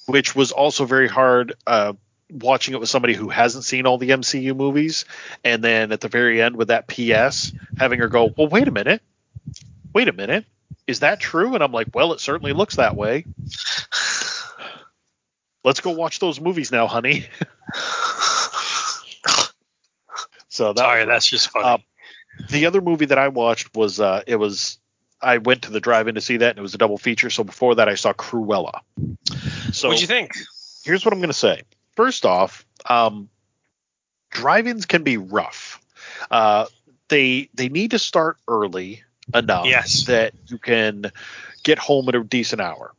which 0.08 0.36
was 0.36 0.52
also 0.52 0.86
very 0.86 1.08
hard. 1.08 1.54
Uh, 1.68 1.94
watching 2.34 2.74
it 2.74 2.80
with 2.80 2.90
somebody 2.90 3.14
who 3.14 3.30
hasn't 3.30 3.64
seen 3.64 3.86
all 3.86 3.98
the 3.98 4.10
MCU 4.10 4.56
movies, 4.56 5.06
and 5.44 5.64
then 5.64 5.92
at 5.92 6.02
the 6.02 6.08
very 6.08 6.42
end 6.42 6.56
with 6.56 6.70
that 6.70 6.88
PS, 6.88 7.54
having 7.78 8.00
her 8.00 8.08
go, 8.08 8.34
"Well, 8.38 8.48
wait 8.48 8.68
a 8.68 8.72
minute, 8.72 9.02
wait 9.94 10.08
a 10.08 10.14
minute, 10.14 10.46
is 10.88 11.00
that 11.02 11.20
true?" 11.20 11.56
And 11.56 11.64
I'm 11.64 11.72
like, 11.72 11.88
"Well, 11.94 12.14
it 12.14 12.20
certainly 12.20 12.54
looks 12.54 12.76
that 12.78 12.96
way." 12.96 13.26
Let's 15.64 15.80
go 15.80 15.92
watch 15.92 16.20
those 16.20 16.42
movies 16.42 16.72
now, 16.74 16.88
honey. 16.88 17.28
So 20.54 20.72
that 20.72 20.80
Sorry, 20.80 21.00
was 21.00 21.08
that's 21.08 21.26
just 21.26 21.50
funny. 21.50 21.66
Uh, 21.66 21.78
the 22.52 22.68
other 22.68 22.80
movie 22.80 23.06
that 23.08 23.18
I 23.18 23.30
watched 23.30 23.76
was 23.76 24.00
uh, 24.00 24.22
it 24.28 24.36
was 24.36 24.78
I 25.20 25.40
went 25.40 25.64
to 25.64 25.72
the 25.72 25.80
drive-in 25.80 26.14
to 26.14 26.22
see 26.22 26.38
that, 26.38 26.52
and 26.52 26.60
it 26.60 26.62
was 26.62 26.76
a 26.76 26.78
double 26.78 27.00
feature. 27.00 27.32
So 27.32 27.44
before 27.44 27.74
that, 27.76 27.90
I 27.90 27.96
saw 27.96 28.14
Cruella. 28.14 28.82
So 29.72 29.88
What'd 29.88 30.02
you 30.02 30.08
think? 30.08 30.32
here's 30.84 31.04
what 31.04 31.12
I'm 31.12 31.20
going 31.20 31.30
to 31.30 31.34
say. 31.34 31.64
First 31.96 32.26
off, 32.26 32.66
um, 32.90 33.30
drive-ins 34.32 34.86
can 34.86 35.04
be 35.04 35.18
rough. 35.18 35.80
Uh, 36.32 36.66
they 37.10 37.50
they 37.54 37.70
need 37.70 37.92
to 37.92 38.00
start 38.00 38.38
early 38.48 39.04
enough 39.34 39.68
Yes. 39.68 40.06
that 40.06 40.34
you 40.48 40.58
can 40.58 41.12
get 41.64 41.78
home 41.80 42.10
at 42.10 42.16
a 42.16 42.24
decent 42.24 42.62
hour. 42.62 42.94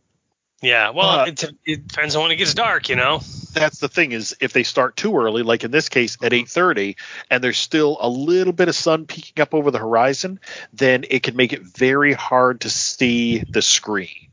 Yeah, 0.63 0.91
well, 0.91 1.21
Uh, 1.21 1.27
it, 1.27 1.45
it 1.67 1.89
depends 1.89 2.17
on 2.17 2.23
when 2.23 2.31
it 2.33 2.37
gets 2.37 2.55
dark, 2.55 2.89
you 2.89 2.97
know. 2.97 3.21
That's 3.53 3.79
the 3.79 3.89
thing 3.89 4.13
is 4.13 4.35
if 4.41 4.53
they 4.53 4.63
start 4.63 4.97
too 4.97 5.17
early, 5.17 5.43
like 5.43 5.63
in 5.63 5.71
this 5.71 5.89
case 5.89 6.17
at 6.23 6.33
8:30, 6.33 6.97
and 7.31 7.45
there's 7.45 7.59
still 7.59 7.99
a 8.01 8.09
little 8.09 8.53
bit 8.53 8.69
of 8.69 8.75
sun 8.75 9.07
peeking 9.07 9.43
up 9.43 9.53
over 9.55 9.71
the 9.71 9.79
horizon, 9.79 10.41
then 10.73 11.05
it 11.11 11.23
can 11.23 11.37
make 11.37 11.53
it 11.53 11.63
very 11.63 12.15
hard 12.15 12.63
to 12.63 12.71
see 12.71 13.45
the 13.51 13.63
screen. 13.63 14.29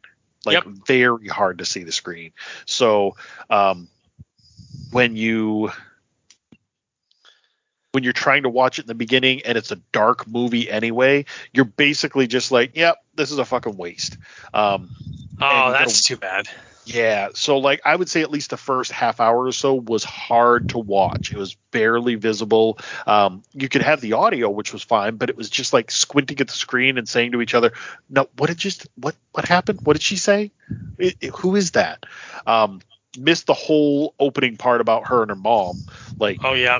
Like 0.45 0.63
Yep. 0.63 0.63
very 0.87 1.27
hard 1.27 1.59
to 1.59 1.65
see 1.65 1.83
the 1.83 1.91
screen. 1.91 2.31
So 2.65 3.15
um, 3.49 3.89
when 4.91 5.15
you 5.15 5.71
when 7.93 8.03
you're 8.03 8.13
trying 8.13 8.43
to 8.43 8.49
watch 8.49 8.79
it 8.79 8.83
in 8.83 8.87
the 8.87 8.95
beginning 8.95 9.41
and 9.45 9.57
it's 9.57 9.71
a 9.71 9.75
dark 9.91 10.25
movie 10.27 10.69
anyway, 10.69 11.25
you're 11.53 11.65
basically 11.65 12.25
just 12.25 12.49
like, 12.51 12.75
yep, 12.77 12.97
this 13.15 13.31
is 13.31 13.37
a 13.37 13.45
fucking 13.45 13.75
waste. 13.77 14.17
Um, 14.53 14.89
Oh, 15.43 15.49
gotta- 15.49 15.79
that's 15.79 16.05
too 16.05 16.17
bad. 16.17 16.47
yeah, 16.85 17.29
so 17.33 17.57
like 17.57 17.81
I 17.83 17.95
would 17.95 18.07
say 18.07 18.21
at 18.21 18.29
least 18.31 18.51
the 18.51 18.57
first 18.57 18.91
half 18.91 19.19
hour 19.19 19.43
or 19.45 19.51
so 19.51 19.73
was 19.73 20.03
hard 20.03 20.69
to 20.69 20.77
watch. 20.77 21.31
It 21.31 21.37
was 21.37 21.55
barely 21.71 22.13
visible. 22.15 22.77
Um, 23.07 23.41
you 23.53 23.67
could 23.67 23.81
have 23.81 24.01
the 24.01 24.13
audio, 24.13 24.49
which 24.51 24.71
was 24.71 24.83
fine, 24.83 25.15
but 25.15 25.29
it 25.31 25.35
was 25.35 25.49
just 25.49 25.73
like 25.73 25.89
squinting 25.91 26.39
at 26.39 26.47
the 26.47 26.53
screen 26.53 26.97
and 26.99 27.09
saying 27.09 27.31
to 27.33 27.41
each 27.41 27.55
other, 27.55 27.73
"No, 28.09 28.29
what 28.37 28.47
did 28.47 28.57
just 28.59 28.87
what 28.95 29.15
what 29.31 29.45
happened? 29.45 29.79
What 29.83 29.93
did 29.93 30.03
she 30.03 30.15
say? 30.15 30.51
It, 30.99 31.15
it- 31.21 31.35
who 31.35 31.55
is 31.55 31.71
that?" 31.71 32.05
Um, 32.45 32.81
missed 33.17 33.47
the 33.47 33.53
whole 33.53 34.13
opening 34.19 34.57
part 34.57 34.81
about 34.81 35.07
her 35.07 35.21
and 35.21 35.29
her 35.29 35.35
mom. 35.35 35.85
Like 36.19 36.39
Oh 36.43 36.53
yeah, 36.53 36.79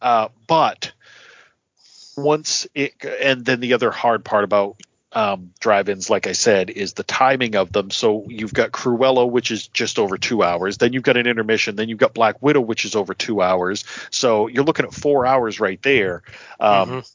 uh, 0.00 0.28
but 0.46 0.92
once 2.16 2.66
it, 2.74 2.92
and 3.04 3.44
then 3.44 3.60
the 3.60 3.74
other 3.74 3.90
hard 3.90 4.24
part 4.24 4.44
about 4.44 4.76
um, 5.12 5.52
drive-ins, 5.58 6.08
like 6.08 6.26
I 6.26 6.32
said, 6.32 6.70
is 6.70 6.92
the 6.92 7.02
timing 7.02 7.56
of 7.56 7.72
them. 7.72 7.90
So 7.90 8.26
you've 8.28 8.54
got 8.54 8.70
Cruella, 8.70 9.28
which 9.28 9.50
is 9.50 9.66
just 9.66 9.98
over 9.98 10.16
two 10.16 10.42
hours. 10.42 10.78
Then 10.78 10.92
you've 10.92 11.02
got 11.02 11.16
an 11.16 11.26
intermission. 11.26 11.76
Then 11.76 11.88
you've 11.88 11.98
got 11.98 12.14
Black 12.14 12.40
Widow, 12.40 12.60
which 12.60 12.84
is 12.84 12.94
over 12.94 13.12
two 13.12 13.42
hours. 13.42 13.84
So 14.10 14.46
you're 14.46 14.64
looking 14.64 14.86
at 14.86 14.94
four 14.94 15.26
hours 15.26 15.58
right 15.58 15.82
there. 15.82 16.22
Um, 16.60 16.90
Mhm. 16.90 17.10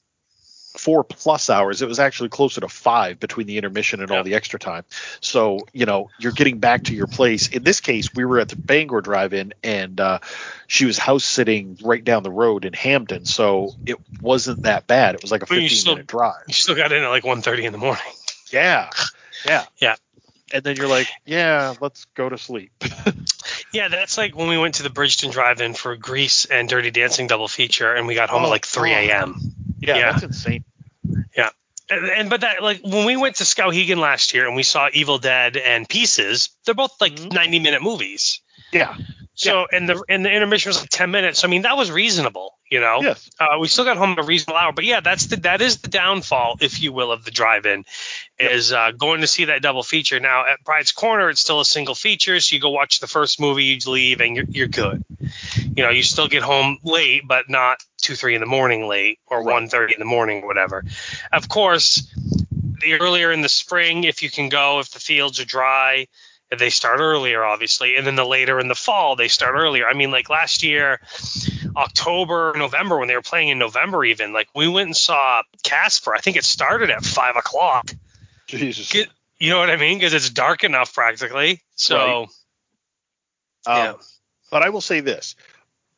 Four 0.77 1.03
plus 1.03 1.49
hours. 1.49 1.81
It 1.81 1.87
was 1.87 1.99
actually 1.99 2.29
closer 2.29 2.61
to 2.61 2.67
five 2.67 3.19
between 3.19 3.47
the 3.47 3.57
intermission 3.57 4.01
and 4.01 4.11
all 4.11 4.23
the 4.23 4.35
extra 4.35 4.59
time. 4.59 4.83
So 5.21 5.59
you 5.73 5.85
know 5.85 6.09
you're 6.19 6.31
getting 6.33 6.59
back 6.59 6.83
to 6.85 6.95
your 6.95 7.07
place. 7.07 7.47
In 7.47 7.63
this 7.63 7.79
case, 7.81 8.13
we 8.13 8.25
were 8.25 8.39
at 8.39 8.49
the 8.49 8.55
Bangor 8.55 9.01
Drive-In, 9.01 9.53
and 9.63 9.99
uh, 9.99 10.19
she 10.67 10.85
was 10.85 10.97
house 10.97 11.23
sitting 11.25 11.77
right 11.83 12.03
down 12.03 12.23
the 12.23 12.31
road 12.31 12.65
in 12.65 12.73
Hampden, 12.73 13.25
so 13.25 13.71
it 13.85 13.97
wasn't 14.21 14.63
that 14.63 14.85
bad. 14.87 15.15
It 15.15 15.21
was 15.21 15.31
like 15.31 15.43
a 15.43 15.45
But 15.45 15.55
15 15.59 15.69
still- 15.69 15.93
minute 15.95 16.07
drive. 16.07 16.43
you 16.47 16.53
still 16.53 16.75
got 16.75 16.91
in 16.91 17.03
at 17.03 17.07
like 17.09 17.23
1.30 17.23 17.63
in 17.63 17.71
the 17.71 17.77
morning. 17.77 18.03
Yeah, 18.51 18.89
yeah, 19.45 19.63
Yeah. 19.79 19.95
And 20.53 20.63
then 20.63 20.75
you're 20.75 20.87
like, 20.87 21.07
yeah, 21.25 21.73
let's 21.81 22.05
go 22.15 22.29
to 22.29 22.37
sleep. 22.37 22.71
Yeah, 23.71 23.89
that's 23.89 24.17
like 24.17 24.35
when 24.37 24.47
we 24.47 24.57
went 24.57 24.75
to 24.75 24.83
the 24.83 24.89
Bridgton 24.89 25.31
Drive-In 25.31 25.73
for 25.73 25.97
Grease 25.97 26.45
and 26.45 26.69
Dirty 26.69 26.91
Dancing 26.91 27.27
double 27.27 27.49
feature, 27.49 27.93
and 27.93 28.07
we 28.07 28.15
got 28.15 28.29
home 28.29 28.43
Oh, 28.43 28.45
at 28.45 28.49
like 28.49 28.65
3 28.65 28.89
God. 28.91 28.97
a.m. 28.97 29.35
Yeah, 29.87 29.97
Yeah. 29.97 30.11
that's 30.11 30.23
insane. 30.23 30.63
Yeah. 31.35 31.49
And, 31.89 32.05
and 32.05 32.29
but 32.29 32.41
that 32.41 32.63
like 32.63 32.81
when 32.83 33.05
we 33.05 33.15
went 33.15 33.35
to 33.37 33.43
Skowhegan 33.43 33.97
last 33.97 34.33
year 34.33 34.47
and 34.47 34.55
we 34.55 34.63
saw 34.63 34.89
Evil 34.91 35.17
Dead 35.19 35.55
and 35.57 35.87
Pieces, 35.87 36.49
they're 36.65 36.73
both 36.75 36.99
like 36.99 37.15
Mhm. 37.15 37.31
90 37.33 37.59
minute 37.59 37.81
movies. 37.83 38.41
Yeah. 38.71 38.95
So 39.35 39.67
and 39.71 39.87
the 39.87 40.01
and 40.09 40.25
the 40.25 40.31
intermission 40.31 40.69
was 40.69 40.79
like 40.79 40.89
10 40.89 41.11
minutes. 41.11 41.39
So, 41.39 41.47
I 41.47 41.51
mean 41.51 41.63
that 41.63 41.75
was 41.77 41.91
reasonable, 41.91 42.57
you 42.71 42.79
know. 42.79 43.01
Yes. 43.01 43.29
Uh, 43.37 43.57
we 43.59 43.67
still 43.67 43.83
got 43.83 43.97
home 43.97 44.11
at 44.13 44.19
a 44.19 44.23
reasonable 44.23 44.57
hour, 44.57 44.71
but 44.71 44.85
yeah, 44.85 45.01
that's 45.01 45.25
the 45.27 45.35
that 45.41 45.61
is 45.61 45.77
the 45.81 45.89
downfall, 45.89 46.55
if 46.61 46.81
you 46.81 46.93
will, 46.93 47.11
of 47.11 47.25
the 47.25 47.31
drive-in, 47.31 47.83
Yep. 48.39 48.51
is 48.51 48.71
uh, 48.71 48.91
going 48.91 49.21
to 49.21 49.27
see 49.27 49.45
that 49.45 49.61
double 49.61 49.83
feature. 49.83 50.19
Now 50.21 50.45
at 50.47 50.63
Pride's 50.65 50.93
Corner, 50.93 51.29
it's 51.29 51.41
still 51.41 51.59
a 51.59 51.65
single 51.65 51.95
feature, 51.95 52.39
so 52.39 52.55
you 52.55 52.61
go 52.61 52.69
watch 52.69 52.99
the 53.01 53.07
first 53.07 53.39
movie, 53.41 53.65
you 53.65 53.77
leave, 53.85 54.21
and 54.21 54.35
you're 54.37 54.45
you're 54.49 54.67
good. 54.69 55.03
You 55.75 55.83
know, 55.83 55.89
you 55.89 56.03
still 56.03 56.27
get 56.27 56.41
home 56.43 56.77
late, 56.83 57.23
but 57.27 57.49
not 57.49 57.83
two 57.97 58.15
three 58.15 58.35
in 58.35 58.41
the 58.41 58.47
morning 58.47 58.87
late 58.87 59.19
or 59.27 59.43
one 59.43 59.67
thirty 59.67 59.93
in 59.93 59.99
the 59.99 60.05
morning 60.05 60.43
or 60.43 60.47
whatever. 60.47 60.83
Of 61.33 61.49
course, 61.49 62.07
the 62.81 62.93
earlier 62.93 63.31
in 63.31 63.41
the 63.41 63.49
spring, 63.49 64.03
if 64.05 64.23
you 64.23 64.29
can 64.29 64.49
go, 64.49 64.79
if 64.79 64.91
the 64.91 64.99
fields 64.99 65.39
are 65.39 65.45
dry. 65.45 66.07
They 66.55 66.69
start 66.69 66.99
earlier, 66.99 67.43
obviously, 67.43 67.95
and 67.95 68.05
then 68.05 68.15
the 68.15 68.23
later 68.23 68.59
in 68.59 68.67
the 68.67 68.75
fall 68.75 69.15
they 69.15 69.27
start 69.29 69.55
earlier. 69.55 69.87
I 69.87 69.93
mean, 69.95 70.11
like 70.11 70.29
last 70.29 70.61
year, 70.61 71.01
October, 71.75 72.53
November, 72.55 72.99
when 72.99 73.07
they 73.07 73.15
were 73.15 73.23
playing 73.23 73.49
in 73.49 73.57
November, 73.57 74.05
even 74.05 74.31
like 74.31 74.47
we 74.55 74.67
went 74.67 74.87
and 74.87 74.95
saw 74.95 75.41
Casper. 75.63 76.13
I 76.15 76.19
think 76.19 76.37
it 76.37 76.45
started 76.45 76.91
at 76.91 77.03
five 77.03 77.35
o'clock. 77.35 77.91
Jesus. 78.47 78.91
Get- 78.91 79.09
You 79.39 79.49
know 79.49 79.59
what 79.59 79.71
I 79.71 79.75
mean? 79.75 79.97
Because 79.97 80.13
it's 80.13 80.29
dark 80.29 80.63
enough 80.63 80.93
practically. 80.93 81.61
So 81.75 81.97
Right. 81.97 82.27
yeah. 83.67 83.89
Um, 83.89 83.99
But 84.51 84.61
I 84.61 84.69
will 84.69 84.81
say 84.81 84.99
this: 84.99 85.35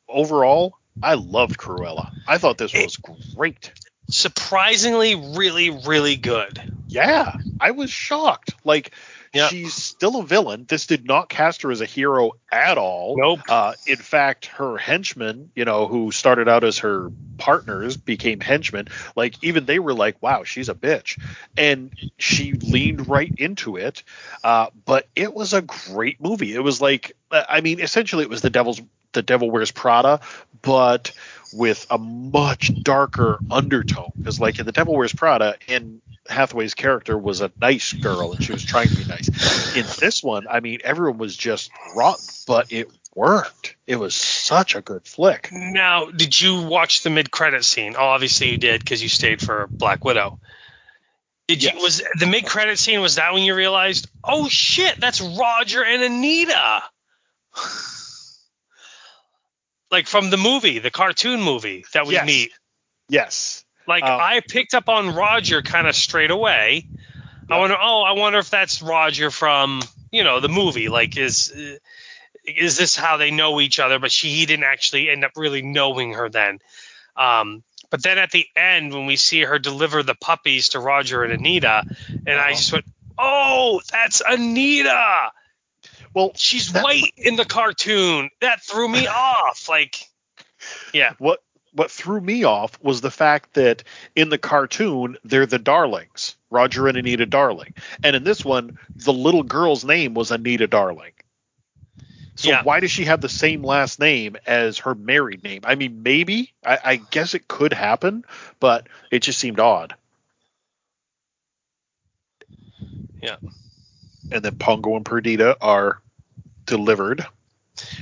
overall, 0.08 0.74
I 1.02 1.14
loved 1.14 1.58
Cruella. 1.58 2.12
I 2.26 2.38
thought 2.38 2.58
this 2.58 2.72
was 2.74 2.96
great. 3.36 3.72
surprisingly, 4.10 5.14
really, 5.14 5.70
really 5.70 6.16
good. 6.16 6.74
Yeah, 6.88 7.32
I 7.60 7.72
was 7.72 7.90
shocked. 7.90 8.54
Like 8.64 8.94
Yeah. 9.34 9.48
she's 9.48 9.74
still 9.74 10.20
a 10.20 10.24
villain. 10.24 10.64
This 10.66 10.86
did 10.86 11.04
not 11.04 11.28
cast 11.28 11.60
her 11.62 11.70
as 11.70 11.82
a 11.82 11.84
hero 11.84 12.32
at 12.50 12.78
all. 12.78 13.16
Nope. 13.18 13.40
Uh, 13.48 13.74
in 13.86 13.96
fact, 13.98 14.46
her 14.46 14.78
henchmen, 14.78 15.50
you 15.54 15.66
know, 15.66 15.86
who 15.86 16.10
started 16.10 16.48
out 16.48 16.64
as 16.64 16.78
her 16.78 17.10
partners, 17.36 17.98
became 17.98 18.40
henchmen. 18.40 18.88
Like 19.14 19.34
even 19.44 19.66
they 19.66 19.78
were 19.78 19.92
like, 19.92 20.22
"Wow, 20.22 20.44
she's 20.44 20.70
a 20.70 20.74
bitch," 20.74 21.20
and 21.58 21.90
she 22.16 22.52
leaned 22.54 23.06
right 23.08 23.32
into 23.36 23.76
it. 23.76 24.02
Uh, 24.42 24.68
but 24.86 25.06
it 25.14 25.34
was 25.34 25.52
a 25.52 25.60
great 25.60 26.20
movie. 26.22 26.54
It 26.54 26.60
was 26.64 26.80
like, 26.80 27.12
I 27.30 27.60
mean, 27.60 27.80
essentially, 27.80 28.22
it 28.24 28.30
was 28.30 28.40
the 28.40 28.50
devil's 28.50 28.80
the 29.12 29.22
Devil 29.22 29.50
Wears 29.50 29.70
Prada, 29.70 30.20
but 30.62 31.12
with 31.52 31.86
a 31.90 31.98
much 31.98 32.82
darker 32.82 33.38
undertone. 33.50 34.12
Because 34.16 34.40
like 34.40 34.58
in 34.58 34.66
the 34.66 34.72
Devil 34.72 34.94
Wears 34.96 35.12
Prada, 35.12 35.56
in 35.66 36.00
Hathaway's 36.28 36.74
character 36.74 37.16
was 37.16 37.40
a 37.40 37.50
nice 37.60 37.92
girl 37.92 38.32
and 38.32 38.42
she 38.42 38.52
was 38.52 38.64
trying 38.64 38.88
to 38.88 38.96
be 38.96 39.04
nice. 39.04 39.76
In 39.76 39.86
this 39.98 40.22
one, 40.22 40.46
I 40.48 40.60
mean, 40.60 40.80
everyone 40.84 41.18
was 41.18 41.36
just 41.36 41.70
rotten, 41.96 42.24
but 42.46 42.70
it 42.70 42.90
worked. 43.14 43.76
It 43.86 43.96
was 43.96 44.14
such 44.14 44.74
a 44.74 44.82
good 44.82 45.06
flick. 45.06 45.48
Now, 45.50 46.10
did 46.10 46.38
you 46.38 46.62
watch 46.62 47.02
the 47.02 47.10
mid-credit 47.10 47.64
scene? 47.64 47.94
Oh, 47.96 48.04
obviously 48.04 48.50
you 48.50 48.58
did 48.58 48.80
because 48.80 49.02
you 49.02 49.08
stayed 49.08 49.40
for 49.40 49.66
Black 49.70 50.04
Widow. 50.04 50.38
Did 51.46 51.62
you 51.62 51.70
was 51.76 52.02
the 52.18 52.26
mid-credit 52.26 52.78
scene? 52.78 53.00
Was 53.00 53.14
that 53.14 53.32
when 53.32 53.42
you 53.42 53.54
realized, 53.54 54.08
oh 54.22 54.48
shit, 54.48 55.00
that's 55.00 55.22
Roger 55.22 55.82
and 55.82 56.02
Anita? 56.02 56.82
Like 59.90 60.06
from 60.06 60.30
the 60.30 60.36
movie, 60.36 60.78
the 60.78 60.90
cartoon 60.90 61.40
movie 61.42 61.84
that 61.92 62.06
we 62.06 62.14
Yes. 62.14 62.26
meet. 62.26 62.52
Yes. 63.08 63.64
Like 63.86 64.04
Um, 64.04 64.20
I 64.20 64.40
picked 64.46 64.74
up 64.74 64.88
on 64.88 65.14
Roger 65.14 65.62
kind 65.62 65.86
of 65.86 65.96
straight 65.96 66.30
away. 66.30 66.86
I 67.50 67.58
wonder, 67.58 67.76
oh, 67.80 68.02
I 68.02 68.12
wonder 68.12 68.38
if 68.38 68.50
that's 68.50 68.82
Roger 68.82 69.30
from 69.30 69.82
you 70.12 70.24
know 70.24 70.40
the 70.40 70.48
movie. 70.50 70.88
Like 70.90 71.16
is 71.16 71.52
is 72.44 72.76
this 72.76 72.96
how 72.96 73.16
they 73.16 73.30
know 73.30 73.60
each 73.60 73.78
other? 73.78 73.98
But 73.98 74.12
she 74.12 74.28
he 74.28 74.44
didn't 74.46 74.64
actually 74.64 75.08
end 75.08 75.24
up 75.24 75.32
really 75.36 75.62
knowing 75.62 76.14
her 76.14 76.28
then. 76.28 76.58
Um, 77.16 77.62
but 77.90 78.02
then 78.02 78.18
at 78.18 78.30
the 78.30 78.46
end 78.54 78.92
when 78.92 79.06
we 79.06 79.16
see 79.16 79.40
her 79.42 79.58
deliver 79.58 80.02
the 80.02 80.14
puppies 80.14 80.70
to 80.70 80.80
Roger 80.80 81.24
and 81.24 81.32
Anita, 81.32 81.84
and 82.26 82.38
I 82.38 82.50
Uh-huh. 82.50 82.56
just 82.56 82.72
went, 82.72 82.84
oh, 83.16 83.80
that's 83.90 84.20
Anita. 84.26 85.32
Well, 86.18 86.32
She's 86.34 86.72
That- 86.72 86.82
white 86.82 87.12
in 87.16 87.36
the 87.36 87.44
cartoon. 87.44 88.30
That 88.40 88.60
threw 88.62 88.88
me 88.88 89.06
off. 89.06 89.68
Like, 89.68 89.96
yeah, 90.92 91.12
what 91.18 91.40
what 91.72 91.90
threw 91.92 92.20
me 92.20 92.42
off 92.42 92.72
was 92.82 93.00
the 93.02 93.10
fact 93.10 93.54
that 93.54 93.84
in 94.16 94.30
the 94.30 94.38
cartoon 94.38 95.16
they're 95.22 95.46
the 95.46 95.60
Darlings, 95.60 96.34
Roger 96.50 96.88
and 96.88 96.96
Anita 96.98 97.24
Darling, 97.26 97.74
and 98.02 98.16
in 98.16 98.24
this 98.24 98.44
one 98.44 98.78
the 98.96 99.12
little 99.12 99.44
girl's 99.44 99.84
name 99.84 100.14
was 100.14 100.32
Anita 100.32 100.66
Darling. 100.66 101.12
So 102.34 102.48
Yeah. 102.50 102.62
why 102.64 102.80
does 102.80 102.90
she 102.90 103.04
have 103.04 103.20
the 103.20 103.28
same 103.28 103.62
last 103.62 104.00
name 104.00 104.36
as 104.46 104.78
her 104.78 104.94
married 104.96 105.44
name? 105.44 105.60
I 105.64 105.76
mean, 105.76 106.02
maybe 106.02 106.52
I, 106.66 106.78
I 106.84 106.96
guess 106.96 107.34
it 107.34 107.46
could 107.46 107.72
happen, 107.72 108.24
but 108.58 108.88
it 109.12 109.20
just 109.20 109.38
seemed 109.38 109.60
odd. 109.60 109.94
Yeah. 113.22 113.36
And 114.32 114.44
then 114.44 114.56
Pongo 114.56 114.96
and 114.96 115.04
Perdita 115.04 115.56
are 115.60 116.00
delivered, 116.68 117.26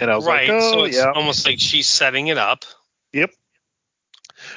and 0.01 0.11
I 0.11 0.17
was 0.17 0.27
right. 0.27 0.49
like, 0.49 0.59
oh 0.59 0.73
so 0.73 0.85
it's 0.85 0.97
yeah, 0.97 1.13
almost 1.15 1.47
like 1.47 1.59
she's 1.59 1.87
setting 1.87 2.27
it 2.27 2.39
up. 2.39 2.65
Yep. 3.13 3.31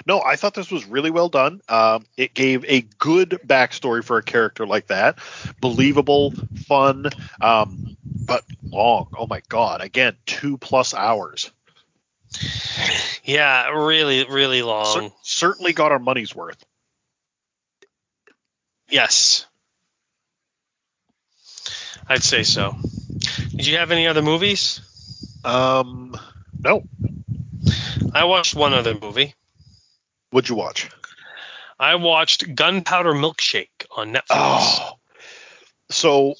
No, 0.06 0.22
I 0.22 0.36
thought 0.36 0.54
this 0.54 0.70
was 0.70 0.86
really 0.86 1.10
well 1.10 1.30
done. 1.30 1.62
Um, 1.70 2.06
it 2.18 2.34
gave 2.34 2.66
a 2.66 2.82
good 2.82 3.40
backstory 3.46 4.04
for 4.04 4.18
a 4.18 4.24
character 4.24 4.68
like 4.68 4.88
that, 4.88 5.20
believable, 5.62 6.32
fun, 6.68 7.06
um, 7.42 7.96
but 8.26 8.44
long. 8.64 9.08
Oh 9.18 9.28
my 9.28 9.42
god! 9.48 9.82
Again, 9.82 10.16
two 10.26 10.58
plus 10.58 10.94
hours. 10.94 11.52
Yeah, 13.24 13.70
really, 13.70 14.26
really 14.26 14.62
long. 14.62 15.10
Cer- 15.10 15.16
certainly 15.22 15.74
got 15.74 15.92
our 15.92 16.00
money's 16.00 16.36
worth. 16.36 16.64
yes. 18.90 19.46
I'd 22.08 22.24
say 22.24 22.42
so. 22.42 22.76
Did 23.50 23.68
you 23.68 23.78
have 23.78 23.92
any 23.92 24.08
other 24.08 24.22
movies? 24.22 24.82
Um, 25.44 26.20
no. 26.60 26.84
I 28.14 28.26
watched 28.26 28.56
one 28.56 28.74
other 28.74 28.98
movie. 29.00 29.36
What'd 30.32 30.50
you 30.50 30.56
watch? 30.56 30.90
I 31.80 31.96
watched 31.96 32.56
Gunpowder 32.56 33.14
Milkshake 33.14 33.86
on 33.96 34.14
Netflix. 34.14 34.26
Oh, 34.32 34.94
so 35.90 36.36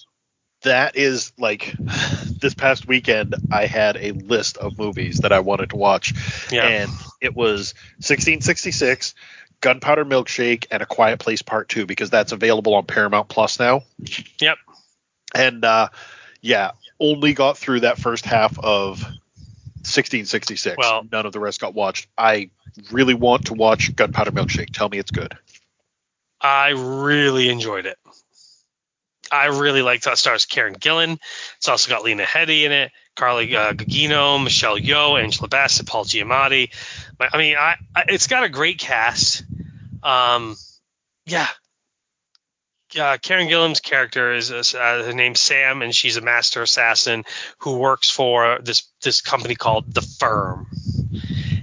that 0.64 0.96
is 0.96 1.32
like 1.38 1.74
this 1.78 2.54
past 2.54 2.88
weekend. 2.88 3.36
I 3.52 3.66
had 3.66 3.98
a 3.98 4.12
list 4.12 4.58
of 4.58 4.78
movies 4.78 5.20
that 5.20 5.32
I 5.32 5.40
wanted 5.40 5.70
to 5.70 5.78
watch, 5.78 6.14
yeah. 6.52 6.68
and 6.68 6.92
it 7.22 7.36
was 7.36 7.74
1666, 7.98 9.16
Gunpowder 9.62 10.06
Milkshake, 10.06 10.68
and 10.72 10.84
A 10.84 10.86
Quiet 10.86 11.20
Place 11.20 11.42
Part 11.42 11.70
Two 11.70 11.86
because 11.86 12.10
that's 12.10 12.34
available 12.34 12.76
on 12.76 12.86
Paramount 12.86 13.30
Plus 13.30 13.60
now. 13.60 13.84
Yep. 14.42 14.58
And 15.34 15.64
uh, 15.64 15.90
yeah, 16.42 16.72
only 17.00 17.34
got 17.34 17.58
through 17.58 17.82
that 17.82 17.98
first 17.98 18.26
half 18.26 18.58
of 18.60 19.02
1666. 19.02 20.78
Well- 20.78 21.06
none 21.12 21.26
of 21.26 21.34
the 21.34 21.40
rest 21.40 21.62
got 21.62 21.74
watched. 21.74 22.08
I 22.18 22.50
really 22.92 23.14
want 23.14 23.48
to 23.48 23.54
watch 23.54 23.96
Gunpowder 23.96 24.32
Milkshake. 24.32 24.72
Tell 24.72 24.90
me 24.90 25.00
it's 25.00 25.12
good. 25.12 25.38
I 26.42 26.70
really 26.70 27.50
enjoyed 27.50 27.86
it. 27.86 27.98
I 29.32 29.48
really 29.48 29.82
liked 29.82 30.06
that. 30.06 30.18
Stars 30.18 30.46
Karen 30.46 30.76
Gillan. 30.76 31.20
It's 31.58 31.68
also 31.68 31.90
got 31.90 32.04
Lena 32.04 32.24
Headey 32.24 32.64
in 32.64 32.72
it, 32.72 32.92
Carly 33.16 33.56
uh, 33.56 33.74
Gugino, 33.74 34.44
Michelle 34.44 34.78
Yeoh, 34.78 35.22
Angela 35.22 35.48
Bassett, 35.48 35.86
Paul 35.86 36.06
Giamatti. 36.06 36.72
I 37.20 37.38
mean, 37.38 37.56
I, 37.58 37.76
I 37.96 38.06
it's 38.08 38.28
got 38.28 38.44
a 38.44 38.50
great 38.50 38.80
cast. 38.80 39.44
Um, 40.02 40.56
yeah. 41.26 41.48
Uh, 42.98 43.18
Karen 43.22 43.48
Gillan's 43.48 43.80
character 43.80 44.34
is 44.34 44.52
uh, 44.52 45.04
her 45.06 45.14
name's 45.14 45.40
Sam, 45.40 45.82
and 45.82 45.94
she's 45.94 46.18
a 46.18 46.22
master 46.22 46.62
assassin 46.64 47.24
who 47.60 47.78
works 47.78 48.10
for 48.10 48.60
this 48.64 48.84
this 49.04 49.22
company 49.22 49.56
called 49.56 49.94
the 49.94 50.02
Firm. 50.02 50.68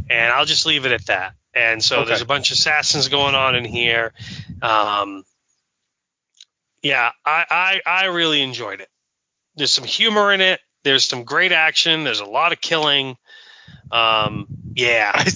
And 0.09 0.33
I'll 0.33 0.45
just 0.45 0.67
leave 0.67 0.87
it 0.87 0.93
at 0.93 1.07
that. 1.07 1.35
And 1.53 1.83
so 1.83 2.01
Okay. 2.01 2.09
there's 2.11 2.21
a 2.21 2.27
bunch 2.27 2.51
of 2.51 2.59
assassins 2.59 3.09
going 3.09 3.35
on 3.35 3.57
in 3.57 3.65
here. 3.65 4.13
Um, 4.63 5.25
yeah, 6.83 7.11
I, 7.25 7.81
I 7.87 8.03
I 8.03 8.05
really 8.07 8.43
enjoyed 8.43 8.81
it. 8.81 8.89
There's 9.57 9.73
some 9.73 9.85
humor 9.85 10.33
in 10.33 10.41
it. 10.41 10.61
There's 10.85 11.05
some 11.05 11.25
great 11.25 11.51
action. 11.51 12.05
There's 12.05 12.21
a 12.21 12.25
lot 12.27 12.53
of 12.53 12.61
killing. 12.61 13.17
Um, 13.91 14.47
yeah, 14.75 15.11
I 15.15 15.31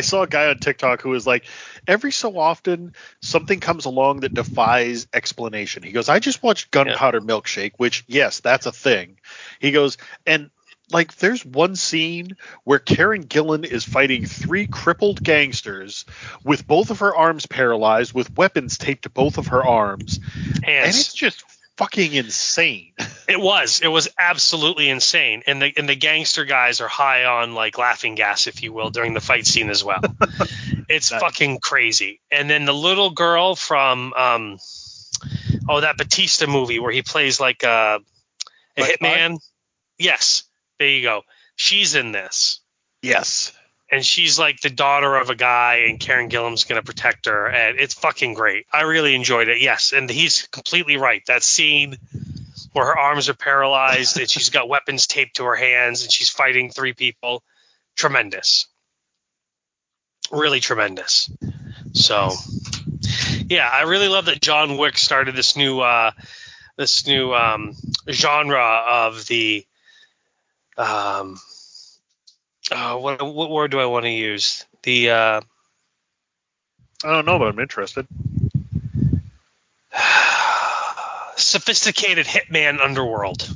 saw 0.00 0.22
a 0.22 0.26
guy 0.26 0.48
on 0.48 0.58
TikTok 0.58 1.02
who 1.02 1.10
was 1.10 1.26
like, 1.26 1.44
every 1.86 2.12
so 2.12 2.38
often 2.38 2.94
something 3.20 3.60
comes 3.60 3.84
along 3.84 4.20
that 4.20 4.34
defies 4.34 5.06
explanation. 5.12 5.82
He 5.82 5.92
goes, 5.92 6.08
I 6.08 6.18
just 6.18 6.42
watched 6.42 6.70
Gunpowder 6.70 7.20
Milkshake, 7.20 7.72
which 7.76 8.04
yes, 8.06 8.40
that's 8.40 8.66
a 8.66 8.72
thing. 8.72 9.18
He 9.60 9.70
goes, 9.70 9.96
and 10.26 10.50
like 10.90 11.16
there's 11.16 11.44
one 11.44 11.76
scene 11.76 12.36
where 12.64 12.78
Karen 12.78 13.24
Gillan 13.24 13.64
is 13.64 13.84
fighting 13.84 14.26
three 14.26 14.66
crippled 14.66 15.22
gangsters 15.22 16.04
with 16.44 16.66
both 16.66 16.90
of 16.90 16.98
her 16.98 17.14
arms 17.14 17.46
paralyzed 17.46 18.12
with 18.12 18.36
weapons 18.36 18.76
taped 18.76 19.04
to 19.04 19.10
both 19.10 19.38
of 19.38 19.48
her 19.48 19.64
arms. 19.64 20.20
And 20.62 20.88
it's 20.88 21.14
just 21.14 21.44
fucking 21.76 22.12
insane. 22.14 22.92
It 23.26 23.40
was. 23.40 23.80
It 23.82 23.88
was 23.88 24.08
absolutely 24.18 24.90
insane. 24.90 25.42
And 25.46 25.62
the 25.62 25.72
and 25.78 25.88
the 25.88 25.94
gangster 25.96 26.44
guys 26.44 26.82
are 26.82 26.88
high 26.88 27.24
on 27.24 27.54
like 27.54 27.78
laughing 27.78 28.16
gas, 28.16 28.46
if 28.46 28.62
you 28.62 28.70
will, 28.70 28.90
during 28.90 29.14
the 29.14 29.20
fight 29.22 29.46
scene 29.46 29.70
as 29.70 29.82
well. 29.82 30.02
it's 30.90 31.10
Nice. 31.10 31.20
fucking 31.22 31.58
crazy. 31.60 32.20
And 32.30 32.50
then 32.50 32.66
the 32.66 32.74
little 32.74 33.08
girl 33.10 33.54
from 33.56 34.12
um 34.12 34.58
oh 35.70 35.80
that 35.80 35.96
Batista 35.96 36.46
movie 36.46 36.78
where 36.80 36.92
he 36.92 37.00
plays 37.00 37.40
like 37.40 37.62
a, 37.62 37.98
a 38.76 38.80
Right, 38.82 38.98
hitman. 39.00 39.38
Yes, 39.98 40.44
there 40.78 40.88
you 40.88 41.00
go. 41.02 41.22
She's 41.56 41.94
in 41.94 42.12
this. 42.12 42.60
Yes. 43.00 43.52
And 43.94 44.04
she's 44.04 44.40
like 44.40 44.60
the 44.60 44.70
daughter 44.70 45.14
of 45.14 45.30
a 45.30 45.36
guy, 45.36 45.84
and 45.86 46.00
Karen 46.00 46.28
Gillan's 46.28 46.64
gonna 46.64 46.82
protect 46.82 47.26
her, 47.26 47.46
and 47.46 47.78
it's 47.78 47.94
fucking 47.94 48.34
great. 48.34 48.66
I 48.72 48.82
really 48.82 49.14
enjoyed 49.14 49.48
it. 49.48 49.60
Yes, 49.60 49.92
and 49.92 50.10
he's 50.10 50.48
completely 50.48 50.96
right. 50.96 51.22
That 51.26 51.44
scene 51.44 51.96
where 52.72 52.86
her 52.86 52.98
arms 52.98 53.28
are 53.28 53.34
paralyzed 53.34 54.18
and 54.18 54.28
she's 54.28 54.50
got 54.50 54.68
weapons 54.68 55.06
taped 55.06 55.36
to 55.36 55.44
her 55.44 55.54
hands 55.54 56.02
and 56.02 56.10
she's 56.10 56.28
fighting 56.28 56.70
three 56.70 56.92
people, 56.92 57.44
tremendous, 57.94 58.66
really 60.32 60.58
tremendous. 60.58 61.30
So, 61.92 62.32
yeah, 63.46 63.70
I 63.72 63.82
really 63.82 64.08
love 64.08 64.24
that 64.24 64.40
John 64.40 64.76
Wick 64.76 64.98
started 64.98 65.36
this 65.36 65.56
new 65.56 65.78
uh, 65.78 66.10
this 66.76 67.06
new 67.06 67.32
um, 67.32 67.76
genre 68.10 68.82
of 68.88 69.24
the 69.28 69.64
um, 70.76 71.38
uh, 72.70 72.96
what 72.96 73.22
what 73.22 73.50
word 73.50 73.70
do 73.70 73.80
I 73.80 73.86
want 73.86 74.04
to 74.04 74.10
use? 74.10 74.64
The 74.82 75.10
uh, 75.10 75.40
I 77.04 77.10
don't 77.10 77.26
know, 77.26 77.38
but 77.38 77.48
I'm 77.48 77.58
interested. 77.58 78.06
sophisticated 81.36 82.26
hitman 82.26 82.80
underworld. 82.80 83.48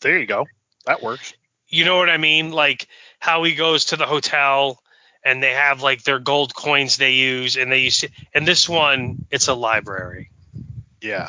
There 0.00 0.18
you 0.18 0.26
go. 0.26 0.46
That 0.84 1.02
works. 1.02 1.32
You 1.68 1.84
know 1.84 1.96
what 1.96 2.10
I 2.10 2.16
mean? 2.16 2.50
Like 2.52 2.86
how 3.18 3.42
he 3.44 3.54
goes 3.54 3.86
to 3.86 3.96
the 3.96 4.06
hotel 4.06 4.80
and 5.24 5.42
they 5.42 5.52
have 5.52 5.82
like 5.82 6.04
their 6.04 6.20
gold 6.20 6.54
coins 6.54 6.96
they 6.96 7.14
use, 7.14 7.56
and 7.56 7.72
they 7.72 7.80
use 7.80 8.04
and 8.32 8.46
this 8.46 8.68
one 8.68 9.26
it's 9.30 9.48
a 9.48 9.54
library. 9.54 10.30
Yeah. 11.00 11.28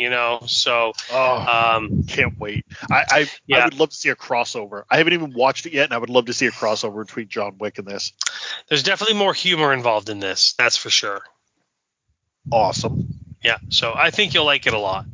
You 0.00 0.08
know, 0.08 0.40
so 0.46 0.92
Oh, 1.10 1.36
um, 1.76 2.04
can't 2.04 2.38
wait. 2.38 2.64
I 2.90 3.04
I, 3.10 3.26
I 3.54 3.64
would 3.64 3.74
love 3.74 3.90
to 3.90 3.96
see 3.96 4.08
a 4.08 4.16
crossover. 4.16 4.84
I 4.90 4.96
haven't 4.96 5.12
even 5.12 5.34
watched 5.34 5.66
it 5.66 5.74
yet, 5.74 5.84
and 5.84 5.92
I 5.92 5.98
would 5.98 6.08
love 6.08 6.24
to 6.26 6.32
see 6.32 6.46
a 6.46 6.50
crossover 6.50 7.04
between 7.04 7.28
John 7.28 7.58
Wick 7.58 7.76
and 7.78 7.86
this. 7.86 8.12
there's 8.68 8.82
definitely 8.82 9.16
more 9.16 9.34
humor 9.34 9.74
involved 9.74 10.08
in 10.08 10.18
this. 10.18 10.54
That's 10.54 10.76
for 10.78 10.88
sure. 10.88 11.20
Awesome. 12.50 13.08
Yeah, 13.44 13.58
so 13.68 13.92
I 13.94 14.10
think 14.10 14.32
you'll 14.34 14.46
like 14.46 14.66
it 14.66 14.72
a 14.72 14.78
lot. 14.78 15.04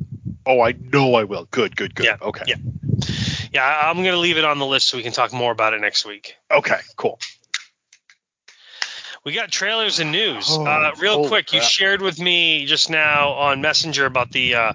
Oh, 0.45 0.61
I 0.61 0.71
know 0.71 1.15
I 1.15 1.25
will. 1.25 1.45
Good, 1.51 1.75
good, 1.75 1.93
good. 1.93 2.05
Yeah, 2.05 2.15
Okay. 2.21 2.45
yeah. 2.47 2.55
Yeah, 3.53 3.81
I'm 3.89 3.97
gonna 3.97 4.15
leave 4.17 4.37
it 4.37 4.45
on 4.45 4.59
the 4.59 4.65
list 4.65 4.87
so 4.87 4.97
we 4.97 5.03
can 5.03 5.11
talk 5.13 5.33
more 5.33 5.51
about 5.51 5.73
it 5.73 5.81
next 5.81 6.05
week. 6.05 6.35
Okay. 6.49 6.79
Cool. 6.95 7.19
We 9.23 9.33
got 9.33 9.51
trailers 9.51 9.99
and 9.99 10.11
news. 10.11 10.45
Oh, 10.49 10.65
uh, 10.65 10.93
real 10.99 11.27
quick, 11.27 11.53
you 11.53 11.61
shared 11.61 12.01
with 12.01 12.19
me 12.19 12.65
just 12.65 12.89
now 12.89 13.31
on 13.31 13.61
Messenger 13.61 14.05
about 14.05 14.31
the 14.31 14.55
uh, 14.55 14.73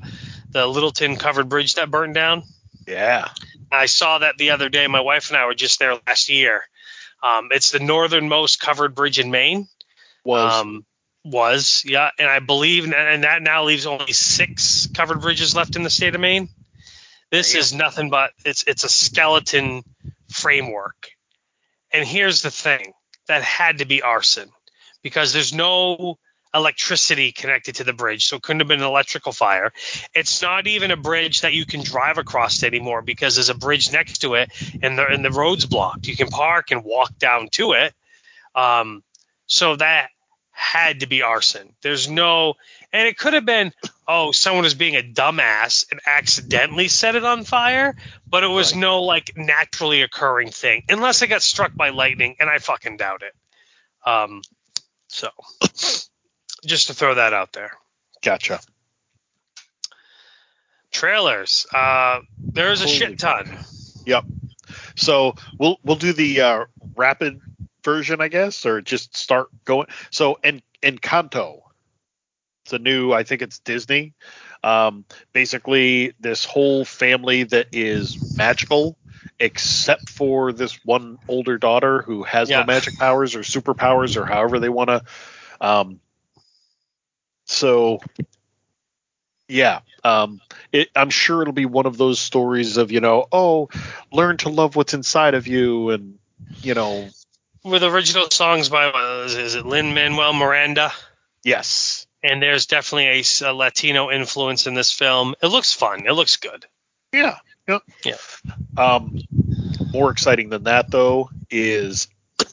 the 0.51 0.66
Littleton 0.66 1.16
covered 1.16 1.48
bridge 1.48 1.74
that 1.74 1.90
burned 1.90 2.14
down. 2.14 2.43
Yeah. 2.86 3.28
I 3.70 3.86
saw 3.86 4.19
that 4.19 4.36
the 4.36 4.51
other 4.51 4.69
day. 4.69 4.86
My 4.86 5.01
wife 5.01 5.31
and 5.31 5.39
I 5.39 5.47
were 5.47 5.55
just 5.55 5.78
there 5.78 5.94
last 6.06 6.28
year. 6.28 6.62
Um, 7.23 7.48
it's 7.52 7.70
the 7.70 7.78
northernmost 7.78 8.60
covered 8.60 8.94
bridge 8.94 9.19
in 9.19 9.31
Maine. 9.31 9.69
Was 10.24 10.52
Um, 10.52 10.85
was 11.24 11.82
yeah, 11.86 12.10
and 12.19 12.28
I 12.28 12.40
believe, 12.40 12.93
and 12.93 13.24
that 13.24 13.43
now 13.43 13.64
leaves 13.64 13.86
only 13.86 14.12
six 14.12 14.89
covered 14.94 15.20
bridges 15.20 15.55
left 15.55 15.77
in 15.77 15.82
the 15.82 15.90
state 15.90 16.14
of 16.14 16.20
Maine. 16.20 16.48
This 17.31 17.52
Damn. 17.52 17.60
is 17.60 17.73
nothing 17.73 18.10
but 18.10 18.32
it's 18.44 18.64
it's 18.66 18.85
a 18.85 18.89
skeleton 18.89 19.82
framework. 20.31 21.09
And 21.93 22.06
here's 22.06 22.43
the 22.43 22.51
thing: 22.51 22.93
that 23.28 23.43
had 23.43 23.78
to 23.78 23.85
be 23.85 24.03
arson 24.03 24.49
because 25.03 25.32
there's 25.32 25.53
no 25.53 26.19
electricity 26.55 27.32
connected 27.32 27.77
to 27.77 27.85
the 27.85 27.93
bridge, 27.93 28.27
so 28.27 28.36
it 28.36 28.43
couldn't 28.43 28.61
have 28.61 28.69
been 28.69 28.81
an 28.81 28.86
electrical 28.86 29.32
fire. 29.32 29.73
It's 30.15 30.43
not 30.43 30.66
even 30.66 30.90
a 30.90 30.97
bridge 30.97 31.40
that 31.40 31.55
you 31.55 31.65
can 31.65 31.82
drive 31.82 32.19
across 32.19 32.62
anymore 32.62 33.03
because 33.03 33.36
there's 33.36 33.49
a 33.49 33.55
bridge 33.55 33.93
next 33.93 34.19
to 34.19 34.35
it, 34.35 34.51
and 34.82 34.99
the 34.99 35.07
and 35.07 35.24
the 35.24 35.31
road's 35.31 35.66
blocked. 35.66 36.07
You 36.07 36.16
can 36.16 36.28
park 36.28 36.70
and 36.70 36.85
walk 36.85 37.16
down 37.19 37.49
to 37.53 37.73
it. 37.73 37.94
Um, 38.55 39.03
so 39.47 39.77
that 39.77 40.09
had 40.53 41.01
to 41.01 41.07
be 41.07 41.23
arson. 41.23 41.73
There's 41.83 42.09
no, 42.11 42.55
and 42.93 43.09
it 43.09 43.16
could 43.19 43.33
have 43.33 43.47
been, 43.47 43.73
oh, 44.07 44.33
someone 44.33 44.65
was 44.65 44.74
being 44.74 44.97
a 44.97 45.03
dumbass 45.03 45.87
and 45.91 46.01
accidentally 46.07 46.89
set 46.89 47.15
it 47.16 47.24
on 47.24 47.45
fire, 47.45 47.97
but 48.27 48.45
it 48.45 48.49
was 48.49 48.73
Right. 48.73 48.81
no 48.81 49.03
like 49.03 49.33
naturally 49.37 50.03
occurring 50.03 50.51
thing, 50.51 50.85
unless 50.89 51.23
it 51.23 51.29
got 51.29 51.43
struck 51.43 51.74
by 51.74 51.89
lightning, 51.89 52.37
and 52.39 52.49
I 52.51 52.59
fucking 52.59 52.99
doubt 52.99 53.23
it. 53.23 53.35
Um, 54.09 54.43
so 55.09 55.29
just 56.66 56.87
to 56.89 56.95
throw 56.95 57.15
that 57.15 57.33
out 57.33 57.53
there. 57.53 57.73
gotcha. 58.23 58.61
Trailers. 60.91 61.66
Uh, 61.73 62.20
there's 62.39 62.83
a 62.83 62.85
Holy 62.85 62.97
shit 62.99 63.19
ton. 63.19 63.59
Yep. 64.05 64.24
So 64.97 65.35
we'll 65.59 65.79
we'll 65.83 65.97
do 65.97 66.12
the 66.12 66.41
uh, 66.43 66.65
rapid 66.97 67.41
version, 67.84 68.20
I 68.20 68.28
guess, 68.28 68.66
or 68.66 68.80
just 68.80 69.16
start 69.16 69.48
going. 69.64 69.86
So, 70.10 70.38
and 70.42 70.62
Encanto, 70.82 71.60
it's 72.64 72.72
a 72.72 72.78
new, 72.78 73.12
I 73.12 73.22
think 73.24 73.42
it's 73.42 73.59
Disney. 73.60 74.14
Um, 74.62 75.04
basically, 75.32 76.14
this 76.20 76.44
whole 76.44 76.84
family 76.84 77.44
that 77.44 77.68
is 77.72 78.18
magical, 78.30 78.96
except 79.38 80.09
for 80.09 80.52
this 80.52 80.84
one 80.84 81.18
older 81.28 81.59
daughter 81.59 82.02
who 82.02 82.22
has 82.22 82.50
Yeah. 82.50 82.59
no 82.59 82.64
magic 82.64 82.96
powers 82.98 83.34
or 83.34 83.40
superpowers 83.40 84.16
or 84.16 84.24
however 84.24 84.59
they 84.60 84.68
want 84.68 84.88
to. 84.88 85.02
Um, 85.60 86.00
so, 87.46 88.00
yeah, 89.48 89.80
um, 90.04 90.40
it, 90.72 90.88
I'm 90.94 91.10
sure 91.10 91.42
it'll 91.42 91.52
be 91.52 91.66
one 91.66 91.86
of 91.86 91.96
those 91.96 92.18
stories 92.20 92.76
of 92.76 92.90
you 92.92 93.00
know, 93.00 93.26
oh, 93.32 93.68
learn 94.12 94.36
to 94.38 94.48
love 94.48 94.76
what's 94.76 94.94
inside 94.94 95.34
of 95.34 95.46
you, 95.46 95.90
and 95.90 96.18
you 96.62 96.74
know, 96.74 97.14
With 97.64 97.84
original 97.84 98.28
songs 98.30 98.68
by 98.68 98.90
is- 99.24 99.55
it 99.55 99.64
Lin 99.66 99.94
Manuel 99.94 100.32
Miranda? 100.32 100.93
yes, 101.44 102.06
And 102.24 102.40
there's 102.43 102.66
definitely 102.66 103.24
a 103.43 103.52
Latino 103.52 104.10
influence 104.10 104.66
in 104.66 104.74
this 104.74 104.93
film. 104.93 105.34
It 105.43 105.48
looks 105.48 105.72
fun. 105.72 106.06
It 106.06 106.12
looks 106.12 106.36
good. 106.36 106.66
Yeah. 107.12 107.39
Yeah. 107.68 107.78
Yeah. 108.05 108.16
Um, 108.76 109.20
more 109.93 110.10
exciting 110.10 110.48
than 110.48 110.64
that 110.64 110.90
though 110.90 111.30
is 111.51 112.09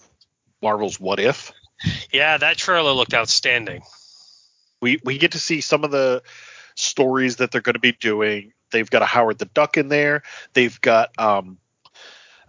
Marvel's 0.62 1.00
What 1.00 1.20
If. 1.20 1.52
Yeah, 2.12 2.38
that 2.38 2.58
trailer 2.58 2.92
looked 2.92 3.14
outstanding. 3.14 3.82
We 4.82 5.00
we 5.04 5.18
get 5.18 5.32
to 5.34 5.40
see 5.40 5.62
some 5.62 5.84
of 5.84 5.92
the 5.92 6.22
stories 6.76 7.38
that 7.38 7.52
they're 7.52 7.62
going 7.62 7.74
to 7.74 7.80
be 7.80 7.92
doing. 7.94 8.54
They've 8.72 8.90
got 8.90 9.02
a 9.02 9.06
Howard 9.06 9.40
the 9.40 9.46
Duck 9.46 9.78
in 9.78 9.88
there. 9.88 10.24
They've 10.54 10.80
got 10.82 11.12
um, 11.18 11.58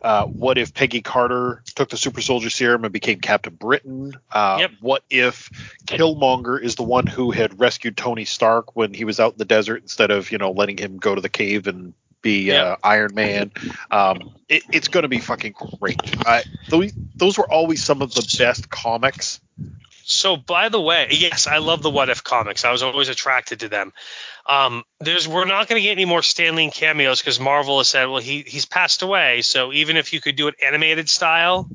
uh, 0.02 0.26
what 0.26 0.58
if 0.58 0.72
Peggy 0.74 1.02
Carter 1.02 1.62
took 1.74 1.90
the 1.90 1.96
super 1.96 2.20
soldier 2.20 2.50
serum 2.50 2.84
and 2.84 2.92
became 2.92 3.20
Captain 3.20 3.54
Britain? 3.54 4.14
Uh, 4.32 4.56
Yep. 4.60 4.70
What 4.80 5.04
if 5.10 5.50
Killmonger 5.86 6.60
is 6.62 6.74
the 6.76 6.82
one 6.82 7.06
who 7.06 7.30
had 7.30 7.58
rescued 7.60 7.96
Tony 7.96 8.24
Stark 8.24 8.76
when 8.76 8.94
he 8.94 9.04
was 9.04 9.20
out 9.20 9.32
in 9.32 9.38
the 9.38 9.44
desert 9.44 9.82
instead 9.82 10.10
of 10.10 10.32
you 10.32 10.38
know 10.38 10.52
letting 10.52 10.78
him 10.78 10.98
go 10.98 11.14
to 11.14 11.20
the 11.20 11.28
cave 11.28 11.66
and 11.66 11.94
be 12.22 12.44
Yep. 12.44 12.66
uh, 12.66 12.76
Iron 12.84 13.14
Man? 13.14 13.52
Um, 13.90 14.32
it, 14.48 14.62
it's 14.72 14.88
going 14.88 15.02
to 15.02 15.08
be 15.08 15.20
fucking 15.20 15.54
great. 15.80 16.00
I, 16.26 16.44
those, 16.68 16.92
those 17.16 17.38
were 17.38 17.50
always 17.50 17.82
some 17.82 18.02
of 18.02 18.12
the 18.14 18.36
best 18.38 18.68
comics. 18.68 19.40
So, 20.02 20.36
by 20.36 20.68
the 20.70 20.80
way, 20.80 21.06
yes, 21.10 21.46
I 21.46 21.58
love 21.58 21.82
the 21.82 21.90
What 21.90 22.08
If 22.10 22.24
comics. 22.24 22.64
I 22.64 22.72
was 22.72 22.82
always 22.82 23.08
attracted 23.08 23.60
to 23.60 23.68
them. 23.68 23.92
Um, 24.50 24.82
there's 24.98 25.28
we're 25.28 25.44
not 25.44 25.68
going 25.68 25.80
to 25.80 25.82
get 25.82 25.92
any 25.92 26.06
more 26.06 26.22
Stan 26.22 26.56
Lee 26.56 26.70
cameos 26.70 27.20
because 27.20 27.38
Marvel 27.38 27.78
has 27.78 27.88
said, 27.88 28.06
well, 28.06 28.20
he 28.20 28.42
he's 28.44 28.66
passed 28.66 29.02
away. 29.02 29.42
So 29.42 29.72
even 29.72 29.96
if 29.96 30.12
you 30.12 30.20
could 30.20 30.34
do 30.34 30.48
it 30.48 30.56
animated 30.60 31.08
style, 31.08 31.68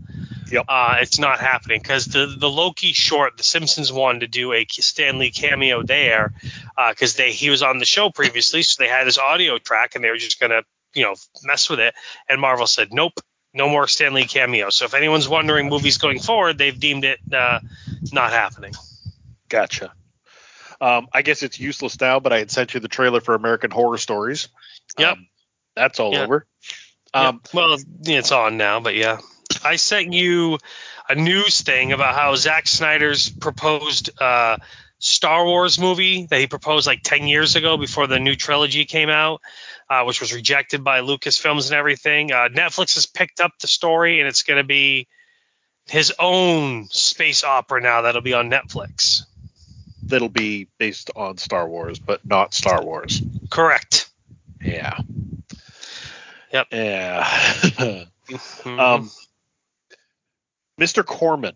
Yep. 0.52 0.66
uh, 0.68 0.98
it's 1.00 1.18
not 1.18 1.40
happening 1.40 1.80
because 1.82 2.06
the 2.06 2.36
the 2.38 2.50
Loki 2.50 2.92
short, 2.92 3.38
the 3.38 3.44
Simpsons 3.44 3.94
wanted 3.94 4.20
to 4.20 4.28
do 4.28 4.52
a 4.52 4.66
Stan 4.70 5.18
Lee 5.20 5.32
cameo 5.32 5.84
there 5.84 6.34
because 6.90 7.16
they 7.16 7.32
he 7.32 7.50
was 7.50 7.64
on 7.64 7.80
the 7.80 7.86
show 7.86 8.10
previously, 8.10 8.62
so 8.62 8.84
they 8.84 8.90
had 8.90 9.06
his 9.06 9.18
audio 9.18 9.58
track 9.58 9.96
and 9.96 10.04
they 10.04 10.10
were 10.10 10.18
just 10.18 10.40
going 10.40 10.52
to 10.52 10.64
you 10.94 11.04
know 11.04 11.16
mess 11.44 11.70
with 11.70 11.80
it. 11.80 11.96
And 12.28 12.42
Marvel 12.42 12.68
said, 12.68 12.90
nope. 12.92 13.14
No 13.58 13.70
more 13.70 13.88
Stan 13.88 14.14
Lee 14.14 14.26
cameo. 14.26 14.70
So 14.70 14.84
if 14.84 14.94
anyone's 14.94 15.30
wondering 15.30 15.70
movies 15.70 15.98
going 15.98 16.20
forward, 16.20 16.58
they've 16.58 16.78
deemed 16.78 17.06
it 17.06 17.20
uh, 17.34 17.62
not 18.12 18.34
happening. 18.34 18.74
Gotcha. 19.48 19.94
Um, 20.82 21.08
I 21.14 21.22
guess 21.22 21.44
it's 21.44 21.60
useless 21.60 22.00
now, 22.00 22.20
but 22.20 22.34
I 22.34 22.40
had 22.40 22.52
sent 22.52 22.74
you 22.74 22.80
the 22.80 22.88
trailer 22.88 23.22
for 23.22 23.36
American 23.36 23.72
Horror 23.72 23.98
Stories. 23.98 24.50
Yep. 24.98 25.14
Um, 25.14 25.28
that's 25.76 26.00
all 26.00 26.16
over. 26.16 26.46
Um. 27.14 27.42
Well, 27.54 27.78
it's 28.02 28.32
on 28.32 28.58
now, 28.58 28.80
but 28.80 28.96
yeah. 28.96 29.20
I 29.64 29.78
sent 29.78 30.14
you 30.14 30.58
a 31.08 31.16
news 31.16 31.62
thing 31.62 31.92
about 31.92 32.16
how 32.16 32.36
Zack 32.36 32.68
Snyder's 32.68 33.30
proposed 33.30 34.10
uh, 34.20 34.58
Star 35.00 35.46
Wars 35.46 35.80
movie 35.80 36.26
that 36.26 36.40
he 36.40 36.48
proposed 36.48 36.88
like 36.88 37.04
10 37.04 37.28
years 37.28 37.56
ago 37.56 37.78
before 37.78 38.08
the 38.08 38.20
new 38.20 38.36
trilogy 38.36 38.86
came 38.86 39.10
out, 39.10 39.42
uh, 39.90 40.04
which 40.04 40.20
was 40.20 40.34
rejected 40.34 40.84
by 40.84 41.02
Lucasfilms 41.02 41.68
and 41.68 41.76
everything. 41.76 42.32
Uh, 42.32 42.50
Netflix 42.50 42.96
has 42.96 43.06
picked 43.06 43.40
up 43.40 43.52
the 43.60 43.68
story, 43.68 44.20
and 44.20 44.28
it's 44.28 44.44
going 44.44 44.58
to 44.58 44.68
be 44.68 45.08
his 45.88 46.14
own 46.18 46.88
space 46.90 47.44
opera 47.44 47.82
now 47.82 48.02
that'll 48.02 48.22
be 48.22 48.34
on 48.34 48.50
Netflix. 48.50 49.24
That'll 50.06 50.30
be 50.30 50.68
based 50.77 51.11
on 51.15 51.38
Star 51.38 51.68
Wars, 51.68 51.99
but 51.99 52.26
not 52.26 52.53
Star 52.53 52.84
Wars. 52.84 53.22
Correct. 53.49 54.10
Yeah. 54.61 54.99
Yep. 56.52 56.68
Yeah. 56.72 58.06
Mhm. 58.27 58.80
um, 58.80 59.11
Mr. 60.80 61.06
Corman, 61.06 61.53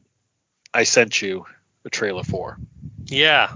I 0.71 0.83
sent 0.83 1.19
you 1.19 1.47
a 1.83 1.89
trailer 1.89 2.23
for. 2.23 2.59
Yeah. 3.05 3.49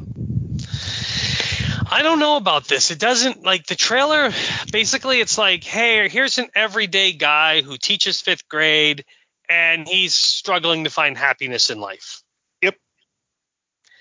I 1.91 2.01
don't 2.01 2.17
know 2.17 2.37
about 2.37 2.67
this. 2.67 2.89
It 2.89 2.97
doesn't 2.97 3.43
like 3.43 3.67
the 3.67 3.75
trailer. 3.75 4.31
Basically, 4.71 5.19
it's 5.19 5.37
like, 5.37 5.63
hey, 5.63 6.09
here's 6.09 6.39
an 6.39 6.47
everyday 6.55 7.11
guy 7.11 7.61
who 7.61 7.77
teaches 7.77 8.19
fifth 8.19 8.49
grade 8.49 9.05
and 9.47 9.87
he's 9.87 10.15
struggling 10.15 10.85
to 10.85 10.89
find 10.89 11.15
happiness 11.15 11.69
in 11.69 11.79
life. 11.79 12.22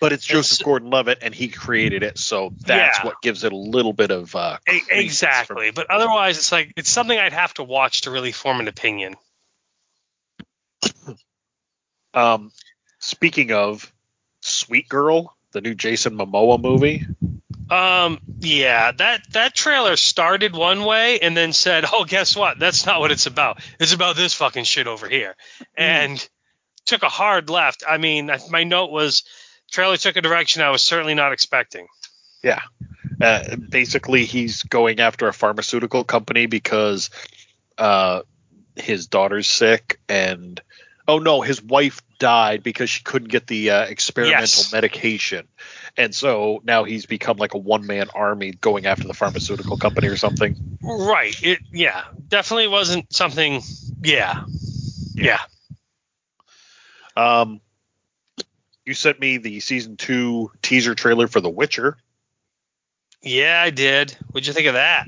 But 0.03 0.13
it's 0.13 0.27
Joseph 0.27 0.59
so- 0.59 0.65
Gordon-Levitt, 0.65 1.19
and 1.23 1.33
he 1.33 1.47
created 1.47 2.03
it, 2.03 2.19
so 2.19 2.53
that's 2.67 2.99
Yeah. 2.99 3.05
what 3.07 3.23
gives 3.23 3.45
it 3.45 3.53
a 3.53 3.57
little 3.57 3.93
bit 3.93 4.11
of 4.11 4.35
uh, 4.35 4.59
exactly. 4.67 5.71
But 5.71 5.91
otherwise, 5.93 6.39
it's 6.39 6.51
like 6.51 6.73
it's 6.77 6.91
something 6.91 7.17
I'd 7.17 7.33
have 7.33 7.55
to 7.55 7.63
watch 7.63 8.01
to 8.03 8.11
really 8.11 8.33
form 8.33 8.59
an 8.59 8.67
opinion. 8.67 9.15
Um, 12.15 12.53
speaking 12.99 13.53
of 13.53 13.91
Sweet 14.43 14.87
Girl, 14.89 15.35
the 15.53 15.63
new 15.63 15.75
Jason 15.75 16.15
Momoa 16.19 16.61
movie. 16.61 17.07
Um, 17.71 18.19
yeah, 18.41 18.93
that 18.93 19.23
that 19.33 19.55
trailer 19.55 19.97
started 19.97 20.55
one 20.55 20.85
way 20.85 21.21
and 21.21 21.35
then 21.35 21.55
said, 21.55 21.87
"Oh, 21.91 22.05
guess 22.05 22.37
what? 22.37 22.59
That's 22.59 22.85
not 22.85 23.01
what 23.01 23.13
it's 23.13 23.25
about. 23.27 23.63
It's 23.81 23.95
about 23.95 24.17
this 24.17 24.35
fucking 24.35 24.65
shit 24.65 24.87
over 24.89 25.09
here," 25.09 25.37
and 25.75 26.29
took 26.85 27.03
a 27.03 27.09
hard 27.09 27.49
left. 27.49 27.83
I 27.89 27.97
mean, 27.97 28.31
my 28.51 28.65
note 28.65 28.91
was, 28.91 29.23
trailer 29.73 29.97
took 29.97 30.17
a 30.17 30.21
direction 30.21 30.63
I 30.63 30.71
was 30.71 30.83
certainly 30.83 31.15
not 31.15 31.33
expecting. 31.33 31.89
Yeah. 32.43 32.61
Uh, 33.21 33.57
basically, 33.57 34.25
he's 34.25 34.63
going 34.63 35.01
after 35.01 35.29
a 35.29 35.33
pharmaceutical 35.33 36.05
company 36.05 36.47
because 36.47 37.11
uh, 37.79 38.23
his 38.77 39.07
daughter's 39.07 39.47
sick, 39.49 40.01
and 40.09 40.61
oh 41.07 41.19
no, 41.19 41.41
his 41.41 41.63
wife 41.63 42.01
died 42.19 42.63
because 42.63 42.91
she 42.91 43.03
couldn't 43.03 43.29
get 43.29 43.47
the 43.47 43.71
uh, 43.71 43.83
experimental 43.85 44.41
Yes. 44.41 44.73
medication, 44.73 45.47
and 45.97 46.15
so 46.15 46.63
now 46.65 46.83
he's 46.85 47.07
become 47.07 47.37
like 47.37 47.55
a 47.55 47.59
one 47.59 47.87
man 47.87 48.09
army 48.15 48.51
going 48.53 48.87
after 48.87 49.07
the 49.07 49.15
pharmaceutical 49.15 49.77
company 49.77 50.09
or 50.09 50.17
something. 50.17 50.57
Right. 50.83 51.41
It. 51.43 51.61
Yeah. 51.73 52.03
Definitely 52.29 52.69
wasn't 52.69 53.13
something. 53.13 53.63
Yeah. 54.03 54.45
Yeah. 55.15 55.41
Um, 57.17 57.61
you 58.85 58.95
sent 58.95 59.21
me 59.21 59.39
the 59.39 59.61
season 59.61 59.97
two 59.97 60.51
teaser 60.63 60.95
trailer 60.95 61.27
for 61.27 61.41
The 61.41 61.51
Witcher. 61.51 61.97
Yeah, 63.23 63.63
I 63.63 63.71
did. 63.71 64.17
What'd 64.31 64.47
you 64.47 64.53
think 64.53 64.67
of 64.67 64.75
that? 64.75 65.07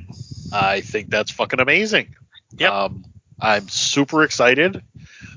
I 0.52 0.80
think 0.80 1.10
that's 1.10 1.32
fucking 1.32 1.60
amazing. 1.60 2.14
Yep. 2.56 2.72
Um, 2.72 3.04
I'm 3.40 3.68
super 3.68 4.22
excited. 4.22 4.82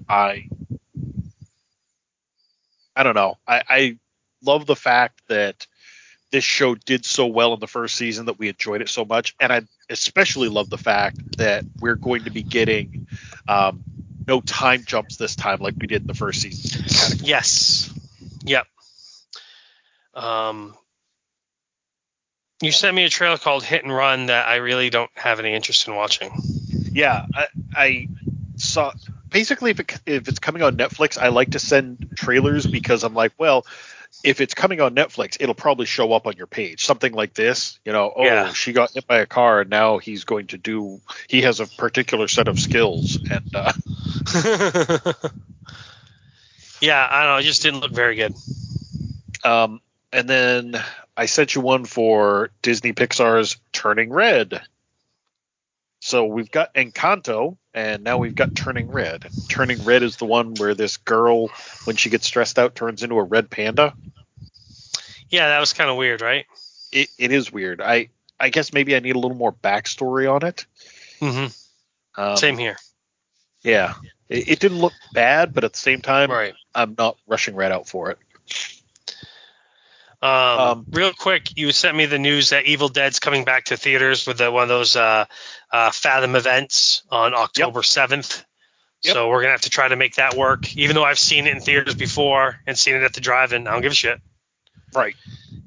I 0.08 0.48
I 2.96 3.04
don't 3.04 3.16
know. 3.16 3.38
I, 3.48 3.64
I 3.68 3.98
love 4.44 4.66
the 4.66 4.76
fact 4.76 5.22
that 5.28 5.68
this 6.32 6.44
show 6.44 6.76
did 6.76 7.06
so 7.06 7.28
well 7.28 7.54
in 7.54 7.60
the 7.60 7.68
first 7.68 7.96
season 7.96 8.26
that 8.26 8.38
we 8.38 8.50
enjoyed 8.50 8.82
it 8.82 8.90
so 8.90 9.06
much, 9.06 9.36
and 9.40 9.52
I 9.52 9.62
especially 9.90 10.50
love 10.50 10.70
the 10.70 10.78
fact 10.78 11.38
that 11.38 11.64
we're 11.80 11.96
going 11.96 12.26
to 12.26 12.32
be 12.32 12.44
getting 12.44 13.08
um, 13.48 13.84
no 14.28 14.42
time 14.42 14.84
jumps 14.86 15.18
this 15.18 15.36
time 15.36 15.60
like 15.60 15.76
we 15.80 15.88
did 15.88 16.02
in 16.02 16.08
the 16.08 16.14
first 16.14 16.42
season. 16.42 17.20
Yes. 17.24 17.94
Yep. 18.48 18.66
Um, 20.14 20.74
you 22.62 22.72
sent 22.72 22.96
me 22.96 23.04
a 23.04 23.10
trailer 23.10 23.38
called 23.38 23.64
Hit 23.64 23.84
and 23.84 23.94
Run 23.94 24.28
that 24.28 24.48
I 24.48 24.56
really 24.56 24.90
don't 24.90 25.12
have 25.16 25.40
any 25.40 25.54
interest 25.54 25.88
in 25.88 25.96
watching. 25.96 26.32
Yeah, 26.92 27.26
I, 27.34 27.48
I 27.76 28.08
saw. 28.56 28.94
Basically, 29.30 29.72
if 29.72 29.80
it, 29.80 30.00
if 30.06 30.28
it's 30.28 30.40
coming 30.40 30.64
on 30.64 30.78
Netflix, 30.78 31.18
I 31.18 31.28
like 31.28 31.52
to 31.52 31.60
send 31.60 32.14
trailers 32.16 32.66
because 32.66 33.04
I'm 33.04 33.14
like, 33.14 33.34
well, 33.38 33.66
if 34.24 34.42
it's 34.42 34.54
coming 34.56 34.82
on 34.82 34.96
Netflix, 34.96 35.38
it'll 35.40 35.54
probably 35.54 35.86
show 35.86 36.14
up 36.14 36.26
on 36.26 36.34
your 36.38 36.48
page. 36.48 36.86
Something 36.86 37.14
like 37.14 37.34
this, 37.34 37.80
you 37.86 37.92
know, 37.92 38.12
oh, 38.16 38.24
Yeah. 38.24 38.54
she 38.54 38.74
got 38.74 38.92
hit 38.92 39.06
by 39.06 39.20
a 39.20 39.26
car, 39.28 39.62
and 39.62 39.70
now 39.70 40.00
he's 40.00 40.24
going 40.24 40.48
to 40.48 40.58
do. 40.58 41.02
He 41.28 41.44
has 41.44 41.60
a 41.60 41.68
particular 41.68 42.28
set 42.28 42.48
of 42.48 42.60
skills, 42.60 43.20
and 43.30 43.56
uh, 43.56 43.74
yeah, 46.82 47.08
I 47.10 47.24
don't 47.24 47.34
know. 47.34 47.38
It 47.38 47.44
just 47.44 47.62
didn't 47.62 47.80
look 47.82 47.92
very 47.94 48.16
good. 48.16 48.36
um, 49.44 49.82
and 50.12 50.30
then 50.30 50.82
I 51.16 51.26
sent 51.26 51.56
you 51.56 51.62
one 51.62 51.86
for 51.86 52.52
Disney 52.62 52.94
Pixar's 52.94 53.58
Turning 53.74 54.12
Red. 54.12 54.62
So 56.00 56.26
we've 56.26 56.52
got 56.52 56.74
Encanto, 56.76 57.58
and 57.74 58.04
now 58.04 58.18
we've 58.18 58.36
got 58.36 58.56
Turning 58.56 58.90
Red. 58.90 59.28
Turning 59.50 59.84
Red 59.84 60.04
is 60.04 60.16
the 60.18 60.26
one 60.26 60.54
where 60.56 60.74
this 60.76 60.98
girl, 60.98 61.50
when 61.86 61.96
she 61.96 62.10
gets 62.10 62.26
stressed 62.28 62.60
out, 62.60 62.76
turns 62.76 63.04
into 63.04 63.16
a 63.16 63.24
red 63.24 63.50
panda. 63.50 63.94
Yeah, 65.30 65.50
that 65.50 65.60
was 65.60 65.74
kind 65.74 65.90
of 65.90 65.98
weird, 65.98 66.22
right? 66.22 66.46
It, 66.92 67.10
it 67.18 67.32
is 67.32 67.52
weird. 67.52 67.82
I 67.82 68.10
I 68.40 68.50
guess 68.50 68.72
maybe 68.72 68.96
I 68.96 69.00
need 69.00 69.16
a 69.16 69.20
little 69.20 69.36
more 69.36 69.52
backstory 69.52 70.32
on 70.32 70.46
it. 70.46 70.66
Mm-hmm. 71.20 72.22
Um, 72.22 72.38
Same 72.38 72.58
here. 72.58 72.78
Yeah, 73.64 73.96
it, 74.30 74.50
it 74.50 74.60
didn't 74.60 74.80
look 74.80 74.94
bad, 75.14 75.54
but 75.54 75.64
at 75.64 75.74
the 75.74 75.80
same 75.80 76.02
time, 76.02 76.30
Right. 76.32 76.54
I'm 76.74 76.96
not 76.98 77.18
rushing 77.28 77.56
right 77.56 77.72
out 77.72 77.88
for 77.88 78.12
it. 78.12 78.18
Um, 80.22 80.30
Um, 80.30 80.86
real 80.90 81.14
quick, 81.14 81.58
you 81.58 81.72
sent 81.72 81.96
me 81.96 82.08
the 82.08 82.18
news 82.18 82.50
that 82.50 82.66
Evil 82.66 82.90
Dead's 82.90 83.20
coming 83.20 83.46
back 83.46 83.66
to 83.66 83.78
theaters 83.78 84.26
with 84.26 84.40
the, 84.40 84.52
one 84.52 84.64
of 84.64 84.70
those 84.70 84.96
uh, 84.96 85.26
uh, 85.72 85.92
Fathom 85.92 86.36
events 86.36 87.04
on 87.12 87.36
October 87.36 87.84
seventh. 87.84 88.44
Yep. 89.04 89.14
So 89.14 89.30
we're 89.30 89.42
gonna 89.42 89.52
have 89.52 89.62
to 89.62 89.70
try 89.70 89.88
to 89.88 89.96
make 89.96 90.16
that 90.16 90.34
work. 90.36 90.76
Even 90.76 90.96
though 90.96 91.04
I've 91.04 91.20
seen 91.20 91.46
it 91.46 91.56
in 91.56 91.60
theaters 91.62 91.94
before 91.94 92.60
and 92.66 92.76
seen 92.76 92.96
it 92.96 93.04
at 93.04 93.14
the 93.14 93.22
drive-in, 93.22 93.68
I 93.68 93.74
don't 93.74 93.84
give 93.84 93.92
a 93.92 93.96
shit. 93.96 94.20
Right. 94.96 95.16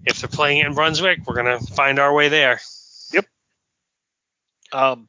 If 0.05 0.21
they're 0.21 0.29
playing 0.29 0.59
it 0.59 0.67
in 0.67 0.75
Brunswick, 0.75 1.21
we're 1.25 1.37
gonna 1.37 1.61
find 1.61 2.01
our 2.01 2.13
way 2.13 2.29
there. 2.29 2.61
Yep. 3.13 3.27
Um, 4.73 5.09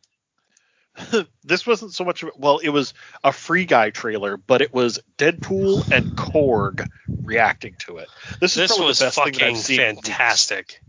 this 1.44 1.66
wasn't 1.66 1.94
so 1.94 2.04
much 2.04 2.24
of 2.24 2.32
well, 2.38 2.58
it 2.60 2.70
was 2.70 2.94
a 3.24 3.32
Free 3.32 3.66
Guy 3.66 3.92
trailer, 3.92 4.38
but 4.38 4.62
it 4.62 4.74
was 4.74 5.00
Deadpool 5.18 5.90
and 5.92 6.12
Korg 6.18 6.88
reacting 7.24 7.76
to 7.80 7.98
it. 7.98 8.10
This 8.40 8.58
is 8.58 8.70
This 8.70 8.80
was 8.80 9.00
the 9.00 9.06
best 9.06 9.16
thing 9.16 9.34
fucking 9.34 9.48
I've 9.56 9.58
seen 9.58 9.78
fantastic. 9.78 10.82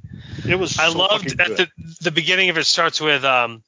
It 0.46 0.56
was. 0.56 0.78
I 0.78 0.90
so 0.90 0.98
loved 0.98 1.40
at 1.40 1.56
the 1.56 1.68
the 2.00 2.10
beginning 2.10 2.50
of 2.50 2.58
it 2.58 2.64
starts 2.64 3.00
with 3.00 3.24
um 3.24 3.62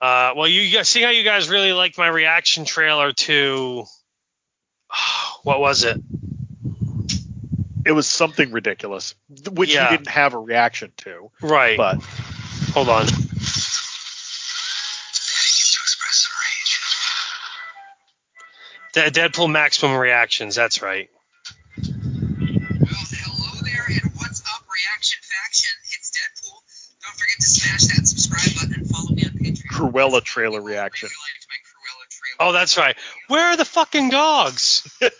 uh 0.00 0.32
well 0.36 0.48
you 0.48 0.70
guys 0.74 0.88
see 0.88 1.02
how 1.02 1.10
you 1.10 1.22
guys 1.22 1.48
really 1.48 1.72
liked 1.72 1.98
my 1.98 2.08
reaction 2.08 2.64
trailer 2.64 3.12
to 3.12 3.84
what 5.42 5.60
was 5.60 5.84
it? 5.84 6.00
It 7.84 7.92
was 7.92 8.08
something 8.08 8.50
ridiculous, 8.50 9.14
which 9.52 9.72
Yeah. 9.72 9.90
you 9.90 9.98
didn't 9.98 10.08
have 10.10 10.34
a 10.34 10.38
reaction 10.38 10.92
to. 10.98 11.30
Right. 11.40 11.76
But 11.76 12.02
Hold 12.72 12.88
on. 12.90 13.06
De- 18.96 19.10
Deadpool 19.10 19.50
maximum 19.52 19.94
reactions, 19.98 20.54
that's 20.54 20.80
right. 20.80 21.10
Well, 21.76 21.84
hello 21.84 23.60
there, 23.62 23.84
and 23.88 24.10
what's 24.16 24.40
up, 24.40 24.64
Reaction 24.72 25.20
Faction? 25.22 25.70
It's 25.92 26.10
Deadpool. 26.16 26.62
Don't 27.04 27.12
forget 27.12 27.36
to 27.38 27.46
smash 27.46 27.82
that 27.94 28.06
subscribe 28.06 28.54
button 28.54 28.72
and 28.80 28.88
follow 28.88 29.10
me 29.10 29.24
on 29.24 29.32
Patreon. 29.32 29.66
Cruella 29.70 30.22
trailer 30.24 30.62
reaction. 30.62 31.10
Really 31.10 31.28
liked 31.28 31.46
my 31.50 31.56
Cruella 31.68 32.08
trailer. 32.08 32.48
Oh, 32.48 32.52
that's 32.54 32.78
right. 32.78 32.96
Where 33.28 33.44
are 33.48 33.56
the 33.58 33.66
fucking 33.66 34.08
dogs? 34.08 34.88
and 35.02 35.10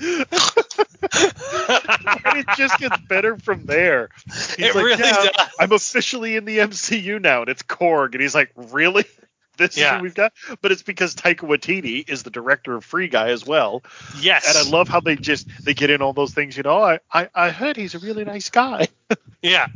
it 2.38 2.46
just 2.56 2.78
gets 2.80 2.98
better 3.08 3.36
from 3.38 3.66
there. 3.66 4.10
He's 4.56 4.66
It 4.66 4.74
like, 4.74 4.84
really 4.84 5.02
yeah, 5.02 5.12
does. 5.12 5.30
I'm 5.58 5.72
officially 5.72 6.36
in 6.36 6.44
the 6.44 6.58
MCU 6.58 7.20
now, 7.20 7.40
and 7.42 7.48
it's 7.50 7.62
Korg, 7.62 8.12
and 8.12 8.20
he's 8.20 8.34
like, 8.34 8.50
really? 8.56 9.04
This 9.56 9.76
is 9.76 9.84
who 9.84 9.98
we've 10.00 10.14
got, 10.14 10.32
but 10.62 10.72
it's 10.72 10.80
because 10.80 11.14
Taika 11.14 11.40
Waititi 11.40 12.08
is 12.08 12.22
the 12.22 12.30
director 12.30 12.76
of 12.76 12.82
Free 12.82 13.08
Guy 13.08 13.28
as 13.28 13.44
well, 13.44 13.82
yes. 14.18 14.48
and 14.48 14.56
I 14.56 14.70
love 14.70 14.88
how 14.88 15.00
they 15.00 15.16
just 15.16 15.46
they 15.62 15.74
get 15.74 15.90
in 15.90 16.00
all 16.00 16.14
those 16.14 16.32
things. 16.32 16.56
You 16.56 16.62
know, 16.62 16.80
I 16.82 17.00
I, 17.12 17.28
I 17.34 17.50
heard 17.50 17.76
he's 17.76 17.94
a 17.94 17.98
really 17.98 18.24
nice 18.24 18.48
guy. 18.48 18.88
yeah. 19.42 19.66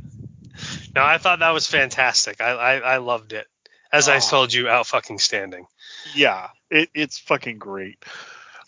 No, 0.94 1.02
I 1.04 1.18
thought 1.18 1.40
that 1.40 1.50
was 1.50 1.66
fantastic. 1.66 2.40
I 2.40 2.52
I, 2.52 2.74
I 2.78 2.96
loved 2.96 3.34
it. 3.34 3.46
As 3.92 4.08
I 4.08 4.16
Oh. 4.16 4.20
told 4.20 4.54
you, 4.54 4.70
out 4.70 4.86
fucking 4.86 5.18
standing. 5.18 5.66
yeah, 6.14 6.48
it, 6.70 6.88
it's 6.94 7.18
fucking 7.18 7.58
great. 7.58 8.02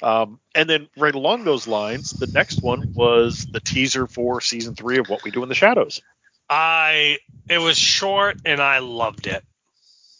Um, 0.02 0.40
and 0.54 0.68
then 0.68 0.88
right 0.96 1.14
along 1.14 1.44
those 1.44 1.66
lines, 1.66 2.10
the 2.10 2.26
next 2.26 2.62
one 2.62 2.92
was 2.94 3.46
the 3.46 3.60
teaser 3.60 4.06
for 4.06 4.40
season 4.40 4.74
three 4.74 4.98
of 4.98 5.08
What 5.08 5.24
We 5.24 5.30
Do 5.30 5.42
in 5.42 5.48
the 5.48 5.54
Shadows. 5.54 6.02
I 6.48 7.18
it 7.48 7.58
was 7.58 7.76
short 7.76 8.38
and 8.44 8.60
I 8.60 8.78
loved 8.78 9.26
it. 9.26 9.44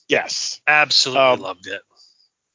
Yes, 0.08 0.60
Absolutely 0.66 1.22
Um, 1.22 1.40
loved 1.40 1.66
it. 1.66 1.82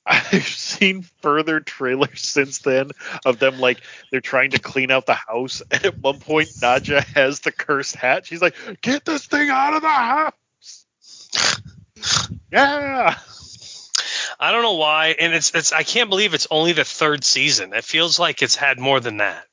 I've 0.06 0.48
seen 0.48 1.04
further 1.22 1.60
trailers 1.60 2.22
since 2.22 2.60
then 2.60 2.90
of 3.26 3.40
them 3.40 3.60
like 3.60 3.82
they're 4.10 4.20
trying 4.20 4.52
to 4.52 4.60
clean 4.60 4.90
out 4.92 5.06
the 5.06 5.14
house, 5.14 5.62
and 5.72 5.86
at 5.86 5.98
one 6.00 6.20
point 6.20 6.50
Nadja 6.50 7.04
has 7.14 7.42
the 7.42 7.52
cursed 7.52 7.96
hat. 7.96 8.26
She's 8.26 8.42
like, 8.42 8.56
"Get 8.82 9.06
this 9.06 9.26
thing 9.28 9.50
out 9.50 9.76
of 9.76 9.82
the 9.82 9.90
house!" 9.90 10.86
yeah, 12.52 13.18
I 14.42 14.52
don't 14.52 14.64
know 14.64 14.74
why, 14.74 15.16
and 15.20 15.34
it's 15.34 15.54
it's 15.54 15.72
I 15.72 15.84
can't 15.84 16.10
believe 16.10 16.34
it's 16.34 16.48
only 16.50 16.74
the 16.74 16.84
third 16.84 17.24
season. 17.24 17.74
It 17.74 17.84
feels 17.86 18.18
like 18.20 18.42
it's 18.42 18.56
had 18.56 18.80
more 18.80 19.00
than 19.00 19.18
that. 19.18 19.46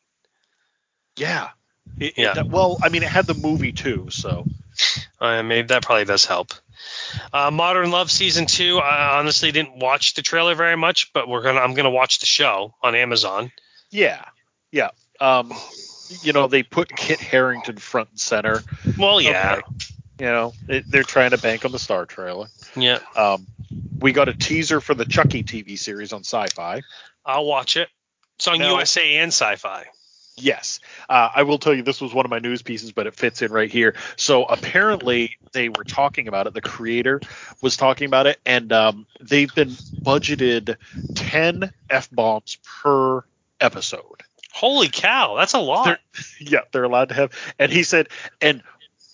yeah, 1.16 1.50
It- 2.00 2.14
Yeah. 2.16 2.42
well, 2.42 2.78
I 2.82 2.88
mean, 2.90 3.02
it 3.02 3.08
had 3.08 3.26
the 3.26 3.34
movie 3.34 3.72
too, 3.72 4.08
so 4.10 4.46
Uh, 5.20 5.42
maybe 5.42 5.66
that 5.66 5.82
probably 5.82 6.04
does 6.04 6.24
help. 6.24 6.52
Uh, 7.32 7.50
Modern 7.50 7.90
Love 7.90 8.08
season 8.10 8.46
two. 8.46 8.78
I 8.78 9.18
honestly 9.18 9.50
didn't 9.50 9.76
watch 9.78 10.14
the 10.14 10.22
trailer 10.22 10.54
very 10.54 10.76
much, 10.76 11.12
but 11.12 11.26
we're 11.28 11.42
gonna 11.42 11.58
I'm 11.60 11.74
gonna 11.74 11.90
watch 11.90 12.20
the 12.20 12.26
show 12.26 12.74
on 12.82 12.94
Amazon. 12.94 13.50
yeah, 13.90 14.24
yeah. 14.70 14.90
Um, 15.20 15.52
you 16.22 16.32
know, 16.32 16.46
they 16.46 16.62
put 16.62 16.94
Kit 16.96 17.18
Harington 17.20 17.76
front 17.78 18.10
and 18.10 18.20
center. 18.20 18.62
Well, 18.96 19.20
yeah, 19.20 19.54
Okay. 19.56 19.62
You 20.20 20.26
know, 20.26 20.52
it, 20.68 20.88
they're 20.90 21.02
trying 21.04 21.30
to 21.32 21.38
bank 21.38 21.64
on 21.64 21.72
the 21.72 21.78
Star 21.80 22.06
trailer. 22.06 22.46
Yeah. 22.80 22.98
Um, 23.16 23.46
we 23.98 24.12
got 24.12 24.28
a 24.28 24.34
teaser 24.34 24.80
for 24.80 24.94
the 24.94 25.04
Chucky 25.04 25.42
TV 25.42 25.78
series 25.78 26.12
on 26.12 26.20
Sci-Fi. 26.20 26.82
I'll 27.24 27.44
watch 27.46 27.76
it. 27.76 27.88
It's 28.36 28.48
on 28.48 28.58
No. 28.58 28.70
USA 28.76 29.16
and 29.16 29.28
Sci-Fi. 29.32 29.86
Yes. 30.36 30.78
Uh, 31.08 31.28
I 31.34 31.42
will 31.42 31.58
tell 31.58 31.74
you 31.74 31.82
this 31.82 32.00
was 32.00 32.14
one 32.14 32.24
of 32.24 32.30
my 32.30 32.38
news 32.38 32.62
pieces, 32.62 32.92
but 32.92 33.08
it 33.08 33.14
fits 33.16 33.42
in 33.42 33.50
right 33.50 33.70
here. 33.70 33.96
So 34.16 34.44
apparently 34.44 35.36
they 35.52 35.68
were 35.68 35.82
talking 35.82 36.28
about 36.28 36.46
it. 36.46 36.54
The 36.54 36.60
creator 36.60 37.20
was 37.60 37.76
talking 37.76 38.06
about 38.06 38.28
it, 38.28 38.38
and 38.46 38.72
um, 38.72 39.06
they've 39.20 39.52
been 39.52 39.70
budgeted 39.70 40.76
10 41.16 41.72
F 41.90 42.08
bombs 42.12 42.56
per 42.82 43.24
episode. 43.60 44.22
Holy 44.52 44.88
cow, 44.88 45.34
that's 45.36 45.54
a 45.54 45.58
lot. 45.58 45.84
They're- 45.86 45.98
Yeah, 46.40 46.60
they're 46.72 46.84
allowed 46.84 47.08
to 47.08 47.14
have. 47.16 47.32
And 47.58 47.72
he 47.72 47.82
said, 47.82 48.08
and 48.40 48.62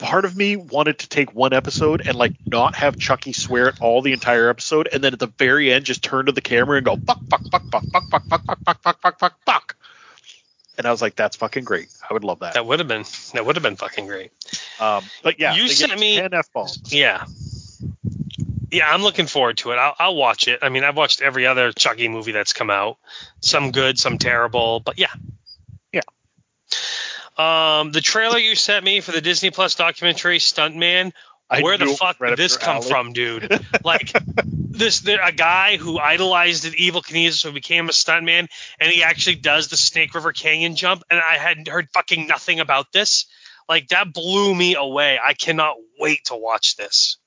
part 0.04 0.24
of 0.24 0.36
me 0.36 0.56
wanted 0.56 0.98
to 1.00 1.08
take 1.08 1.34
one 1.34 1.52
episode 1.52 2.06
and 2.06 2.16
like 2.16 2.34
not 2.46 2.74
have 2.76 2.98
Chucky 2.98 3.32
swear 3.32 3.68
at 3.68 3.80
all 3.80 4.02
the 4.02 4.12
entire 4.12 4.48
episode, 4.50 4.88
and 4.92 5.02
then 5.02 5.12
at 5.14 5.18
the 5.18 5.26
very 5.26 5.72
end 5.72 5.84
just 5.86 6.02
turn 6.04 6.26
to 6.26 6.32
the 6.32 6.40
camera 6.42 6.76
and 6.76 6.84
go 6.86 6.96
fuck, 6.96 7.20
fuck, 7.30 7.42
fuck, 7.50 7.62
fuck, 7.70 7.84
fuck, 7.90 8.02
fuck, 8.10 8.24
fuck, 8.28 8.44
fuck, 8.46 8.58
fuck, 8.64 8.82
fuck, 8.82 9.00
fuck, 9.00 9.18
fuck, 9.18 9.38
fuck. 9.44 9.76
And 10.76 10.86
I 10.86 10.90
was 10.90 11.00
like, 11.00 11.14
that's 11.16 11.36
fucking 11.36 11.64
great. 11.64 11.88
I 12.08 12.12
would 12.12 12.24
love 12.24 12.40
that. 12.40 12.54
That 12.54 12.66
would 12.66 12.80
have 12.80 12.88
been 12.88 13.04
that 13.32 13.46
would 13.46 13.56
have 13.56 13.62
been 13.62 13.76
fucking 13.76 14.06
great. 14.06 14.32
Um, 14.80 15.04
but 15.22 15.38
yeah, 15.40 15.54
You 15.54 15.68
sent 15.68 15.98
me- 15.98 16.16
10 16.16 16.34
f 16.34 16.52
bombs. 16.52 16.92
Yeah. 16.92 17.24
Yeah, 18.70 18.90
I'm 18.92 19.02
looking 19.02 19.26
forward 19.26 19.58
to 19.58 19.70
it. 19.70 19.76
I'll, 19.76 19.94
I'll 20.00 20.16
watch 20.16 20.48
it. 20.48 20.58
I 20.62 20.68
mean, 20.68 20.82
I've 20.82 20.96
watched 20.96 21.22
every 21.22 21.46
other 21.46 21.70
Chucky 21.72 22.08
movie 22.08 22.32
that's 22.32 22.52
come 22.52 22.70
out. 22.70 22.98
Some 23.40 23.70
good, 23.70 23.98
some 24.00 24.18
terrible, 24.18 24.80
but 24.80 24.98
yeah. 24.98 25.12
Yeah. 25.92 26.00
Um, 27.36 27.90
the 27.90 28.00
trailer 28.00 28.38
you 28.38 28.54
sent 28.54 28.84
me 28.84 29.00
for 29.00 29.12
the 29.12 29.20
Disney 29.20 29.50
Plus 29.50 29.74
documentary 29.74 30.38
Stuntman. 30.38 31.12
I 31.50 31.62
Where 31.62 31.76
the 31.76 31.86
fuck 31.86 32.20
right 32.20 32.30
did 32.30 32.38
this 32.38 32.56
come 32.56 32.76
alley. 32.76 32.88
from, 32.88 33.12
dude? 33.12 33.60
Like 33.84 34.12
this, 34.46 35.00
there, 35.00 35.20
a 35.22 35.32
guy 35.32 35.76
who 35.76 35.98
idolized 35.98 36.64
the 36.64 36.70
Evel 36.70 37.04
Knievel 37.04 37.44
who 37.44 37.52
became 37.52 37.88
a 37.88 37.92
stuntman, 37.92 38.48
and 38.80 38.90
he 38.90 39.02
actually 39.02 39.36
does 39.36 39.68
the 39.68 39.76
Snake 39.76 40.14
River 40.14 40.32
Canyon 40.32 40.74
jump, 40.74 41.02
and 41.10 41.20
I 41.20 41.36
hadn't 41.36 41.68
heard 41.68 41.88
fucking 41.92 42.26
nothing 42.26 42.60
about 42.60 42.92
this. 42.92 43.26
Like 43.68 43.88
that 43.88 44.12
blew 44.12 44.54
me 44.54 44.74
away. 44.74 45.18
I 45.22 45.34
cannot 45.34 45.76
wait 45.98 46.24
to 46.26 46.36
watch 46.36 46.76
this. 46.76 47.18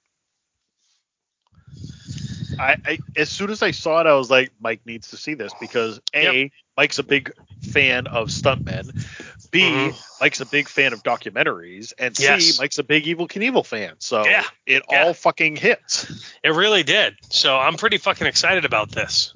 I, 2.59 2.77
I 2.85 2.97
as 3.15 3.29
soon 3.29 3.51
as 3.51 3.61
I 3.61 3.71
saw 3.71 4.01
it, 4.01 4.07
I 4.07 4.13
was 4.13 4.29
like, 4.29 4.51
Mike 4.59 4.81
needs 4.85 5.09
to 5.09 5.17
see 5.17 5.35
this 5.35 5.53
because 5.59 5.99
a 6.15 6.51
Mike's 6.75 6.99
a 6.99 7.03
big 7.03 7.31
fan 7.61 8.07
of 8.07 8.29
stuntmen. 8.29 9.05
B 9.51 9.61
Mhm. 9.61 10.19
Mike's 10.21 10.39
a 10.41 10.45
big 10.45 10.67
fan 10.67 10.93
of 10.93 11.03
documentaries, 11.03 11.93
and 11.97 12.15
C 12.15 12.23
Yes. 12.23 12.59
Mike's 12.59 12.77
a 12.77 12.83
big 12.83 13.05
Evel 13.05 13.27
Knievel 13.29 13.65
fan. 13.65 13.95
So 13.99 14.25
Yeah. 14.25 14.43
it 14.65 14.83
Yeah. 14.89 15.03
all 15.05 15.13
fucking 15.13 15.55
hits. 15.55 16.05
It 16.43 16.49
really 16.49 16.83
did. 16.83 17.15
So 17.29 17.57
I'm 17.57 17.75
pretty 17.75 17.97
fucking 17.97 18.27
excited 18.27 18.65
about 18.65 18.91
this. 18.91 19.33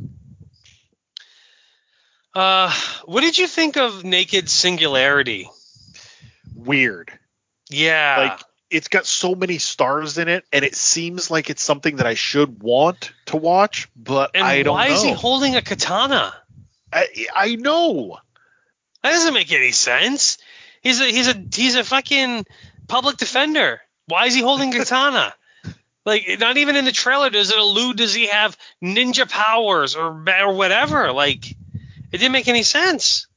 Uh, 2.33 2.71
what 3.05 3.21
did 3.21 3.37
you 3.37 3.47
think 3.47 3.77
of 3.77 4.03
Naked 4.03 4.49
Singularity? 4.49 5.49
Weird. 6.55 7.11
Yeah. 7.69 8.15
Like 8.31 8.41
it's 8.69 8.87
got 8.87 9.05
so 9.05 9.35
many 9.35 9.57
stars 9.57 10.17
in 10.17 10.29
it, 10.29 10.45
and 10.53 10.63
it 10.63 10.75
seems 10.75 11.29
like 11.29 11.49
it's 11.49 11.61
something 11.61 11.97
that 11.97 12.07
I 12.07 12.13
should 12.13 12.63
want 12.63 13.11
to 13.25 13.35
watch, 13.37 13.89
but 13.97 14.31
and 14.33 14.43
I 14.45 14.63
don't 14.63 14.75
why 14.75 14.87
know. 14.87 14.93
is 14.93 15.03
he 15.03 15.11
holding 15.11 15.55
a 15.57 15.61
katana? 15.61 16.33
I, 16.93 17.07
I 17.35 17.55
know. 17.55 18.17
That 19.03 19.11
doesn't 19.11 19.33
make 19.33 19.51
any 19.51 19.71
sense. 19.71 20.37
He's 20.81 20.99
a 20.99 21.05
he's 21.05 21.27
a 21.27 21.45
he's 21.53 21.75
a 21.75 21.83
fucking 21.83 22.45
public 22.87 23.17
defender. 23.17 23.81
Why 24.07 24.25
is 24.25 24.35
he 24.35 24.41
holding 24.41 24.71
katana? 24.73 25.33
like, 26.05 26.39
not 26.39 26.57
even 26.57 26.75
in 26.75 26.85
the 26.85 26.91
trailer 26.91 27.29
does 27.29 27.51
it 27.51 27.57
allude. 27.57 27.97
Does 27.97 28.13
he 28.13 28.27
have 28.27 28.57
ninja 28.83 29.29
powers 29.29 29.95
or 29.95 30.23
or 30.43 30.53
whatever? 30.53 31.11
Like, 31.11 31.49
it 31.51 32.17
didn't 32.17 32.31
make 32.31 32.47
any 32.47 32.63
sense. 32.63 33.27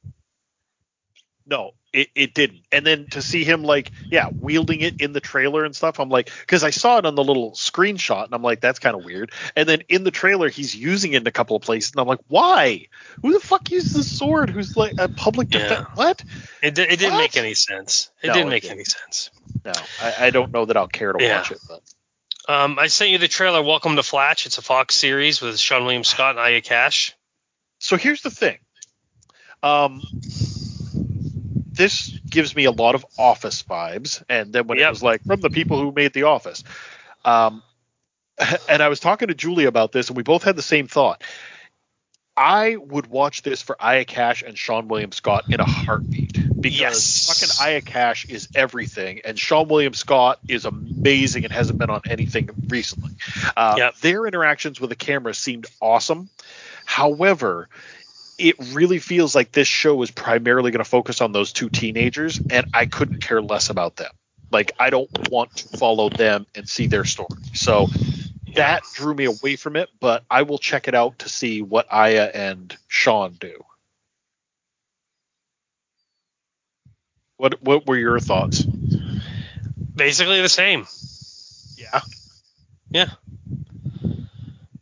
No, 1.47 1.73
it, 1.95 2.09
it 2.15 2.35
didn't. 2.35 2.63
And 2.73 2.85
then 2.85 3.07
to 3.13 3.23
see 3.23 3.45
him 3.45 3.63
like, 3.63 3.93
yeah, 4.11 4.29
wielding 4.39 4.81
it 4.81 4.97
in 4.99 5.13
the 5.13 5.21
trailer 5.21 5.65
and 5.65 5.75
stuff, 5.75 6.01
I'm 6.01 6.09
like, 6.09 6.31
because 6.41 6.65
I 6.65 6.71
saw 6.71 6.99
it 6.99 7.07
on 7.07 7.15
the 7.15 7.23
little 7.25 7.53
screenshot, 7.53 8.25
and 8.25 8.35
I'm 8.35 8.43
like, 8.43 8.61
that's 8.61 8.81
kind 8.81 8.97
of 8.97 9.05
weird. 9.05 9.31
And 9.55 9.69
then 9.69 9.83
in 9.89 10.03
the 10.05 10.11
trailer, 10.11 10.49
he's 10.49 10.75
using 10.75 11.13
it 11.13 11.23
in 11.23 11.27
a 11.27 11.31
couple 11.31 11.57
of 11.57 11.63
places, 11.63 11.93
and 11.93 12.01
I'm 12.01 12.09
like, 12.09 12.21
why? 12.27 12.89
Who 13.23 13.33
the 13.33 13.41
fuck 13.41 13.71
uses 13.71 13.93
the 13.93 14.03
sword? 14.05 14.51
Who's 14.51 14.77
like 14.77 14.95
a 14.99 15.09
public 15.09 15.49
Yeah. 15.51 15.61
defense? 15.61 15.87
What? 15.95 16.25
It, 16.63 16.79
it 16.79 16.99
didn't 16.99 17.13
What? 17.13 17.19
make 17.19 17.37
any 17.37 17.55
sense. 17.55 18.11
It 18.23 18.29
No, 18.29 18.35
didn't 18.35 18.51
make 18.51 18.63
didn't. 18.65 18.75
any 18.79 18.85
sense. 18.85 19.31
No, 19.65 19.73
I, 20.03 20.27
I 20.27 20.31
don't 20.31 20.53
know 20.53 20.65
that 20.65 20.77
I'll 20.77 20.89
care 20.89 21.13
to 21.13 21.23
Yeah. 21.23 21.39
watch 21.39 21.53
it. 21.53 21.61
But 21.69 21.81
Um, 22.53 22.79
I 22.79 22.89
sent 22.89 23.11
you 23.11 23.19
the 23.19 23.29
trailer. 23.29 23.63
Welcome 23.63 23.97
to 23.97 24.03
Flatch. 24.03 24.47
It's 24.47 24.59
a 24.59 24.63
Fox 24.63 24.95
series 24.97 25.41
with 25.41 25.55
Seann 25.57 25.83
William 25.85 26.05
Scott 26.05 26.31
and 26.31 26.41
Aya 26.41 26.61
Cash. 26.61 27.15
so 27.79 27.97
here's 27.97 28.23
the 28.23 28.31
thing. 28.31 28.59
Um, 29.63 30.03
this 31.75 32.09
gives 32.29 32.55
me 32.55 32.65
a 32.65 32.71
lot 32.71 32.95
of 32.95 33.05
Office 33.19 33.63
vibes, 33.63 34.23
and 34.29 34.53
then 34.53 34.67
when 34.67 34.79
it 34.79 34.89
was 34.89 35.03
like 35.03 35.23
from 35.25 35.41
the 35.41 35.51
people 35.51 35.79
who 35.81 35.93
made 35.93 36.13
The 36.13 36.25
Office, 36.25 36.65
um, 37.25 37.63
and 38.69 38.83
I 38.83 38.89
was 38.89 39.01
talking 39.01 39.29
to 39.29 39.35
Julie 39.35 39.65
about 39.67 39.93
this, 39.93 40.09
and 40.09 40.17
we 40.17 40.23
both 40.23 40.43
had 40.43 40.57
the 40.57 40.63
same 40.63 40.87
thought. 40.89 41.23
I 42.37 42.75
would 42.75 43.07
watch 43.07 43.43
this 43.43 43.63
for 43.63 43.77
Aya 43.81 44.05
Cash 44.05 44.43
and 44.43 44.57
Seann 44.57 44.87
William 44.89 45.13
Scott 45.13 45.45
in 45.53 45.61
a 45.61 45.65
heartbeat 45.65 46.33
because 46.61 46.81
Yes. 46.81 47.27
fucking 47.59 47.69
Aya 47.69 47.81
Cash 47.81 48.25
is 48.25 48.49
everything, 48.57 49.21
and 49.25 49.39
Seann 49.39 49.69
William 49.69 49.95
Scott 49.95 50.41
is 50.49 50.65
amazing 50.65 51.45
and 51.45 51.53
hasn't 51.53 51.79
been 51.79 51.91
on 51.91 52.01
anything 52.11 52.51
recently. 52.67 53.13
Uh, 53.57 53.77
Yep. 53.79 53.97
Their 53.99 54.27
interactions 54.27 54.81
with 54.81 54.91
the 54.91 54.97
camera 54.97 55.33
seemed 55.33 55.67
awesome. 55.81 56.29
However, 56.85 57.69
it 58.39 58.57
really 58.73 58.99
feels 58.99 59.35
like 59.35 59.53
this 59.53 59.69
show 59.69 60.03
is 60.03 60.11
primarily 60.11 60.71
going 60.71 60.85
to 60.85 60.89
focus 60.89 61.21
on 61.21 61.33
those 61.33 61.53
two 61.53 61.69
teenagers, 61.69 62.41
and 62.51 62.67
I 62.75 62.87
couldn't 62.87 63.21
care 63.21 63.43
less 63.43 63.71
about 63.71 63.97
them. 63.97 64.13
Like, 64.51 64.73
I 64.79 64.91
don't 64.91 65.31
want 65.31 65.57
to 65.57 65.77
follow 65.79 66.09
them 66.09 66.47
and 66.55 66.69
see 66.69 66.87
their 66.87 67.05
story. 67.05 67.41
So 67.55 67.89
that 68.55 68.83
drew 68.95 69.15
me 69.15 69.25
away 69.25 69.57
from 69.57 69.77
it, 69.77 69.89
but 70.01 70.25
I 70.31 70.43
will 70.43 70.59
check 70.59 70.89
it 70.89 70.95
out 70.95 71.21
to 71.21 71.29
see 71.29 71.63
what 71.63 71.87
Aya 71.93 72.31
and 72.33 72.77
Seann 72.89 73.39
do. 73.39 73.65
What 77.37 77.63
what 77.63 77.87
were 77.87 77.97
your 77.97 78.21
thoughts? 78.21 78.63
Basically 79.95 80.41
the 80.41 80.49
same. 80.49 80.87
Yeah. 81.77 82.01
Yeah. 82.91 83.11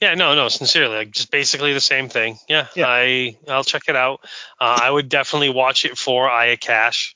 Yeah, 0.02 0.14
no, 0.14 0.34
no, 0.34 0.48
sincerely, 0.48 0.96
like 0.96 1.12
just 1.12 1.30
basically 1.30 1.74
the 1.74 1.80
same 1.80 2.08
thing. 2.08 2.36
Yeah, 2.48 2.66
Yeah. 2.74 2.86
I 2.88 3.36
I'll 3.48 3.62
check 3.62 3.84
it 3.86 3.94
out. 3.94 4.18
Uh, 4.60 4.76
I 4.82 4.90
would 4.90 5.08
definitely 5.08 5.50
watch 5.50 5.84
it 5.84 5.96
for 5.96 6.28
Aya 6.28 6.56
Cash 6.56 7.14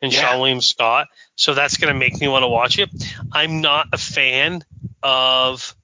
and 0.00 0.12
Yeah. 0.12 0.22
Seann 0.22 0.38
William 0.38 0.60
Scott. 0.60 1.08
So 1.34 1.54
that's 1.54 1.78
gonna 1.78 1.94
make 1.94 2.20
me 2.20 2.28
want 2.28 2.44
to 2.44 2.48
watch 2.48 2.78
it. 2.78 2.90
I'm 3.32 3.60
not 3.60 3.88
a 3.92 3.98
fan 3.98 4.62
of 5.02 5.74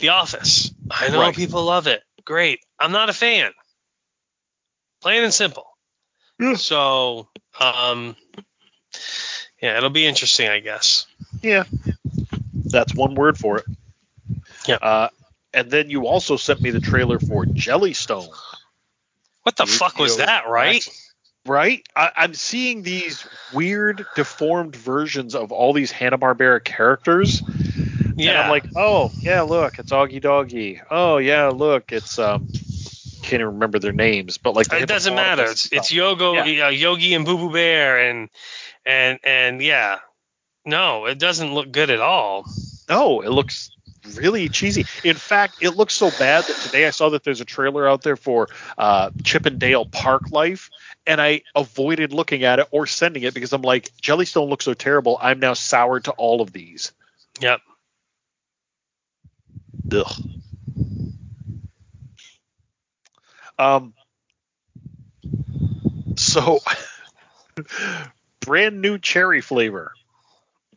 The 0.00 0.08
Office. 0.08 0.72
I 0.90 1.08
know 1.10 1.20
Right. 1.20 1.36
people 1.36 1.62
love 1.62 1.86
it. 1.86 2.02
Great. 2.24 2.58
I'm 2.80 2.90
not 2.90 3.08
a 3.08 3.12
fan. 3.12 3.52
Plain 5.02 5.22
and 5.22 5.32
simple. 5.32 5.66
Yeah. 6.40 6.54
So, 6.54 7.28
um, 7.60 8.16
yeah, 9.62 9.76
it'll 9.76 9.90
be 9.90 10.04
interesting, 10.06 10.48
I 10.48 10.58
guess. 10.58 11.06
Yeah. 11.42 11.62
That's 12.52 12.92
one 12.92 13.14
word 13.14 13.38
for 13.38 13.58
it. 13.58 13.64
Yeah. 14.66 14.76
Uh, 14.82 15.08
and 15.54 15.70
then 15.70 15.90
you 15.90 16.06
also 16.06 16.36
sent 16.36 16.60
me 16.60 16.70
the 16.70 16.80
trailer 16.80 17.18
for 17.18 17.44
Jellystone. 17.44 18.28
What 19.42 19.56
the 19.56 19.64
You- 19.64 19.72
fuck 19.72 19.98
was 19.98 20.12
you 20.12 20.18
know, 20.18 20.26
that, 20.26 20.48
right? 20.48 20.86
Right? 21.44 21.84
I, 21.96 22.12
I'm 22.14 22.34
seeing 22.34 22.82
these 22.82 23.26
weird, 23.52 24.06
deformed 24.14 24.76
versions 24.76 25.34
of 25.34 25.50
all 25.50 25.72
these 25.72 25.90
Hanna 25.90 26.16
Barbera 26.16 26.62
characters, 26.62 27.40
and 27.42 28.20
Yeah. 28.20 28.42
I'm 28.42 28.48
like, 28.50 28.64
oh 28.76 29.10
yeah, 29.20 29.40
look, 29.40 29.80
it's 29.80 29.90
Augie 29.90 30.20
Doggy. 30.20 30.80
Oh 30.88 31.16
yeah, 31.16 31.48
look, 31.48 31.90
it's 31.90 32.20
um, 32.20 32.46
can't 33.22 33.40
even 33.40 33.54
remember 33.54 33.80
their 33.80 33.92
names, 33.92 34.38
but 34.38 34.54
like 34.54 34.72
it 34.72 34.86
doesn't 34.86 35.16
matter. 35.16 35.42
It's 35.42 35.66
it's 35.72 35.88
stuff. 35.88 36.18
Yogo, 36.18 36.38
uh, 36.62 36.68
Yogi, 36.68 37.14
and 37.14 37.24
Boo 37.24 37.36
Boo 37.36 37.52
Bear, 37.52 38.08
and 38.08 38.28
and 38.86 39.18
and 39.24 39.60
yeah, 39.60 39.98
no, 40.64 41.06
it 41.06 41.18
doesn't 41.18 41.52
look 41.52 41.72
good 41.72 41.90
at 41.90 42.00
all. 42.00 42.44
No, 42.88 43.20
it 43.20 43.30
looks 43.30 43.70
really 44.14 44.48
cheesy. 44.48 44.86
In 45.04 45.16
fact, 45.16 45.56
it 45.60 45.70
looks 45.70 45.94
so 45.94 46.10
bad 46.18 46.44
that 46.44 46.56
today 46.56 46.86
I 46.86 46.90
saw 46.90 47.10
that 47.10 47.24
there's 47.24 47.40
a 47.40 47.44
trailer 47.44 47.88
out 47.88 48.02
there 48.02 48.16
for 48.16 48.48
uh, 48.78 49.10
Chip 49.24 49.46
'n' 49.46 49.58
Dale 49.58 49.84
Park 49.86 50.30
Life, 50.30 50.70
and 51.06 51.20
I 51.20 51.42
avoided 51.54 52.12
looking 52.12 52.44
at 52.44 52.58
it 52.58 52.68
or 52.70 52.86
sending 52.86 53.22
it 53.22 53.34
because 53.34 53.52
I'm 53.52 53.62
like, 53.62 53.90
Jellystone 54.02 54.48
looks 54.48 54.64
so 54.64 54.74
terrible. 54.74 55.18
I'm 55.20 55.40
now 55.40 55.54
soured 55.54 56.04
to 56.04 56.12
all 56.12 56.40
of 56.40 56.52
these. 56.52 56.92
Yep. 57.40 57.60
Ugh. 59.92 60.12
Um. 63.58 63.94
So, 66.16 66.60
brand 68.40 68.80
new 68.80 68.98
cherry 68.98 69.40
flavor. 69.40 69.92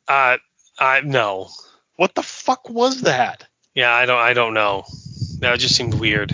Uh, 0.08 0.38
I 0.80 1.02
no. 1.02 1.50
What 1.96 2.14
the 2.16 2.24
fuck 2.24 2.70
was 2.70 3.02
that? 3.02 3.46
Yeah, 3.74 3.94
I 3.94 4.06
don't. 4.06 4.20
I 4.20 4.34
don't 4.34 4.54
know. 4.54 4.86
That 5.40 5.60
just 5.60 5.76
seemed 5.76 5.94
weird. 5.96 6.34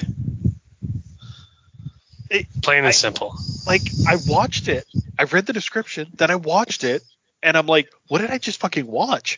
It- 2.30 2.48
Plain 2.62 2.80
and 2.80 2.88
I- 2.88 2.92
simple. 2.92 3.36
like 3.68 3.82
I 4.08 4.18
watched 4.28 4.68
it, 4.68 4.86
I 5.20 5.24
read 5.24 5.46
the 5.46 5.54
description, 5.54 6.08
then 6.16 6.32
I 6.32 6.36
watched 6.36 6.84
it, 6.84 7.04
and 7.44 7.58
I'm 7.58 7.68
like, 7.68 7.90
what 8.08 8.22
did 8.22 8.32
I 8.32 8.38
just 8.38 8.60
fucking 8.60 8.88
watch? 8.88 9.38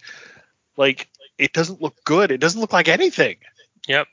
Like, 0.77 1.07
it 1.37 1.53
doesn't 1.53 1.81
look 1.81 1.95
good. 2.03 2.31
It 2.31 2.37
doesn't 2.39 2.59
look 2.61 2.71
like 2.73 2.87
anything. 2.87 3.37
Yep. 3.87 4.07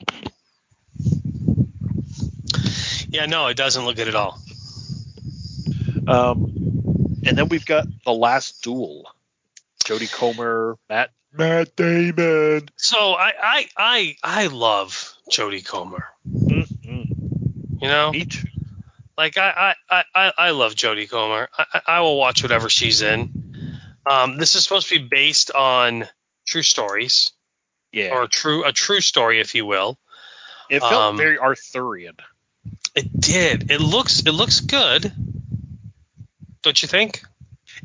Yeah, 3.09 3.27
no, 3.27 3.49
it 3.49 3.57
doesn't 3.57 3.85
look 3.85 3.97
good 3.97 4.09
at 4.09 4.15
all. 4.15 4.39
Um, 6.07 6.53
and 7.27 7.37
then 7.37 7.49
we've 7.49 7.67
got 7.67 7.87
the 8.05 8.13
last 8.13 8.63
duel. 8.63 9.05
Jodie 9.85 10.11
Comer, 10.13 10.77
Matt 10.89 11.11
Matt 11.33 11.77
Damon. 11.77 12.69
So 12.77 13.15
I 13.15 13.33
I 13.41 13.67
I 13.77 14.17
I 14.23 14.47
love 14.49 15.15
Jodie 15.31 15.65
Comer. 15.65 16.05
Mm-mm. 16.29 17.07
You 17.83 17.89
know, 17.89 18.11
Me 18.13 18.25
too. 18.25 18.49
like 19.17 19.39
I 19.39 19.75
I 19.89 20.03
I 20.15 20.33
I 20.37 20.51
love 20.51 20.75
Jodie 20.75 21.09
Comer. 21.09 21.49
I, 21.57 21.65
I 21.75 21.81
I 21.87 22.01
will 22.01 22.17
watch 22.19 22.43
whatever 22.43 22.69
she's 22.69 23.03
in. 23.03 23.79
Um, 24.11 24.39
this 24.39 24.55
is 24.55 24.65
supposed 24.65 24.89
to 24.89 24.99
be 24.99 25.07
based 25.07 25.51
on 25.53 26.07
true 26.47 26.63
stories 26.63 27.31
Yeah. 27.93 28.11
or 28.15 28.27
true 28.27 28.65
a 28.65 28.73
true 28.73 29.01
story, 29.01 29.41
if 29.41 29.55
you 29.55 29.67
will. 29.67 29.99
it 30.69 30.81
felt 30.81 30.93
um, 30.93 31.17
very 31.17 31.39
Arthurian. 31.39 32.17
It 32.95 33.21
did. 33.21 33.71
It 33.71 33.81
looks 33.81 34.21
it 34.21 34.33
looks 34.33 34.61
good. 34.61 35.13
Don't 36.63 36.83
you 36.83 36.89
think? 36.89 37.23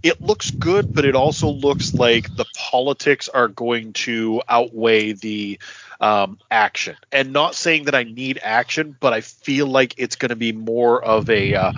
It 0.03 0.21
looks 0.21 0.51
good, 0.51 0.93
but 0.93 1.05
it 1.05 1.15
also 1.15 1.47
looks 1.49 1.93
like 1.93 2.35
the 2.35 2.44
politics 2.55 3.29
are 3.29 3.47
going 3.47 3.93
to 3.93 4.41
outweigh 4.47 5.13
the 5.13 5.59
um, 5.99 6.39
action. 6.51 6.95
And 7.11 7.31
not 7.33 7.55
saying 7.55 7.85
that 7.85 7.95
I 7.95 8.03
need 8.03 8.39
action, 8.41 8.95
but 8.99 9.13
I 9.13 9.21
feel 9.21 9.67
like 9.67 9.95
it's 9.97 10.15
going 10.15 10.29
to 10.29 10.35
be 10.35 10.51
more 10.51 11.03
of 11.03 11.29
a 11.29 11.55
uh, 11.55 11.71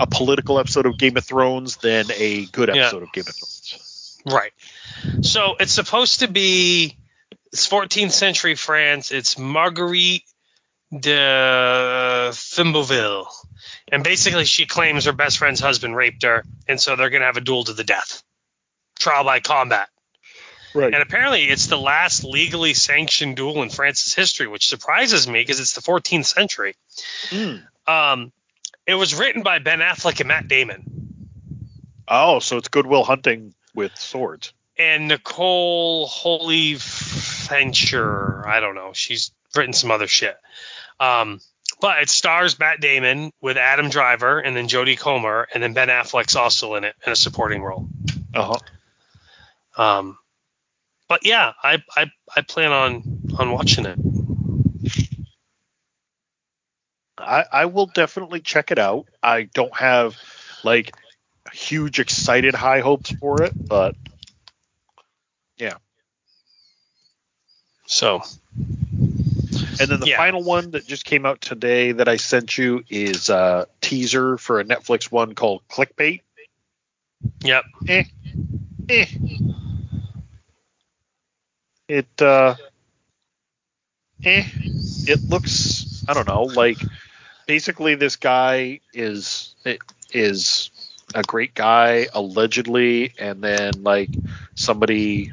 a 0.00 0.06
political 0.06 0.58
episode 0.58 0.86
of 0.86 0.98
Game 0.98 1.16
of 1.16 1.24
Thrones 1.24 1.76
than 1.78 2.06
a 2.12 2.46
good 2.46 2.68
Yeah. 2.74 2.82
episode 2.82 3.02
of 3.04 3.12
Game 3.12 3.24
of 3.28 3.34
Thrones. 3.34 4.18
Right. 4.26 4.52
So 5.22 5.56
it's 5.58 5.72
supposed 5.72 6.20
to 6.20 6.28
be 6.28 6.96
it's 7.52 7.68
14th 7.68 8.12
century 8.12 8.54
France. 8.54 9.10
It's 9.10 9.38
Marguerite 9.38 10.22
de 10.92 12.30
Thibouville. 12.32 13.26
And 13.90 14.04
basically 14.04 14.44
she 14.44 14.66
claims 14.66 15.04
her 15.06 15.12
best 15.12 15.38
friend's 15.38 15.60
husband 15.60 15.96
raped 15.96 16.22
her, 16.22 16.44
and 16.68 16.80
so 16.80 16.96
they're 16.96 17.10
gonna 17.10 17.24
have 17.24 17.36
a 17.36 17.40
duel 17.42 17.64
to 17.64 17.72
the 17.72 17.84
death. 17.84 18.22
Trial 18.98 19.24
by 19.24 19.40
combat. 19.40 19.88
Right. 20.74 20.92
And 20.92 21.02
apparently 21.02 21.44
it's 21.44 21.66
the 21.66 21.78
last 21.78 22.24
legally 22.24 22.74
sanctioned 22.74 23.36
duel 23.36 23.62
in 23.62 23.70
France's 23.70 24.14
history, 24.14 24.46
which 24.46 24.68
surprises 24.68 25.26
me 25.28 25.40
because 25.40 25.60
it's 25.60 25.74
the 25.74 25.82
14th 25.82 26.26
century. 26.26 26.74
Mm. 27.28 27.62
Um, 27.86 28.32
it 28.86 28.94
was 28.94 29.14
written 29.14 29.42
by 29.42 29.58
Ben 29.58 29.80
Affleck 29.80 30.20
and 30.20 30.28
Matt 30.28 30.48
Damon. 30.48 31.28
Oh, 32.08 32.38
so 32.40 32.56
it's 32.56 32.68
Good 32.68 32.86
Will 32.86 33.04
Hunting 33.04 33.54
with 33.74 33.96
swords. 33.96 34.52
and 34.78 35.08
Nicole 35.08 36.08
Holofcener. 36.08 38.46
I 38.46 38.60
don't 38.60 38.74
know. 38.74 38.92
She's 38.92 39.30
written 39.54 39.72
some 39.72 39.90
other 39.90 40.06
shit. 40.06 40.36
Um, 41.00 41.40
but 41.80 42.02
it 42.02 42.08
stars 42.08 42.58
Matt 42.58 42.80
Damon 42.80 43.32
with 43.40 43.56
Adam 43.56 43.90
Driver 43.90 44.38
and 44.38 44.56
then 44.56 44.68
Jodie 44.68 44.98
Comer 44.98 45.48
and 45.52 45.62
then 45.62 45.72
Ben 45.74 45.88
Affleck's 45.88 46.36
also 46.36 46.74
in 46.76 46.84
it 46.84 46.94
in 47.04 47.12
a 47.12 47.16
supporting 47.16 47.62
role. 47.62 47.88
Uh 48.34 48.56
huh. 49.76 49.82
Um, 49.82 50.18
but 51.08 51.24
yeah, 51.24 51.52
I, 51.62 51.82
I 51.96 52.10
I 52.36 52.40
plan 52.42 52.72
on 52.72 53.20
on 53.38 53.52
watching 53.52 53.86
it. 53.86 53.98
I, 57.18 57.44
I 57.52 57.66
will 57.66 57.86
definitely 57.86 58.40
check 58.40 58.70
it 58.70 58.78
out. 58.78 59.06
I 59.22 59.42
don't 59.44 59.74
have 59.76 60.16
like 60.64 60.94
huge 61.52 62.00
excited 62.00 62.54
high 62.54 62.80
hopes 62.80 63.10
for 63.12 63.42
it, 63.42 63.52
but 63.68 63.94
yeah. 65.56 65.74
So 67.86 68.22
and 69.52 69.90
then 69.90 70.00
the 70.00 70.06
Yeah. 70.06 70.16
final 70.16 70.42
one 70.42 70.70
that 70.72 70.86
just 70.86 71.04
came 71.04 71.26
out 71.26 71.40
today 71.40 71.92
that 71.92 72.08
I 72.08 72.16
sent 72.16 72.56
you 72.56 72.84
is 72.88 73.28
a 73.28 73.66
teaser 73.80 74.38
for 74.38 74.60
a 74.60 74.64
Netflix 74.64 75.10
one 75.10 75.34
called 75.34 75.62
Clickbait. 75.68 76.20
yep, 77.44 77.64
Eh. 77.88 78.04
It 81.92 82.22
uh 82.22 82.54
eh. 84.24 84.46
It 85.06 85.28
looks 85.28 86.04
I 86.08 86.14
don't 86.14 86.26
know, 86.26 86.44
like 86.44 86.78
basically 87.46 87.96
this 87.96 88.16
guy 88.16 88.80
is 88.94 89.54
is 90.10 90.70
a 91.14 91.22
great 91.22 91.52
guy 91.52 92.06
allegedly 92.14 93.12
and 93.18 93.44
then 93.44 93.82
like 93.82 94.08
somebody 94.54 95.32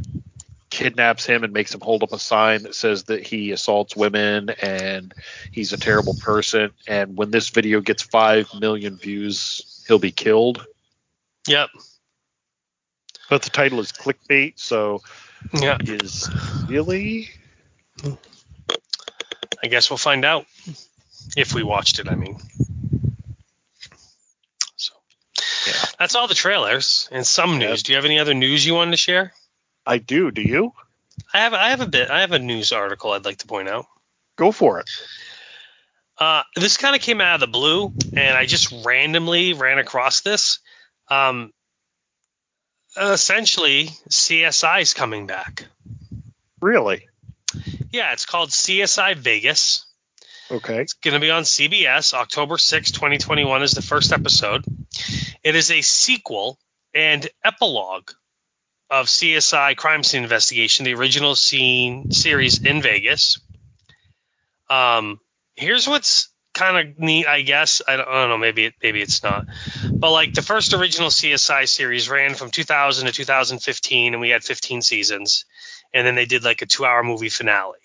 kidnaps 0.69 1.25
him 1.25 1.45
and 1.45 1.53
makes 1.53 1.73
him 1.73 1.79
hold 1.79 2.03
up 2.03 2.11
a 2.11 2.19
sign 2.19 2.63
that 2.63 2.75
says 2.75 3.05
that 3.05 3.25
he 3.25 3.51
assaults 3.51 3.95
women 3.95 4.49
and 4.61 5.13
he's 5.53 5.71
a 5.71 5.77
terrible 5.77 6.13
person 6.15 6.71
and 6.89 7.15
when 7.15 7.31
this 7.31 7.47
video 7.49 7.79
gets 7.79 8.03
5 8.03 8.55
million 8.59 8.97
views 8.97 9.81
he'll 9.87 9.97
be 9.97 10.11
killed 10.11 10.65
yep, 11.47 11.69
but 13.29 13.43
the 13.43 13.49
title 13.49 13.79
is 13.79 13.93
clickbait 13.93 14.59
so 14.59 15.01
yeah. 15.53 15.77
is 15.81 16.29
really 16.67 17.29
I 19.63 19.67
guess 19.67 19.89
we'll 19.89 19.97
find 19.97 20.23
out 20.25 20.45
if 21.35 21.53
we 21.53 21.63
watched 21.63 21.99
it. 21.99 22.07
I 22.07 22.15
mean, 22.15 22.39
so 24.75 24.93
Yeah. 25.67 25.73
that's 25.99 26.15
all 26.15 26.27
the 26.27 26.33
trailers 26.35 27.09
and 27.11 27.25
some 27.27 27.57
news. 27.57 27.83
Do 27.83 27.91
you 27.91 27.97
have 27.97 28.05
any 28.05 28.19
other 28.19 28.33
news 28.33 28.65
you 28.65 28.73
wanted 28.75 28.91
to 28.91 28.97
share? 28.97 29.33
I 29.85 29.97
do 29.97 30.31
do 30.31 30.41
you 30.41 30.73
I 31.33 31.39
have 31.39 31.53
I 31.53 31.69
have 31.69 31.81
a 31.81 31.87
bit. 31.87 32.09
I 32.09 32.21
have 32.21 32.31
a 32.31 32.39
news 32.39 32.71
article 32.71 33.11
I'd 33.11 33.25
like 33.25 33.37
to 33.39 33.47
point 33.47 33.67
out. 33.67 33.85
go 34.37 34.51
for 34.51 34.79
it 34.79 34.89
Uh, 36.17 36.43
this 36.55 36.77
kind 36.77 36.95
of 36.95 37.01
came 37.01 37.21
out 37.21 37.35
of 37.35 37.39
the 37.41 37.47
blue, 37.47 37.93
and 38.15 38.37
I 38.37 38.45
just 38.45 38.73
randomly 38.85 39.53
ran 39.53 39.79
across 39.79 40.21
this. 40.21 40.59
Um, 41.09 41.53
essentially, 42.97 43.89
CSI 44.09 44.81
is 44.81 44.93
coming 44.93 45.27
back. 45.27 45.65
really 46.61 47.07
Yeah, 47.91 48.13
it's 48.13 48.25
called 48.25 48.49
CSI 48.49 49.15
Vegas. 49.15 49.85
okay 50.51 50.81
It's 50.81 50.93
going 50.93 51.13
to 51.13 51.19
be 51.19 51.31
on 51.31 51.43
CBS. 51.43 52.13
October 52.13 52.57
6, 52.57 52.91
2021 52.91 53.63
is 53.63 53.71
the 53.71 53.81
first 53.81 54.11
episode. 54.11 54.63
It 55.43 55.55
is 55.55 55.71
a 55.71 55.81
sequel 55.81 56.59
and 56.93 57.27
epilogue 57.43 58.11
of 58.89 59.05
CSI 59.05 59.75
Crime 59.77 60.03
Scene 60.03 60.23
Investigation, 60.23 60.85
the 60.85 60.95
original 60.95 61.35
scene 61.35 62.11
series 62.11 62.63
in 62.63 62.81
Vegas. 62.81 63.39
Um, 64.69 65.19
here's 65.55 65.87
what's 65.87 66.29
kind 66.59 66.89
of 66.89 66.99
neat, 66.99 67.25
I 67.25 67.41
guess. 67.41 67.81
I 67.87 67.95
don't, 67.95 68.07
I 68.07 68.21
don't 68.21 68.29
know, 68.29 68.37
maybe 68.37 68.65
it, 68.65 68.73
maybe 68.83 69.01
it's 69.01 69.23
not. 69.23 69.45
But 69.91 70.11
like 70.11 70.33
the 70.33 70.41
first 70.41 70.73
original 70.73 71.09
CSI 71.09 71.67
series 71.67 72.09
ran 72.09 72.35
from 72.35 72.51
2000 72.51 73.07
to 73.07 73.13
2015, 73.13 74.13
and 74.13 74.21
we 74.21 74.29
had 74.29 74.43
15 74.43 74.81
seasons. 74.81 75.45
And 75.93 76.05
then 76.05 76.15
they 76.15 76.25
did 76.25 76.43
like 76.43 76.61
a 76.61 76.65
two-hour 76.67 77.01
movie 77.01 77.29
finale. 77.29 77.79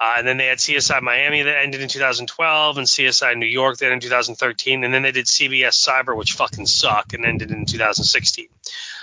Uh, 0.00 0.14
and 0.18 0.26
then 0.26 0.36
they 0.36 0.46
had 0.46 0.58
CSI 0.58 1.02
Miami 1.02 1.42
that 1.42 1.58
ended 1.58 1.80
in 1.82 1.88
2012, 1.88 2.78
and 2.78 2.86
CSI 2.86 3.36
New 3.36 3.46
York 3.46 3.78
that 3.78 3.86
ended 3.86 4.04
in 4.04 4.08
2013, 4.08 4.84
and 4.84 4.94
then 4.94 5.02
they 5.02 5.12
did 5.12 5.26
CSI 5.26 5.68
Cyber, 5.68 6.16
which 6.16 6.32
fucking 6.32 6.66
suck, 6.66 7.12
and 7.12 7.26
ended 7.26 7.50
in 7.50 7.66
2016. 7.66 8.46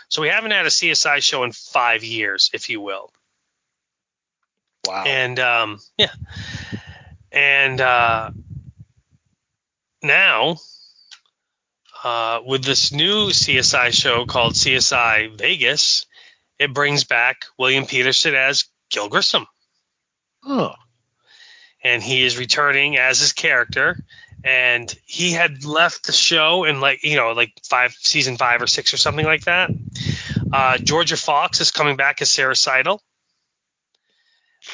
So 0.07 0.21
we 0.21 0.29
haven't 0.29 0.51
had 0.51 0.65
a 0.65 0.69
CSI 0.69 1.21
show 1.21 1.43
in 1.43 1.51
five 1.51 2.03
years, 2.03 2.49
if 2.53 2.69
you 2.69 2.79
will. 2.79 3.11
wow 4.87 5.03
And 5.05 5.39
um, 5.39 5.79
yeah, 5.97 6.11
and 7.31 7.81
uh, 7.81 8.31
now 10.03 10.57
uh, 12.03 12.41
with 12.45 12.63
this 12.63 12.91
new 12.91 13.27
CSI 13.27 13.93
show 13.93 14.25
called 14.25 14.53
CSI 14.53 15.37
Vegas, 15.37 16.05
it 16.59 16.73
brings 16.73 17.05
back 17.05 17.45
William 17.57 17.85
Petersen 17.85 18.35
as 18.35 18.65
Gil 18.89 19.09
Grissom. 19.09 19.45
huh. 20.43 20.73
and 21.83 22.03
he 22.03 22.23
is 22.25 22.37
returning 22.37 22.97
as 22.97 23.19
his 23.19 23.33
character 23.33 23.97
and 24.43 24.93
he 25.05 25.31
had 25.31 25.63
left 25.63 26.05
the 26.05 26.11
show 26.11 26.65
in 26.65 26.81
like 26.81 27.03
you 27.03 27.15
know 27.15 27.31
like 27.31 27.53
five 27.63 27.93
season 27.93 28.37
five 28.37 28.61
or 28.61 28.67
six 28.67 28.93
or 28.93 28.97
something 28.97 29.25
like 29.25 29.45
that 29.45 29.69
uh, 30.51 30.77
Jorja 30.77 31.21
Fox 31.21 31.61
is 31.61 31.71
coming 31.71 31.95
back 31.95 32.21
as 32.21 32.29
Sara 32.29 32.55
Sidle 32.55 33.01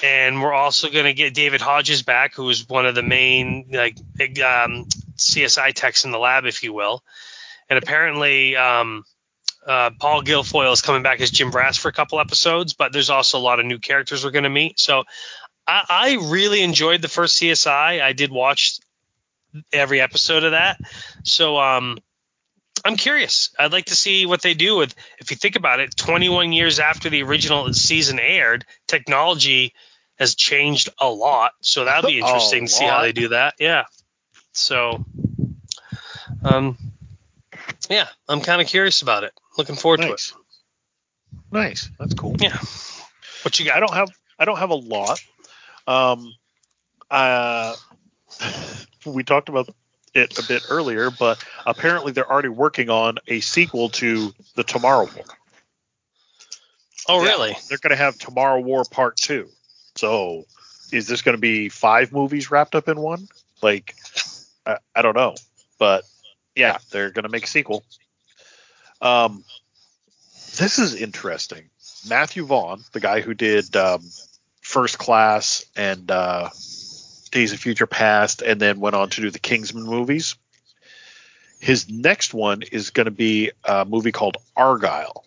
and 0.04 0.42
we're 0.42 0.54
also 0.54 0.90
going 0.90 1.06
to 1.06 1.14
get 1.14 1.34
david 1.34 1.62
hodges 1.62 2.04
back 2.04 2.36
who 2.36 2.50
is 2.50 2.68
one 2.68 2.86
of 2.86 2.96
the 2.96 3.04
main 3.04 3.70
like 3.72 3.98
big 4.16 4.40
um, 4.40 4.88
csi 5.20 5.74
techs 5.74 6.06
in 6.06 6.12
the 6.12 6.20
lab 6.20 6.46
if 6.46 6.64
you 6.64 6.74
will 6.74 7.04
and 7.70 7.78
apparently 7.78 8.56
um, 8.56 9.04
uh, 9.66 9.92
Paul 10.00 10.24
Guilfoyle 10.24 10.74
is 10.74 10.82
coming 10.82 11.04
back 11.04 11.22
as 11.22 11.30
Jim 11.30 11.52
Brass 11.52 11.78
for 11.78 11.90
a 11.90 11.94
couple 11.94 12.20
episodes, 12.20 12.74
but 12.74 12.92
there's 12.92 13.10
also 13.10 13.38
a 13.38 13.40
lot 13.40 13.60
of 13.60 13.66
new 13.66 13.78
characters 13.78 14.24
we're 14.24 14.32
going 14.32 14.44
to 14.44 14.50
meet. 14.50 14.80
So 14.80 15.04
I, 15.68 15.86
I 15.88 16.18
really 16.32 16.62
enjoyed 16.62 17.02
the 17.02 17.08
first 17.08 17.40
CSI. 17.40 18.02
I 18.02 18.14
did 18.14 18.32
watch 18.32 18.80
every 19.72 20.02
episode 20.02 20.44
of 20.44 20.52
that. 20.52 20.80
So 21.24 21.60
um, 21.60 22.00
I'm 22.84 22.96
curious. 22.96 23.54
I'd 23.60 23.72
like 23.72 23.86
to 23.86 23.96
see 23.96 24.26
what 24.26 24.42
they 24.42 24.54
do 24.54 24.76
with. 24.78 24.96
If 25.20 25.32
you 25.32 25.38
think 25.38 25.56
about 25.56 25.80
it, 25.80 25.96
21 25.96 26.52
years 26.54 26.80
after 26.80 27.10
the 27.10 27.24
original 27.24 27.72
season 27.74 28.20
aired, 28.20 28.66
technology 28.88 29.74
has 30.18 30.36
changed 30.36 30.90
a 31.00 31.10
lot. 31.10 31.52
So 31.62 31.86
that'll 31.86 32.10
be 32.10 32.20
interesting 32.20 32.66
to 32.66 32.72
see 32.72 32.86
how 32.86 33.02
they 33.02 33.12
do 33.12 33.30
that. 33.30 33.56
Yeah. 33.60 33.86
So, 34.60 35.04
um, 36.44 36.78
yeah, 37.90 38.08
I'm 38.28 38.42
kind 38.42 38.62
of 38.62 38.68
curious 38.68 39.02
about 39.02 39.24
it. 39.24 39.32
Looking 39.58 39.76
forward 39.76 40.02
nice 40.02 40.32
to 40.32 40.38
it. 40.38 41.40
nice 41.52 41.90
that's 41.98 42.14
cool. 42.14 42.36
Yeah. 42.40 42.58
What 43.44 43.60
you 43.60 43.66
got? 43.66 43.78
I 43.78 43.80
don't 43.80 43.94
have 43.94 44.10
I 44.38 44.46
don't 44.46 44.58
have 44.58 44.70
a 44.70 44.76
lot. 44.76 45.20
Um, 45.88 46.34
uh, 47.10 47.76
we 49.06 49.24
talked 49.24 49.50
about 49.50 49.70
it 50.14 50.38
a 50.40 50.48
bit 50.48 50.64
earlier, 50.70 51.10
but 51.12 51.44
apparently 51.66 52.12
they're 52.12 52.30
already 52.30 52.50
working 52.50 52.90
on 52.90 53.18
a 53.28 53.40
sequel 53.40 53.90
to 53.90 54.34
the 54.56 54.64
Tomorrow 54.64 55.10
War. 55.16 55.26
oh, 57.08 57.24
Yeah, 57.24 57.30
really? 57.30 57.58
They're 57.68 57.78
going 57.80 57.92
to 57.92 57.96
have 57.96 58.18
Tomorrow 58.18 58.60
War 58.62 58.84
Part 58.90 59.18
Two. 59.18 59.50
So, 59.96 60.46
is 60.92 61.08
this 61.08 61.22
going 61.22 61.36
to 61.36 61.42
be 61.42 61.70
five 61.70 62.12
movies 62.12 62.52
wrapped 62.52 62.76
up 62.76 62.88
in 62.88 63.00
one? 63.00 63.28
Like, 63.62 63.96
I, 64.66 64.78
I 64.96 65.02
don't 65.02 65.16
know, 65.16 65.36
but 65.78 66.04
yeah, 66.56 66.78
they're 66.92 67.12
to 67.12 67.30
make 67.30 67.46
a 67.46 67.48
sequel. 67.48 67.84
Um, 69.02 69.44
this 70.58 70.80
is 70.80 70.96
interesting. 70.96 71.70
Matthew 72.08 72.46
Vaughn, 72.46 72.84
the 72.92 73.00
guy 73.00 73.22
who 73.22 73.34
did 73.34 73.76
um, 73.76 74.02
First 74.62 74.98
Class 74.98 75.66
and 75.76 76.10
uh, 76.12 76.50
Days 77.32 77.54
of 77.54 77.60
Future 77.60 77.88
Past, 77.88 78.42
and 78.42 78.60
then 78.60 78.80
went 78.80 78.96
on 78.96 79.10
to 79.10 79.22
do 79.22 79.32
the 79.32 79.40
Kingsman 79.40 79.84
movies. 79.84 80.36
His 81.60 81.90
next 81.90 82.34
one 82.34 82.62
is 82.72 82.90
going 82.90 83.06
to 83.06 83.12
be 83.12 83.52
a 83.64 83.86
movie 83.86 84.12
called 84.12 84.38
Argylle, 84.58 85.24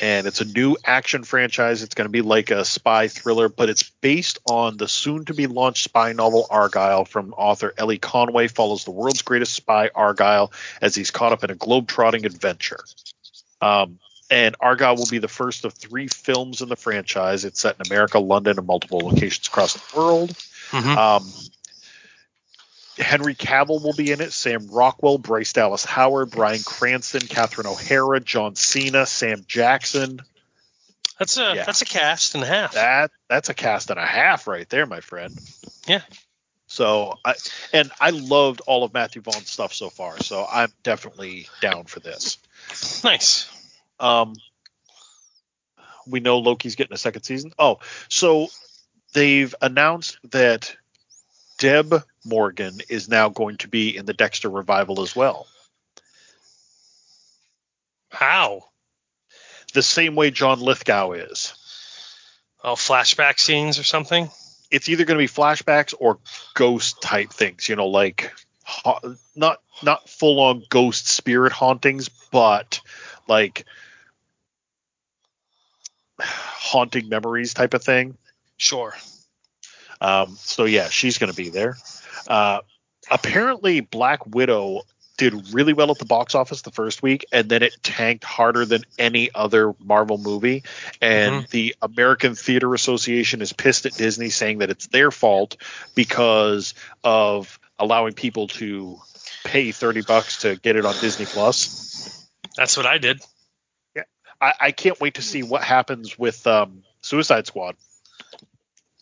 and 0.00 0.26
it's 0.26 0.40
a 0.40 0.44
new 0.44 0.76
action 0.84 1.24
franchise. 1.24 1.82
It's 1.82 1.94
going 1.94 2.06
to 2.06 2.12
be 2.12 2.22
like 2.22 2.50
a 2.50 2.64
spy 2.64 3.08
thriller, 3.08 3.48
but 3.48 3.68
it's 3.68 3.82
based 3.82 4.38
on 4.48 4.76
the 4.76 4.88
soon-to-be 4.88 5.46
launched 5.46 5.84
spy 5.84 6.12
novel 6.12 6.46
Argylle 6.50 7.06
from 7.06 7.32
author 7.34 7.72
Elly 7.78 7.98
Conway. 7.98 8.48
Follows 8.48 8.84
the 8.84 8.90
world's 8.90 9.22
greatest 9.22 9.54
spy 9.54 9.88
Argylle 9.88 10.52
as 10.80 10.94
he's 10.94 11.10
caught 11.10 11.32
up 11.32 11.44
in 11.44 11.50
a 11.50 11.54
globe-trotting 11.54 12.26
adventure. 12.26 12.84
Um, 13.60 13.98
and 14.30 14.58
Argylle 14.58 14.96
will 14.96 15.06
be 15.10 15.18
the 15.18 15.28
first 15.28 15.64
of 15.64 15.74
three 15.74 16.08
films 16.08 16.60
in 16.60 16.68
the 16.68 16.76
franchise. 16.76 17.44
It's 17.44 17.60
set 17.60 17.76
in 17.76 17.86
America, 17.86 18.18
London, 18.18 18.58
and 18.58 18.66
multiple 18.66 18.98
locations 18.98 19.46
across 19.46 19.74
the 19.74 19.96
world. 19.96 20.30
Mhm. 20.70 20.96
Um, 20.96 21.32
Henry 22.98 23.34
Cavill 23.34 23.82
will 23.82 23.92
be 23.94 24.12
in 24.12 24.20
it. 24.20 24.32
Sam 24.32 24.68
Rockwell, 24.70 25.18
Bryce 25.18 25.52
Dallas 25.52 25.84
Howard, 25.84 26.30
Bryan 26.30 26.62
Cranston, 26.64 27.22
Catherine 27.26 27.66
O'Hara, 27.66 28.20
John 28.20 28.54
Cena, 28.54 29.06
Sam 29.06 29.44
Jackson. 29.46 30.20
That's 31.18 31.36
a 31.36 31.54
Yeah. 31.56 31.64
that's 31.64 31.82
a 31.82 31.86
cast 31.86 32.34
and 32.34 32.44
a 32.44 32.46
half. 32.46 32.74
That 32.74 33.10
that's 33.28 33.48
a 33.48 33.54
cast 33.54 33.90
and 33.90 33.98
a 33.98 34.06
half 34.06 34.46
right 34.46 34.68
there, 34.68 34.86
my 34.86 35.00
friend. 35.00 35.36
Yeah. 35.86 36.02
So 36.66 37.18
I 37.24 37.34
and 37.72 37.90
I 38.00 38.10
loved 38.10 38.62
all 38.66 38.84
of 38.84 38.92
Matthew 38.94 39.22
Vaughn's 39.22 39.50
stuff 39.50 39.72
so 39.72 39.90
far. 39.90 40.18
So 40.20 40.46
I'm 40.50 40.72
definitely 40.82 41.48
down 41.60 41.84
for 41.84 42.00
this. 42.00 42.38
Nice. 43.04 43.48
Um, 44.00 44.34
we 46.06 46.20
know 46.20 46.38
Loki's 46.38 46.74
getting 46.74 46.94
a 46.94 46.98
second 46.98 47.22
season. 47.22 47.52
Oh, 47.58 47.78
so 48.08 48.48
they've 49.12 49.54
announced 49.62 50.18
that 50.30 50.76
Deb 51.58 52.02
Morgan 52.24 52.80
is 52.88 53.08
now 53.08 53.28
going 53.28 53.58
to 53.58 53.68
be 53.68 53.96
in 53.96 54.06
the 54.06 54.14
Dexter 54.14 54.48
revival 54.48 55.02
as 55.02 55.14
well. 55.14 55.46
How? 58.10 58.64
The 59.74 59.82
same 59.82 60.14
way 60.14 60.30
John 60.30 60.60
Lithgow 60.60 61.12
is. 61.12 61.54
Oh, 62.62 62.74
flashback 62.74 63.38
scenes 63.38 63.78
or 63.78 63.82
something? 63.82 64.30
It's 64.70 64.88
either 64.88 65.04
going 65.04 65.18
to 65.18 65.22
be 65.22 65.28
flashbacks 65.28 65.94
or 65.98 66.18
ghost 66.54 67.02
type 67.02 67.30
things, 67.30 67.68
you 67.68 67.76
know, 67.76 67.88
like 67.88 68.32
ha- 68.62 69.00
not 69.36 69.60
not 69.82 70.08
full 70.08 70.40
on 70.40 70.64
ghost 70.70 71.08
spirit 71.08 71.52
hauntings, 71.52 72.08
but 72.08 72.80
like 73.28 73.66
haunting 76.20 77.08
memories 77.08 77.54
type 77.54 77.74
of 77.74 77.82
thing. 77.82 78.16
Sure. 78.56 78.94
Um, 80.00 80.36
so 80.38 80.64
yeah, 80.64 80.88
she's 80.88 81.18
going 81.18 81.30
to 81.30 81.36
be 81.36 81.50
there. 81.50 81.76
Uh, 82.26 82.60
apparently, 83.10 83.80
Black 83.80 84.26
Widow 84.26 84.82
did 85.16 85.54
really 85.54 85.72
well 85.72 85.90
at 85.92 85.98
the 85.98 86.04
box 86.04 86.34
office 86.34 86.62
the 86.62 86.72
first 86.72 87.02
week, 87.02 87.24
and 87.30 87.48
then 87.48 87.62
it 87.62 87.76
tanked 87.82 88.24
harder 88.24 88.64
than 88.64 88.82
any 88.98 89.30
other 89.34 89.74
Marvel 89.78 90.18
movie. 90.18 90.64
And 91.00 91.44
Mhm. 91.44 91.50
the 91.50 91.76
American 91.82 92.34
Theater 92.34 92.74
Association 92.74 93.40
is 93.40 93.52
pissed 93.52 93.86
at 93.86 93.94
Disney, 93.94 94.30
saying 94.30 94.58
that 94.58 94.70
it's 94.70 94.88
their 94.88 95.10
fault 95.12 95.56
because 95.94 96.74
of 97.04 97.60
allowing 97.78 98.14
people 98.14 98.48
to 98.48 98.98
pay 99.44 99.70
thirty 99.70 100.00
bucks 100.00 100.38
to 100.38 100.56
get 100.56 100.74
it 100.74 100.84
on 100.84 100.94
Disney 101.00 101.26
Plus. 101.26 102.26
That's 102.56 102.76
what 102.76 102.86
I 102.86 102.98
did. 102.98 103.20
I, 104.40 104.52
I 104.60 104.70
can't 104.72 105.00
wait 105.00 105.14
to 105.14 105.22
see 105.22 105.44
what 105.44 105.62
happens 105.62 106.18
with 106.18 106.44
um, 106.46 106.82
Suicide 107.02 107.46
Squad. 107.46 107.76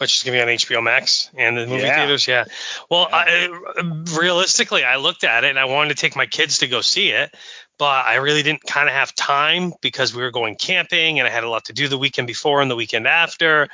Which 0.03 0.17
is 0.17 0.25
going 0.25 0.37
to 0.37 0.45
be 0.45 0.51
on 0.51 0.59
HBO 0.59 0.83
Max 0.83 1.31
and 1.37 1.57
the 1.57 1.65
movie 1.65 1.85
Yeah. 1.85 1.95
theaters. 1.95 2.27
Yeah. 2.27 2.45
Well, 2.91 3.07
Yeah. 3.09 3.17
I, 3.19 4.03
realistically, 4.17 4.83
I 4.83 4.97
looked 4.97 5.23
at 5.23 5.45
it 5.45 5.51
and 5.51 5.59
I 5.61 5.67
wanted 5.67 5.91
to 5.91 6.01
take 6.01 6.17
my 6.17 6.27
kids 6.27 6.59
to 6.59 6.67
go 6.67 6.81
see 6.81 7.11
it, 7.11 7.33
but 7.79 8.05
I 8.05 8.17
really 8.17 8.43
didn't 8.43 8.65
kind 8.65 8.89
of 8.89 8.95
have 8.97 9.15
time 9.15 9.75
because 9.81 10.13
we 10.13 10.21
were 10.23 10.33
going 10.33 10.57
camping 10.57 11.21
and 11.21 11.29
I 11.29 11.31
had 11.31 11.45
a 11.45 11.49
lot 11.49 11.67
to 11.67 11.73
do 11.73 11.87
the 11.87 11.99
weekend 11.99 12.27
before 12.27 12.61
and 12.61 12.69
the 12.69 12.75
weekend 12.75 13.07
after, 13.07 13.69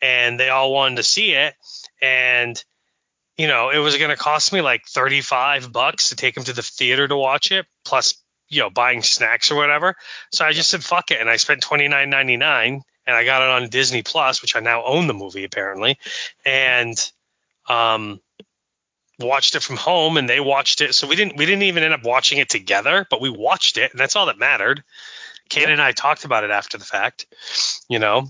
and 0.00 0.38
they 0.38 0.50
all 0.50 0.72
wanted 0.72 0.98
to 0.98 1.02
see 1.02 1.32
it. 1.32 1.54
And, 2.00 2.62
you 3.36 3.48
know, 3.48 3.70
it 3.70 3.78
was 3.78 3.96
going 3.96 4.10
to 4.10 4.16
cost 4.16 4.52
me 4.52 4.60
like 4.60 4.86
35 4.86 5.72
bucks 5.72 6.10
to 6.10 6.16
take 6.16 6.36
them 6.36 6.44
to 6.44 6.52
the 6.52 6.62
theater 6.62 7.08
to 7.08 7.16
watch 7.16 7.50
it, 7.50 7.66
plus, 7.84 8.14
you 8.48 8.60
know, 8.60 8.70
buying 8.70 9.02
snacks 9.02 9.50
or 9.50 9.56
whatever. 9.56 9.96
So 10.30 10.44
I 10.44 10.52
just 10.52 10.70
said, 10.70 10.84
fuck 10.84 11.10
it. 11.10 11.20
And 11.20 11.28
I 11.28 11.38
spent 11.38 11.62
$29.99 11.62 12.82
and 13.06 13.16
I 13.16 13.24
got 13.24 13.42
it 13.42 13.48
on 13.48 13.68
Disney 13.68 14.02
Plus, 14.02 14.42
which 14.42 14.56
I 14.56 14.60
now 14.60 14.84
own 14.84 15.06
the 15.06 15.14
movie 15.14 15.44
apparently, 15.44 15.98
and 16.44 17.12
um, 17.68 18.20
watched 19.18 19.54
it 19.54 19.62
from 19.62 19.76
home, 19.76 20.16
and 20.16 20.28
they 20.28 20.40
watched 20.40 20.80
it. 20.80 20.94
So 20.94 21.06
we 21.06 21.16
didn't 21.16 21.36
we 21.36 21.46
didn't 21.46 21.62
even 21.62 21.82
end 21.82 21.94
up 21.94 22.04
watching 22.04 22.38
it 22.38 22.48
together, 22.48 23.06
but 23.10 23.20
we 23.20 23.30
watched 23.30 23.78
it, 23.78 23.90
and 23.90 24.00
that's 24.00 24.16
all 24.16 24.26
that 24.26 24.38
mattered. 24.38 24.82
Kane 25.48 25.70
and 25.70 25.82
I 25.82 25.92
talked 25.92 26.24
about 26.24 26.44
it 26.44 26.50
after 26.50 26.78
the 26.78 26.84
fact, 26.84 27.26
you 27.88 27.98
know. 27.98 28.28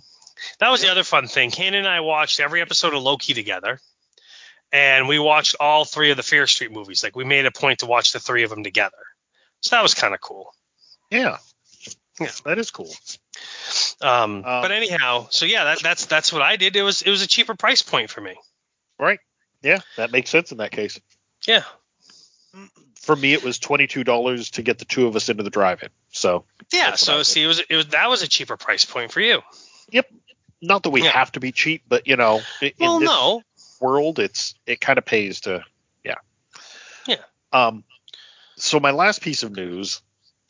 That 0.58 0.70
was 0.70 0.82
the 0.82 0.90
other 0.90 1.04
fun 1.04 1.28
thing. 1.28 1.52
Kane 1.52 1.74
and 1.74 1.86
I 1.86 2.00
watched 2.00 2.40
every 2.40 2.60
episode 2.60 2.94
of 2.94 3.02
Loki 3.02 3.32
together, 3.32 3.80
and 4.72 5.06
we 5.06 5.20
watched 5.20 5.54
all 5.60 5.84
three 5.84 6.10
of 6.10 6.16
the 6.16 6.24
Fear 6.24 6.48
Street 6.48 6.72
movies. 6.72 7.04
Like 7.04 7.14
we 7.14 7.24
made 7.24 7.46
a 7.46 7.52
point 7.52 7.80
to 7.80 7.86
watch 7.86 8.12
the 8.12 8.18
three 8.18 8.42
of 8.42 8.50
them 8.50 8.64
together. 8.64 8.96
So 9.60 9.76
that 9.76 9.82
was 9.82 9.94
kind 9.94 10.14
of 10.14 10.20
cool. 10.20 10.52
Yeah, 11.10 11.38
Yeah. 12.20 12.30
that 12.44 12.58
is 12.58 12.70
cool. 12.70 12.92
Um, 14.00 14.36
Um, 14.36 14.42
but 14.42 14.70
anyhow, 14.70 15.26
so 15.30 15.46
yeah, 15.46 15.64
that, 15.64 15.82
that's 15.82 16.06
that's 16.06 16.32
what 16.32 16.42
I 16.42 16.56
did. 16.56 16.76
It 16.76 16.82
was 16.82 17.02
it 17.02 17.10
was 17.10 17.22
a 17.22 17.26
cheaper 17.26 17.54
price 17.54 17.82
point 17.82 18.10
for 18.10 18.20
me. 18.20 18.36
Right. 18.98 19.18
Yeah, 19.62 19.80
that 19.96 20.10
makes 20.12 20.28
sense 20.30 20.52
in 20.52 20.58
that 20.58 20.72
case. 20.72 21.00
Yeah, 21.46 21.62
For 23.00 23.16
me, 23.16 23.32
it 23.32 23.42
was 23.42 23.58
twenty 23.58 23.86
two 23.86 24.04
dollars 24.04 24.50
to 24.52 24.62
get 24.62 24.78
the 24.78 24.84
two 24.84 25.06
of 25.06 25.16
us 25.16 25.28
into 25.28 25.42
the 25.42 25.50
drive-in. 25.50 25.88
So, 26.10 26.44
yeah. 26.72 26.90
That's 26.90 27.06
what 27.08 27.14
I 27.14 27.16
So 27.18 27.22
see, 27.22 27.42
it 27.42 27.46
was 27.46 27.60
it 27.68 27.76
was 27.76 27.86
that 27.88 28.08
was 28.10 28.22
a 28.22 28.28
cheaper 28.28 28.56
price 28.56 28.84
point 28.84 29.10
for 29.12 29.20
you. 29.20 29.40
Yep. 29.90 30.06
Not 30.60 30.82
that 30.84 30.90
we 30.90 31.02
Yeah. 31.02 31.10
have 31.10 31.32
to 31.32 31.40
be 31.40 31.50
cheap, 31.52 31.82
but 31.88 32.06
you 32.06 32.16
know, 32.16 32.40
in 32.60 32.72
Well, 32.78 32.98
this 33.00 33.06
no, 33.08 33.42
world, 33.80 34.18
it's 34.18 34.54
it 34.66 34.80
kind 34.80 34.98
of 34.98 35.04
pays 35.04 35.40
to, 35.42 35.64
yeah, 36.04 36.16
Yeah. 37.06 37.16
Um, 37.52 37.84
so 38.56 38.78
my 38.78 38.90
last 38.92 39.22
piece 39.22 39.42
of 39.42 39.50
news, 39.52 40.00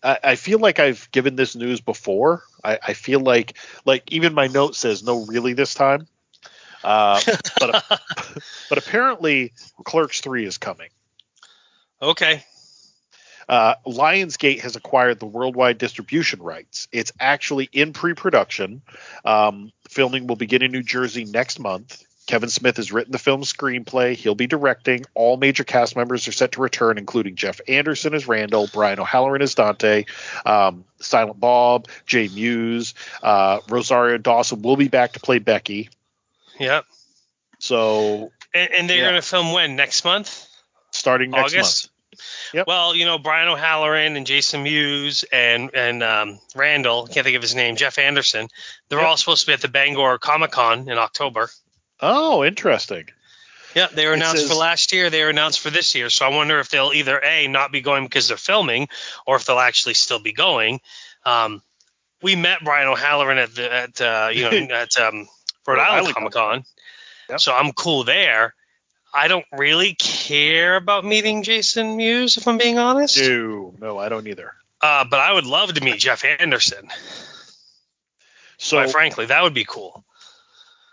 I, 0.03 0.19
I 0.25 0.35
feel 0.37 0.59
like 0.59 0.79
I've 0.79 1.11
given 1.13 1.37
this 1.37 1.55
news 1.55 1.81
before. 1.81 2.43
I, 2.63 2.79
I 2.83 2.93
feel 2.95 3.21
like 3.21 3.57
like 3.85 4.11
even 4.13 4.35
my 4.35 4.47
note 4.47 4.75
says 4.75 5.03
no, 5.03 5.25
really 5.25 5.53
this 5.53 5.75
time. 5.75 6.07
Uh, 6.83 7.21
but 7.61 7.85
but 8.69 8.79
apparently, 8.79 9.53
Clerks 9.85 10.21
three 10.21 10.45
is 10.47 10.59
coming. 10.59 10.89
okay. 12.01 12.45
Uh, 13.49 13.75
Lionsgate 13.87 14.61
has 14.61 14.77
acquired 14.77 15.19
the 15.19 15.27
worldwide 15.27 15.77
distribution 15.77 16.41
rights. 16.41 16.89
It's 16.93 17.13
actually 17.19 17.69
in 17.73 17.93
pre-production. 17.93 18.83
Um, 19.25 19.73
filming 19.89 20.27
will 20.27 20.37
begin 20.37 20.63
in 20.63 20.71
New 20.71 20.83
Jersey 20.83 21.25
next 21.25 21.59
month. 21.59 22.05
Kevin 22.27 22.49
Smith 22.49 22.77
has 22.77 22.93
written 22.93 23.11
the 23.13 23.19
film's 23.19 23.53
screenplay. 23.53 24.15
He'll 24.15 24.35
be 24.37 24.47
directing. 24.47 25.05
All 25.15 25.37
major 25.37 25.65
cast 25.65 25.97
members 25.97 26.29
are 26.29 26.33
set 26.33 26.53
to 26.53 26.61
return, 26.61 26.97
including 26.97 27.35
Jeff 27.35 27.61
Anderson 27.69 28.15
as 28.15 28.29
Randall, 28.29 28.69
Brian 28.73 29.01
O'Halloran 29.01 29.43
as 29.43 29.55
Dante, 29.55 30.05
um, 30.47 30.85
Silent 31.01 31.41
Bob, 31.41 31.89
Jay 32.07 32.29
Mewes, 32.29 32.95
uh, 33.23 33.59
Rosario 33.69 34.19
Dawson 34.19 34.63
will 34.63 34.77
be 34.77 34.89
back 34.89 35.13
to 35.15 35.21
play 35.21 35.41
Becky. 35.41 35.91
Yep. 36.61 36.85
So 37.59 38.31
And, 38.55 38.71
and 38.73 38.91
they're 38.91 38.99
Yeah. 38.99 39.05
going 39.11 39.15
to 39.21 39.23
film 39.27 39.53
when 39.53 39.77
next 39.77 40.05
month? 40.05 40.47
starting 40.91 41.31
next 41.31 41.55
August. 41.55 41.85
month. 41.85 41.89
Yep. 42.53 42.67
Well, 42.67 42.95
you 42.95 43.07
know 43.07 43.19
Brian 43.19 43.49
O'Halloran 43.49 44.17
and 44.17 44.27
Jason 44.27 44.63
Mewes 44.63 45.25
and 45.33 45.71
and 45.75 46.03
um, 46.03 46.39
Randall, 46.55 47.07
can't 47.07 47.25
think 47.25 47.35
of 47.37 47.43
his 47.43 47.55
name, 47.55 47.77
Jeff 47.77 47.99
Anderson. 47.99 48.49
They're 48.89 48.99
Yep. 49.01 49.09
all 49.09 49.17
supposed 49.17 49.41
to 49.43 49.47
be 49.47 49.53
at 49.55 49.63
the 49.63 49.69
Bangor 49.69 50.19
Comic 50.19 50.51
Con 50.53 50.89
in 50.91 50.99
October. 50.99 51.49
Oh, 52.03 52.45
interesting. 52.45 53.07
Yeah, 53.75 53.87
they 53.93 54.07
were 54.07 54.13
announced 54.13 54.43
says- 54.43 54.51
for 54.51 54.57
last 54.57 54.93
year. 54.93 55.09
They 55.09 55.23
were 55.23 55.31
announced 55.31 55.61
for 55.61 55.71
this 55.71 55.95
year. 55.95 56.11
So 56.11 56.27
I 56.27 56.29
wonder 56.29 56.59
if 56.59 56.69
they'll 56.69 56.93
either 56.93 57.19
a 57.23 57.47
not 57.49 57.73
be 57.73 57.81
going 57.81 58.05
because 58.05 58.29
they're 58.29 58.37
filming, 58.37 58.89
or 59.27 59.37
if 59.37 59.47
they'll 59.47 59.59
actually 59.59 59.95
still 59.95 60.19
be 60.19 60.33
going. 60.33 60.81
Um, 61.25 61.63
we 62.21 62.37
met 62.37 62.59
Brian 62.65 62.89
O'Halloran 62.89 63.39
at 63.39 63.55
the 63.55 63.73
at 63.73 64.01
uh, 64.01 64.29
you 64.33 64.43
know 64.43 64.75
at 64.75 64.97
um, 64.99 65.29
Rhode, 65.67 65.79
Island 65.79 66.15
Comic 66.15 66.33
Con, 66.33 66.65
Yep. 67.31 67.41
so 67.41 67.55
I'm 67.55 67.73
cool 67.73 68.05
there. 68.05 68.55
I 69.15 69.29
don't 69.29 69.45
really 69.53 69.95
care 69.95 70.77
about 70.77 71.05
meeting 71.05 71.43
Jason 71.43 71.97
Mewes, 71.97 72.39
if 72.39 72.49
I'm 72.49 72.57
being 72.59 72.79
honest. 72.79 73.19
No, 73.21 73.75
no, 73.79 73.99
I 73.99 74.09
don't 74.09 74.27
either. 74.27 74.55
Uh, 74.81 75.05
but 75.05 75.21
I 75.21 75.33
would 75.33 75.45
love 75.47 75.75
to 75.75 75.85
meet 75.85 75.99
Jeff 75.99 76.25
Anderson. 76.25 76.89
So 78.59 78.79
quite 78.79 78.91
frankly, 78.91 79.27
that 79.27 79.43
would 79.43 79.55
be 79.55 79.65
cool. 79.65 80.05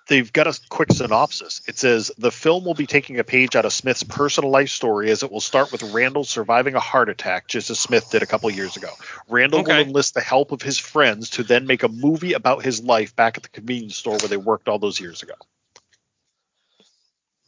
They've 0.10 0.31
got 0.34 0.48
a 0.48 0.60
quick 0.69 0.91
synopsis. 0.91 1.61
It 1.68 1.77
says 1.80 2.11
the 2.18 2.31
film 2.31 2.65
will 2.65 2.73
be 2.73 2.86
taking 2.88 3.19
a 3.19 3.23
page 3.23 3.56
out 3.56 3.64
of 3.64 3.72
Smith's 3.72 4.03
personal 4.03 4.49
life 4.49 4.69
story 4.69 5.10
as 5.11 5.23
it 5.23 5.31
will 5.31 5.40
start 5.40 5.72
with 5.72 5.81
Randall 5.94 6.26
surviving 6.26 6.76
a 6.76 6.80
heart 6.81 7.07
attack, 7.07 7.48
just 7.48 7.69
as 7.69 7.80
Smith 7.80 8.10
did 8.11 8.22
a 8.22 8.26
couple 8.26 8.49
years 8.52 8.76
ago. 8.76 8.90
Randall 9.30 9.64
will 9.64 9.72
enlist 9.72 10.15
the 10.15 10.22
help 10.22 10.52
of 10.52 10.61
his 10.61 10.77
friends 10.77 11.30
to 11.31 11.44
then 11.44 11.65
make 11.68 11.84
a 11.84 11.88
movie 11.88 12.34
about 12.34 12.64
his 12.65 12.84
life 12.84 13.15
back 13.15 13.38
at 13.38 13.44
the 13.44 13.49
convenience 13.49 13.95
store 13.95 14.18
where 14.18 14.27
they 14.27 14.38
worked 14.38 14.68
all 14.68 14.80
those 14.80 14.99
years 14.99 15.23
ago. 15.23 15.36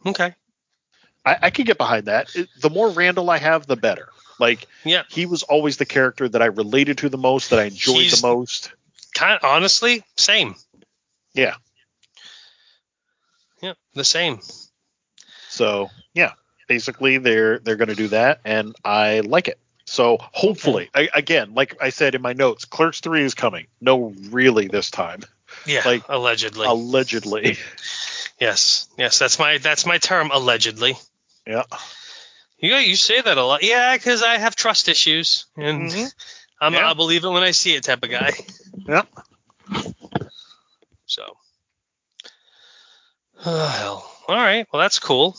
Okay. 0.05 0.33
I, 1.25 1.37
I 1.43 1.49
could 1.49 1.65
get 1.65 1.77
behind 1.77 2.05
that. 2.05 2.35
It- 2.35 2.49
the 2.61 2.69
more 2.69 2.89
Randall 2.89 3.29
I 3.29 3.37
have, 3.37 3.67
the 3.67 3.75
better. 3.75 4.09
Like 4.39 4.67
Yeah. 4.83 5.03
he 5.09 5.25
was 5.27 5.43
always 5.43 5.77
the 5.77 5.85
character 5.85 6.27
that 6.29 6.41
I 6.41 6.45
related 6.47 6.99
to 6.99 7.09
the 7.09 7.17
most, 7.17 7.49
that 7.51 7.59
I 7.59 7.65
enjoyed 7.65 7.97
He's- 7.97 8.21
the 8.21 8.27
most. 8.27 8.71
Kind 9.13 9.39
honestly, 9.43 10.03
same. 10.15 10.55
Yeah. 11.33 11.55
Yeah, 13.61 13.73
the 13.93 14.03
same. 14.03 14.39
So 15.49 15.89
yeah, 16.13 16.33
basically 16.67 17.17
they're 17.17 17.59
they're 17.59 17.75
going 17.75 17.89
to 17.89 17.95
do 17.95 18.07
that, 18.09 18.41
and 18.45 18.75
I 18.83 19.19
like 19.21 19.47
it. 19.47 19.59
So 19.85 20.17
hopefully, 20.19 20.89
I, 20.95 21.09
again, 21.13 21.53
like 21.53 21.75
I 21.81 21.89
said 21.89 22.15
in 22.15 22.21
my 22.21 22.33
notes, 22.33 22.65
Clerks 22.65 23.01
Three 23.01 23.23
is 23.23 23.33
coming. 23.33 23.67
No, 23.81 24.13
really, 24.29 24.67
this 24.67 24.89
time, 24.89 25.21
Yeah, 25.65 25.81
Like, 25.85 26.03
allegedly. 26.07 26.65
allegedly. 26.65 27.57
yes, 28.39 28.87
yes, 28.97 29.19
that's 29.19 29.37
my 29.37 29.57
that's 29.57 29.85
my 29.85 29.97
term, 29.97 30.31
allegedly. 30.31 30.97
Yeah. 31.45 31.63
You 32.59 32.75
you 32.75 32.95
say 32.95 33.19
that 33.19 33.37
a 33.37 33.43
lot. 33.43 33.63
Yeah, 33.63 33.97
because 33.97 34.23
I 34.23 34.37
have 34.37 34.55
trust 34.55 34.87
issues, 34.87 35.45
and 35.57 35.89
Mhm. 35.91 36.13
I'm 36.61 36.73
Yeah. 36.73 36.87
I'll 36.87 36.95
believe 36.95 37.25
it 37.25 37.29
when 37.29 37.43
I 37.43 37.51
see 37.51 37.75
it 37.75 37.83
type 37.83 38.03
of 38.03 38.09
guy. 38.11 38.31
Yeah. 38.87 39.03
So. 41.05 41.35
Oh, 43.45 43.67
hell. 43.67 44.11
All 44.27 44.35
right. 44.35 44.67
Well, 44.71 44.81
that's 44.81 44.99
cool. 44.99 45.35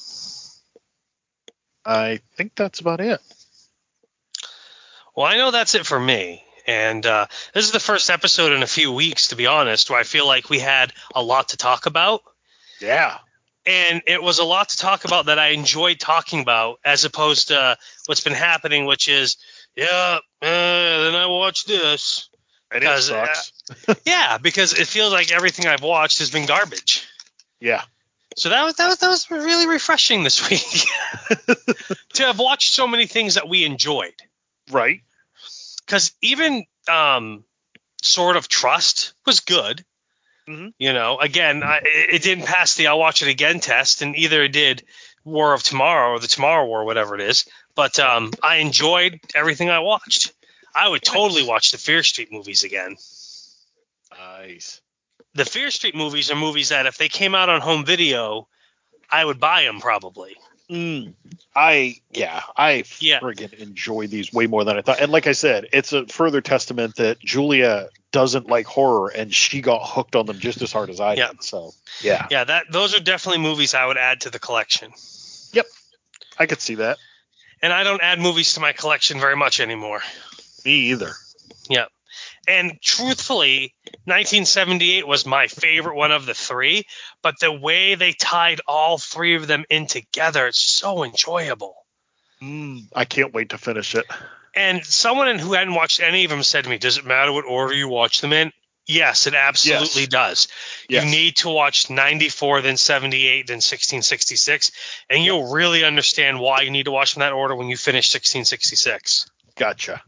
I 1.85 2.21
think 2.37 2.57
that's 2.57 2.81
about 2.81 3.01
it. 3.01 3.21
Well, 5.15 5.27
I 5.27 5.37
know 5.37 5.53
that's 5.53 5.77
it 5.77 5.87
for 5.87 6.01
me. 6.01 6.43
And 6.67 7.07
uh, 7.07 7.27
this 7.55 7.65
is 7.65 7.71
the 7.71 7.81
first 7.81 8.11
episode 8.11 8.53
in 8.53 8.63
a 8.63 8.67
few 8.67 8.93
weeks, 8.93 9.29
to 9.29 9.37
be 9.37 9.47
honest, 9.47 9.89
where 9.89 10.01
I 10.01 10.05
feel 10.05 10.27
like 10.27 10.51
we 10.51 10.59
had 10.59 10.93
a 11.15 11.23
lot 11.23 11.51
to 11.51 11.57
talk 11.57 11.87
about. 11.87 12.23
Yeah. 12.81 13.19
And 13.67 14.03
it 14.07 14.21
was 14.21 14.41
a 14.41 14.45
lot 14.45 14.71
to 14.71 14.77
talk 14.77 15.05
about 15.05 15.27
that 15.27 15.39
I 15.39 15.49
enjoyed 15.49 16.01
talking 16.01 16.41
about, 16.41 16.81
as 16.85 17.05
opposed 17.05 17.49
to 17.49 17.77
what's 18.07 18.21
been 18.23 18.33
happening, 18.33 18.87
which 18.87 19.09
is, 19.09 19.37
yeah, 19.77 20.19
uh, 20.41 20.47
then 21.05 21.15
I 21.15 21.27
watched 21.27 21.69
this. 21.69 22.29
And 22.73 22.83
it 22.83 22.89
uh, 22.89 23.01
sucks. 23.01 23.53
Yeah, 24.07 24.39
because 24.39 24.73
it 24.73 24.89
feels 24.89 25.13
like 25.13 25.31
everything 25.31 25.67
I've 25.67 25.83
watched 25.83 26.19
has 26.19 26.31
been 26.31 26.47
garbage. 26.47 27.07
Yeah. 27.63 27.83
So 28.37 28.49
that 28.49 28.65
was 28.65 28.75
that 28.77 28.89
was 28.89 28.99
that 28.99 29.09
was 29.09 29.31
really 29.31 29.67
refreshing 29.67 30.25
this 30.25 30.49
week 30.49 30.87
to 32.15 32.23
have 32.25 32.39
watched 32.39 32.73
so 32.73 32.87
many 32.87 33.07
things 33.07 33.35
that 33.35 33.49
we 33.49 33.65
enjoyed. 33.65 34.15
Right. 34.71 35.03
Because 35.85 36.13
even 36.23 36.65
um, 36.89 37.45
sort 38.03 38.37
of 38.37 38.49
trust 38.49 39.15
was 39.27 39.41
good. 39.41 39.85
Mhm. 40.49 40.73
You 40.79 40.93
know, 40.93 41.19
again, 41.19 41.63
I, 41.63 41.79
it 41.79 42.15
it 42.15 42.23
didn't 42.23 42.47
pass 42.47 42.75
the 42.75 42.89
I'll 42.89 42.99
watch 42.99 43.23
it 43.23 43.29
again 43.29 43.61
test, 43.61 44.03
and 44.03 44.17
either 44.17 44.43
it 44.43 44.53
did 44.53 44.83
War 45.25 45.53
of 45.53 45.63
Tomorrow 45.63 46.13
or 46.13 46.19
the 46.19 46.27
Tomorrow 46.27 46.67
War, 46.67 46.85
whatever 46.85 47.15
it 47.15 47.21
is. 47.21 47.45
But 47.75 47.99
um, 48.01 48.33
I 48.43 48.57
enjoyed 48.57 49.21
everything 49.35 49.71
I 49.71 49.81
watched. 49.81 50.33
I 50.75 50.89
would 50.89 51.03
totally 51.03 51.45
watch 51.47 51.71
the 51.71 51.79
Fear 51.79 52.03
Street 52.03 52.33
movies 52.33 52.65
again. 52.65 52.97
Nice. 54.19 54.81
The 55.35 55.45
Fear 55.45 55.71
Street 55.71 55.95
movies 55.95 56.31
are 56.31 56.37
movies 56.37 56.69
that 56.69 56.87
if 56.87 56.99
they 56.99 57.09
came 57.09 57.35
out 57.35 57.49
on 57.49 57.61
home 57.61 57.85
video, 57.85 58.49
I 59.11 59.25
would 59.25 59.41
buy 59.41 59.63
them 59.63 59.81
probably. 59.81 60.37
Mm. 60.71 61.15
I 61.55 61.97
yeah, 62.11 62.43
I 62.57 62.85
Yeah. 62.99 63.21
friggin' 63.21 63.53
enjoy 63.55 64.07
these 64.07 64.33
way 64.33 64.47
more 64.47 64.65
than 64.65 64.79
I 64.79 64.83
thought. 64.83 65.01
And 65.01 65.13
like 65.13 65.27
I 65.27 65.33
said, 65.33 65.69
it's 65.73 65.93
a 65.93 66.07
further 66.07 66.41
testament 66.41 66.97
that 66.97 67.19
Julia 67.21 67.89
doesn't 68.11 68.49
like 68.49 68.67
horror 68.67 69.09
and 69.09 69.35
she 69.35 69.61
got 69.61 69.81
hooked 69.87 70.17
on 70.17 70.27
them 70.27 70.39
just 70.39 70.63
as 70.63 70.73
hard 70.73 70.91
as 70.91 71.01
I 71.01 71.15
Yeah. 71.15 71.29
did. 71.29 71.43
So 71.43 71.73
yeah, 72.01 72.27
Yeah, 72.31 72.45
that 72.45 72.67
those 72.71 72.95
are 72.95 73.01
definitely 73.01 73.43
movies 73.43 73.75
I 73.75 73.85
would 73.87 73.99
add 73.99 74.23
to 74.23 74.31
the 74.31 74.39
collection. 74.39 74.93
Yep, 75.53 75.67
I 76.39 76.47
could 76.47 76.61
see 76.61 76.77
that. 76.77 76.99
And 77.61 77.73
I 77.73 77.85
don't 77.85 78.03
add 78.03 78.19
movies 78.19 78.55
to 78.55 78.61
my 78.61 78.73
collection 78.73 79.21
very 79.21 79.37
much 79.37 79.61
anymore. 79.61 80.03
Me 80.65 80.91
either. 80.91 81.13
And 82.49 82.81
truthfully, 82.83 83.75
1978 84.05 85.07
was 85.07 85.25
my 85.25 85.47
favorite 85.47 85.95
one 85.95 86.11
of 86.11 86.27
the 86.27 86.35
three, 86.35 86.85
but 87.23 87.39
the 87.39 87.53
way 87.53 87.95
they 87.95 88.13
tied 88.13 88.61
all 88.67 88.99
three 88.99 89.37
of 89.37 89.47
them 89.47 89.65
in 89.71 89.87
together, 89.87 90.49
it's 90.49 90.59
so 90.61 91.05
enjoyable. 91.05 91.77
Mm, 92.43 92.89
I 92.95 93.05
can't 93.05 93.33
wait 93.33 93.51
to 93.51 93.59
finish 93.59 93.95
it. 93.95 94.05
And 94.55 94.85
someone 94.85 95.39
who 95.39 95.53
hadn't 95.53 95.75
watched 95.75 96.01
any 96.01 96.25
of 96.25 96.31
them 96.31 96.43
said 96.43 96.65
to 96.65 96.71
me, 96.71 96.79
Does 96.79 96.99
it 96.99 97.07
matter 97.07 97.33
what 97.33 97.45
order 97.45 97.75
you 97.75 97.89
watch 97.89 98.21
them 98.21 98.33
in? 98.33 98.53
Yes, 98.87 99.29
it 99.29 99.35
absolutely 99.35 100.03
Yes. 100.03 100.09
does. 100.09 100.49
Yes. 100.89 101.05
You 101.05 101.11
need 101.11 101.37
to 101.37 101.49
watch 101.49 101.89
94, 101.89 102.63
then 102.63 102.77
78, 102.77 103.47
then 103.47 103.57
1666, 103.59 104.73
and 105.09 105.25
you'll 105.25 105.53
really 105.53 105.85
understand 105.85 106.41
why 106.41 106.63
you 106.63 106.71
need 106.71 106.87
to 106.87 106.91
watch 106.91 107.15
them 107.15 107.23
in 107.23 107.29
that 107.29 107.33
order 107.33 107.55
when 107.55 107.69
you 107.69 107.77
finish 107.77 108.13
1666. 108.13 109.31
Gotcha. 109.55 110.03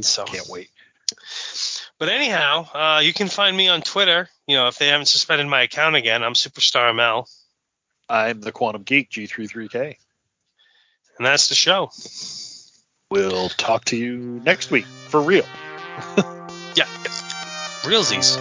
So, 0.00 0.24
Can't 0.24 0.48
wait. 0.48 0.68
but 1.98 2.08
anyhow, 2.08 2.66
uh, 2.74 3.00
you 3.00 3.12
can 3.12 3.28
find 3.28 3.56
me 3.56 3.68
on 3.68 3.82
Twitter. 3.82 4.28
You 4.46 4.56
know, 4.56 4.68
if 4.68 4.78
they 4.78 4.88
haven't 4.88 5.06
suspended 5.06 5.46
my 5.46 5.62
account 5.62 5.96
again, 5.96 6.22
I'm 6.22 6.34
Superstar 6.34 6.92
ML, 6.92 7.26
I'm 8.08 8.40
the 8.40 8.52
Quantum 8.52 8.82
Geek 8.82 9.10
G33K. 9.10 9.96
and 11.18 11.26
that's 11.26 11.48
the 11.48 11.54
show. 11.54 11.90
We'll 13.10 13.48
talk 13.50 13.84
to 13.86 13.96
you 13.96 14.40
next 14.44 14.70
week 14.70 14.86
for 15.08 15.20
real. 15.20 15.44
Yeah, 16.76 16.84
realsies. 17.84 18.36